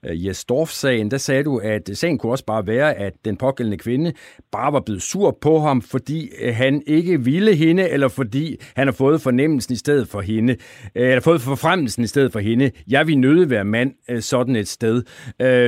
Jes 0.05 0.45
Dorf-sagen, 0.45 1.11
der 1.11 1.17
sagde 1.17 1.43
du, 1.43 1.57
at 1.57 1.89
sagen 1.93 2.17
kunne 2.17 2.31
også 2.31 2.45
bare 2.45 2.67
være, 2.67 2.93
at 2.93 3.13
den 3.25 3.37
pågældende 3.37 3.77
kvinde 3.77 4.13
bare 4.51 4.73
var 4.73 4.79
blevet 4.79 5.01
sur 5.01 5.37
på 5.41 5.59
ham, 5.59 5.81
fordi 5.81 6.29
øh, 6.41 6.55
han 6.55 6.83
ikke 6.87 7.23
ville 7.23 7.55
hende, 7.55 7.89
eller 7.89 8.07
fordi 8.07 8.55
han 8.75 8.87
har 8.87 8.91
fået 8.91 9.21
fornemmelsen 9.21 9.73
i 9.73 9.77
stedet 9.77 10.07
for 10.07 10.21
hende, 10.21 10.55
øh, 10.95 11.07
eller 11.09 11.21
fået 11.21 11.41
forfremmelsen 11.41 12.03
i 12.03 12.07
stedet 12.07 12.31
for 12.31 12.39
hende. 12.39 12.71
Jeg 12.87 13.07
vil 13.07 13.17
nøde 13.17 13.49
være 13.49 13.63
mand 13.65 13.91
øh, 14.09 14.21
sådan 14.21 14.55
et 14.55 14.67
sted. 14.67 15.03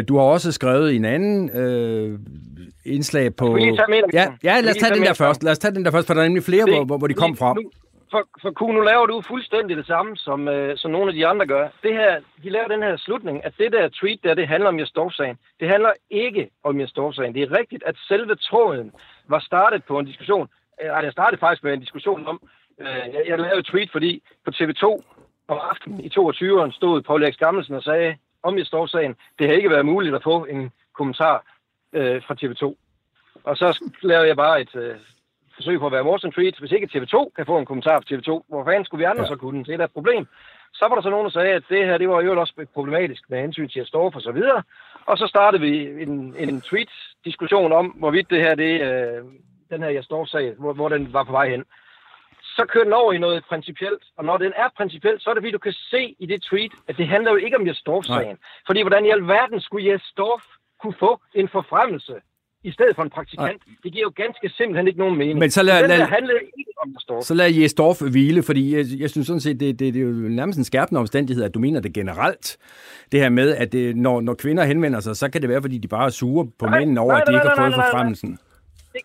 Du 0.04 0.18
har 0.18 0.24
også 0.24 0.52
skrevet 0.52 0.96
en 0.96 1.06
anden 1.06 1.50
øh, 1.50 2.20
indslag 2.86 3.36
på... 3.36 3.58
Ja, 4.14 4.28
ja, 4.44 4.62
lad 4.62 4.70
os 4.70 4.78
tage 4.78 4.94
den 4.96 5.04
der 5.04 5.14
først. 5.14 5.44
Lad 5.44 5.52
os 5.52 5.60
tage 5.60 5.76
den 5.76 5.86
der 5.86 5.92
først, 5.92 6.08
for 6.08 6.14
der 6.14 6.22
er 6.22 6.26
nemlig 6.28 6.44
flere, 6.44 6.84
hvor, 6.86 6.98
hvor 6.98 7.08
de 7.08 7.14
kom 7.14 7.36
fra. 7.38 7.54
Nu, 7.54 7.62
for, 8.12 8.28
for 8.42 8.52
Q, 8.52 8.62
nu 8.62 8.82
laver 8.82 9.06
du 9.06 9.22
fuldstændig 9.22 9.78
det 9.78 9.86
samme, 9.86 10.18
som, 10.18 10.48
øh, 10.48 10.78
som 10.78 10.92
nogle 10.92 11.08
af 11.08 11.14
de 11.14 11.28
andre 11.28 11.48
gør. 11.48 11.68
Det 11.84 11.94
her, 11.94 12.20
de 12.44 12.50
laver 12.50 12.68
den 12.68 12.84
her 12.84 12.98
slutning, 12.98 13.46
at 13.46 13.54
det 13.58 13.72
der 13.72 13.90
tweet 13.90 14.24
der, 14.24 14.34
det 14.34 14.48
handler 14.48 14.70
om 14.70 14.80
Jesdorf-sagen. 14.80 15.38
Det 15.60 15.68
handler 15.68 15.92
ikke 16.10 16.50
om 16.64 16.80
Jesdorf-sagen. 16.82 17.34
Det 17.34 17.44
er 17.44 17.58
rigtigt, 17.60 17.84
at 17.84 17.96
selve 18.08 18.36
tråden 18.36 18.92
var 19.28 19.40
startet 19.40 19.84
på 19.84 20.00
en 20.00 20.06
diskussion. 20.06 20.48
Øh, 20.82 21.04
det 21.04 21.12
startede 21.12 21.40
faktisk 21.40 21.64
med 21.64 21.74
en 21.74 21.80
diskussion 21.80 22.28
om, 22.28 22.42
øh, 22.80 22.88
jeg, 22.88 23.24
jeg 23.28 23.40
lavede 23.40 23.60
et 23.60 23.66
tweet, 23.66 23.92
fordi 23.92 24.24
på 24.46 24.52
TV2 24.56 24.86
om 25.48 25.60
aftenen 25.72 26.00
i 26.00 26.10
22'eren 26.20 26.72
stod 26.72 27.02
Paul 27.02 27.24
Erik 27.24 27.38
Gammelsen 27.38 27.76
og 27.76 27.84
sagde 27.84 28.18
om 28.44 28.58
Jesdorf-sagen, 28.58 29.16
det 29.40 29.48
har 29.48 29.54
ikke 29.54 29.70
været 29.70 29.86
muligt 29.86 30.16
at 30.16 30.24
få 30.24 30.46
en 30.46 30.72
kommentar 30.94 31.44
øh, 31.94 32.22
fra 32.24 32.36
TV2. 32.42 32.76
Og 33.44 33.58
så 33.58 33.92
lavede 34.02 34.28
jeg 34.28 34.36
bare 34.36 34.62
et, 34.62 34.76
øh, 34.76 34.96
forsøg 35.56 35.80
på 35.80 35.86
at 35.86 35.92
være 35.92 36.04
morsom 36.04 36.32
tweet. 36.32 36.60
Hvis 36.60 36.72
ikke 36.72 36.90
TV2 36.94 37.32
kan 37.36 37.46
få 37.46 37.58
en 37.58 37.66
kommentar 37.66 38.00
fra 38.00 38.10
TV2, 38.10 38.46
hvor 38.50 38.64
fanden 38.64 38.86
skulle 38.86 39.00
vi 39.00 39.12
andre 39.12 39.24
ja. 39.24 39.28
så 39.28 39.36
kunne? 39.36 39.64
Det 39.64 39.74
er 39.74 39.78
da 39.78 39.84
et 39.84 39.92
problem. 39.92 40.28
Så 40.74 40.86
var 40.88 40.96
der 40.96 41.02
så 41.02 41.10
nogen, 41.10 41.26
der 41.26 41.32
sagde, 41.32 41.54
at 41.54 41.64
det 41.70 41.86
her 41.86 41.98
det 41.98 42.10
var 42.10 42.22
jo 42.22 42.40
også 42.40 42.66
problematisk 42.74 43.24
med 43.30 43.42
hensyn 43.42 43.70
til 43.70 43.80
at 43.80 43.88
stå 43.88 44.12
for 44.12 44.20
så 44.20 44.32
videre. 44.32 44.64
Og 45.06 45.18
så 45.18 45.28
startede 45.28 45.62
vi 45.62 46.02
en, 46.04 46.36
en 46.38 46.62
tweet-diskussion 46.62 47.72
om, 47.72 47.86
hvorvidt 47.86 48.30
det 48.30 48.40
her, 48.42 48.56
det, 48.56 48.82
øh, 48.82 49.24
den 49.70 49.84
her 49.84 49.90
jeg 49.90 50.04
står 50.04 50.26
sag, 50.26 50.54
hvor, 50.60 50.74
hvor 50.74 50.90
den 50.90 51.14
var 51.14 51.24
på 51.24 51.32
vej 51.32 51.50
hen. 51.50 51.66
Så 52.42 52.66
kører 52.66 52.84
den 52.84 52.94
over 52.94 53.14
i 53.14 53.18
noget 53.18 53.44
principielt, 53.50 54.04
og 54.18 54.26
når 54.26 54.38
den 54.38 54.54
er 54.56 54.70
principielt, 54.78 55.22
så 55.22 55.30
er 55.30 55.34
det 55.34 55.44
fordi, 55.44 55.52
du 55.52 55.58
kan 55.58 55.74
se 55.74 56.16
i 56.20 56.26
det 56.26 56.42
tweet, 56.42 56.72
at 56.88 56.98
det 56.98 57.08
handler 57.08 57.32
jo 57.32 57.38
ikke 57.38 57.58
om 57.58 57.68
Jesdorf-sagen. 57.68 58.38
Fordi 58.68 58.82
hvordan 58.82 59.06
i 59.06 59.10
alverden 59.10 59.62
skulle 59.62 59.92
Jesdorf 59.92 60.44
kunne 60.82 60.96
få 61.00 61.22
en 61.34 61.50
forfremmelse 61.50 62.16
i 62.66 62.72
stedet 62.72 62.96
for 62.96 63.04
en 63.04 63.10
praktikant. 63.10 63.62
Nej. 63.68 63.76
Det 63.84 63.92
giver 63.94 64.06
jo 64.10 64.14
ganske 64.16 64.50
simpelthen 64.50 64.88
ikke 64.88 65.00
nogen 65.00 65.18
mening. 65.18 65.40
Men 65.40 65.52
så 65.52 65.64
lad, 65.64 65.88
lad, 65.88 66.00
handler 66.18 66.34
ikke 66.34 66.72
om 66.84 66.94
Jesdorf. 66.96 67.24
Så 67.24 67.34
lad 67.34 67.50
Jesdorf 67.52 68.02
hvile, 68.02 68.44
fordi 68.44 68.76
jeg, 68.76 68.86
jeg 69.00 69.10
synes 69.10 69.28
sådan 69.28 69.40
set, 69.40 69.60
det, 69.60 69.80
det, 69.80 69.94
det 69.94 70.02
er 70.02 70.06
jo 70.06 70.12
nærmest 70.12 70.58
en 70.60 70.66
skærpende 70.66 71.00
omstændighed, 71.00 71.44
at 71.44 71.54
du 71.54 71.60
mener 71.60 71.80
det 71.80 71.94
generelt. 71.94 72.58
Det 73.12 73.20
her 73.20 73.30
med, 73.30 73.56
at 73.56 73.72
det, 73.72 73.96
når, 73.96 74.22
når 74.22 74.34
kvinder 74.34 74.64
henvender 74.64 75.00
sig, 75.00 75.16
så 75.16 75.30
kan 75.32 75.42
det 75.42 75.50
være, 75.50 75.62
fordi 75.62 75.78
de 75.78 75.88
bare 75.88 76.06
er 76.06 76.10
sure 76.10 76.48
på 76.60 76.66
nej, 76.66 76.80
mændene 76.80 77.02
over, 77.02 77.12
nej, 77.12 77.22
at 77.22 77.28
de 77.28 77.34
ikke 77.34 77.48
har 77.48 77.56
fået 77.64 77.74
forfremmelsen. 77.74 78.40
Det, 78.94 79.02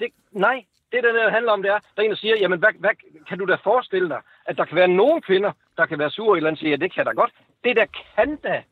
det, 0.00 0.08
nej, 0.32 0.64
det 0.92 1.04
der, 1.04 1.12
der 1.12 1.30
handler 1.30 1.52
om, 1.52 1.62
det 1.62 1.70
er, 1.70 1.78
der 1.94 2.02
er 2.02 2.02
en, 2.02 2.10
der 2.10 2.16
siger, 2.16 2.36
jamen 2.40 2.58
hvad, 2.58 2.72
hvad, 2.78 2.90
kan 3.28 3.38
du 3.38 3.44
da 3.44 3.56
forestille 3.64 4.08
dig, 4.08 4.20
at 4.46 4.56
der 4.56 4.64
kan 4.64 4.76
være 4.76 4.88
nogle 4.88 5.22
kvinder, 5.22 5.52
der 5.76 5.86
kan 5.86 5.98
være 5.98 6.10
sure, 6.10 6.36
eller 6.36 6.48
andet 6.48 6.60
siger, 6.60 6.70
ja, 6.70 6.76
det 6.76 6.94
kan 6.94 7.04
da 7.06 7.12
godt. 7.12 7.32
Det 7.64 7.76
der 7.76 7.86
kan 8.16 8.36
da, 8.36 8.62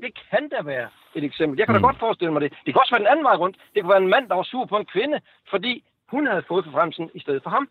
det 0.00 0.12
kan 0.30 0.48
da 0.48 0.62
være 0.64 0.88
et 1.14 1.24
eksempel. 1.24 1.58
Jeg 1.58 1.66
kan 1.66 1.74
da 1.74 1.78
mm. 1.78 1.84
godt 1.84 1.98
forestille 1.98 2.32
mig 2.32 2.40
det. 2.42 2.52
Det 2.66 2.74
kan 2.74 2.80
også 2.80 2.94
være 2.94 3.04
den 3.04 3.12
anden 3.12 3.24
vej 3.24 3.36
rundt. 3.36 3.56
Det 3.74 3.82
kunne 3.82 3.90
være 3.90 4.02
en 4.02 4.08
mand, 4.08 4.28
der 4.28 4.34
var 4.34 4.42
sur 4.42 4.64
på 4.64 4.76
en 4.76 4.84
kvinde, 4.84 5.20
fordi 5.50 5.84
hun 6.08 6.26
havde 6.26 6.42
fået 6.48 6.64
forfremmelsen 6.64 7.10
i 7.14 7.20
stedet 7.20 7.42
for 7.42 7.50
ham. 7.50 7.68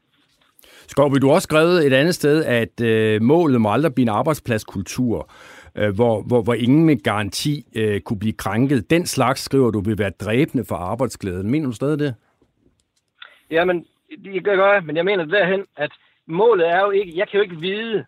Skovby, 0.88 1.16
du 1.16 1.28
har 1.28 1.34
også 1.34 1.46
skrevet 1.46 1.88
et 1.88 1.94
andet 1.94 2.16
sted, 2.16 2.46
at 2.46 2.82
øh, 2.82 3.22
målet 3.22 3.62
må 3.62 3.72
aldrig 3.72 3.94
blive 3.96 4.04
en 4.04 4.10
arbejdspladskultur, 4.10 5.30
øh, 5.76 5.96
hvor, 5.96 6.22
hvor, 6.22 6.42
hvor 6.42 6.54
ingen 6.54 6.86
med 6.86 7.04
garanti 7.04 7.66
øh, 7.76 8.02
kunne 8.02 8.20
blive 8.20 8.34
krænket. 8.34 8.90
Den 8.90 9.06
slags, 9.06 9.42
skriver 9.42 9.72
du, 9.72 9.80
vil 9.80 9.98
være 9.98 10.10
dræbende 10.10 10.66
for 10.66 10.76
arbejdsglæden. 10.76 11.52
Mener 11.52 11.66
du 11.66 11.74
stadig 11.74 12.00
det? 12.00 12.16
Jamen, 13.52 13.86
det 14.24 14.44
gør 14.44 14.74
jeg, 14.74 14.84
men 14.84 14.96
jeg 14.96 15.06
mener 15.06 15.26
derhen, 15.26 15.66
at 15.78 15.92
målet 16.28 16.70
er 16.70 16.80
jo 16.80 16.90
ikke, 16.90 17.14
jeg 17.18 17.28
kan 17.28 17.38
jo 17.38 17.44
ikke 17.44 17.56
vide, 17.56 18.06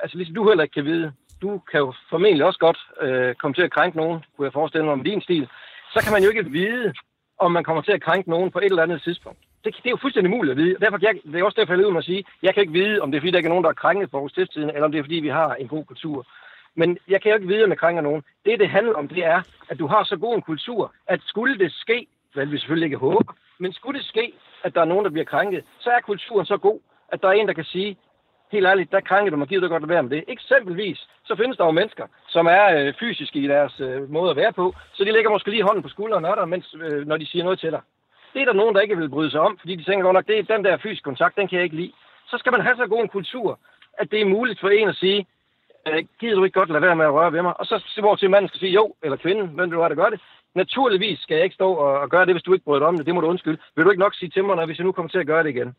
altså 0.00 0.16
ligesom 0.16 0.34
du 0.34 0.48
heller 0.48 0.62
ikke 0.62 0.74
kan 0.74 0.84
vide, 0.84 1.12
du 1.42 1.62
kan 1.70 1.80
jo 1.80 1.92
formentlig 2.10 2.44
også 2.44 2.58
godt 2.58 2.78
øh, 3.00 3.34
komme 3.34 3.54
til 3.54 3.62
at 3.62 3.72
krænke 3.72 3.96
nogen, 3.96 4.24
kunne 4.36 4.44
jeg 4.44 4.52
forestille 4.52 4.84
mig, 4.84 4.92
om 4.92 5.04
din 5.04 5.20
stil. 5.20 5.48
Så 5.92 5.98
kan 6.04 6.12
man 6.12 6.22
jo 6.22 6.28
ikke 6.28 6.50
vide, 6.50 6.94
om 7.38 7.52
man 7.52 7.64
kommer 7.64 7.82
til 7.82 7.92
at 7.92 8.02
krænke 8.02 8.30
nogen 8.30 8.50
på 8.50 8.58
et 8.58 8.64
eller 8.64 8.82
andet 8.82 9.02
tidspunkt. 9.02 9.38
Det, 9.64 9.76
det 9.76 9.86
er 9.86 9.90
jo 9.90 9.98
fuldstændig 10.02 10.30
muligt 10.30 10.50
at 10.50 10.56
vide. 10.56 10.76
Derfor, 10.80 10.98
jeg, 11.02 11.14
det 11.24 11.40
er 11.40 11.44
også 11.44 11.60
derfor, 11.60 11.72
jeg 11.72 11.78
løber 11.78 11.90
mig 11.90 11.98
at 11.98 12.04
sige, 12.04 12.24
jeg 12.42 12.54
kan 12.54 12.60
ikke 12.60 12.72
vide, 12.72 13.00
om 13.00 13.10
det 13.10 13.16
er 13.16 13.20
fordi, 13.20 13.30
der 13.30 13.38
ikke 13.38 13.46
er 13.46 13.56
nogen, 13.56 13.64
der 13.64 13.70
er 13.70 13.82
krænket 13.84 14.10
på 14.10 14.28
stiftstiden, 14.28 14.70
eller 14.70 14.84
om 14.84 14.92
det 14.92 14.98
er 14.98 15.02
fordi, 15.02 15.20
vi 15.20 15.28
har 15.28 15.54
en 15.54 15.68
god 15.68 15.84
kultur. 15.84 16.26
Men 16.74 16.98
jeg 17.08 17.22
kan 17.22 17.30
jo 17.30 17.36
ikke 17.36 17.48
vide, 17.48 17.64
om 17.64 17.70
jeg 17.70 17.78
krænker 17.78 18.02
nogen. 18.02 18.22
Det, 18.44 18.60
det 18.60 18.68
handler 18.68 18.94
om, 18.94 19.08
det 19.08 19.24
er, 19.24 19.42
at 19.68 19.78
du 19.78 19.86
har 19.86 20.04
så 20.04 20.16
god 20.16 20.34
en 20.34 20.42
kultur, 20.42 20.92
at 21.06 21.20
skulle 21.24 21.58
det 21.58 21.72
ske, 21.72 22.06
hvad 22.34 22.46
vi 22.46 22.58
selvfølgelig 22.58 22.86
ikke 22.86 22.96
håber, 22.96 23.32
men 23.58 23.72
skulle 23.72 23.98
det 23.98 24.06
ske, 24.06 24.32
at 24.64 24.74
der 24.74 24.80
er 24.80 24.84
nogen, 24.84 25.04
der 25.04 25.10
bliver 25.10 25.24
krænket, 25.24 25.64
så 25.78 25.90
er 25.90 26.00
kulturen 26.00 26.46
så 26.46 26.56
god, 26.56 26.80
at 27.08 27.22
der 27.22 27.28
er 27.28 27.32
en, 27.32 27.48
der 27.48 27.52
kan 27.54 27.64
sige, 27.64 27.96
helt 28.52 28.66
ærligt, 28.66 28.92
der 28.92 29.00
krænker 29.00 29.30
du 29.30 29.36
mig, 29.36 29.48
gider 29.48 29.60
du 29.60 29.68
godt 29.68 29.82
at 29.82 29.88
være 29.88 30.02
med 30.02 30.10
det. 30.10 30.24
Eksempelvis, 30.28 31.08
så 31.24 31.36
findes 31.36 31.56
der 31.56 31.64
jo 31.64 31.70
mennesker, 31.70 32.06
som 32.28 32.46
er 32.46 32.64
øh, 32.76 32.94
fysiske 33.00 33.38
i 33.38 33.46
deres 33.46 33.80
øh, 33.80 34.10
måde 34.10 34.30
at 34.30 34.36
være 34.36 34.52
på, 34.52 34.74
så 34.92 35.04
de 35.04 35.12
lægger 35.12 35.30
måske 35.30 35.50
lige 35.50 35.62
hånden 35.62 35.82
på 35.82 35.88
skulderen 35.88 36.24
af 36.24 36.36
dig, 36.36 36.48
mens, 36.48 36.74
øh, 36.82 37.06
når 37.06 37.16
de 37.16 37.26
siger 37.26 37.44
noget 37.44 37.58
til 37.58 37.70
dig. 37.70 37.80
Det 38.34 38.40
er 38.40 38.44
der 38.46 38.52
nogen, 38.52 38.74
der 38.74 38.80
ikke 38.80 38.96
vil 38.96 39.08
bryde 39.08 39.30
sig 39.30 39.40
om, 39.40 39.58
fordi 39.60 39.76
de 39.76 39.84
tænker 39.84 40.04
godt 40.04 40.14
nok, 40.14 40.26
det 40.26 40.38
er 40.38 40.56
den 40.56 40.64
der 40.64 40.76
fysiske 40.76 41.04
kontakt, 41.04 41.36
den 41.36 41.48
kan 41.48 41.56
jeg 41.56 41.64
ikke 41.64 41.76
lide. 41.76 41.92
Så 42.30 42.38
skal 42.38 42.52
man 42.52 42.60
have 42.60 42.76
så 42.76 42.86
god 42.86 43.02
en 43.02 43.08
kultur, 43.08 43.58
at 43.98 44.10
det 44.10 44.20
er 44.20 44.34
muligt 44.36 44.60
for 44.60 44.68
en 44.68 44.88
at 44.88 44.96
sige, 44.96 45.26
øh, 45.88 46.04
gider 46.20 46.36
du 46.36 46.44
ikke 46.44 46.58
godt 46.60 46.70
lade 46.70 46.82
være 46.82 46.96
med 46.96 47.04
at 47.04 47.12
røre 47.12 47.32
ved 47.32 47.42
mig? 47.42 47.60
Og 47.60 47.66
så 47.66 48.00
hvor 48.00 48.16
til 48.16 48.30
manden 48.30 48.48
skal 48.48 48.60
sige, 48.60 48.72
jo, 48.72 48.94
eller 49.02 49.16
kvinden, 49.16 49.46
hvem 49.46 49.70
du 49.70 49.80
er, 49.80 49.88
der 49.88 49.94
gør 49.94 50.10
det. 50.10 50.20
Naturligvis 50.54 51.18
skal 51.18 51.34
jeg 51.34 51.44
ikke 51.44 51.54
stå 51.54 51.72
og, 51.72 52.00
og 52.00 52.08
gøre 52.10 52.26
det, 52.26 52.34
hvis 52.34 52.42
du 52.42 52.52
ikke 52.52 52.64
bryder 52.64 52.78
dig 52.78 52.88
om 52.88 52.96
det. 52.96 53.06
Det 53.06 53.14
må 53.14 53.20
du 53.20 53.26
undskylde. 53.26 53.58
Vil 53.76 53.84
du 53.84 53.90
ikke 53.90 54.00
nok 54.00 54.14
sige 54.14 54.30
til 54.30 54.44
mig, 54.44 54.56
når 54.56 54.66
hvis 54.66 54.78
jeg 54.78 54.84
nu 54.84 54.92
kommer 54.92 55.10
til 55.10 55.18
at 55.18 55.26
gøre 55.26 55.42
det 55.42 55.50
igen? 55.50 55.74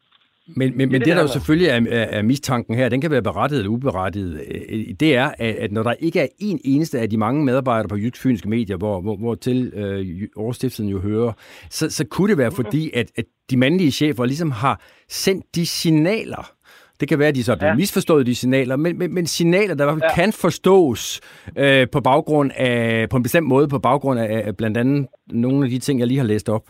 Men, 0.56 0.78
men, 0.78 0.78
men 0.78 1.02
det, 1.02 1.08
det, 1.08 1.16
der 1.16 1.22
jo 1.22 1.28
selvfølgelig 1.28 1.68
er, 1.68 1.82
er, 1.90 2.04
er 2.04 2.22
mistanken 2.22 2.76
her, 2.76 2.90
den 2.90 3.02
kan 3.02 3.12
være 3.12 3.22
berettiget 3.22 3.60
eller 3.60 3.72
uberettiget, 3.72 4.42
øh, 4.70 4.86
det 5.00 5.16
er, 5.16 5.32
at, 5.38 5.72
når 5.72 5.84
der 5.84 5.94
ikke 6.00 6.20
er 6.20 6.28
en 6.40 6.60
eneste 6.64 7.00
af 7.00 7.10
de 7.10 7.18
mange 7.18 7.46
medarbejdere 7.46 7.88
på 7.88 7.98
Jysk 7.98 8.22
Fynske 8.22 8.50
Medier, 8.50 8.78
hvor, 8.78 9.02
hvor, 9.02 9.18
hvor 9.18 9.36
til 9.36 9.68
øh, 9.76 10.28
Årstiftelsen 10.36 10.90
jo 10.90 11.00
hører, 11.00 11.34
så, 11.70 11.90
så 11.90 12.06
kunne 12.06 12.30
det 12.30 12.38
være 12.38 12.52
fordi, 12.52 12.92
at, 12.94 13.12
at 13.16 13.26
de 13.50 13.58
mandlige 13.58 13.92
chefer 13.92 14.26
ligesom 14.26 14.52
har 14.52 14.82
sendt 15.10 15.56
de 15.56 15.66
signaler, 15.66 16.52
det 17.00 17.08
kan 17.08 17.20
være, 17.20 17.28
at 17.28 17.36
de 17.36 17.44
så 17.44 17.58
har 17.60 17.68
ja. 17.68 17.76
misforstået 17.76 18.26
de 18.26 18.36
signaler, 18.36 18.76
men, 18.76 18.98
men, 18.98 19.14
men 19.14 19.28
signaler, 19.28 19.76
der 19.76 19.84
i 19.84 19.86
hvert 19.86 20.02
fald 20.02 20.12
ja. 20.18 20.24
kan 20.24 20.34
forstås 20.34 21.22
øh, 21.58 21.88
på 21.92 22.02
baggrund 22.02 22.52
af, 22.56 23.10
på 23.10 23.18
en 23.18 23.24
bestemt 23.24 23.48
måde, 23.48 23.68
på 23.68 23.80
baggrund 23.80 24.20
af, 24.20 24.44
af 24.46 24.58
blandt 24.58 24.78
andet 24.78 25.08
nogle 25.28 25.66
af 25.66 25.70
de 25.70 25.80
ting, 25.80 26.00
jeg 26.00 26.08
lige 26.08 26.18
har 26.18 26.26
læst 26.26 26.50
op 26.50 26.70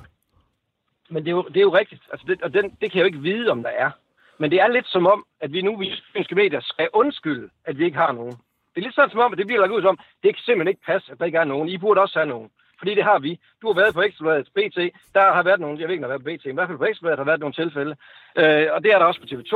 men 1.09 1.23
det 1.23 1.31
er 1.31 1.35
jo, 1.35 1.41
det 1.41 1.57
er 1.57 1.61
jo 1.61 1.77
rigtigt. 1.77 2.01
Altså 2.11 2.25
det, 2.27 2.41
og 2.41 2.53
den, 2.53 2.63
det 2.81 2.91
kan 2.91 2.97
jeg 2.97 3.01
jo 3.01 3.05
ikke 3.05 3.19
vide, 3.29 3.51
om 3.51 3.63
der 3.63 3.69
er. 3.69 3.91
Men 4.37 4.51
det 4.51 4.61
er 4.61 4.67
lidt 4.67 4.87
som 4.87 5.07
om, 5.07 5.25
at 5.41 5.53
vi 5.53 5.61
nu, 5.61 5.77
vi 5.77 5.91
fynske 6.13 6.35
medier, 6.35 6.59
skal 6.61 6.89
undskylde, 6.93 7.49
at 7.65 7.77
vi 7.77 7.85
ikke 7.85 7.97
har 7.97 8.11
nogen. 8.11 8.35
Det 8.71 8.77
er 8.77 8.81
lidt 8.81 8.95
sådan 8.95 9.09
som 9.09 9.19
om, 9.19 9.31
at 9.31 9.37
det 9.37 9.47
bliver 9.47 9.61
lagt 9.61 9.71
ud 9.71 9.81
som, 9.81 9.99
det 10.23 10.35
kan 10.35 10.43
simpelthen 10.43 10.67
ikke 10.67 10.85
passe, 10.85 11.11
at 11.11 11.19
der 11.19 11.25
ikke 11.25 11.37
er 11.37 11.43
nogen. 11.43 11.69
I 11.69 11.77
burde 11.77 12.01
også 12.01 12.19
have 12.19 12.29
nogen. 12.29 12.49
Fordi 12.79 12.95
det 12.95 13.03
har 13.03 13.19
vi. 13.19 13.39
Du 13.61 13.67
har 13.67 13.73
været 13.73 13.93
på 13.93 14.01
Ekstrabladet, 14.01 14.49
BT. 14.55 14.77
Der 15.13 15.33
har 15.33 15.43
været 15.43 15.59
nogle, 15.59 15.79
jeg 15.79 15.87
ved 15.87 15.93
ikke, 15.93 16.01
der 16.01 16.09
har 16.09 16.17
været 16.17 16.23
på 16.23 16.31
BT, 16.37 16.45
men 16.45 16.53
i 16.53 16.57
hvert 16.57 16.67
fald 16.67 16.77
på 16.77 16.85
Ekstrabladet 16.85 17.19
har 17.19 17.25
været 17.31 17.39
nogle 17.39 17.53
tilfælde. 17.53 17.95
Øh, 18.35 18.67
og 18.73 18.83
det 18.83 18.93
er 18.93 18.99
der 18.99 19.05
også 19.05 19.21
på 19.21 19.27
TV2. 19.31 19.53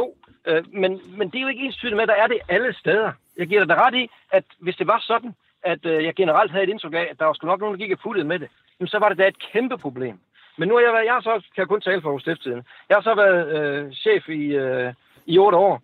Øh, 0.48 0.64
men, 0.82 0.92
men 1.18 1.30
det 1.30 1.38
er 1.38 1.42
jo 1.42 1.48
ikke 1.48 1.64
ens 1.66 1.84
med, 1.84 2.02
at 2.02 2.08
der 2.08 2.24
er 2.24 2.28
det 2.28 2.40
alle 2.50 2.74
steder. 2.74 3.12
Jeg 3.38 3.48
giver 3.48 3.66
dig 3.66 3.78
ret 3.78 3.96
i, 3.96 4.10
at 4.32 4.44
hvis 4.60 4.76
det 4.76 4.88
var 4.88 5.00
sådan, 5.08 5.36
at 5.64 5.86
øh, 5.86 6.04
jeg 6.04 6.16
generelt 6.16 6.52
havde 6.52 6.64
et 6.64 6.70
indtryk 6.70 6.94
af, 6.94 7.08
at 7.12 7.20
der 7.20 7.26
var 7.26 7.34
sgu 7.34 7.48
nok 7.48 7.60
nogen, 7.60 7.80
der 7.80 7.86
gik 7.86 7.92
og 7.92 8.00
puttede 8.00 8.28
med 8.28 8.40
det, 8.40 8.50
jamen, 8.80 8.88
så 8.88 9.00
var 9.00 9.10
det 9.10 9.18
da 9.18 9.28
et 9.28 9.40
kæmpe 9.52 9.78
problem. 9.78 10.20
Men 10.58 10.68
nu 10.68 10.76
har 10.76 10.82
jeg 10.82 10.94
været, 10.94 11.06
jeg 11.06 11.14
har 11.14 11.22
så, 11.22 11.34
kan 11.34 11.62
jeg 11.62 11.68
kun 11.68 11.82
tale 11.82 12.02
for 12.02 12.10
Aarhus 12.10 12.22
Stifttiden. 12.22 12.64
Jeg 12.90 12.98
har 12.98 13.02
så 13.02 13.16
været 13.16 13.42
øh, 13.58 13.92
chef 13.94 14.30
i, 14.30 14.46
øh, 14.46 14.94
i 15.26 15.38
otte 15.38 15.58
år. 15.58 15.82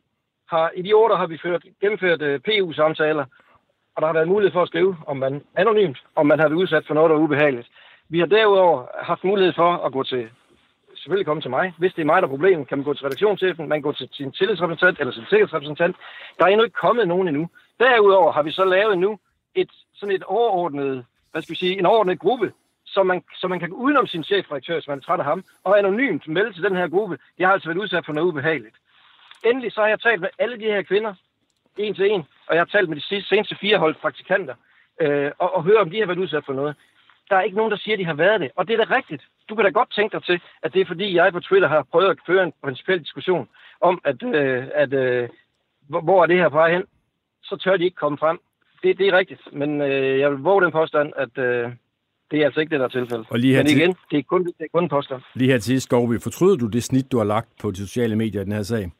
Har, 0.50 0.72
I 0.76 0.82
de 0.82 0.94
otte 0.94 1.14
år 1.14 1.18
har 1.18 1.28
vi 1.28 1.38
ført, 1.38 1.64
gennemført 1.82 2.22
øh, 2.22 2.40
PU-samtaler, 2.40 3.26
og 3.96 4.02
der 4.02 4.06
har 4.06 4.14
været 4.14 4.28
mulighed 4.28 4.54
for 4.54 4.62
at 4.62 4.68
skrive, 4.68 4.98
om 5.08 5.18
man 5.18 5.44
anonymt, 5.56 5.98
om 6.16 6.26
man 6.26 6.40
har 6.40 6.48
været 6.48 6.62
udsat 6.62 6.86
for 6.88 6.94
noget, 6.94 7.10
der 7.10 7.16
er 7.16 7.20
ubehageligt. 7.20 7.68
Vi 8.10 8.20
har 8.20 8.26
derudover 8.26 8.86
haft 9.02 9.24
mulighed 9.24 9.54
for 9.54 9.72
at 9.86 9.92
gå 9.92 10.04
til, 10.04 10.30
selvfølgelig 10.96 11.26
komme 11.26 11.42
til 11.42 11.50
mig. 11.50 11.74
Hvis 11.78 11.94
det 11.94 12.02
er 12.02 12.06
mig, 12.06 12.22
der 12.22 12.28
er 12.28 12.36
problemet, 12.38 12.68
kan 12.68 12.78
man 12.78 12.86
gå 12.86 12.94
til 12.94 13.06
redaktionschefen, 13.06 13.68
man 13.68 13.78
kan 13.78 13.90
gå 13.90 13.92
til 13.92 14.10
sin 14.12 14.32
tillidsrepræsentant 14.32 15.00
eller 15.00 15.14
sin 15.14 15.26
sikkerhedsrepræsentant. 15.30 15.96
Der 16.38 16.46
er 16.46 16.50
endnu 16.50 16.64
ikke 16.64 16.82
kommet 16.86 17.08
nogen 17.08 17.28
endnu. 17.28 17.50
Derudover 17.80 18.32
har 18.32 18.44
vi 18.44 18.52
så 18.52 18.66
lavet 18.66 18.98
nu 18.98 19.20
et, 19.56 19.72
sådan 19.94 20.16
et 20.16 20.24
overordnet, 20.24 21.06
hvad 21.32 21.42
skal 21.42 21.54
vi 21.54 21.58
sige, 21.58 21.80
en 21.80 21.86
overordnet 21.86 22.20
gruppe, 22.20 22.52
så 22.94 23.04
man, 23.04 23.24
så 23.36 23.48
man 23.48 23.60
kan 23.60 23.70
gå 23.70 23.76
udenom 23.76 24.08
sin 24.08 24.24
chefredaktør, 24.24 24.74
hvis 24.74 24.88
man 24.88 24.98
er 24.98 25.02
træt 25.02 25.20
af 25.20 25.26
ham, 25.26 25.44
og 25.64 25.80
anonymt 25.80 26.28
melde 26.28 26.54
til 26.54 26.64
den 26.64 26.76
her 26.76 26.88
gruppe. 26.88 27.18
Jeg 27.40 27.48
har 27.48 27.54
altså 27.54 27.70
været 27.70 27.78
udsat 27.84 28.06
for 28.06 28.14
noget 28.14 28.28
ubehageligt. 28.28 28.76
Endelig 29.46 29.72
så 29.72 29.82
har 29.82 29.88
jeg 29.88 30.00
talt 30.00 30.22
med 30.22 30.30
alle 30.40 30.60
de 30.60 30.72
her 30.74 30.82
kvinder, 30.82 31.14
en 31.78 31.96
til 31.96 32.12
en, 32.12 32.24
og 32.48 32.56
jeg 32.56 32.62
har 32.62 32.66
talt 32.66 32.90
med 32.90 32.98
de 32.98 33.02
sidste, 33.02 33.30
seneste 33.30 33.56
fire 33.56 33.78
hold 33.78 33.96
praktikanter, 33.96 34.56
øh, 35.02 35.32
og, 35.38 35.56
og 35.56 35.64
høre, 35.64 35.78
om 35.82 35.90
de 35.90 36.00
har 36.00 36.06
været 36.06 36.18
udsat 36.20 36.46
for 36.46 36.54
noget. 36.54 36.76
Der 37.30 37.36
er 37.36 37.42
ikke 37.42 37.58
nogen, 37.58 37.72
der 37.72 37.78
siger, 37.78 37.96
at 37.96 38.00
de 38.00 38.06
har 38.06 38.14
været 38.14 38.42
det. 38.42 38.52
Og 38.56 38.68
det 38.68 38.74
er 38.80 38.86
da 38.86 38.96
rigtigt. 38.96 39.24
Du 39.50 39.56
kan 39.56 39.66
da 39.66 39.70
godt 39.70 39.92
tænke 39.92 40.14
dig 40.18 40.24
til, 40.24 40.42
at 40.64 40.74
det 40.74 40.82
er 40.82 40.86
fordi, 40.86 41.16
jeg 41.16 41.34
på 41.34 41.40
Twitter 41.40 41.68
har 41.68 41.84
prøvet 41.92 42.10
at 42.10 42.18
føre 42.28 42.44
en 42.44 42.54
principiel 42.64 43.00
diskussion 43.00 43.50
om, 43.82 44.02
at, 44.04 44.24
øh, 44.24 44.68
at 44.74 44.94
øh, 44.94 45.30
hvor 45.88 46.24
er 46.24 46.26
det 46.26 46.38
her 46.38 46.50
på 46.50 46.58
vej 46.58 46.72
hen. 46.72 46.84
Så 47.44 47.58
tør 47.58 47.78
de 47.78 47.84
ikke 47.84 47.96
komme 47.96 48.18
frem. 48.18 48.40
Det, 48.84 48.98
det 48.98 49.08
er 49.08 49.18
rigtigt, 49.18 49.42
men 49.52 49.82
øh, 49.82 50.20
jeg 50.20 50.32
vil 50.32 50.40
våge 50.40 50.62
den 50.62 50.72
påstand, 50.72 51.14
at 51.16 51.38
øh, 51.38 51.72
det 52.32 52.42
er 52.42 52.46
altså 52.46 52.60
ikke 52.60 52.72
det, 52.72 52.80
der 52.80 52.86
er 52.86 52.90
tilfældet. 52.90 53.28
Og 53.30 53.40
lige 53.40 53.56
her 53.56 53.64
men 53.64 53.72
igen, 53.72 53.94
til... 53.94 54.04
det 54.12 54.18
er 54.20 54.24
kun, 54.24 54.46
det 54.46 54.54
er 54.60 54.68
kun 54.74 54.90
påstand. 54.90 55.22
Lige 55.34 55.52
her 55.52 55.60
til 55.60 55.82
Skovby, 55.82 56.22
fortryder 56.22 56.56
du 56.56 56.68
det 56.68 56.84
snit, 56.84 57.12
du 57.12 57.18
har 57.18 57.26
lagt 57.26 57.50
på 57.62 57.72
de 57.72 57.78
sociale 57.78 58.16
medier 58.16 58.42
i 58.42 58.46
den 58.46 58.54
her 58.54 58.64
sag? 58.64 58.92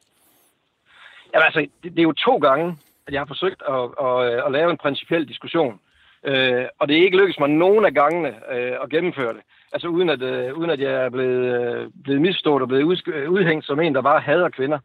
Jamen 1.34 1.44
altså, 1.44 1.60
det, 1.82 1.92
det 1.92 1.98
er 1.98 2.02
jo 2.02 2.12
to 2.12 2.36
gange, 2.36 2.76
at 3.06 3.12
jeg 3.12 3.20
har 3.20 3.26
forsøgt 3.26 3.62
at, 3.68 3.84
at, 4.06 4.46
at 4.46 4.52
lave 4.52 4.70
en 4.70 4.76
principiel 4.76 5.28
diskussion. 5.28 5.80
Øh, 6.24 6.64
og 6.78 6.88
det 6.88 6.98
er 6.98 7.02
ikke 7.02 7.16
lykkedes 7.16 7.38
mig 7.38 7.48
nogen 7.48 7.84
af 7.84 7.94
gangene 7.94 8.28
øh, 8.28 8.72
at 8.82 8.90
gennemføre 8.90 9.32
det. 9.32 9.42
Altså 9.72 9.88
uden 9.88 10.08
at, 10.08 10.22
øh, 10.22 10.58
uden 10.58 10.70
at 10.70 10.80
jeg 10.80 10.92
er 10.92 11.10
blevet, 11.10 11.42
øh, 11.60 11.90
blevet 12.04 12.22
misstået 12.22 12.62
og 12.62 12.68
blevet 12.68 12.84
udhængt 13.28 13.66
som 13.66 13.80
en, 13.80 13.94
der 13.94 14.02
bare 14.02 14.20
hader 14.20 14.48
kvinder. 14.48 14.78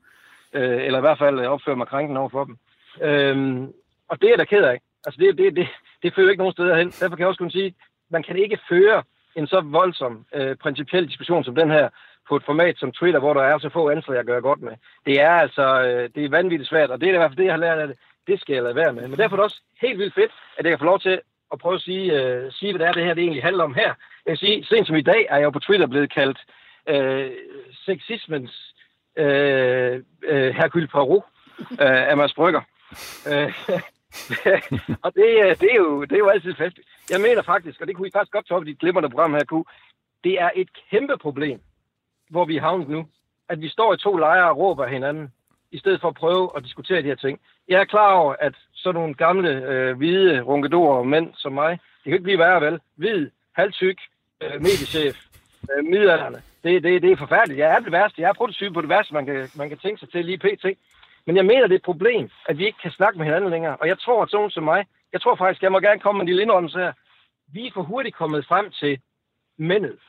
Øh, 0.53 0.85
eller 0.85 0.99
i 0.99 1.01
hvert 1.01 1.17
fald 1.17 1.39
opfører 1.39 1.75
mig 1.75 1.87
krænken 1.87 2.17
over 2.17 2.29
for 2.29 2.43
dem. 2.43 2.57
Øh, 3.01 3.67
og 4.09 4.21
det 4.21 4.29
er 4.29 4.37
da 4.37 4.43
ked 4.43 4.63
af. 4.63 4.79
Altså 5.05 5.21
det, 5.21 5.37
det, 5.37 5.55
det, 5.55 5.67
det 6.03 6.13
fører 6.15 6.29
ikke 6.29 6.43
nogen 6.43 6.53
steder 6.53 6.77
hen. 6.77 6.87
Derfor 6.87 7.15
kan 7.15 7.19
jeg 7.19 7.27
også 7.27 7.37
kunne 7.37 7.51
sige, 7.51 7.75
man 8.15 8.23
kan 8.23 8.37
ikke 8.43 8.59
føre 8.69 9.03
en 9.39 9.47
så 9.47 9.59
voldsom 9.79 10.13
øh, 10.37 10.55
principiel 10.63 11.07
diskussion 11.07 11.43
som 11.43 11.55
den 11.55 11.69
her 11.77 11.89
på 12.29 12.35
et 12.35 12.45
format 12.45 12.75
som 12.77 12.91
Twitter, 12.91 13.19
hvor 13.19 13.33
der 13.33 13.43
er 13.43 13.57
så 13.57 13.69
få 13.69 13.89
ansvar, 13.89 14.13
jeg 14.13 14.25
gør 14.25 14.39
godt 14.49 14.61
med. 14.61 14.75
Det 15.05 15.15
er 15.21 15.35
altså 15.45 15.65
øh, 15.87 16.09
det 16.15 16.21
er 16.25 16.35
vanvittigt 16.39 16.69
svært, 16.69 16.89
og 16.91 16.97
det 17.01 17.09
er 17.09 17.13
i 17.13 17.17
hvert 17.17 17.31
fald 17.31 17.41
det, 17.41 17.49
jeg 17.49 17.53
har 17.53 17.65
lært 17.65 17.79
af 17.79 17.87
det. 17.87 17.97
Det 18.27 18.39
skal 18.41 18.53
jeg 18.53 18.63
lade 18.63 18.75
være 18.75 18.93
med. 18.93 19.07
Men 19.07 19.17
derfor 19.19 19.35
er 19.35 19.39
det 19.39 19.49
også 19.49 19.61
helt 19.81 19.99
vildt 19.99 20.13
fedt, 20.13 20.31
at 20.57 20.63
jeg 20.65 20.71
kan 20.71 20.79
få 20.79 20.91
lov 20.93 20.99
til 20.99 21.21
at 21.53 21.59
prøve 21.59 21.75
at 21.75 21.81
sige, 21.81 22.05
øh, 22.19 22.51
sige 22.51 22.71
hvad 22.71 22.79
det 22.79 22.87
er, 22.87 22.93
det 22.93 23.05
her 23.05 23.13
det 23.13 23.23
egentlig 23.23 23.43
handler 23.43 23.63
om 23.63 23.73
her. 23.73 23.91
Jeg 24.25 24.31
vil 24.33 24.37
sige, 24.37 24.65
sent 24.65 24.87
som 24.87 24.95
i 24.95 25.09
dag 25.13 25.21
er 25.29 25.37
jeg 25.37 25.43
jo 25.43 25.49
på 25.49 25.59
Twitter 25.59 25.87
blevet 25.87 26.13
kaldt 26.13 26.39
øh, 26.93 27.31
sexismens 27.85 28.53
øh, 29.17 29.93
øh, 30.31 30.55
Hercule 30.55 30.87
Poirot 30.87 31.23
øh, 31.71 32.09
af 32.09 32.17
Mads 32.17 32.33
Brygger. 32.33 32.61
Øh, 33.29 33.53
og 35.05 35.13
det, 35.15 35.29
øh, 35.43 35.55
det, 35.61 35.69
er 35.71 35.75
jo, 35.75 36.01
det 36.01 36.11
er 36.11 36.17
jo 36.25 36.29
altid 36.29 36.55
fast. 36.55 36.79
Jeg 37.09 37.21
mener 37.21 37.41
faktisk, 37.41 37.81
og 37.81 37.87
det 37.87 37.95
kunne 37.95 38.07
I 38.07 38.11
faktisk 38.11 38.31
godt 38.31 38.47
tage 38.47 38.57
op 38.57 38.63
i 38.63 38.71
dit 38.71 38.79
glimrende 38.79 39.09
program 39.09 39.33
her, 39.33 39.43
kunne, 39.43 39.65
det 40.23 40.41
er 40.41 40.49
et 40.55 40.69
kæmpe 40.91 41.17
problem, 41.17 41.59
hvor 42.29 42.45
vi 42.45 42.57
er 42.57 42.61
havnet 42.61 42.89
nu. 42.89 43.07
At 43.49 43.61
vi 43.61 43.69
står 43.69 43.93
i 43.93 43.97
to 43.97 44.17
lejre 44.17 44.49
og 44.49 44.57
råber 44.57 44.87
hinanden, 44.87 45.31
i 45.71 45.79
stedet 45.79 46.01
for 46.01 46.07
at 46.07 46.15
prøve 46.15 46.51
at 46.57 46.63
diskutere 46.63 47.01
de 47.01 47.07
her 47.07 47.15
ting. 47.15 47.39
Jeg 47.67 47.79
er 47.81 47.85
klar 47.85 48.13
over, 48.13 48.35
at 48.39 48.53
sådan 48.73 48.99
nogle 48.99 49.13
gamle, 49.13 49.49
øh, 49.49 49.97
hvide 49.97 50.41
runkedorer 50.41 50.97
og 50.97 51.07
mænd 51.07 51.33
som 51.33 51.53
mig, 51.53 51.71
det 51.71 52.03
kan 52.03 52.13
ikke 52.13 52.23
blive 52.23 52.39
værre, 52.39 52.61
vel? 52.61 52.79
Hvid, 52.95 53.29
halvtyk, 53.55 53.97
øh, 54.41 54.61
mediechef, 54.61 55.15
øh. 55.71 55.83
Det, 56.63 56.83
det, 56.83 57.01
det 57.01 57.11
er 57.11 57.17
forfærdeligt. 57.17 57.59
Jeg 57.59 57.75
er 57.75 57.79
det 57.79 57.91
værste. 57.91 58.21
Jeg 58.21 58.29
er 58.29 58.33
prototypen 58.33 58.73
på 58.73 58.81
det 58.81 58.89
værste, 58.89 59.13
man 59.13 59.25
kan, 59.25 59.49
man 59.55 59.69
kan 59.69 59.77
tænke 59.77 59.99
sig 59.99 60.09
til 60.11 60.25
lige 60.25 60.37
pt. 60.37 60.65
Men 61.25 61.35
jeg 61.35 61.45
mener, 61.45 61.61
det 61.61 61.71
er 61.71 61.75
et 61.75 61.91
problem, 61.91 62.29
at 62.45 62.57
vi 62.57 62.65
ikke 62.65 62.81
kan 62.81 62.91
snakke 62.91 63.17
med 63.17 63.25
hinanden 63.25 63.49
længere. 63.49 63.77
Og 63.77 63.87
jeg 63.87 63.99
tror, 63.99 64.23
at 64.23 64.29
sådan 64.29 64.49
som 64.49 64.63
mig, 64.63 64.85
jeg 65.13 65.21
tror 65.21 65.35
faktisk, 65.35 65.63
jeg 65.63 65.71
må 65.71 65.79
gerne 65.79 65.99
komme 65.99 66.17
med 66.17 66.23
en 66.23 66.27
lille 66.27 66.41
indrømmelse 66.41 66.79
her. 66.79 66.93
Vi 67.53 67.67
er 67.67 67.71
for 67.73 67.81
hurtigt 67.81 68.15
kommet 68.15 68.45
frem 68.45 68.71
til 68.71 68.99
mændet. 69.57 69.99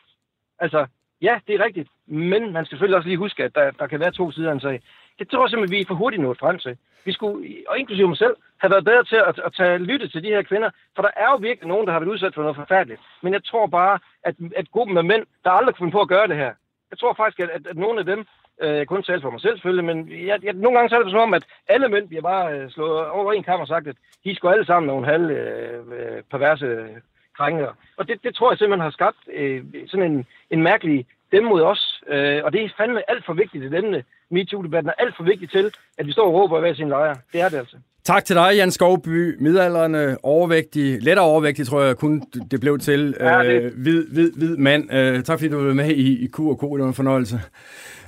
Altså, 0.59 0.87
ja, 1.23 1.41
det 1.47 1.55
er 1.55 1.65
rigtigt, 1.65 1.89
men 2.07 2.53
man 2.53 2.65
skal 2.65 2.77
selvfølgelig 2.77 2.97
også 2.97 3.09
lige 3.09 3.19
huske, 3.19 3.45
at 3.45 3.55
der, 3.55 3.71
der 3.71 3.87
kan 3.87 4.01
være 4.01 4.13
to 4.13 4.31
sider 4.31 4.51
af 4.51 4.55
en 4.55 4.61
sag. 4.61 4.83
Det 5.19 5.29
tror 5.29 5.43
jeg 5.45 5.51
simpelthen, 5.51 5.77
vi 5.77 5.81
er 5.81 5.87
for 5.89 5.95
hurtigt 5.95 6.23
nået 6.23 6.39
frem 6.39 6.59
til. 6.59 6.77
Vi 7.05 7.13
skulle, 7.13 7.65
og 7.69 7.79
inklusive 7.79 8.09
mig 8.09 8.17
selv, 8.17 8.37
have 8.59 8.71
været 8.71 8.85
bedre 8.85 9.05
til 9.05 9.17
at, 9.17 9.39
at 9.47 9.53
tage 9.57 9.79
lytte 9.79 10.09
til 10.09 10.23
de 10.23 10.29
her 10.29 10.43
kvinder, 10.43 10.71
for 10.95 11.03
der 11.03 11.11
er 11.17 11.31
jo 11.31 11.37
virkelig 11.37 11.69
nogen, 11.69 11.87
der 11.87 11.93
har 11.93 12.01
været 12.01 12.11
udsat 12.11 12.35
for 12.35 12.43
noget 12.43 12.57
forfærdeligt. 12.57 13.01
Men 13.23 13.33
jeg 13.33 13.45
tror 13.45 13.67
bare, 13.67 13.99
at, 14.23 14.35
at 14.57 14.71
gruppen 14.71 14.97
af 14.97 15.05
mænd, 15.05 15.27
der 15.45 15.51
aldrig 15.51 15.75
kunne 15.75 15.85
finde 15.85 15.97
på 15.99 16.01
at 16.01 16.09
gøre 16.09 16.29
det 16.29 16.37
her, 16.37 16.55
jeg 16.91 16.99
tror 16.99 17.15
faktisk, 17.15 17.41
at, 17.41 17.51
at, 17.51 17.67
at 17.67 17.77
nogle 17.77 17.99
af 17.99 18.07
dem, 18.07 18.27
øh, 18.63 18.77
jeg 18.77 18.87
kun 18.87 19.03
taler 19.03 19.21
for 19.21 19.31
mig 19.31 19.41
selv 19.41 19.57
selvfølgelig, 19.57 19.85
men 19.85 20.27
jeg, 20.27 20.39
jeg, 20.43 20.53
nogle 20.53 20.77
gange 20.77 20.89
så 20.89 20.97
er 20.97 21.03
det 21.03 21.11
som 21.11 21.21
om, 21.21 21.35
at 21.35 21.45
alle 21.69 21.89
mænd 21.89 22.09
bliver 22.09 22.23
bare 22.23 22.55
øh, 22.55 22.71
slået 22.71 23.07
over 23.07 23.33
en 23.33 23.43
kamp 23.43 23.61
og 23.61 23.69
sagt, 23.69 23.87
at 23.89 23.97
de 24.25 24.35
skal 24.35 24.49
alle 24.49 24.67
sammen 24.67 24.87
nogle 24.87 25.07
halv 25.07 25.31
øh, 25.31 25.79
øh 25.79 26.23
perverse 26.31 26.89
krænker. 27.37 27.73
Og 27.97 28.09
det, 28.09 28.23
det 28.23 28.35
tror 28.35 28.51
jeg 28.51 28.59
simpelthen 28.59 28.89
har 28.89 28.91
skabt 28.91 29.17
øh, 29.33 29.65
sådan 29.87 30.13
en, 30.13 30.27
en 30.51 30.63
mærkelig 30.63 31.07
dem 31.33 31.45
mod 31.45 31.63
os. 31.63 32.03
Øh, 32.09 32.41
og 32.45 32.53
det 32.53 32.61
er 32.65 32.69
fandme 32.79 33.11
alt 33.11 33.27
for 33.27 33.33
vigtigt 33.33 33.65
et 33.65 33.75
emne. 33.75 34.05
MeToo-debatten 34.31 34.89
er 34.89 35.03
alt 35.03 35.15
for 35.17 35.25
vigtig 35.25 35.51
til, 35.51 35.71
at 35.99 36.07
vi 36.07 36.13
står 36.13 36.27
og 36.27 36.35
råber 36.35 36.61
hver 36.61 36.75
sin 36.75 36.89
lejr. 36.89 37.15
Det 37.33 37.41
er 37.41 37.49
det 37.49 37.57
altså. 37.57 37.77
Tak 38.05 38.25
til 38.25 38.37
dig, 38.37 38.53
Jan 38.57 38.71
Skovby. 38.71 39.37
Midalderne, 39.41 40.17
overvægtig, 40.23 41.03
lettere 41.03 41.27
overvægtig, 41.27 41.67
tror 41.67 41.83
jeg 41.83 41.97
kun 41.97 42.23
det 42.51 42.61
blev 42.61 42.79
til. 42.79 43.15
Ja, 43.21 43.39
det. 43.39 43.63
Øh, 43.63 43.73
hvid, 43.83 44.07
hvid, 44.07 44.33
hvid 44.33 44.57
mand. 44.57 44.93
Øh, 44.95 45.23
tak 45.23 45.39
fordi 45.39 45.49
du 45.49 45.67
var 45.67 45.75
med 45.75 45.91
i, 45.91 46.25
i 46.25 46.27
Q&K. 46.27 46.61
Det 46.61 46.81
var 46.81 46.87
en 46.87 46.95
fornøjelse. 46.95 47.41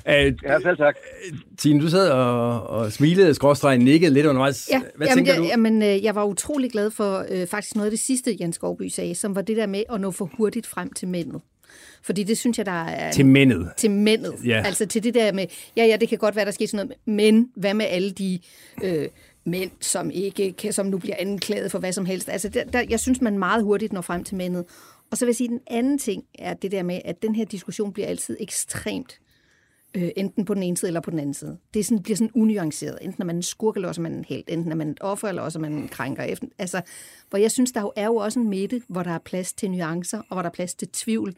Øh, 0.09 0.33
ja, 0.45 0.61
selv 0.61 0.77
tak. 0.77 0.97
Tine, 1.59 1.81
du 1.81 1.89
sad 1.89 2.11
og, 2.11 2.67
og 2.67 2.93
smilede, 2.93 3.35
skråstreget, 3.35 3.81
nikkede 3.81 4.15
lidt 4.15 4.27
undervejs. 4.27 4.69
Ja, 4.73 4.81
Hvad 4.97 5.07
jamen, 5.07 5.17
tænker 5.17 5.33
jeg, 5.33 5.43
du? 5.43 5.47
Jamen, 5.47 5.83
øh, 5.83 6.05
jeg 6.05 6.15
var 6.15 6.25
utrolig 6.25 6.71
glad 6.71 6.91
for 6.91 7.25
øh, 7.31 7.47
faktisk 7.47 7.75
noget 7.75 7.87
af 7.87 7.91
det 7.91 8.01
sidste, 8.01 8.33
Jan 8.41 8.53
Skovby 8.53 8.89
sagde, 8.89 9.15
som 9.15 9.35
var 9.35 9.43
det 9.43 9.57
der 9.57 9.67
med 9.67 9.83
at 9.93 10.01
nå 10.01 10.11
for 10.11 10.31
hurtigt 10.37 10.67
frem 10.67 10.93
til 10.93 11.09
mændet. 11.09 11.41
Fordi 12.03 12.23
det 12.23 12.39
synes 12.39 12.59
jeg, 12.59 12.67
der 12.67 12.85
er... 12.85 13.13
Til 13.13 13.27
mændet. 13.27 13.71
Til 13.77 13.91
mændet. 13.91 14.35
Ja. 14.45 14.63
Altså 14.65 14.87
til 14.87 15.05
det 15.05 15.15
der 15.15 15.33
med, 15.33 15.47
ja, 15.77 15.85
ja, 15.85 15.97
det 15.97 16.09
kan 16.09 16.19
godt 16.19 16.37
være, 16.37 16.45
der 16.45 16.51
sker 16.51 16.67
sådan 16.67 16.87
noget, 16.87 17.01
men 17.05 17.51
hvad 17.57 17.75
med 17.75 17.87
alle 17.87 18.11
de 18.11 18.39
øh, 18.83 19.09
mænd, 19.45 19.71
som 19.81 20.11
ikke 20.11 20.53
kan, 20.53 20.73
som 20.73 20.87
nu 20.87 20.99
bliver 20.99 21.17
anklaget 21.19 21.71
for 21.71 21.79
hvad 21.79 21.93
som 21.93 22.07
helst? 22.07 22.29
Altså, 22.29 22.49
der, 22.49 22.65
der, 22.65 22.85
jeg 22.89 23.01
synes, 23.01 23.21
man 23.21 23.39
meget 23.39 23.63
hurtigt 23.63 23.93
når 23.93 24.01
frem 24.01 24.25
til 24.25 24.37
mændet. 24.37 24.65
Og 25.11 25.19
så 25.19 25.25
vil 25.25 25.31
jeg 25.31 25.37
sige, 25.37 25.47
at 25.47 25.51
den 25.51 25.61
anden 25.67 25.99
ting 25.99 26.25
er 26.39 26.55
det 26.55 26.73
der 26.73 26.83
med, 26.83 27.01
at 27.05 27.23
den 27.23 27.35
her 27.35 27.45
diskussion 27.45 27.93
bliver 27.93 28.09
altid 28.09 28.37
ekstremt 28.41 29.21
øh, 29.95 30.11
enten 30.17 30.45
på 30.45 30.55
den 30.55 30.63
ene 30.63 30.77
side 30.77 30.89
eller 30.89 31.01
på 31.01 31.11
den 31.11 31.19
anden 31.19 31.35
side. 31.35 31.59
Det 31.75 31.81
er 31.81 31.85
sådan, 31.85 32.03
bliver 32.03 32.17
sådan 32.17 32.31
unuanceret. 32.35 32.99
Enten 33.03 33.23
er 33.23 33.27
man 33.27 33.37
en 33.37 33.43
skurk, 33.43 33.77
eller 33.77 33.89
også 33.89 34.01
er 34.01 34.03
man 34.03 34.13
en 34.13 34.25
held. 34.29 34.45
Enten 34.49 34.73
er 34.73 34.77
man 34.77 34.89
et 34.89 34.99
offer, 35.01 35.29
eller 35.29 35.43
også 35.43 35.59
er 35.59 35.61
man 35.61 35.73
en 35.73 35.89
krænker. 35.89 36.23
Efter, 36.23 36.47
altså, 36.59 36.81
hvor 37.31 37.39
jeg 37.39 37.51
synes, 37.51 37.73
der 37.73 37.91
er 37.97 38.07
jo 38.07 38.17
også 38.17 38.41
en 38.41 38.49
midte, 38.49 38.83
hvor 38.89 39.03
der 39.03 39.11
er 39.11 39.19
plads 39.19 39.53
til 39.53 39.71
nuancer, 39.71 40.19
og 40.19 40.27
hvor 40.33 40.43
der 40.43 40.49
er 40.49 40.55
plads 40.55 40.75
til 40.75 40.89
tvivl. 40.89 41.35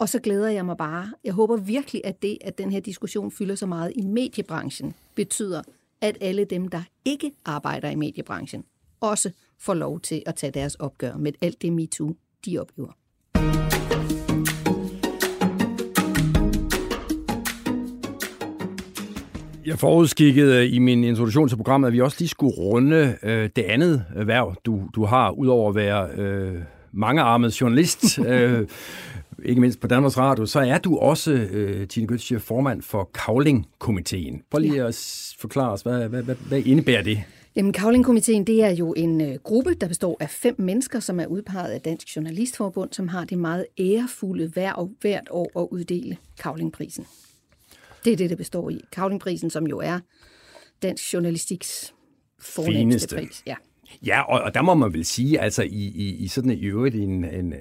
Og 0.00 0.08
så 0.08 0.18
glæder 0.18 0.48
jeg 0.48 0.66
mig 0.66 0.76
bare. 0.76 1.12
Jeg 1.24 1.32
håber 1.32 1.56
virkelig, 1.56 2.00
at 2.04 2.22
det, 2.22 2.38
at 2.40 2.58
den 2.58 2.72
her 2.72 2.80
diskussion 2.80 3.30
fylder 3.30 3.54
så 3.54 3.66
meget 3.66 3.92
i 3.96 4.02
mediebranchen, 4.02 4.94
betyder, 5.14 5.62
at 6.00 6.18
alle 6.20 6.44
dem, 6.44 6.68
der 6.68 6.82
ikke 7.04 7.32
arbejder 7.44 7.90
i 7.90 7.94
mediebranchen, 7.94 8.64
også 9.00 9.30
får 9.58 9.74
lov 9.74 10.00
til 10.00 10.22
at 10.26 10.34
tage 10.34 10.50
deres 10.50 10.74
opgør 10.74 11.16
med 11.16 11.32
alt 11.40 11.62
det 11.62 11.72
MeToo, 11.72 12.14
de 12.46 12.58
oplever. 12.58 12.92
Jeg 19.66 19.78
forudskikkede 19.78 20.64
øh, 20.64 20.74
i 20.74 20.78
min 20.78 21.04
introduktion 21.04 21.48
til 21.48 21.56
programmet, 21.56 21.88
at 21.88 21.92
vi 21.92 22.00
også 22.00 22.16
lige 22.20 22.28
skulle 22.28 22.54
runde 22.54 23.16
øh, 23.22 23.50
det 23.56 23.62
andet 23.62 24.04
øh, 24.16 24.26
værv, 24.26 24.54
du, 24.64 24.88
du 24.94 25.04
har, 25.04 25.30
udover 25.30 25.68
at 25.68 25.74
være 25.74 26.08
øh, 26.16 26.62
mangearmet 26.92 27.60
journalist, 27.60 28.18
øh, 28.26 28.68
ikke 29.44 29.60
mindst 29.60 29.80
på 29.80 29.86
Danmarks 29.86 30.18
Radio, 30.18 30.46
så 30.46 30.60
er 30.60 30.78
du 30.78 30.98
også, 30.98 31.32
øh, 31.32 31.88
Tine 31.88 32.12
Götzsche, 32.12 32.38
formand 32.38 32.82
for 32.82 33.10
Kavling-komiteen. 33.14 34.42
Prøv 34.50 34.60
lige 34.60 34.82
ja. 34.82 34.88
at 34.88 35.34
forklare 35.38 35.72
os, 35.72 35.82
hvad, 35.82 36.08
hvad, 36.08 36.22
hvad, 36.22 36.34
hvad 36.34 36.62
indebærer 36.64 37.02
det? 37.02 37.22
Jamen, 37.56 37.72
Kavling-komiteen, 37.72 38.44
det 38.44 38.64
er 38.64 38.70
jo 38.70 38.94
en 38.96 39.20
øh, 39.20 39.34
gruppe, 39.34 39.74
der 39.74 39.88
består 39.88 40.16
af 40.20 40.30
fem 40.30 40.54
mennesker, 40.58 41.00
som 41.00 41.20
er 41.20 41.26
udpeget 41.26 41.72
af 41.72 41.80
Dansk 41.80 42.16
Journalistforbund, 42.16 42.92
som 42.92 43.08
har 43.08 43.24
det 43.24 43.38
meget 43.38 43.66
ærefulde 43.78 44.48
hver, 44.48 44.88
hvert 45.00 45.28
år 45.30 45.60
at 45.62 45.68
uddele 45.70 46.16
Kavlingprisen. 46.38 47.06
Det 48.04 48.12
er 48.12 48.16
det, 48.16 48.30
det 48.30 48.38
består 48.38 48.70
i. 48.70 48.80
Kavlingprisen, 48.92 49.50
som 49.50 49.66
jo 49.66 49.78
er 49.78 49.98
dansk 50.82 51.12
journalistiks 51.14 51.94
fornemmeste 52.40 53.16
pris. 53.16 53.42
Ja. 53.46 53.54
Ja, 54.06 54.20
og, 54.20 54.40
og 54.40 54.54
der 54.54 54.62
må 54.62 54.74
man 54.74 54.92
vel 54.92 55.04
sige, 55.04 55.40
altså 55.40 55.62
i, 55.62 55.92
i, 55.94 56.16
i 56.16 56.28
sådan 56.28 56.50
i 56.50 56.64
øvrigt 56.64 56.94
en, 56.94 57.24
en, 57.24 57.54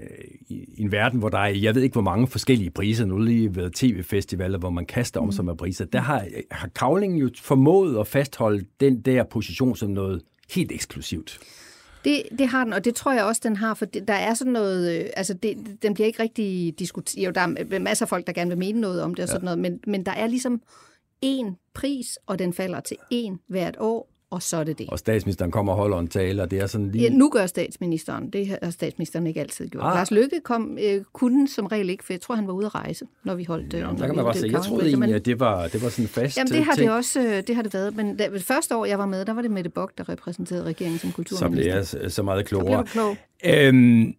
en 0.77 0.91
verden, 0.91 1.19
hvor 1.19 1.29
der 1.29 1.37
er, 1.37 1.47
jeg 1.47 1.75
ved 1.75 1.81
ikke 1.81 1.93
hvor 1.93 2.01
mange 2.01 2.27
forskellige 2.27 2.69
priser, 2.69 3.05
nu 3.05 3.17
lige 3.17 3.55
ved 3.55 3.71
tv-festivaler, 3.71 4.57
hvor 4.57 4.69
man 4.69 4.85
kaster 4.85 5.19
om 5.19 5.25
mm. 5.25 5.31
sig 5.31 5.45
med 5.45 5.55
priser, 5.55 5.85
der 5.85 5.99
har, 5.99 6.27
har 6.51 6.67
Kavling 6.67 7.21
jo 7.21 7.29
formået 7.41 7.99
at 7.99 8.07
fastholde 8.07 8.65
den 8.79 9.01
der 9.01 9.23
position 9.23 9.75
som 9.75 9.89
noget 9.89 10.21
helt 10.53 10.71
eksklusivt. 10.71 11.39
Det, 12.05 12.23
det 12.39 12.47
har 12.47 12.63
den, 12.63 12.73
og 12.73 12.85
det 12.85 12.95
tror 12.95 13.11
jeg 13.13 13.23
også, 13.23 13.41
den 13.43 13.55
har, 13.55 13.73
for 13.73 13.85
der 13.85 14.13
er 14.13 14.33
sådan 14.33 14.53
noget, 14.53 14.99
øh, 14.99 15.09
altså 15.15 15.33
det, 15.33 15.77
den 15.81 15.93
bliver 15.93 16.07
ikke 16.07 16.23
rigtig 16.23 16.79
diskuteret. 16.79 17.25
Jo, 17.25 17.31
der 17.31 17.41
er 17.41 17.79
masser 17.79 18.05
af 18.05 18.09
folk, 18.09 18.27
der 18.27 18.33
gerne 18.33 18.49
vil 18.49 18.57
mene 18.57 18.81
noget 18.81 19.01
om 19.01 19.13
det 19.13 19.23
og 19.23 19.29
sådan 19.29 19.41
ja. 19.41 19.45
noget, 19.45 19.59
men, 19.59 19.79
men 19.87 20.05
der 20.05 20.11
er 20.11 20.27
ligesom 20.27 20.61
én 21.25 21.71
pris, 21.73 22.19
og 22.25 22.39
den 22.39 22.53
falder 22.53 22.79
til 22.79 22.97
én 23.13 23.37
hvert 23.47 23.77
år, 23.79 24.09
og 24.31 24.41
så 24.43 24.57
er 24.57 24.63
det 24.63 24.77
det. 24.77 24.89
Og 24.89 24.99
statsministeren 24.99 25.51
kommer 25.51 25.73
og 25.73 25.77
holder 25.79 25.99
en 25.99 26.07
tale, 26.07 26.41
og 26.41 26.51
det 26.51 26.59
er 26.59 26.67
sådan 26.67 26.91
lige... 26.91 27.03
Ja, 27.03 27.09
nu 27.09 27.29
gør 27.29 27.45
statsministeren. 27.45 28.29
Det 28.29 28.47
har 28.63 28.69
statsministeren 28.69 29.27
ikke 29.27 29.39
altid 29.39 29.67
gjort. 29.67 29.83
Ah. 29.83 29.93
Lars 29.93 30.11
Løkke 30.11 30.39
kom, 30.43 30.77
øh, 30.85 31.01
kunne 31.13 31.47
som 31.47 31.65
regel 31.65 31.89
ikke, 31.89 32.03
for 32.03 32.13
jeg 32.13 32.21
tror, 32.21 32.35
han 32.35 32.47
var 32.47 32.53
ude 32.53 32.65
at 32.65 32.75
rejse, 32.75 33.05
når 33.23 33.35
vi 33.35 33.43
holdt... 33.43 33.73
øh, 33.73 33.79
Ja, 33.79 33.85
der 33.85 33.91
kan 33.95 33.99
man 33.99 34.09
godt 34.15 34.25
holdt 34.25 34.37
se. 34.37 34.47
Jeg 34.47 34.61
troede 34.63 34.87
egentlig, 34.87 35.15
at 35.15 35.25
det 35.25 35.39
var, 35.39 35.67
det 35.67 35.83
var 35.83 35.89
sådan 35.89 36.05
en 36.05 36.09
fast 36.09 36.37
Jamen, 36.37 36.51
det 36.53 36.63
har 36.65 36.73
ting. 36.75 36.87
det 36.87 36.95
også 36.95 37.21
øh, 37.21 37.43
det 37.47 37.55
har 37.55 37.63
det 37.63 37.73
været. 37.73 37.95
Men 37.95 38.17
da, 38.17 38.29
det 38.33 38.43
første 38.43 38.75
år, 38.77 38.85
jeg 38.85 38.99
var 38.99 39.05
med, 39.05 39.25
der 39.25 39.33
var 39.33 39.41
det 39.41 39.51
Mette 39.51 39.69
Bock, 39.69 39.97
der 39.97 40.09
repræsenterede 40.09 40.63
regeringen 40.63 40.99
som 40.99 41.09
Så 41.09 41.15
kulturminister. 41.15 41.63
blev 41.63 41.75
jeg 41.75 41.87
så- 41.87 42.09
så 42.09 42.23
meget 42.23 42.47
Så 42.47 42.49
blev 42.49 42.61
klogere. 42.61 42.83
klog. 42.85 43.17
Øhm, 43.45 44.13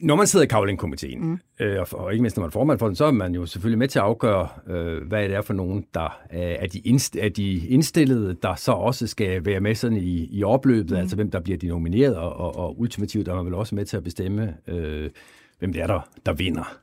når 0.00 0.16
man 0.16 0.26
sidder 0.26 0.44
i 0.44 0.48
Kavling-komiteen, 0.48 1.24
mm. 1.24 1.38
øh, 1.60 1.80
og, 1.80 1.86
og 1.92 2.12
ikke 2.12 2.22
mindst 2.22 2.36
når 2.36 2.40
man 2.40 2.48
er 2.48 2.52
formand 2.52 2.78
for 2.78 2.86
den, 2.86 2.96
så 2.96 3.04
er 3.04 3.10
man 3.10 3.34
jo 3.34 3.46
selvfølgelig 3.46 3.78
med 3.78 3.88
til 3.88 3.98
at 3.98 4.04
afgøre, 4.04 4.48
øh, 4.66 5.08
hvad 5.08 5.28
det 5.28 5.34
er 5.34 5.42
for 5.42 5.54
nogen, 5.54 5.84
der 5.94 6.20
øh, 6.32 6.40
er, 6.40 6.66
de 6.66 6.78
indst- 6.86 7.24
er 7.24 7.28
de 7.28 7.66
indstillede, 7.66 8.36
der 8.42 8.54
så 8.54 8.72
også 8.72 9.06
skal 9.06 9.44
være 9.44 9.60
med 9.60 9.74
sådan 9.74 9.98
i, 9.98 10.28
i 10.38 10.44
opløbet, 10.44 10.90
mm. 10.90 10.96
altså 10.96 11.16
hvem 11.16 11.30
der 11.30 11.40
bliver 11.40 11.58
de 11.58 11.66
nomineret, 11.66 12.16
og, 12.16 12.36
og, 12.36 12.56
og 12.56 12.80
ultimativt 12.80 13.28
er 13.28 13.34
man 13.34 13.44
vel 13.44 13.54
også 13.54 13.74
med 13.74 13.84
til 13.84 13.96
at 13.96 14.04
bestemme, 14.04 14.54
øh, 14.66 15.10
hvem 15.58 15.72
det 15.72 15.82
er, 15.82 15.86
der, 15.86 16.08
der 16.26 16.32
vinder. 16.32 16.76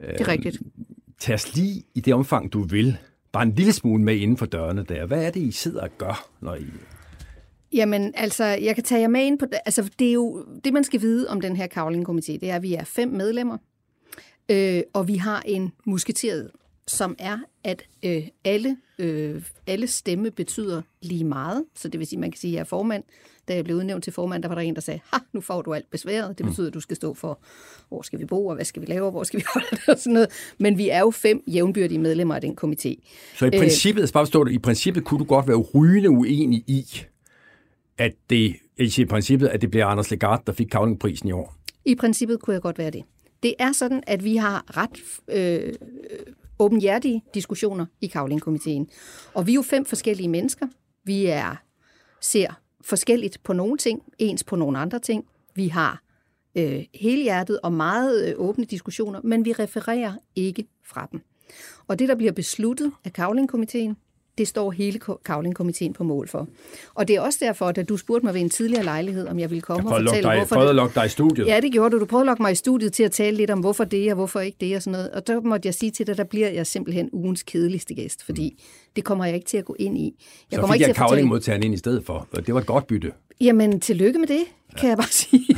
Det 0.00 0.20
er 0.20 0.28
rigtigt. 0.28 0.58
Tag 1.20 1.34
os 1.34 1.56
lige 1.56 1.82
i 1.94 2.00
det 2.00 2.14
omfang, 2.14 2.52
du 2.52 2.62
vil, 2.62 2.96
bare 3.32 3.42
en 3.42 3.52
lille 3.54 3.72
smule 3.72 4.02
med 4.04 4.16
inden 4.16 4.36
for 4.36 4.46
dørene 4.46 4.84
der. 4.88 5.06
Hvad 5.06 5.24
er 5.24 5.30
det, 5.30 5.40
I 5.40 5.50
sidder 5.50 5.82
og 5.82 5.90
gør, 5.98 6.26
når 6.40 6.54
I... 6.54 6.66
Jamen, 7.72 8.12
altså, 8.16 8.44
jeg 8.44 8.74
kan 8.74 8.84
tage 8.84 9.00
jer 9.00 9.08
med 9.08 9.24
ind 9.24 9.38
på 9.38 9.46
det. 9.46 9.58
Altså, 9.64 9.90
det 9.98 10.08
er 10.08 10.12
jo 10.12 10.44
det, 10.64 10.72
man 10.72 10.84
skal 10.84 11.00
vide 11.00 11.28
om 11.28 11.40
den 11.40 11.56
her 11.56 11.66
Kavling-komité, 11.66 12.32
det 12.32 12.50
er, 12.50 12.56
at 12.56 12.62
vi 12.62 12.74
er 12.74 12.84
fem 12.84 13.08
medlemmer, 13.08 13.58
øh, 14.48 14.82
og 14.92 15.08
vi 15.08 15.16
har 15.16 15.42
en 15.46 15.72
musketeret, 15.84 16.50
som 16.86 17.16
er, 17.18 17.38
at 17.64 17.82
øh, 18.02 18.22
alle, 18.44 18.76
øh, 18.98 19.42
alle 19.66 19.86
stemme 19.86 20.30
betyder 20.30 20.82
lige 21.02 21.24
meget. 21.24 21.64
Så 21.74 21.88
det 21.88 22.00
vil 22.00 22.06
sige, 22.06 22.18
man 22.18 22.30
kan 22.30 22.38
sige, 22.38 22.50
at 22.50 22.54
jeg 22.54 22.60
er 22.60 22.64
formand. 22.64 23.04
Da 23.48 23.54
jeg 23.54 23.64
blev 23.64 23.76
udnævnt 23.76 24.04
til 24.04 24.12
formand, 24.12 24.42
der 24.42 24.48
var 24.48 24.54
der 24.54 24.62
en, 24.62 24.74
der 24.74 24.80
sagde, 24.80 25.00
ha, 25.12 25.18
nu 25.32 25.40
får 25.40 25.62
du 25.62 25.74
alt 25.74 25.90
besværet. 25.90 26.38
Det 26.38 26.46
betyder, 26.46 26.66
at 26.66 26.74
du 26.74 26.80
skal 26.80 26.96
stå 26.96 27.14
for, 27.14 27.38
hvor 27.88 28.02
skal 28.02 28.18
vi 28.18 28.24
bo, 28.24 28.46
og 28.46 28.54
hvad 28.54 28.64
skal 28.64 28.82
vi 28.82 28.86
lave, 28.86 29.04
og 29.04 29.10
hvor 29.10 29.22
skal 29.22 29.40
vi 29.40 29.44
holde 29.54 29.66
det, 29.70 29.88
og 29.88 29.98
sådan 29.98 30.12
noget. 30.12 30.28
Men 30.58 30.78
vi 30.78 30.88
er 30.88 31.00
jo 31.00 31.10
fem 31.10 31.42
jævnbyrdige 31.46 31.98
medlemmer 31.98 32.34
af 32.34 32.40
den 32.40 32.58
komité. 32.64 32.94
Så 33.36 33.44
i 33.44 33.48
Øh, 33.48 33.60
princippet, 33.60 34.08
skal 34.08 34.12
bare 34.12 34.26
forstå 34.26 34.44
det, 34.44 34.52
i 34.52 34.58
princippet 34.58 35.04
kunne 35.04 35.18
du 35.18 35.24
godt 35.24 35.48
være 35.48 35.56
rygende 35.56 36.10
uenig 36.10 36.64
i, 36.66 37.02
at 38.02 38.12
det, 38.30 38.56
i 38.78 39.04
princippet, 39.04 39.48
at 39.48 39.60
det 39.60 39.70
bliver 39.70 39.86
Anders 39.86 40.10
Legard, 40.10 40.42
der 40.46 40.52
fik 40.52 40.66
Kavlingprisen 40.66 41.28
i 41.28 41.32
år. 41.32 41.54
I 41.84 41.94
princippet 41.94 42.40
kunne 42.40 42.54
jeg 42.54 42.62
godt 42.62 42.78
være 42.78 42.90
det. 42.90 43.02
Det 43.42 43.54
er 43.58 43.72
sådan, 43.72 44.02
at 44.06 44.24
vi 44.24 44.36
har 44.36 44.76
ret 44.76 45.00
øh, 45.28 45.74
åbenhjertige 46.58 47.24
diskussioner 47.34 47.86
i 48.00 48.06
Kavlingkomiteen. 48.06 48.88
Og 49.34 49.46
vi 49.46 49.52
er 49.52 49.54
jo 49.54 49.62
fem 49.62 49.84
forskellige 49.84 50.28
mennesker. 50.28 50.66
Vi 51.04 51.26
er 51.26 51.56
ser 52.20 52.60
forskelligt 52.84 53.42
på 53.42 53.52
nogle 53.52 53.76
ting, 53.76 54.02
ens 54.18 54.44
på 54.44 54.56
nogle 54.56 54.78
andre 54.78 54.98
ting. 54.98 55.24
Vi 55.54 55.68
har 55.68 56.02
øh, 56.54 56.84
helhjertet 56.94 57.60
og 57.62 57.72
meget 57.72 58.28
øh, 58.28 58.34
åbne 58.36 58.64
diskussioner, 58.64 59.20
men 59.24 59.44
vi 59.44 59.52
refererer 59.52 60.12
ikke 60.36 60.64
fra 60.84 61.08
dem. 61.12 61.20
Og 61.86 61.98
det, 61.98 62.08
der 62.08 62.14
bliver 62.14 62.32
besluttet 62.32 62.92
af 63.04 63.12
Kavlingkomiteen, 63.12 63.96
det 64.38 64.48
står 64.48 64.70
hele 64.70 65.00
Kavlingkomiteen 65.24 65.92
på 65.92 66.04
mål 66.04 66.28
for. 66.28 66.48
Og 66.94 67.08
det 67.08 67.16
er 67.16 67.20
også 67.20 67.38
derfor, 67.42 67.72
da 67.72 67.82
du 67.82 67.96
spurgte 67.96 68.26
mig 68.26 68.34
ved 68.34 68.40
en 68.40 68.50
tidligere 68.50 68.84
lejlighed, 68.84 69.28
om 69.28 69.38
jeg 69.38 69.50
ville 69.50 69.62
komme 69.62 69.90
Jeg 69.90 69.92
og 69.92 70.00
at 70.00 70.06
fortælle, 70.06 70.28
dig, 70.28 70.36
hvorfor 70.36 70.54
prøvede 70.54 70.70
at 70.70 70.74
det... 70.74 70.82
lukke 70.82 70.94
dig 70.94 71.06
i 71.06 71.08
studiet. 71.08 71.46
Ja, 71.46 71.60
det 71.60 71.72
gjorde 71.72 71.96
du. 71.96 72.00
Du 72.00 72.04
prøvede 72.04 72.22
at 72.22 72.26
lokke 72.26 72.42
mig 72.42 72.52
i 72.52 72.54
studiet 72.54 72.92
til 72.92 73.02
at 73.02 73.12
tale 73.12 73.36
lidt 73.36 73.50
om, 73.50 73.60
hvorfor 73.60 73.84
det 73.84 74.10
og 74.10 74.14
hvorfor 74.14 74.40
ikke 74.40 74.56
det 74.60 74.76
og 74.76 74.82
sådan 74.82 74.92
noget. 74.92 75.10
Og 75.10 75.26
der 75.26 75.40
måtte 75.40 75.66
jeg 75.66 75.74
sige 75.74 75.90
til 75.90 76.06
dig, 76.06 76.16
der 76.16 76.24
bliver 76.24 76.48
jeg 76.48 76.66
simpelthen 76.66 77.10
ugens 77.12 77.42
kedeligste 77.42 77.94
gæst, 77.94 78.24
fordi 78.24 78.62
det 78.96 79.04
kommer 79.04 79.24
jeg 79.24 79.34
ikke 79.34 79.46
til 79.46 79.56
at 79.56 79.64
gå 79.64 79.76
ind 79.78 79.98
i. 79.98 80.04
Jeg 80.50 80.56
så 80.56 80.60
kommer 80.60 80.74
fik 80.74 80.80
ikke 80.80 80.88
jeg 80.88 80.94
til 80.96 81.02
at 81.02 81.08
fortælle... 81.28 81.64
Ind 81.64 81.74
i 81.74 81.76
stedet 81.76 82.06
for. 82.06 82.28
og 82.32 82.46
Det 82.46 82.54
var 82.54 82.60
et 82.60 82.66
godt 82.66 82.86
bytte. 82.86 83.12
Jamen, 83.42 83.80
tillykke 83.80 84.18
med 84.18 84.28
det, 84.28 84.44
kan 84.76 84.88
jeg 84.88 84.96
bare 84.96 85.08
sige. 85.08 85.56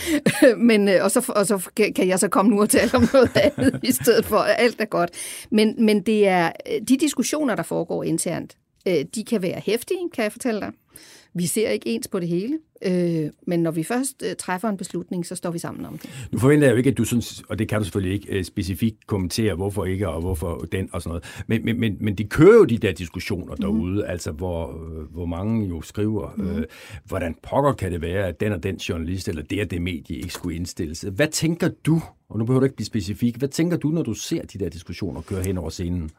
men, 0.68 0.88
øh, 0.88 1.04
og, 1.04 1.10
så, 1.10 1.32
og 1.36 1.46
så 1.46 1.70
kan 1.76 1.92
kan 1.92 2.08
jeg 2.08 2.18
så 2.18 2.28
komme 2.28 2.50
nu 2.50 2.60
og 2.60 2.70
tale 2.70 2.94
om 2.94 3.08
noget 3.12 3.36
andet 3.46 3.80
i 3.82 3.92
stedet 3.92 4.24
for. 4.24 4.38
Alt 4.38 4.80
er 4.80 4.84
godt. 4.84 5.10
Men, 5.50 5.84
men 5.84 6.02
det 6.02 6.28
er 6.28 6.52
øh, 6.72 6.80
de 6.88 6.96
diskussioner, 6.96 7.54
der 7.54 7.62
foregår 7.62 8.04
internt, 8.04 8.56
øh, 8.88 9.04
de 9.14 9.24
kan 9.24 9.42
være 9.42 9.60
hæftige, 9.64 9.98
kan 10.14 10.24
jeg 10.24 10.32
fortælle 10.32 10.60
dig. 10.60 10.72
Vi 11.34 11.46
ser 11.46 11.68
ikke 11.68 11.88
ens 11.88 12.08
på 12.08 12.20
det 12.20 12.28
hele, 12.28 12.58
øh, 12.82 13.30
men 13.46 13.60
når 13.60 13.70
vi 13.70 13.82
først 13.82 14.22
øh, 14.26 14.36
træffer 14.36 14.68
en 14.68 14.76
beslutning, 14.76 15.26
så 15.26 15.34
står 15.34 15.50
vi 15.50 15.58
sammen 15.58 15.86
om 15.86 15.98
det. 15.98 16.10
Nu 16.32 16.38
forventer 16.38 16.66
jeg 16.66 16.72
jo 16.72 16.76
ikke, 16.76 16.90
at 16.90 16.98
du 16.98 17.04
synes, 17.04 17.42
og 17.48 17.58
det 17.58 17.68
kan 17.68 17.78
du 17.78 17.84
selvfølgelig 17.84 18.14
ikke 18.14 18.38
øh, 18.38 18.44
specifikt 18.44 19.06
kommentere, 19.06 19.54
hvorfor 19.54 19.84
ikke 19.84 20.08
og 20.08 20.20
hvorfor 20.20 20.66
den 20.72 20.88
og 20.92 21.02
sådan 21.02 21.10
noget. 21.10 21.44
Men, 21.46 21.64
men, 21.64 21.80
men, 21.80 21.96
men 22.00 22.14
de 22.14 22.24
kører 22.24 22.54
jo 22.54 22.64
de 22.64 22.78
der 22.78 22.92
diskussioner 22.92 23.54
derude, 23.54 23.94
mm. 23.94 24.10
altså 24.10 24.32
hvor, 24.32 24.68
øh, 24.68 25.12
hvor 25.12 25.26
mange 25.26 25.68
jo 25.68 25.82
skriver, 25.82 26.34
mm. 26.36 26.50
øh, 26.50 26.64
hvordan 27.04 27.36
pokker 27.42 27.72
kan 27.72 27.92
det 27.92 28.02
være, 28.02 28.26
at 28.26 28.40
den 28.40 28.52
og 28.52 28.62
den 28.62 28.76
journalist 28.76 29.28
eller 29.28 29.42
det 29.42 29.60
og 29.60 29.70
det 29.70 29.82
medie 29.82 30.16
ikke 30.16 30.32
skulle 30.32 30.56
indstilles. 30.56 31.00
Hvad 31.12 31.28
tænker 31.28 31.68
du, 31.86 32.02
og 32.28 32.38
nu 32.38 32.44
behøver 32.44 32.60
du 32.60 32.64
ikke 32.64 32.76
blive 32.76 32.86
specifik, 32.86 33.36
hvad 33.36 33.48
tænker 33.48 33.76
du, 33.76 33.88
når 33.88 34.02
du 34.02 34.14
ser 34.14 34.42
de 34.42 34.58
der 34.58 34.68
diskussioner 34.68 35.20
køre 35.20 35.42
hen 35.42 35.58
over 35.58 35.70
scenen? 35.70 36.10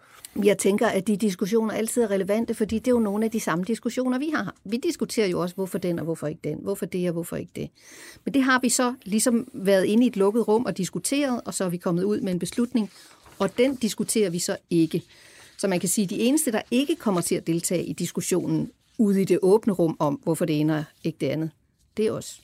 Jeg 0.44 0.58
tænker, 0.58 0.88
at 0.88 1.08
de 1.08 1.18
diskussioner 1.18 1.74
altid 1.74 2.02
er 2.02 2.12
relevante, 2.12 2.54
fordi 2.54 2.80
det 2.80 2.88
er 2.88 2.92
jo 2.92 3.00
nogle 3.00 3.26
af 3.26 3.32
de 3.32 3.40
samme 3.40 3.64
diskussioner, 3.64 4.20
vi 4.20 4.30
har. 4.36 4.56
Vi 4.64 4.78
diskuterer 4.78 5.28
jo 5.28 5.42
også, 5.42 5.56
hvorfor 5.56 5.78
den 5.78 6.00
og 6.00 6.06
hvorfor 6.06 6.28
ikke 6.28 6.42
den, 6.44 6.60
hvorfor 6.62 6.86
det 6.86 7.08
og 7.08 7.14
hvorfor 7.14 7.36
ikke 7.36 7.52
det. 7.56 7.70
Men 8.26 8.34
det 8.34 8.44
har 8.44 8.60
vi 8.60 8.70
så 8.70 8.94
ligesom 9.04 9.48
været 9.54 9.86
inde 9.86 10.04
i 10.04 10.08
et 10.08 10.18
lukket 10.18 10.48
rum 10.48 10.66
og 10.66 10.78
diskuteret, 10.78 11.42
og 11.46 11.54
så 11.54 11.64
er 11.64 11.70
vi 11.70 11.78
kommet 11.78 12.04
ud 12.04 12.22
med 12.22 12.34
en 12.34 12.40
beslutning, 12.40 12.92
og 13.40 13.58
den 13.58 13.76
diskuterer 13.76 14.30
vi 14.30 14.40
så 14.40 14.58
ikke. 14.70 15.04
Så 15.58 15.68
man 15.68 15.80
kan 15.80 15.90
sige, 15.90 16.04
at 16.04 16.10
de 16.10 16.20
eneste, 16.20 16.52
der 16.52 16.62
ikke 16.72 16.96
kommer 16.96 17.22
til 17.22 17.36
at 17.36 17.48
deltage 17.48 17.84
i 17.84 17.94
diskussionen 17.94 18.72
ude 18.98 19.22
i 19.22 19.26
det 19.26 19.40
åbne 19.42 19.74
rum 19.74 19.96
om, 20.00 20.20
hvorfor 20.24 20.46
det 20.46 20.60
ene 20.60 20.78
og 20.78 20.84
ikke 21.04 21.18
det 21.22 21.28
andet, 21.28 21.52
det 21.98 22.08
er 22.08 22.12
os. 22.12 22.42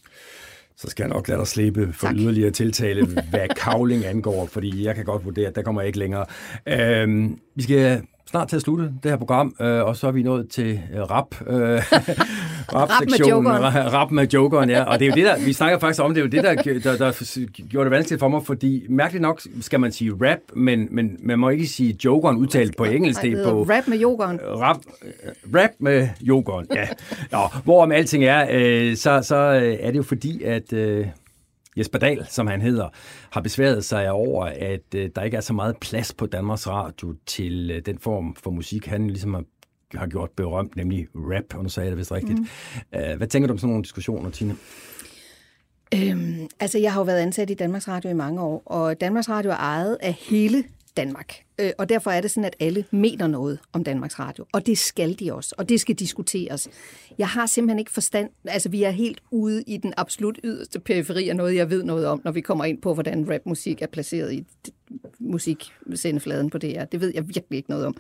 Så 0.77 0.87
skal 0.89 1.03
jeg 1.03 1.09
nok 1.09 1.27
lade 1.27 1.39
dig 1.39 1.47
slippe 1.47 1.93
for 1.93 2.07
Tak. 2.07 2.15
yderligere 2.15 2.51
tiltale, 2.51 3.05
hvad 3.29 3.47
kavling 3.55 4.05
angår, 4.05 4.45
fordi 4.51 4.85
jeg 4.85 4.95
kan 4.95 5.05
godt 5.05 5.25
vurdere, 5.25 5.47
at 5.47 5.55
der 5.55 5.61
kommer 5.61 5.81
jeg 5.81 5.87
ikke 5.87 5.99
længere. 5.99 6.25
Øhm, 6.67 7.37
vi 7.55 7.63
skal 7.63 8.01
snart 8.29 8.47
til 8.47 8.55
at 8.55 8.61
slutte 8.61 8.83
det 9.03 9.11
her 9.11 9.17
program, 9.17 9.55
øh, 9.61 9.83
og 9.83 9.95
så 9.95 10.07
er 10.07 10.11
vi 10.11 10.23
nået 10.23 10.49
til 10.49 10.81
øh, 10.93 11.01
rap. 11.01 11.35
Øh, 11.47 11.81
rap-sektionen. 12.73 13.29
jokeren. 13.29 13.93
Rap 13.93 14.11
med 14.11 14.27
jokeren, 14.27 14.69
ja. 14.69 14.83
Og 14.83 14.99
det 14.99 15.05
er 15.05 15.09
jo 15.09 15.15
det, 15.15 15.25
der, 15.25 15.45
vi 15.45 15.53
snakker 15.53 15.79
faktisk 15.79 16.03
om, 16.03 16.13
det 16.13 16.21
er 16.21 16.25
jo 16.25 16.29
det, 16.29 16.43
der, 16.43 16.53
der, 16.91 16.97
der 16.97 17.47
gjorde 17.69 17.85
det 17.85 17.91
vanskeligt 17.91 18.19
for 18.19 18.27
mig, 18.27 18.45
fordi 18.45 18.85
mærkeligt 18.89 19.21
nok 19.21 19.41
skal 19.61 19.79
man 19.79 19.91
sige 19.91 20.11
rap, 20.21 20.39
men, 20.55 20.87
men 20.91 21.17
man 21.19 21.39
må 21.39 21.49
ikke 21.49 21.67
sige 21.67 21.97
jokeren 22.05 22.37
udtalt 22.37 22.77
på 22.77 22.83
engelsk. 22.83 23.23
Nej, 23.23 23.31
Det 23.31 23.39
er 23.39 23.51
på, 23.51 23.63
rap 23.63 23.87
med 23.87 24.01
yoghurt. 24.01 24.39
Rap, 24.43 24.77
rap 25.55 25.69
med 25.79 26.09
yoghurt, 26.21 26.65
ja. 26.75 26.87
Nå, 27.31 27.39
hvorom 27.63 27.91
alting 27.91 28.23
er, 28.23 28.47
øh, 28.51 28.95
så, 28.95 29.21
så 29.23 29.35
øh, 29.35 29.77
er 29.79 29.91
det 29.91 29.97
jo 29.97 30.03
fordi, 30.03 30.43
at 30.43 30.73
øh, 30.73 31.07
Jesper 31.77 31.99
Dahl, 31.99 32.25
som 32.29 32.47
han 32.47 32.61
hedder, 32.61 32.89
har 33.29 33.41
besværet 33.41 33.85
sig 33.85 34.11
over, 34.11 34.45
at 34.45 34.95
øh, 34.95 35.09
der 35.15 35.21
ikke 35.23 35.37
er 35.37 35.41
så 35.41 35.53
meget 35.53 35.77
plads 35.77 36.13
på 36.13 36.25
Danmarks 36.25 36.67
Radio 36.67 37.15
til 37.25 37.71
øh, 37.71 37.81
den 37.85 37.99
form 37.99 38.35
for 38.35 38.51
musik, 38.51 38.85
han 38.85 39.07
ligesom 39.07 39.33
har, 39.33 39.43
har 39.93 40.07
gjort 40.07 40.29
berømt, 40.31 40.75
nemlig 40.75 41.07
rap, 41.15 41.55
og 41.55 41.63
nu 41.63 41.69
sagde 41.69 41.85
jeg 41.85 41.91
det 41.91 41.97
vist 41.97 42.11
rigtigt. 42.11 42.39
Mm. 42.39 42.99
Øh, 42.99 43.17
hvad 43.17 43.27
tænker 43.27 43.47
du 43.47 43.51
om 43.51 43.57
sådan 43.57 43.69
nogle 43.69 43.83
diskussioner, 43.83 44.29
Tine? 44.29 44.55
Øhm, 45.93 46.47
altså, 46.59 46.79
jeg 46.79 46.93
har 46.93 46.99
jo 46.99 47.03
været 47.03 47.19
ansat 47.19 47.49
i 47.49 47.53
Danmarks 47.53 47.87
Radio 47.87 48.09
i 48.09 48.13
mange 48.13 48.41
år, 48.41 48.63
og 48.65 49.01
Danmarks 49.01 49.29
Radio 49.29 49.51
er 49.51 49.55
ejet 49.55 49.97
af 50.01 50.13
hele 50.13 50.63
Danmark. 50.97 51.33
Øh, 51.59 51.71
og 51.77 51.89
derfor 51.89 52.11
er 52.11 52.21
det 52.21 52.31
sådan, 52.31 52.45
at 52.45 52.55
alle 52.59 52.85
mener 52.91 53.27
noget 53.27 53.59
om 53.73 53.83
Danmarks 53.83 54.19
Radio. 54.19 54.45
Og 54.51 54.65
det 54.65 54.77
skal 54.77 55.19
de 55.19 55.33
også, 55.33 55.55
og 55.57 55.69
det 55.69 55.81
skal 55.81 55.95
diskuteres. 55.95 56.69
Jeg 57.17 57.27
har 57.27 57.45
simpelthen 57.45 57.79
ikke 57.79 57.91
forstand... 57.91 58.29
Altså, 58.45 58.69
vi 58.69 58.83
er 58.83 58.89
helt 58.89 59.21
ude 59.31 59.63
i 59.67 59.77
den 59.77 59.93
absolut 59.97 60.39
yderste 60.43 60.79
periferi 60.79 61.29
af 61.29 61.35
noget, 61.35 61.55
jeg 61.55 61.69
ved 61.69 61.83
noget 61.83 62.07
om, 62.07 62.21
når 62.23 62.31
vi 62.31 62.41
kommer 62.41 62.65
ind 62.65 62.81
på, 62.81 62.93
hvordan 62.93 63.31
rapmusik 63.33 63.81
er 63.81 63.87
placeret 63.87 64.33
i 64.33 64.45
musiksendefladen 65.19 66.49
på 66.49 66.57
DR. 66.57 66.83
Det 66.83 67.01
ved 67.01 67.11
jeg 67.15 67.27
virkelig 67.27 67.57
ikke 67.57 67.69
noget 67.69 67.85
om. 67.85 67.97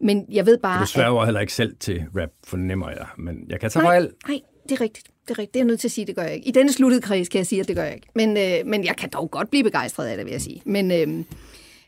Men 0.00 0.26
jeg 0.30 0.46
ved 0.46 0.58
bare... 0.58 0.80
Du 0.80 0.86
sværger 0.86 1.24
heller 1.24 1.40
ikke 1.40 1.52
selv 1.52 1.76
til 1.80 2.04
rap, 2.16 2.30
fornemmer 2.44 2.90
jeg, 2.90 3.06
men 3.18 3.46
jeg 3.48 3.60
kan 3.60 3.70
tage 3.70 3.82
nej, 3.82 3.92
fejl. 3.92 4.10
nej, 4.28 4.40
det 4.68 4.72
er 4.72 4.80
rigtigt. 4.80 5.06
Det 5.22 5.30
er 5.30 5.38
rigtigt. 5.38 5.54
Det 5.54 5.60
er 5.60 5.64
jeg 5.64 5.66
nødt 5.66 5.80
til 5.80 5.88
at 5.88 5.92
sige, 5.92 6.06
det 6.06 6.16
gør 6.16 6.22
jeg 6.22 6.34
ikke. 6.34 6.48
I 6.48 6.50
denne 6.50 6.72
sluttede 6.72 7.02
kreds 7.02 7.28
kan 7.28 7.38
jeg 7.38 7.46
sige, 7.46 7.60
at 7.60 7.68
det 7.68 7.76
gør 7.76 7.84
jeg 7.84 7.94
ikke. 7.94 8.08
Men, 8.14 8.36
øh, 8.36 8.66
men 8.66 8.84
jeg 8.84 8.96
kan 8.96 9.10
dog 9.10 9.30
godt 9.30 9.50
blive 9.50 9.64
begejstret 9.64 10.06
af 10.06 10.16
det, 10.16 10.26
vil 10.26 10.32
jeg 10.32 10.40
sige. 10.40 10.62
Men, 10.64 10.90
øh, 10.90 11.24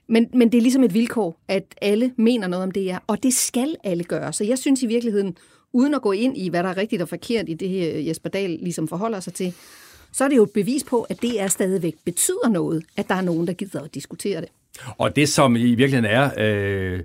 men, 0.09 0.29
men 0.35 0.53
det 0.53 0.59
er 0.59 0.63
ligesom 0.63 0.85
et 0.85 0.95
vilkår, 0.95 1.41
at 1.49 1.65
alle 1.83 2.13
mener 2.17 2.47
noget 2.47 2.63
om 2.63 2.71
det 2.71 2.91
er, 2.91 2.99
og 3.07 3.23
det 3.23 3.35
skal 3.35 3.77
alle 3.85 4.05
gøre. 4.05 4.33
Så 4.33 4.45
jeg 4.45 4.59
synes 4.59 4.83
i 4.83 4.87
virkeligheden, 4.87 5.37
uden 5.73 5.95
at 5.95 6.03
gå 6.03 6.13
ind 6.13 6.39
i, 6.39 6.49
hvad 6.49 6.63
der 6.63 6.69
er 6.69 6.77
rigtigt 6.77 7.03
og 7.03 7.09
forkert 7.09 7.49
i 7.49 7.55
det 7.55 7.69
her 7.69 7.99
Jesper 7.99 8.29
Dahl 8.31 8.51
ligesom 8.51 8.89
forholder 8.89 9.21
sig 9.21 9.35
til, 9.35 9.55
så 10.13 10.25
er 10.25 10.29
det 10.29 10.37
jo 10.37 10.43
et 10.43 10.51
bevis 10.51 10.85
på, 10.85 11.03
at 11.03 11.23
det 11.23 11.41
er 11.41 11.49
stadigvæk 11.49 11.95
betyder 12.05 12.49
noget, 12.49 12.85
at 12.97 13.09
der 13.09 13.15
er 13.15 13.23
nogen, 13.23 13.47
der 13.47 13.53
gider 13.53 13.81
at 13.81 13.95
diskutere 13.95 14.41
det. 14.41 14.49
Og 14.99 15.17
det, 15.17 15.29
som 15.29 15.57
i 15.57 15.75
virkeligheden 15.75 16.05
er 16.05 16.31
øh, 16.39 17.01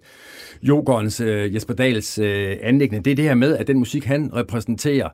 Jogons, 0.63 1.21
øh, 1.21 1.55
Jesper 1.55 1.73
Dahls 1.73 2.19
øh, 2.19 2.57
anlæggende, 2.61 3.03
det 3.03 3.11
er 3.11 3.15
det 3.15 3.25
her 3.25 3.35
med, 3.35 3.57
at 3.57 3.67
den 3.67 3.77
musik, 3.77 4.05
han 4.05 4.35
repræsenterer, 4.35 5.09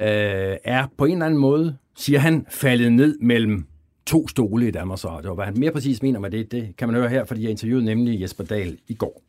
øh, 0.00 0.56
er 0.64 0.86
på 0.98 1.04
en 1.04 1.12
eller 1.12 1.26
anden 1.26 1.40
måde, 1.40 1.76
siger 1.96 2.18
han, 2.18 2.46
faldet 2.50 2.92
ned 2.92 3.18
mellem 3.20 3.66
to 4.06 4.28
stole 4.28 4.68
i 4.68 4.70
Danmarks 4.70 5.06
Radio. 5.06 5.34
Hvad 5.34 5.44
han 5.44 5.54
mere 5.58 5.72
præcis 5.72 6.02
mener 6.02 6.20
med 6.20 6.30
det, 6.30 6.52
det 6.52 6.74
kan 6.78 6.88
man 6.88 6.96
høre 6.96 7.08
her, 7.08 7.24
fordi 7.24 7.42
jeg 7.42 7.50
interviewede 7.50 7.84
nemlig 7.84 8.20
Jesper 8.20 8.44
Dahl 8.44 8.78
i 8.88 8.94
går. 8.94 9.22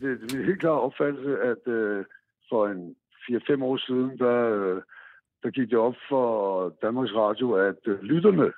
Det 0.00 0.10
er 0.10 0.36
min 0.36 0.44
helt 0.46 0.60
klare 0.60 0.80
opfattelse, 0.80 1.36
at 1.50 1.72
øh, 1.72 2.04
for 2.48 2.66
en 2.66 2.96
4-5 3.30 3.64
år 3.64 3.76
siden, 3.76 4.18
der, 4.18 4.36
øh, 4.58 4.82
der 5.42 5.50
gik 5.50 5.70
det 5.70 5.78
op 5.78 5.94
for 6.08 6.24
Danmarks 6.82 7.14
Radio, 7.14 7.52
at 7.52 7.80
øh, 7.86 8.02
lytterne 8.02 8.52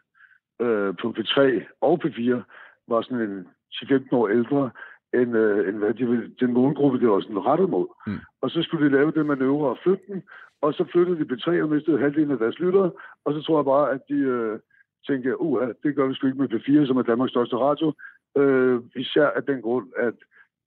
øh, 0.60 0.94
på 1.02 1.14
P3 1.18 1.38
og 1.80 2.00
P4 2.04 2.42
var 2.88 3.02
sådan 3.02 3.30
en 3.30 3.48
10-15 3.74 4.08
år 4.12 4.28
ældre, 4.28 4.70
end, 5.14 5.36
øh, 5.36 5.68
end 5.68 5.76
hvad 5.76 5.94
de 5.94 6.06
ville, 6.06 6.30
den 6.40 6.52
målgruppe, 6.52 7.00
det 7.00 7.08
var 7.08 7.20
sådan 7.20 7.46
rettet 7.46 7.70
mod. 7.70 7.86
Mm. 8.06 8.18
Og 8.42 8.50
så 8.50 8.62
skulle 8.62 8.86
de 8.86 8.92
lave 8.92 9.12
det 9.12 9.26
manøvre 9.26 9.68
og 9.68 9.78
flytte 9.82 10.04
den, 10.08 10.22
og 10.62 10.74
så 10.74 10.84
flyttede 10.92 11.18
de 11.18 11.34
P3 11.34 11.62
og 11.62 11.68
mistede 11.68 11.98
halvdelen 11.98 12.30
af 12.30 12.38
deres 12.38 12.58
lyttere, 12.58 12.90
og 13.24 13.32
så 13.34 13.42
tror 13.42 13.58
jeg 13.58 13.64
bare, 13.64 13.90
at 13.90 14.00
de 14.08 14.14
øh, 14.14 14.58
tænkte, 15.06 15.40
uha, 15.40 15.66
det 15.82 15.96
gør 15.96 16.06
vi 16.06 16.14
sgu 16.14 16.26
ikke 16.26 16.42
med 16.42 16.52
P4, 16.54 16.86
som 16.86 16.96
er 16.96 17.02
Danmarks 17.02 17.30
største 17.30 17.56
radio. 17.56 17.92
Øh, 18.36 18.80
især 18.96 19.26
af 19.26 19.42
den 19.42 19.62
grund, 19.62 19.88
at, 19.96 20.14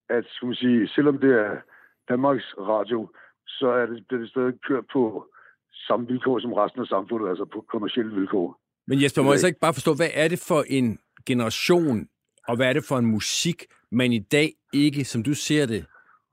at 0.10 0.24
skal 0.28 0.46
man 0.46 0.56
sige, 0.56 0.88
selvom 0.88 1.18
det 1.18 1.32
er 1.46 1.52
Danmarks 2.10 2.56
radio, 2.58 3.10
så 3.48 3.68
er 3.68 3.86
det, 3.86 4.08
bliver 4.08 4.22
det 4.22 4.30
stadig 4.30 4.54
kørt 4.68 4.86
på 4.94 5.26
samme 5.88 6.08
vilkår 6.08 6.40
som 6.40 6.54
resten 6.54 6.82
af 6.82 6.88
samfundet, 6.88 7.30
altså 7.30 7.46
på 7.46 7.66
kommersielle 7.72 8.16
vilkår. 8.16 8.60
Men 8.88 9.02
Jesper, 9.02 9.22
må 9.24 9.32
jeg 9.32 9.40
så 9.40 9.48
ikke 9.48 9.66
bare 9.66 9.74
forstå, 9.74 9.92
hvad 9.96 10.12
er 10.14 10.28
det 10.28 10.46
for 10.48 10.62
en 10.68 11.00
generation, 11.26 12.08
og 12.48 12.56
hvad 12.56 12.70
er 12.70 12.74
det 12.74 12.84
for 12.88 12.98
en 12.98 13.06
musik, 13.06 13.66
man 13.92 14.12
i 14.12 14.20
dag 14.20 14.50
ikke, 14.74 15.04
som 15.04 15.24
du 15.24 15.34
ser 15.34 15.66
det, 15.66 15.86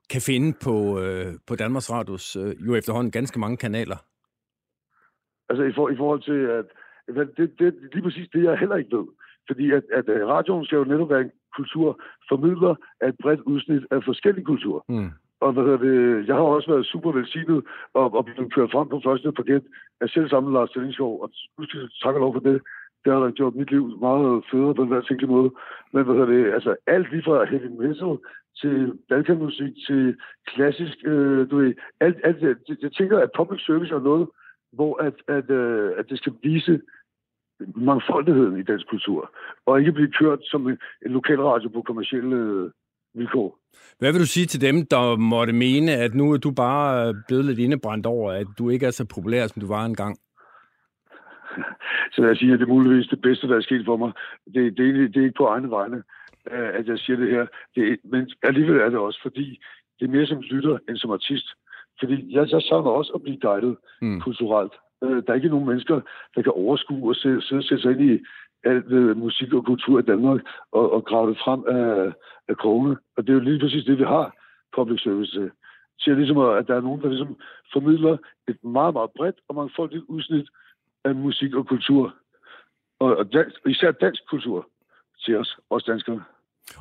kan 0.09 0.21
finde 0.21 0.57
på, 0.63 0.99
øh, 0.99 1.33
på 1.47 1.55
Danmarks 1.55 1.91
Radios 1.91 2.35
øh, 2.35 2.67
jo 2.67 2.75
efterhånden 2.75 3.11
ganske 3.11 3.39
mange 3.39 3.57
kanaler? 3.57 3.97
Altså 5.49 5.63
i, 5.63 5.73
for, 5.73 5.89
i 5.89 5.97
forhold 5.97 6.21
til, 6.21 6.39
at 6.59 6.65
det, 7.37 7.59
det, 7.59 7.75
lige 7.93 8.03
præcis 8.03 8.27
det, 8.33 8.43
jeg 8.43 8.57
heller 8.57 8.75
ikke 8.75 8.97
ved. 8.97 9.05
Fordi 9.47 9.71
at, 9.71 9.83
at 9.93 10.09
øh, 10.09 10.27
radioen 10.27 10.65
skal 10.65 10.75
jo 10.75 10.83
netop 10.83 11.09
være 11.09 11.21
en 11.21 11.31
kulturformidler 11.55 12.75
af 13.01 13.09
et 13.09 13.15
bredt 13.21 13.41
udsnit 13.41 13.83
af 13.91 14.03
forskellige 14.03 14.45
kulturer. 14.45 14.81
Mm. 14.89 15.11
Og 15.39 15.53
hvad 15.53 15.63
hedder 15.63 15.83
det, 15.89 16.27
jeg 16.27 16.35
har 16.35 16.43
også 16.43 16.71
været 16.71 16.85
super 16.85 17.11
velsignet 17.11 17.63
og, 17.93 18.13
og 18.13 18.25
blevet 18.25 18.53
kørt 18.53 18.71
frem 18.71 18.87
på 18.89 19.01
første 19.05 19.31
paket 19.31 19.63
af 20.01 20.09
selv 20.09 20.29
samme 20.29 20.53
Lars 20.53 20.69
Stillingsgaard, 20.69 21.19
og 21.23 21.29
nu 21.57 21.65
skal 21.65 21.79
jeg 21.79 21.89
takke 22.03 22.19
lov 22.19 22.33
for 22.33 22.39
det. 22.39 22.61
Det 23.05 23.13
har 23.13 23.31
gjort 23.31 23.55
mit 23.55 23.71
liv 23.71 23.83
meget 23.99 24.43
federe 24.51 24.75
på 24.75 24.81
den 24.81 24.91
hver 24.91 25.01
tænkelige 25.01 25.31
måde. 25.31 25.51
Men 25.93 26.03
hvad 26.03 26.15
hedder 26.15 26.33
det, 26.35 26.53
altså 26.53 26.75
alt 26.87 27.11
lige 27.11 27.23
fra 27.23 27.45
heavy 27.45 27.69
metal 27.81 28.17
til 28.61 28.93
balkanmusik 29.09 29.73
til 29.87 30.15
klassisk, 30.47 30.97
øh, 31.05 31.49
du 31.49 31.55
ved, 31.57 31.73
alt, 31.99 32.17
alt 32.23 32.41
det. 32.41 32.77
Jeg 32.81 32.91
tænker, 32.91 33.19
at 33.19 33.29
public 33.37 33.65
service 33.65 33.93
er 33.93 33.99
noget, 33.99 34.27
hvor 34.73 35.01
at, 35.07 35.15
at, 35.37 35.49
øh, 35.49 35.91
at 35.99 36.05
det 36.09 36.17
skal 36.17 36.33
vise 36.43 36.81
mangfoldigheden 37.75 38.59
i 38.59 38.63
dansk 38.63 38.87
kultur, 38.89 39.35
og 39.65 39.79
ikke 39.79 39.91
blive 39.91 40.11
kørt 40.19 40.39
som 40.43 40.67
en, 40.67 40.77
en 41.05 41.11
lokal 41.11 41.41
radio 41.41 41.69
på 41.69 41.81
kommersielle 41.81 42.35
øh, 42.35 42.71
vilkår. 43.13 43.59
Hvad 43.99 44.11
vil 44.11 44.21
du 44.21 44.25
sige 44.25 44.45
til 44.45 44.61
dem, 44.61 44.85
der 44.85 45.15
måtte 45.15 45.53
mene, 45.53 45.91
at 45.91 46.13
nu 46.13 46.33
er 46.33 46.37
du 46.37 46.51
bare 46.51 47.07
øh, 47.07 47.15
blevet 47.27 47.45
lidt 47.45 47.59
indebrændt 47.59 48.05
over, 48.05 48.31
at 48.31 48.47
du 48.57 48.69
ikke 48.69 48.85
er 48.85 48.91
så 48.91 49.05
populær, 49.15 49.47
som 49.47 49.59
du 49.61 49.67
var 49.67 49.85
engang? 49.85 50.17
Så 52.13 52.25
jeg 52.25 52.37
siger, 52.37 52.53
at 52.53 52.59
det 52.59 52.65
er 52.65 52.73
muligvis 52.73 53.07
det 53.07 53.21
bedste, 53.21 53.47
der 53.47 53.55
er 53.57 53.61
sket 53.61 53.85
for 53.85 53.97
mig. 53.97 54.11
Det, 54.53 54.77
det, 54.77 55.13
det 55.13 55.19
er 55.19 55.25
ikke 55.25 55.37
på 55.37 55.47
egne 55.47 55.69
vegne, 55.69 56.03
øh, 56.51 56.69
at 56.79 56.87
jeg 56.87 56.99
siger 56.99 57.17
det 57.17 57.29
her. 57.29 57.45
Det, 57.75 57.99
men 58.03 58.31
alligevel 58.43 58.79
er 58.81 58.89
det 58.89 58.99
også, 58.99 59.19
fordi 59.21 59.59
det 59.99 60.05
er 60.05 60.11
mere 60.11 60.25
som 60.25 60.41
lytter 60.41 60.77
end 60.89 60.97
som 60.97 61.11
artist. 61.11 61.47
Fordi 61.99 62.35
jeg, 62.35 62.51
jeg 62.51 62.61
savner 62.61 62.91
også 62.91 63.11
at 63.15 63.21
blive 63.21 63.39
guidet 63.39 63.77
mm. 64.01 64.21
kulturelt. 64.21 64.73
Øh, 65.03 65.23
der 65.23 65.29
er 65.29 65.33
ikke 65.33 65.49
nogen 65.49 65.67
mennesker, 65.67 66.01
der 66.35 66.41
kan 66.41 66.51
overskue 66.51 67.11
og 67.11 67.15
sidde 67.15 67.37
og 67.37 67.43
sætte 67.43 67.81
sig 67.81 67.91
ind 67.91 68.01
i 68.01 68.19
alt 68.63 68.91
øh, 68.91 69.17
musik 69.17 69.53
og 69.53 69.65
kultur 69.65 69.99
i 69.99 70.01
Danmark 70.11 70.41
og, 70.71 70.91
og 70.91 71.05
grave 71.05 71.29
det 71.29 71.37
frem 71.37 71.63
af, 71.67 72.13
af 72.47 72.57
krone. 72.57 72.97
Og 73.17 73.23
det 73.23 73.29
er 73.29 73.33
jo 73.33 73.39
lige 73.39 73.59
præcis 73.59 73.85
det, 73.85 73.97
vi 73.97 74.03
har 74.03 74.35
public 74.75 75.01
service 75.01 75.31
til. 75.31 75.51
Til 76.01 76.17
ligesom, 76.17 76.37
at 76.37 76.67
der 76.67 76.75
er 76.75 76.81
nogen, 76.81 77.01
der 77.01 77.09
ligesom 77.09 77.35
formidler 77.73 78.17
et 78.47 78.63
meget, 78.63 78.93
meget 78.93 79.11
bredt 79.17 79.35
og 79.47 79.55
mangfoldigt 79.55 80.03
udsnit 80.07 80.49
af 81.05 81.15
musik 81.15 81.53
og 81.53 81.67
kultur. 81.67 82.15
Og, 82.99 83.33
dansk, 83.33 83.55
især 83.65 83.91
dansk 83.91 84.21
kultur 84.29 84.67
til 85.25 85.37
os, 85.37 85.57
os 85.69 85.83
danskere. 85.83 86.23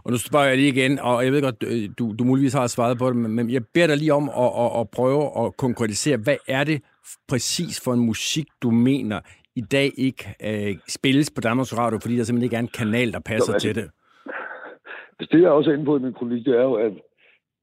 Og 0.05 0.11
nu 0.11 0.19
spørger 0.19 0.47
jeg 0.47 0.57
lige 0.57 0.69
igen, 0.69 0.99
og 0.99 1.25
jeg 1.25 1.33
ved 1.33 1.43
godt, 1.43 1.63
øh, 1.67 1.91
du, 1.99 2.15
du 2.19 2.25
muligvis 2.25 2.55
har 2.55 2.67
svaret 2.67 2.99
på 2.99 3.07
det, 3.09 3.17
men 3.17 3.51
jeg 3.51 3.63
beder 3.75 3.87
dig 3.87 3.97
lige 3.97 4.13
om 4.13 4.29
at, 4.29 4.51
at, 4.65 4.81
at 4.81 4.91
prøve 4.91 5.45
at 5.45 5.57
konkretisere, 5.57 6.17
hvad 6.17 6.37
er 6.49 6.65
det 6.65 6.83
præcis 7.29 7.85
for 7.85 7.93
en 7.93 8.07
musik, 8.07 8.47
du 8.63 8.71
mener 8.71 9.21
i 9.57 9.61
dag 9.61 9.91
ikke 9.99 10.25
øh, 10.49 10.77
spilles 10.89 11.31
på 11.31 11.41
Danmarks 11.41 11.79
Radio, 11.79 11.99
fordi 12.03 12.17
der 12.17 12.25
simpelthen 12.25 12.45
ikke 12.45 12.57
er 12.57 12.61
en 12.61 12.77
kanal, 12.81 13.13
der 13.13 13.21
passer 13.21 13.53
altså, 13.53 13.69
til 13.69 13.75
det? 13.75 13.91
Det, 15.21 15.41
jeg 15.41 15.49
er 15.49 15.59
også 15.61 15.71
inde 15.71 15.85
på 15.85 15.97
i 15.97 16.01
min 16.01 16.13
kronik, 16.13 16.45
det 16.47 16.59
er 16.59 16.63
jo, 16.63 16.75
at, 16.75 16.93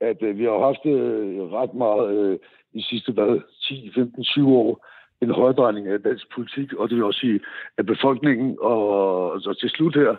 at 0.01 0.17
øh, 0.21 0.37
vi 0.37 0.43
har 0.43 0.65
haft 0.67 0.85
øh, 0.85 1.51
ret 1.59 1.73
meget 1.73 2.15
øh, 2.17 2.39
de 2.73 2.83
sidste 2.83 3.11
hvad, 3.11 3.41
10, 3.61 3.91
15, 3.95 4.23
20 4.23 4.47
år 4.47 4.85
en 5.21 5.31
højdrejning 5.31 5.87
af 5.87 6.03
dansk 6.03 6.25
politik, 6.35 6.73
og 6.73 6.89
det 6.89 6.95
vil 6.95 7.05
også 7.05 7.19
sige, 7.19 7.39
at 7.77 7.85
befolkningen 7.85 8.57
og, 8.61 9.31
og 9.31 9.59
til 9.59 9.69
slut 9.69 9.95
her, 9.95 10.15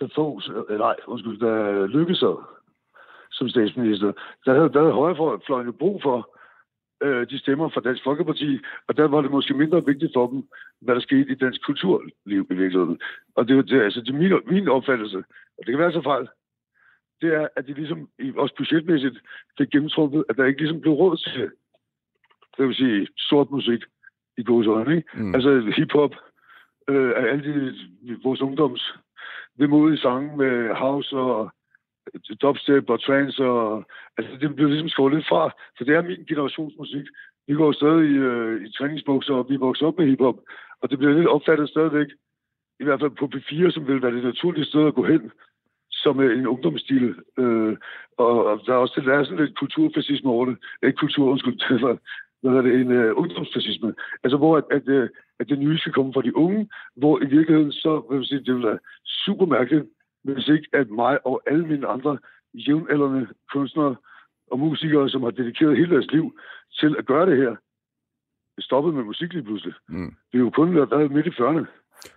der 0.00 0.08
få, 0.14 0.40
nej, 0.70 0.96
undskyld, 1.06 1.38
der 1.40 1.86
lykkedes 1.86 2.18
sig 2.18 2.34
som 3.30 3.48
statsminister, 3.48 4.12
der 4.44 4.54
havde, 4.54 4.72
der 4.72 4.80
havde 4.80 4.92
højrefløjen 4.92 5.66
jo 5.66 5.72
brug 5.72 6.02
for 6.02 6.36
øh, 7.02 7.30
de 7.30 7.38
stemmer 7.38 7.68
fra 7.68 7.80
Dansk 7.80 8.04
Folkeparti, 8.04 8.58
og 8.88 8.96
der 8.96 9.08
var 9.08 9.20
det 9.20 9.30
måske 9.30 9.54
mindre 9.54 9.86
vigtigt 9.86 10.12
for 10.14 10.26
dem, 10.26 10.48
hvad 10.80 10.94
der 10.94 11.00
skete 11.00 11.32
i 11.32 11.34
dansk 11.34 11.66
kulturliv 11.66 12.46
i 12.50 12.54
virkeligheden. 12.54 13.00
Og 13.34 13.48
det, 13.48 13.68
det, 13.68 13.82
altså, 13.82 14.00
det 14.00 14.08
er 14.08 14.18
min, 14.18 14.32
min 14.46 14.68
opfattelse, 14.68 15.18
og 15.58 15.66
det 15.66 15.66
kan 15.66 15.78
være 15.78 15.92
så 15.92 16.02
fejl, 16.02 16.28
det 17.20 17.34
er, 17.34 17.48
at 17.56 17.66
de 17.66 17.72
ligesom, 17.72 18.08
også 18.36 18.54
budgetmæssigt, 18.56 19.18
fik 19.58 19.70
gennemtrukket, 19.70 20.24
at 20.28 20.36
der 20.36 20.44
ikke 20.44 20.60
ligesom 20.60 20.80
blev 20.80 20.92
råd 20.92 21.16
til, 21.16 21.50
det 22.56 22.66
vil 22.66 22.74
sige, 22.74 23.08
sort 23.16 23.50
musik 23.50 23.82
i 24.40 24.44
gode 24.44 24.68
øjne, 24.68 24.96
ikke? 24.96 25.08
Mm. 25.14 25.34
Altså 25.34 25.72
hiphop, 25.76 26.14
øh, 26.88 27.12
alle 27.16 27.44
de, 27.44 27.74
vores 28.24 28.40
ungdoms 28.40 28.94
vemodige 29.58 29.98
sange 29.98 30.36
med 30.36 30.74
house 30.74 31.16
og 31.16 31.50
dubstep 32.42 32.90
og 32.90 33.02
trance, 33.02 33.44
og, 33.44 33.84
altså 34.16 34.36
det 34.40 34.56
blev 34.56 34.68
ligesom 34.68 34.88
skåret 34.88 35.14
lidt 35.14 35.28
fra, 35.28 35.50
for 35.76 35.84
det 35.84 35.94
er 35.94 36.02
min 36.02 36.24
generationsmusik. 36.28 37.06
Vi 37.46 37.54
går 37.54 37.72
stadig 37.72 38.10
i, 38.10 38.14
øh, 38.14 38.66
i 38.66 38.72
træningsbukser, 38.72 39.34
og 39.34 39.46
vi 39.50 39.56
vokser 39.56 39.86
op 39.86 39.98
med 39.98 40.06
hiphop, 40.06 40.36
og 40.80 40.90
det 40.90 40.98
bliver 40.98 41.12
lidt 41.12 41.28
opfattet 41.28 41.68
stadigvæk, 41.68 42.06
i 42.80 42.84
hvert 42.84 43.00
fald 43.00 43.10
på 43.10 43.30
P4, 43.34 43.70
som 43.70 43.86
vil 43.86 44.02
være 44.02 44.14
det 44.14 44.24
naturlige 44.24 44.64
sted 44.64 44.86
at 44.86 44.94
gå 44.94 45.04
hen, 45.04 45.30
som 45.90 46.20
en 46.20 46.46
ungdomsstil. 46.46 47.14
Øh, 47.38 47.76
og, 48.18 48.46
og 48.46 48.60
der 48.66 48.72
er 48.72 48.76
også 48.76 49.02
der 49.04 49.12
er 49.14 49.24
sådan 49.24 49.44
lidt 49.44 49.58
kulturfascisme 49.58 50.30
over 50.30 50.46
det. 50.46 50.56
Ikke 50.82 50.96
kultur, 50.96 51.30
undskyld, 51.30 51.60
hvad 52.42 52.52
er 52.52 52.62
det, 52.62 52.80
en 52.80 52.92
uh, 52.98 53.18
ungdomsfascisme. 53.20 53.94
Altså 54.24 54.36
hvor 54.36 54.56
at, 54.56 54.64
at, 54.70 54.88
uh, 54.88 55.08
at 55.40 55.48
det 55.48 55.58
nye 55.58 55.78
skal 55.78 55.92
komme 55.92 56.12
fra 56.12 56.22
de 56.22 56.36
unge, 56.36 56.68
hvor 56.96 57.22
i 57.22 57.26
virkeligheden 57.26 57.72
så 57.72 58.02
vil 58.10 58.16
jeg 58.16 58.26
sige, 58.26 58.44
det 58.44 58.54
vil 58.54 58.66
være 58.70 58.78
super 59.24 59.46
mærkeligt, 59.46 59.84
hvis 60.24 60.48
ikke 60.48 60.68
at 60.72 60.90
mig 60.90 61.26
og 61.26 61.42
alle 61.46 61.66
mine 61.66 61.86
andre 61.86 62.18
jævnaldrende 62.54 63.26
kunstnere 63.52 63.96
og 64.50 64.58
musikere, 64.58 65.10
som 65.10 65.22
har 65.22 65.30
dedikeret 65.30 65.76
hele 65.76 65.94
deres 65.94 66.10
liv 66.12 66.38
til 66.80 66.96
at 66.98 67.06
gøre 67.06 67.30
det 67.30 67.36
her, 67.36 67.56
stoppet 68.58 68.94
med 68.94 69.04
musik 69.04 69.32
lige 69.32 69.42
pludselig. 69.42 69.74
Mm. 69.88 70.14
Det 70.32 70.38
er 70.38 70.38
jo 70.38 70.50
kun 70.50 70.74
været 70.74 71.12
midt 71.12 71.26
i 71.26 71.30
40'erne. 71.30 71.66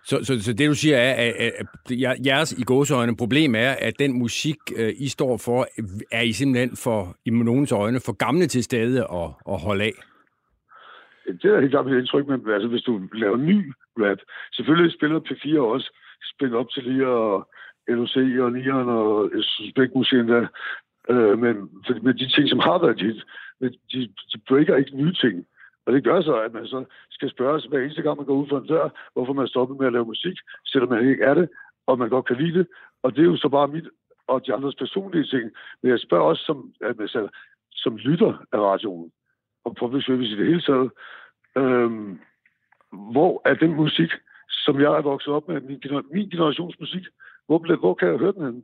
Så, 0.04 0.18
så, 0.22 0.42
så 0.42 0.52
det 0.52 0.68
du 0.68 0.74
siger 0.74 0.96
er, 0.96 1.12
at, 1.12 1.34
at, 1.34 1.66
at 1.90 2.26
jeres 2.26 2.52
i 2.52 2.62
gåseøjne 2.62 3.16
problem 3.16 3.54
er, 3.54 3.70
at 3.70 3.98
den 3.98 4.18
musik, 4.18 4.56
øh, 4.76 4.92
I 4.96 5.08
står 5.08 5.36
for, 5.36 5.66
er 6.12 6.20
I 6.20 6.32
simpelthen 6.32 6.76
for, 6.76 7.16
i 7.24 7.30
nogens 7.30 7.72
øjne, 7.72 8.00
for 8.00 8.12
gamle 8.12 8.46
til 8.46 8.64
stede 8.64 9.00
at, 9.00 9.30
at 9.48 9.60
holde 9.60 9.84
af? 9.84 9.92
Det 11.26 11.44
er 11.44 11.60
helt 11.60 11.70
klart 11.70 11.86
mit 11.86 11.98
indtryk, 11.98 12.26
men 12.26 12.50
altså, 12.50 12.68
hvis 12.68 12.82
du 12.82 13.00
laver 13.12 13.36
ny 13.36 13.72
rap, 13.98 14.18
selvfølgelig 14.52 14.92
spiller 14.92 15.20
P4 15.20 15.58
også 15.58 15.88
spændt 16.32 16.54
op 16.54 16.70
til 16.70 16.82
lige 16.84 17.08
og 17.08 17.48
LOC 17.88 18.16
og 18.16 18.52
Nieren 18.52 18.88
og 18.88 19.30
Spækmuseet 19.70 20.28
der, 20.28 20.46
øh, 21.10 21.38
men, 21.38 21.54
for, 21.86 22.02
men 22.02 22.18
de 22.18 22.28
ting, 22.28 22.48
som 22.48 22.58
har 22.58 22.78
været 22.78 22.98
dit, 22.98 23.24
de, 23.92 24.00
de 24.32 24.38
breaker 24.48 24.76
ikke 24.76 24.96
nye 24.96 25.12
ting. 25.12 25.46
Og 25.86 25.92
det 25.92 26.04
gør 26.04 26.20
så, 26.20 26.34
at 26.40 26.52
man 26.52 26.66
så 26.66 26.84
skal 27.10 27.30
spørge 27.30 27.60
sig 27.60 27.70
hver 27.70 27.80
eneste 27.80 28.02
gang, 28.02 28.16
man 28.16 28.26
går 28.26 28.34
ud 28.34 28.48
for 28.48 28.58
en 28.58 28.66
dør, 28.66 28.88
hvorfor 29.12 29.32
man 29.32 29.48
stopper 29.48 29.74
med 29.74 29.86
at 29.86 29.92
lave 29.92 30.04
musik, 30.04 30.36
selvom 30.66 30.88
man 30.88 31.08
ikke 31.08 31.24
er 31.24 31.34
det, 31.34 31.48
og 31.86 31.98
man 31.98 32.08
godt 32.08 32.26
kan 32.26 32.36
lide 32.36 32.58
det. 32.58 32.66
Og 33.02 33.16
det 33.16 33.22
er 33.22 33.26
jo 33.32 33.36
så 33.36 33.48
bare 33.48 33.68
mit 33.68 33.88
og 34.26 34.46
de 34.46 34.54
andres 34.54 34.74
personlige 34.74 35.24
ting. 35.24 35.50
Men 35.82 35.90
jeg 35.90 36.00
spørger 36.00 36.24
også 36.24 36.44
som, 36.44 36.72
at 36.80 36.98
man 36.98 37.08
selv, 37.08 37.28
som 37.72 37.96
lytter 37.96 38.32
af 38.52 38.58
radioen, 38.58 39.10
og 39.64 39.76
public 39.80 40.04
service 40.04 40.32
i 40.32 40.36
det 40.36 40.46
hele 40.46 40.62
taget, 40.62 40.90
øhm, 41.56 42.20
hvor 43.12 43.42
er 43.44 43.54
den 43.54 43.74
musik, 43.74 44.10
som 44.48 44.80
jeg 44.80 44.92
er 44.98 45.02
vokset 45.02 45.32
op 45.32 45.48
med, 45.48 45.60
min, 45.60 45.80
min 46.12 46.30
generations 46.30 46.80
musik, 46.80 47.04
hvor, 47.46 47.78
hvor 47.78 47.94
kan 47.94 48.08
jeg 48.08 48.18
høre 48.18 48.32
den 48.32 48.44
henne? 48.44 48.62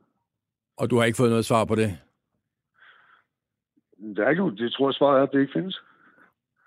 Og 0.77 0.89
du 0.89 0.97
har 0.97 1.05
ikke 1.05 1.17
fået 1.17 1.29
noget 1.29 1.45
svar 1.45 1.65
på 1.65 1.75
det? 1.75 1.89
Der 4.15 4.25
er 4.25 4.29
ikke 4.29 4.41
nogen. 4.41 4.57
Det 4.57 4.73
tror 4.73 4.89
jeg 4.89 4.93
svaret 4.93 5.19
er, 5.19 5.23
at 5.23 5.31
det 5.31 5.41
ikke 5.41 5.53
findes. 5.53 5.81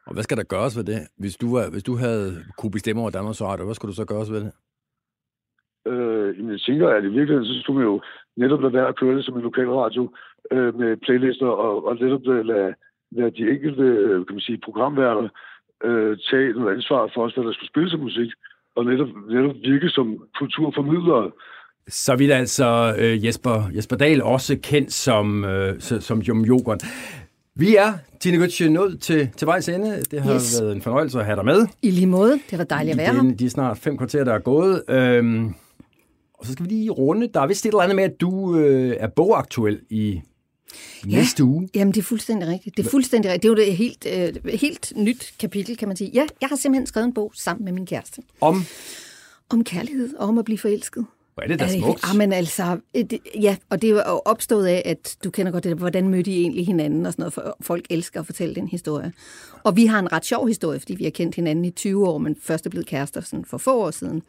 Og 0.07 0.13
hvad 0.13 0.23
skal 0.23 0.37
der 0.37 0.53
gøres 0.55 0.77
ved 0.77 0.85
det? 0.85 1.01
Hvis 1.19 1.37
du, 1.37 1.47
var, 1.57 1.71
hvis 1.71 1.83
du 1.83 1.97
havde 1.97 2.45
kunne 2.59 2.73
bestemme 2.73 3.03
over 3.03 3.11
Danmarks 3.11 3.43
Radio, 3.43 3.65
hvad 3.65 3.75
skulle 3.75 3.93
du 3.93 3.97
så 3.97 4.05
gøres 4.05 4.31
ved 4.31 4.41
det? 4.45 4.53
Øh, 5.87 6.51
jeg 6.51 6.61
tænker, 6.61 6.89
at 6.89 7.05
i 7.05 7.15
virkeligheden, 7.19 7.47
så 7.47 7.61
skulle 7.61 7.79
man 7.79 7.89
jo 7.93 8.03
netop 8.37 8.61
lade 8.61 8.73
være 8.73 8.89
at 8.89 8.97
køre 8.97 9.17
det 9.17 9.25
som 9.25 9.37
en 9.37 9.43
lokal 9.43 9.71
radio 9.71 10.15
øh, 10.51 10.79
med 10.79 10.97
playlister, 10.97 11.47
og, 11.47 11.87
og 11.87 11.95
netop 11.97 12.23
lade 12.25 12.75
lade 13.17 13.31
de 13.31 13.51
enkelte 13.55 13.83
øh, 13.83 14.27
kan 14.27 14.35
man 14.37 14.41
sige, 14.41 14.59
programværter 14.65 15.29
øh, 15.85 16.17
tage 16.31 16.53
noget 16.53 16.75
ansvar 16.75 17.11
for 17.15 17.21
os, 17.25 17.35
hvad 17.35 17.45
der 17.45 17.53
skulle 17.53 17.73
spille 17.75 17.91
som 17.91 18.01
musik, 18.01 18.31
og 18.77 18.85
netop, 18.85 19.09
netop 19.29 19.55
virke 19.63 19.89
som 19.89 20.19
kulturformidlere. 20.39 21.31
Så 21.89 22.17
vidt 22.17 22.33
altså 22.33 22.95
øh, 22.99 23.25
Jesper, 23.25 23.71
Jesper 23.77 23.97
Dahl, 23.97 24.23
også 24.23 24.59
kendt 24.63 24.93
som, 24.93 25.45
øh, 25.45 25.81
som 25.81 26.19
Jum 26.19 26.41
Jokeren. 26.41 26.81
Vi 27.57 27.77
er, 27.77 27.93
Tine 28.21 28.45
Götze, 28.45 28.69
nået 28.69 29.01
til, 29.01 29.29
til 29.37 29.47
vejs 29.47 29.69
ende. 29.69 30.03
Det 30.11 30.21
har 30.21 30.35
yes. 30.35 30.61
været 30.61 30.77
en 30.77 30.83
fornøjelse 30.83 31.19
at 31.19 31.25
have 31.25 31.37
dig 31.37 31.45
med. 31.45 31.67
I 31.83 31.91
lige 31.91 32.07
måde. 32.07 32.33
Det 32.51 32.59
var 32.59 32.65
dejligt 32.65 32.93
at 32.93 32.99
være 32.99 33.25
her. 33.25 33.37
De 33.37 33.45
er 33.45 33.51
snart 33.51 33.79
fem 33.79 33.99
kvarter, 33.99 34.25
der 34.25 34.35
er 34.35 34.39
gået. 34.39 34.83
Øhm, 34.89 35.55
og 36.35 36.47
så 36.47 36.53
skal 36.53 36.65
vi 36.65 36.71
lige 36.71 36.91
runde. 36.91 37.29
Der 37.35 37.41
er 37.41 37.47
vist 37.47 37.67
et 37.67 37.71
eller 37.71 37.83
andet 37.83 37.97
med, 37.97 38.05
at 38.05 38.21
du 38.21 38.59
øh, 38.59 38.97
er 38.99 39.09
bogaktuel 39.17 39.81
i 39.91 40.21
ja. 41.11 41.17
næste 41.17 41.45
uge. 41.45 41.69
Jamen, 41.75 41.95
det 41.95 42.01
er 42.01 42.05
fuldstændig 42.05 42.49
rigtigt. 42.49 42.77
Det 42.77 42.87
er 42.87 42.91
fuldstændig 42.91 43.31
rigtigt. 43.31 43.43
Det 43.57 43.61
er 43.61 43.65
jo 43.65 43.71
et 43.71 43.77
helt, 43.77 44.07
øh, 44.47 44.53
helt 44.55 44.93
nyt 44.97 45.35
kapitel, 45.39 45.77
kan 45.77 45.89
man 45.89 45.97
sige. 45.97 46.11
Ja, 46.15 46.27
jeg 46.41 46.49
har 46.49 46.57
simpelthen 46.57 46.87
skrevet 46.87 47.07
en 47.07 47.15
bog 47.15 47.33
sammen 47.35 47.65
med 47.65 47.73
min 47.73 47.87
kæreste. 47.87 48.23
Om? 48.41 48.65
Om 49.49 49.65
kærlighed 49.65 50.15
og 50.15 50.29
om 50.29 50.39
at 50.39 50.45
blive 50.45 50.59
forelsket. 50.59 51.07
Hvor 51.35 51.43
er 51.43 51.47
det 51.47 51.59
da 51.59 51.69
smukt. 51.69 52.05
Ja, 52.09 52.13
men 52.13 52.33
altså, 52.33 52.79
det, 52.95 53.19
ja, 53.41 53.57
og 53.71 53.83
det 53.83 53.91
er 53.91 53.95
jo 53.95 54.21
opstået 54.25 54.67
af, 54.67 54.83
at 54.85 55.17
du 55.25 55.31
kender 55.31 55.53
godt 55.53 55.65
det, 55.65 55.77
hvordan 55.77 56.09
mødte 56.09 56.31
I 56.31 56.41
egentlig 56.41 56.67
hinanden 56.67 57.07
og 57.07 57.13
sådan 57.13 57.23
noget, 57.23 57.33
for 57.33 57.57
folk 57.61 57.87
elsker 57.91 58.21
at 58.21 58.27
fortælle 58.27 58.55
den 58.55 58.69
historie. 58.69 59.13
Og 59.63 59.77
vi 59.77 59.87
har 59.87 59.99
en 59.99 60.13
ret 60.13 60.25
sjov 60.25 60.49
historie, 60.49 60.81
fordi 60.81 60.95
vi 60.95 61.05
har 61.05 61.11
kendt 61.11 61.35
hinanden 61.35 61.65
i 61.65 61.71
20 61.71 62.09
år, 62.09 62.19
men 62.19 62.37
først 62.43 62.67
er 62.67 62.71
blevet 62.71 62.87
kærester 62.87 63.21
sådan 63.21 63.45
for 63.45 63.59
få 63.59 63.81
år 63.81 63.91
siden. 63.91 64.23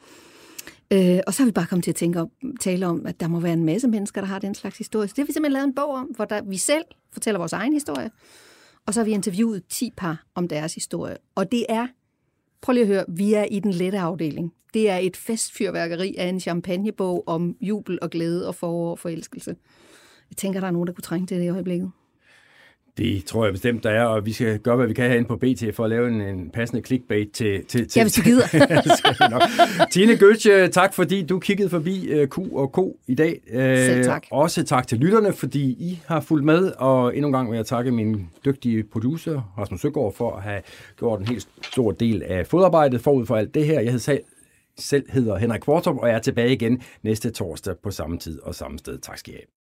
Øh, 0.93 1.19
og 1.27 1.33
så 1.33 1.43
er 1.43 1.45
vi 1.45 1.51
bare 1.51 1.65
kommet 1.65 1.83
til 1.83 1.91
at 1.91 1.95
tænke 1.95 2.21
om, 2.21 2.29
tale 2.59 2.87
om, 2.87 3.05
at 3.05 3.19
der 3.19 3.27
må 3.27 3.39
være 3.39 3.53
en 3.53 3.65
masse 3.65 3.87
mennesker, 3.87 4.21
der 4.21 4.27
har 4.27 4.39
den 4.39 4.55
slags 4.55 4.77
historie. 4.77 5.07
Så 5.07 5.13
det 5.15 5.21
har 5.21 5.25
vi 5.25 5.33
simpelthen 5.33 5.53
lavet 5.53 5.67
en 5.67 5.75
bog 5.75 5.89
om, 5.89 6.05
hvor 6.05 6.25
der, 6.25 6.41
vi 6.41 6.57
selv 6.57 6.83
fortæller 7.13 7.39
vores 7.39 7.53
egen 7.53 7.73
historie. 7.73 8.11
Og 8.85 8.93
så 8.93 8.99
har 8.99 9.05
vi 9.05 9.11
interviewet 9.11 9.63
10 9.69 9.91
par 9.97 10.25
om 10.35 10.47
deres 10.47 10.75
historie. 10.75 11.17
Og 11.35 11.51
det 11.51 11.65
er, 11.69 11.87
prøv 12.61 12.73
lige 12.73 12.81
at 12.81 12.87
høre, 12.87 13.05
vi 13.07 13.33
er 13.33 13.43
i 13.43 13.59
den 13.59 13.71
lette 13.71 13.99
afdeling. 13.99 14.53
Det 14.73 14.89
er 14.89 14.97
et 14.97 15.17
festfyrværkeri 15.17 16.15
af 16.17 16.27
en 16.27 16.39
champagnebog 16.39 17.23
om 17.27 17.55
jubel 17.61 17.99
og 18.01 18.09
glæde 18.09 18.47
og 18.47 18.55
forår 18.55 18.91
og 18.91 18.99
forelskelse. 18.99 19.55
Jeg 20.29 20.37
tænker, 20.37 20.59
der 20.59 20.67
er 20.67 20.71
nogen, 20.71 20.87
der 20.87 20.93
kunne 20.93 21.01
trænge 21.01 21.27
til 21.27 21.37
det 21.37 21.45
i 21.45 21.49
øjeblikket. 21.49 21.91
Det 22.97 23.25
tror 23.25 23.43
jeg 23.45 23.53
bestemt, 23.53 23.83
der 23.83 23.89
er, 23.89 24.05
og 24.05 24.25
vi 24.25 24.33
skal 24.33 24.59
gøre, 24.59 24.75
hvad 24.75 24.87
vi 24.87 24.93
kan 24.93 25.09
herinde 25.09 25.27
på 25.27 25.35
BT 25.35 25.63
for 25.73 25.83
at 25.83 25.89
lave 25.89 26.07
en, 26.07 26.21
en 26.21 26.49
passende 26.49 26.81
clickbait 26.81 27.31
til... 27.31 27.65
til, 27.65 27.87
til 27.87 27.99
ja, 27.99 28.03
hvis 28.03 28.13
du 28.13 28.21
gider. 28.21 29.87
Tine 29.93 30.17
Gøtje, 30.17 30.67
tak 30.67 30.93
fordi 30.93 31.23
du 31.23 31.39
kiggede 31.39 31.69
forbi 31.69 32.21
uh, 32.21 32.27
Q 32.27 32.37
og 32.53 32.71
K 32.71 32.79
i 33.07 33.15
dag. 33.15 33.41
Uh, 33.47 33.59
Selv 33.59 34.03
tak. 34.03 34.25
Også 34.31 34.63
tak 34.63 34.87
til 34.87 34.97
lytterne, 34.97 35.33
fordi 35.33 35.63
I 35.63 35.99
har 36.05 36.19
fulgt 36.19 36.45
med, 36.45 36.71
og 36.77 37.15
endnu 37.15 37.27
en 37.27 37.33
gang 37.33 37.51
vil 37.51 37.55
jeg 37.55 37.65
takke 37.65 37.91
min 37.91 38.29
dygtige 38.45 38.83
producer, 38.83 39.53
Rasmus 39.57 39.81
Søgaard, 39.81 40.13
for 40.13 40.35
at 40.35 40.43
have 40.43 40.61
gjort 40.99 41.19
en 41.19 41.27
helt 41.27 41.47
stor 41.61 41.91
del 41.91 42.23
af 42.23 42.47
fodarbejdet 42.47 43.01
forud 43.01 43.25
for 43.25 43.35
alt 43.35 43.53
det 43.53 43.65
her. 43.65 43.73
Jeg 43.73 43.91
hedder 43.91 43.99
selv, 43.99 44.21
selv 44.77 45.11
hedder 45.11 45.37
Henrik 45.37 45.61
Kvartrup, 45.61 45.97
og 45.97 46.07
jeg 46.07 46.15
er 46.15 46.19
tilbage 46.19 46.53
igen 46.53 46.81
næste 47.03 47.31
torsdag 47.31 47.75
på 47.83 47.91
samme 47.91 48.17
tid 48.17 48.41
og 48.41 48.55
samme 48.55 48.79
sted. 48.79 48.97
Tak 48.97 49.17
skal 49.17 49.33
I 49.33 49.35
have. 49.35 49.55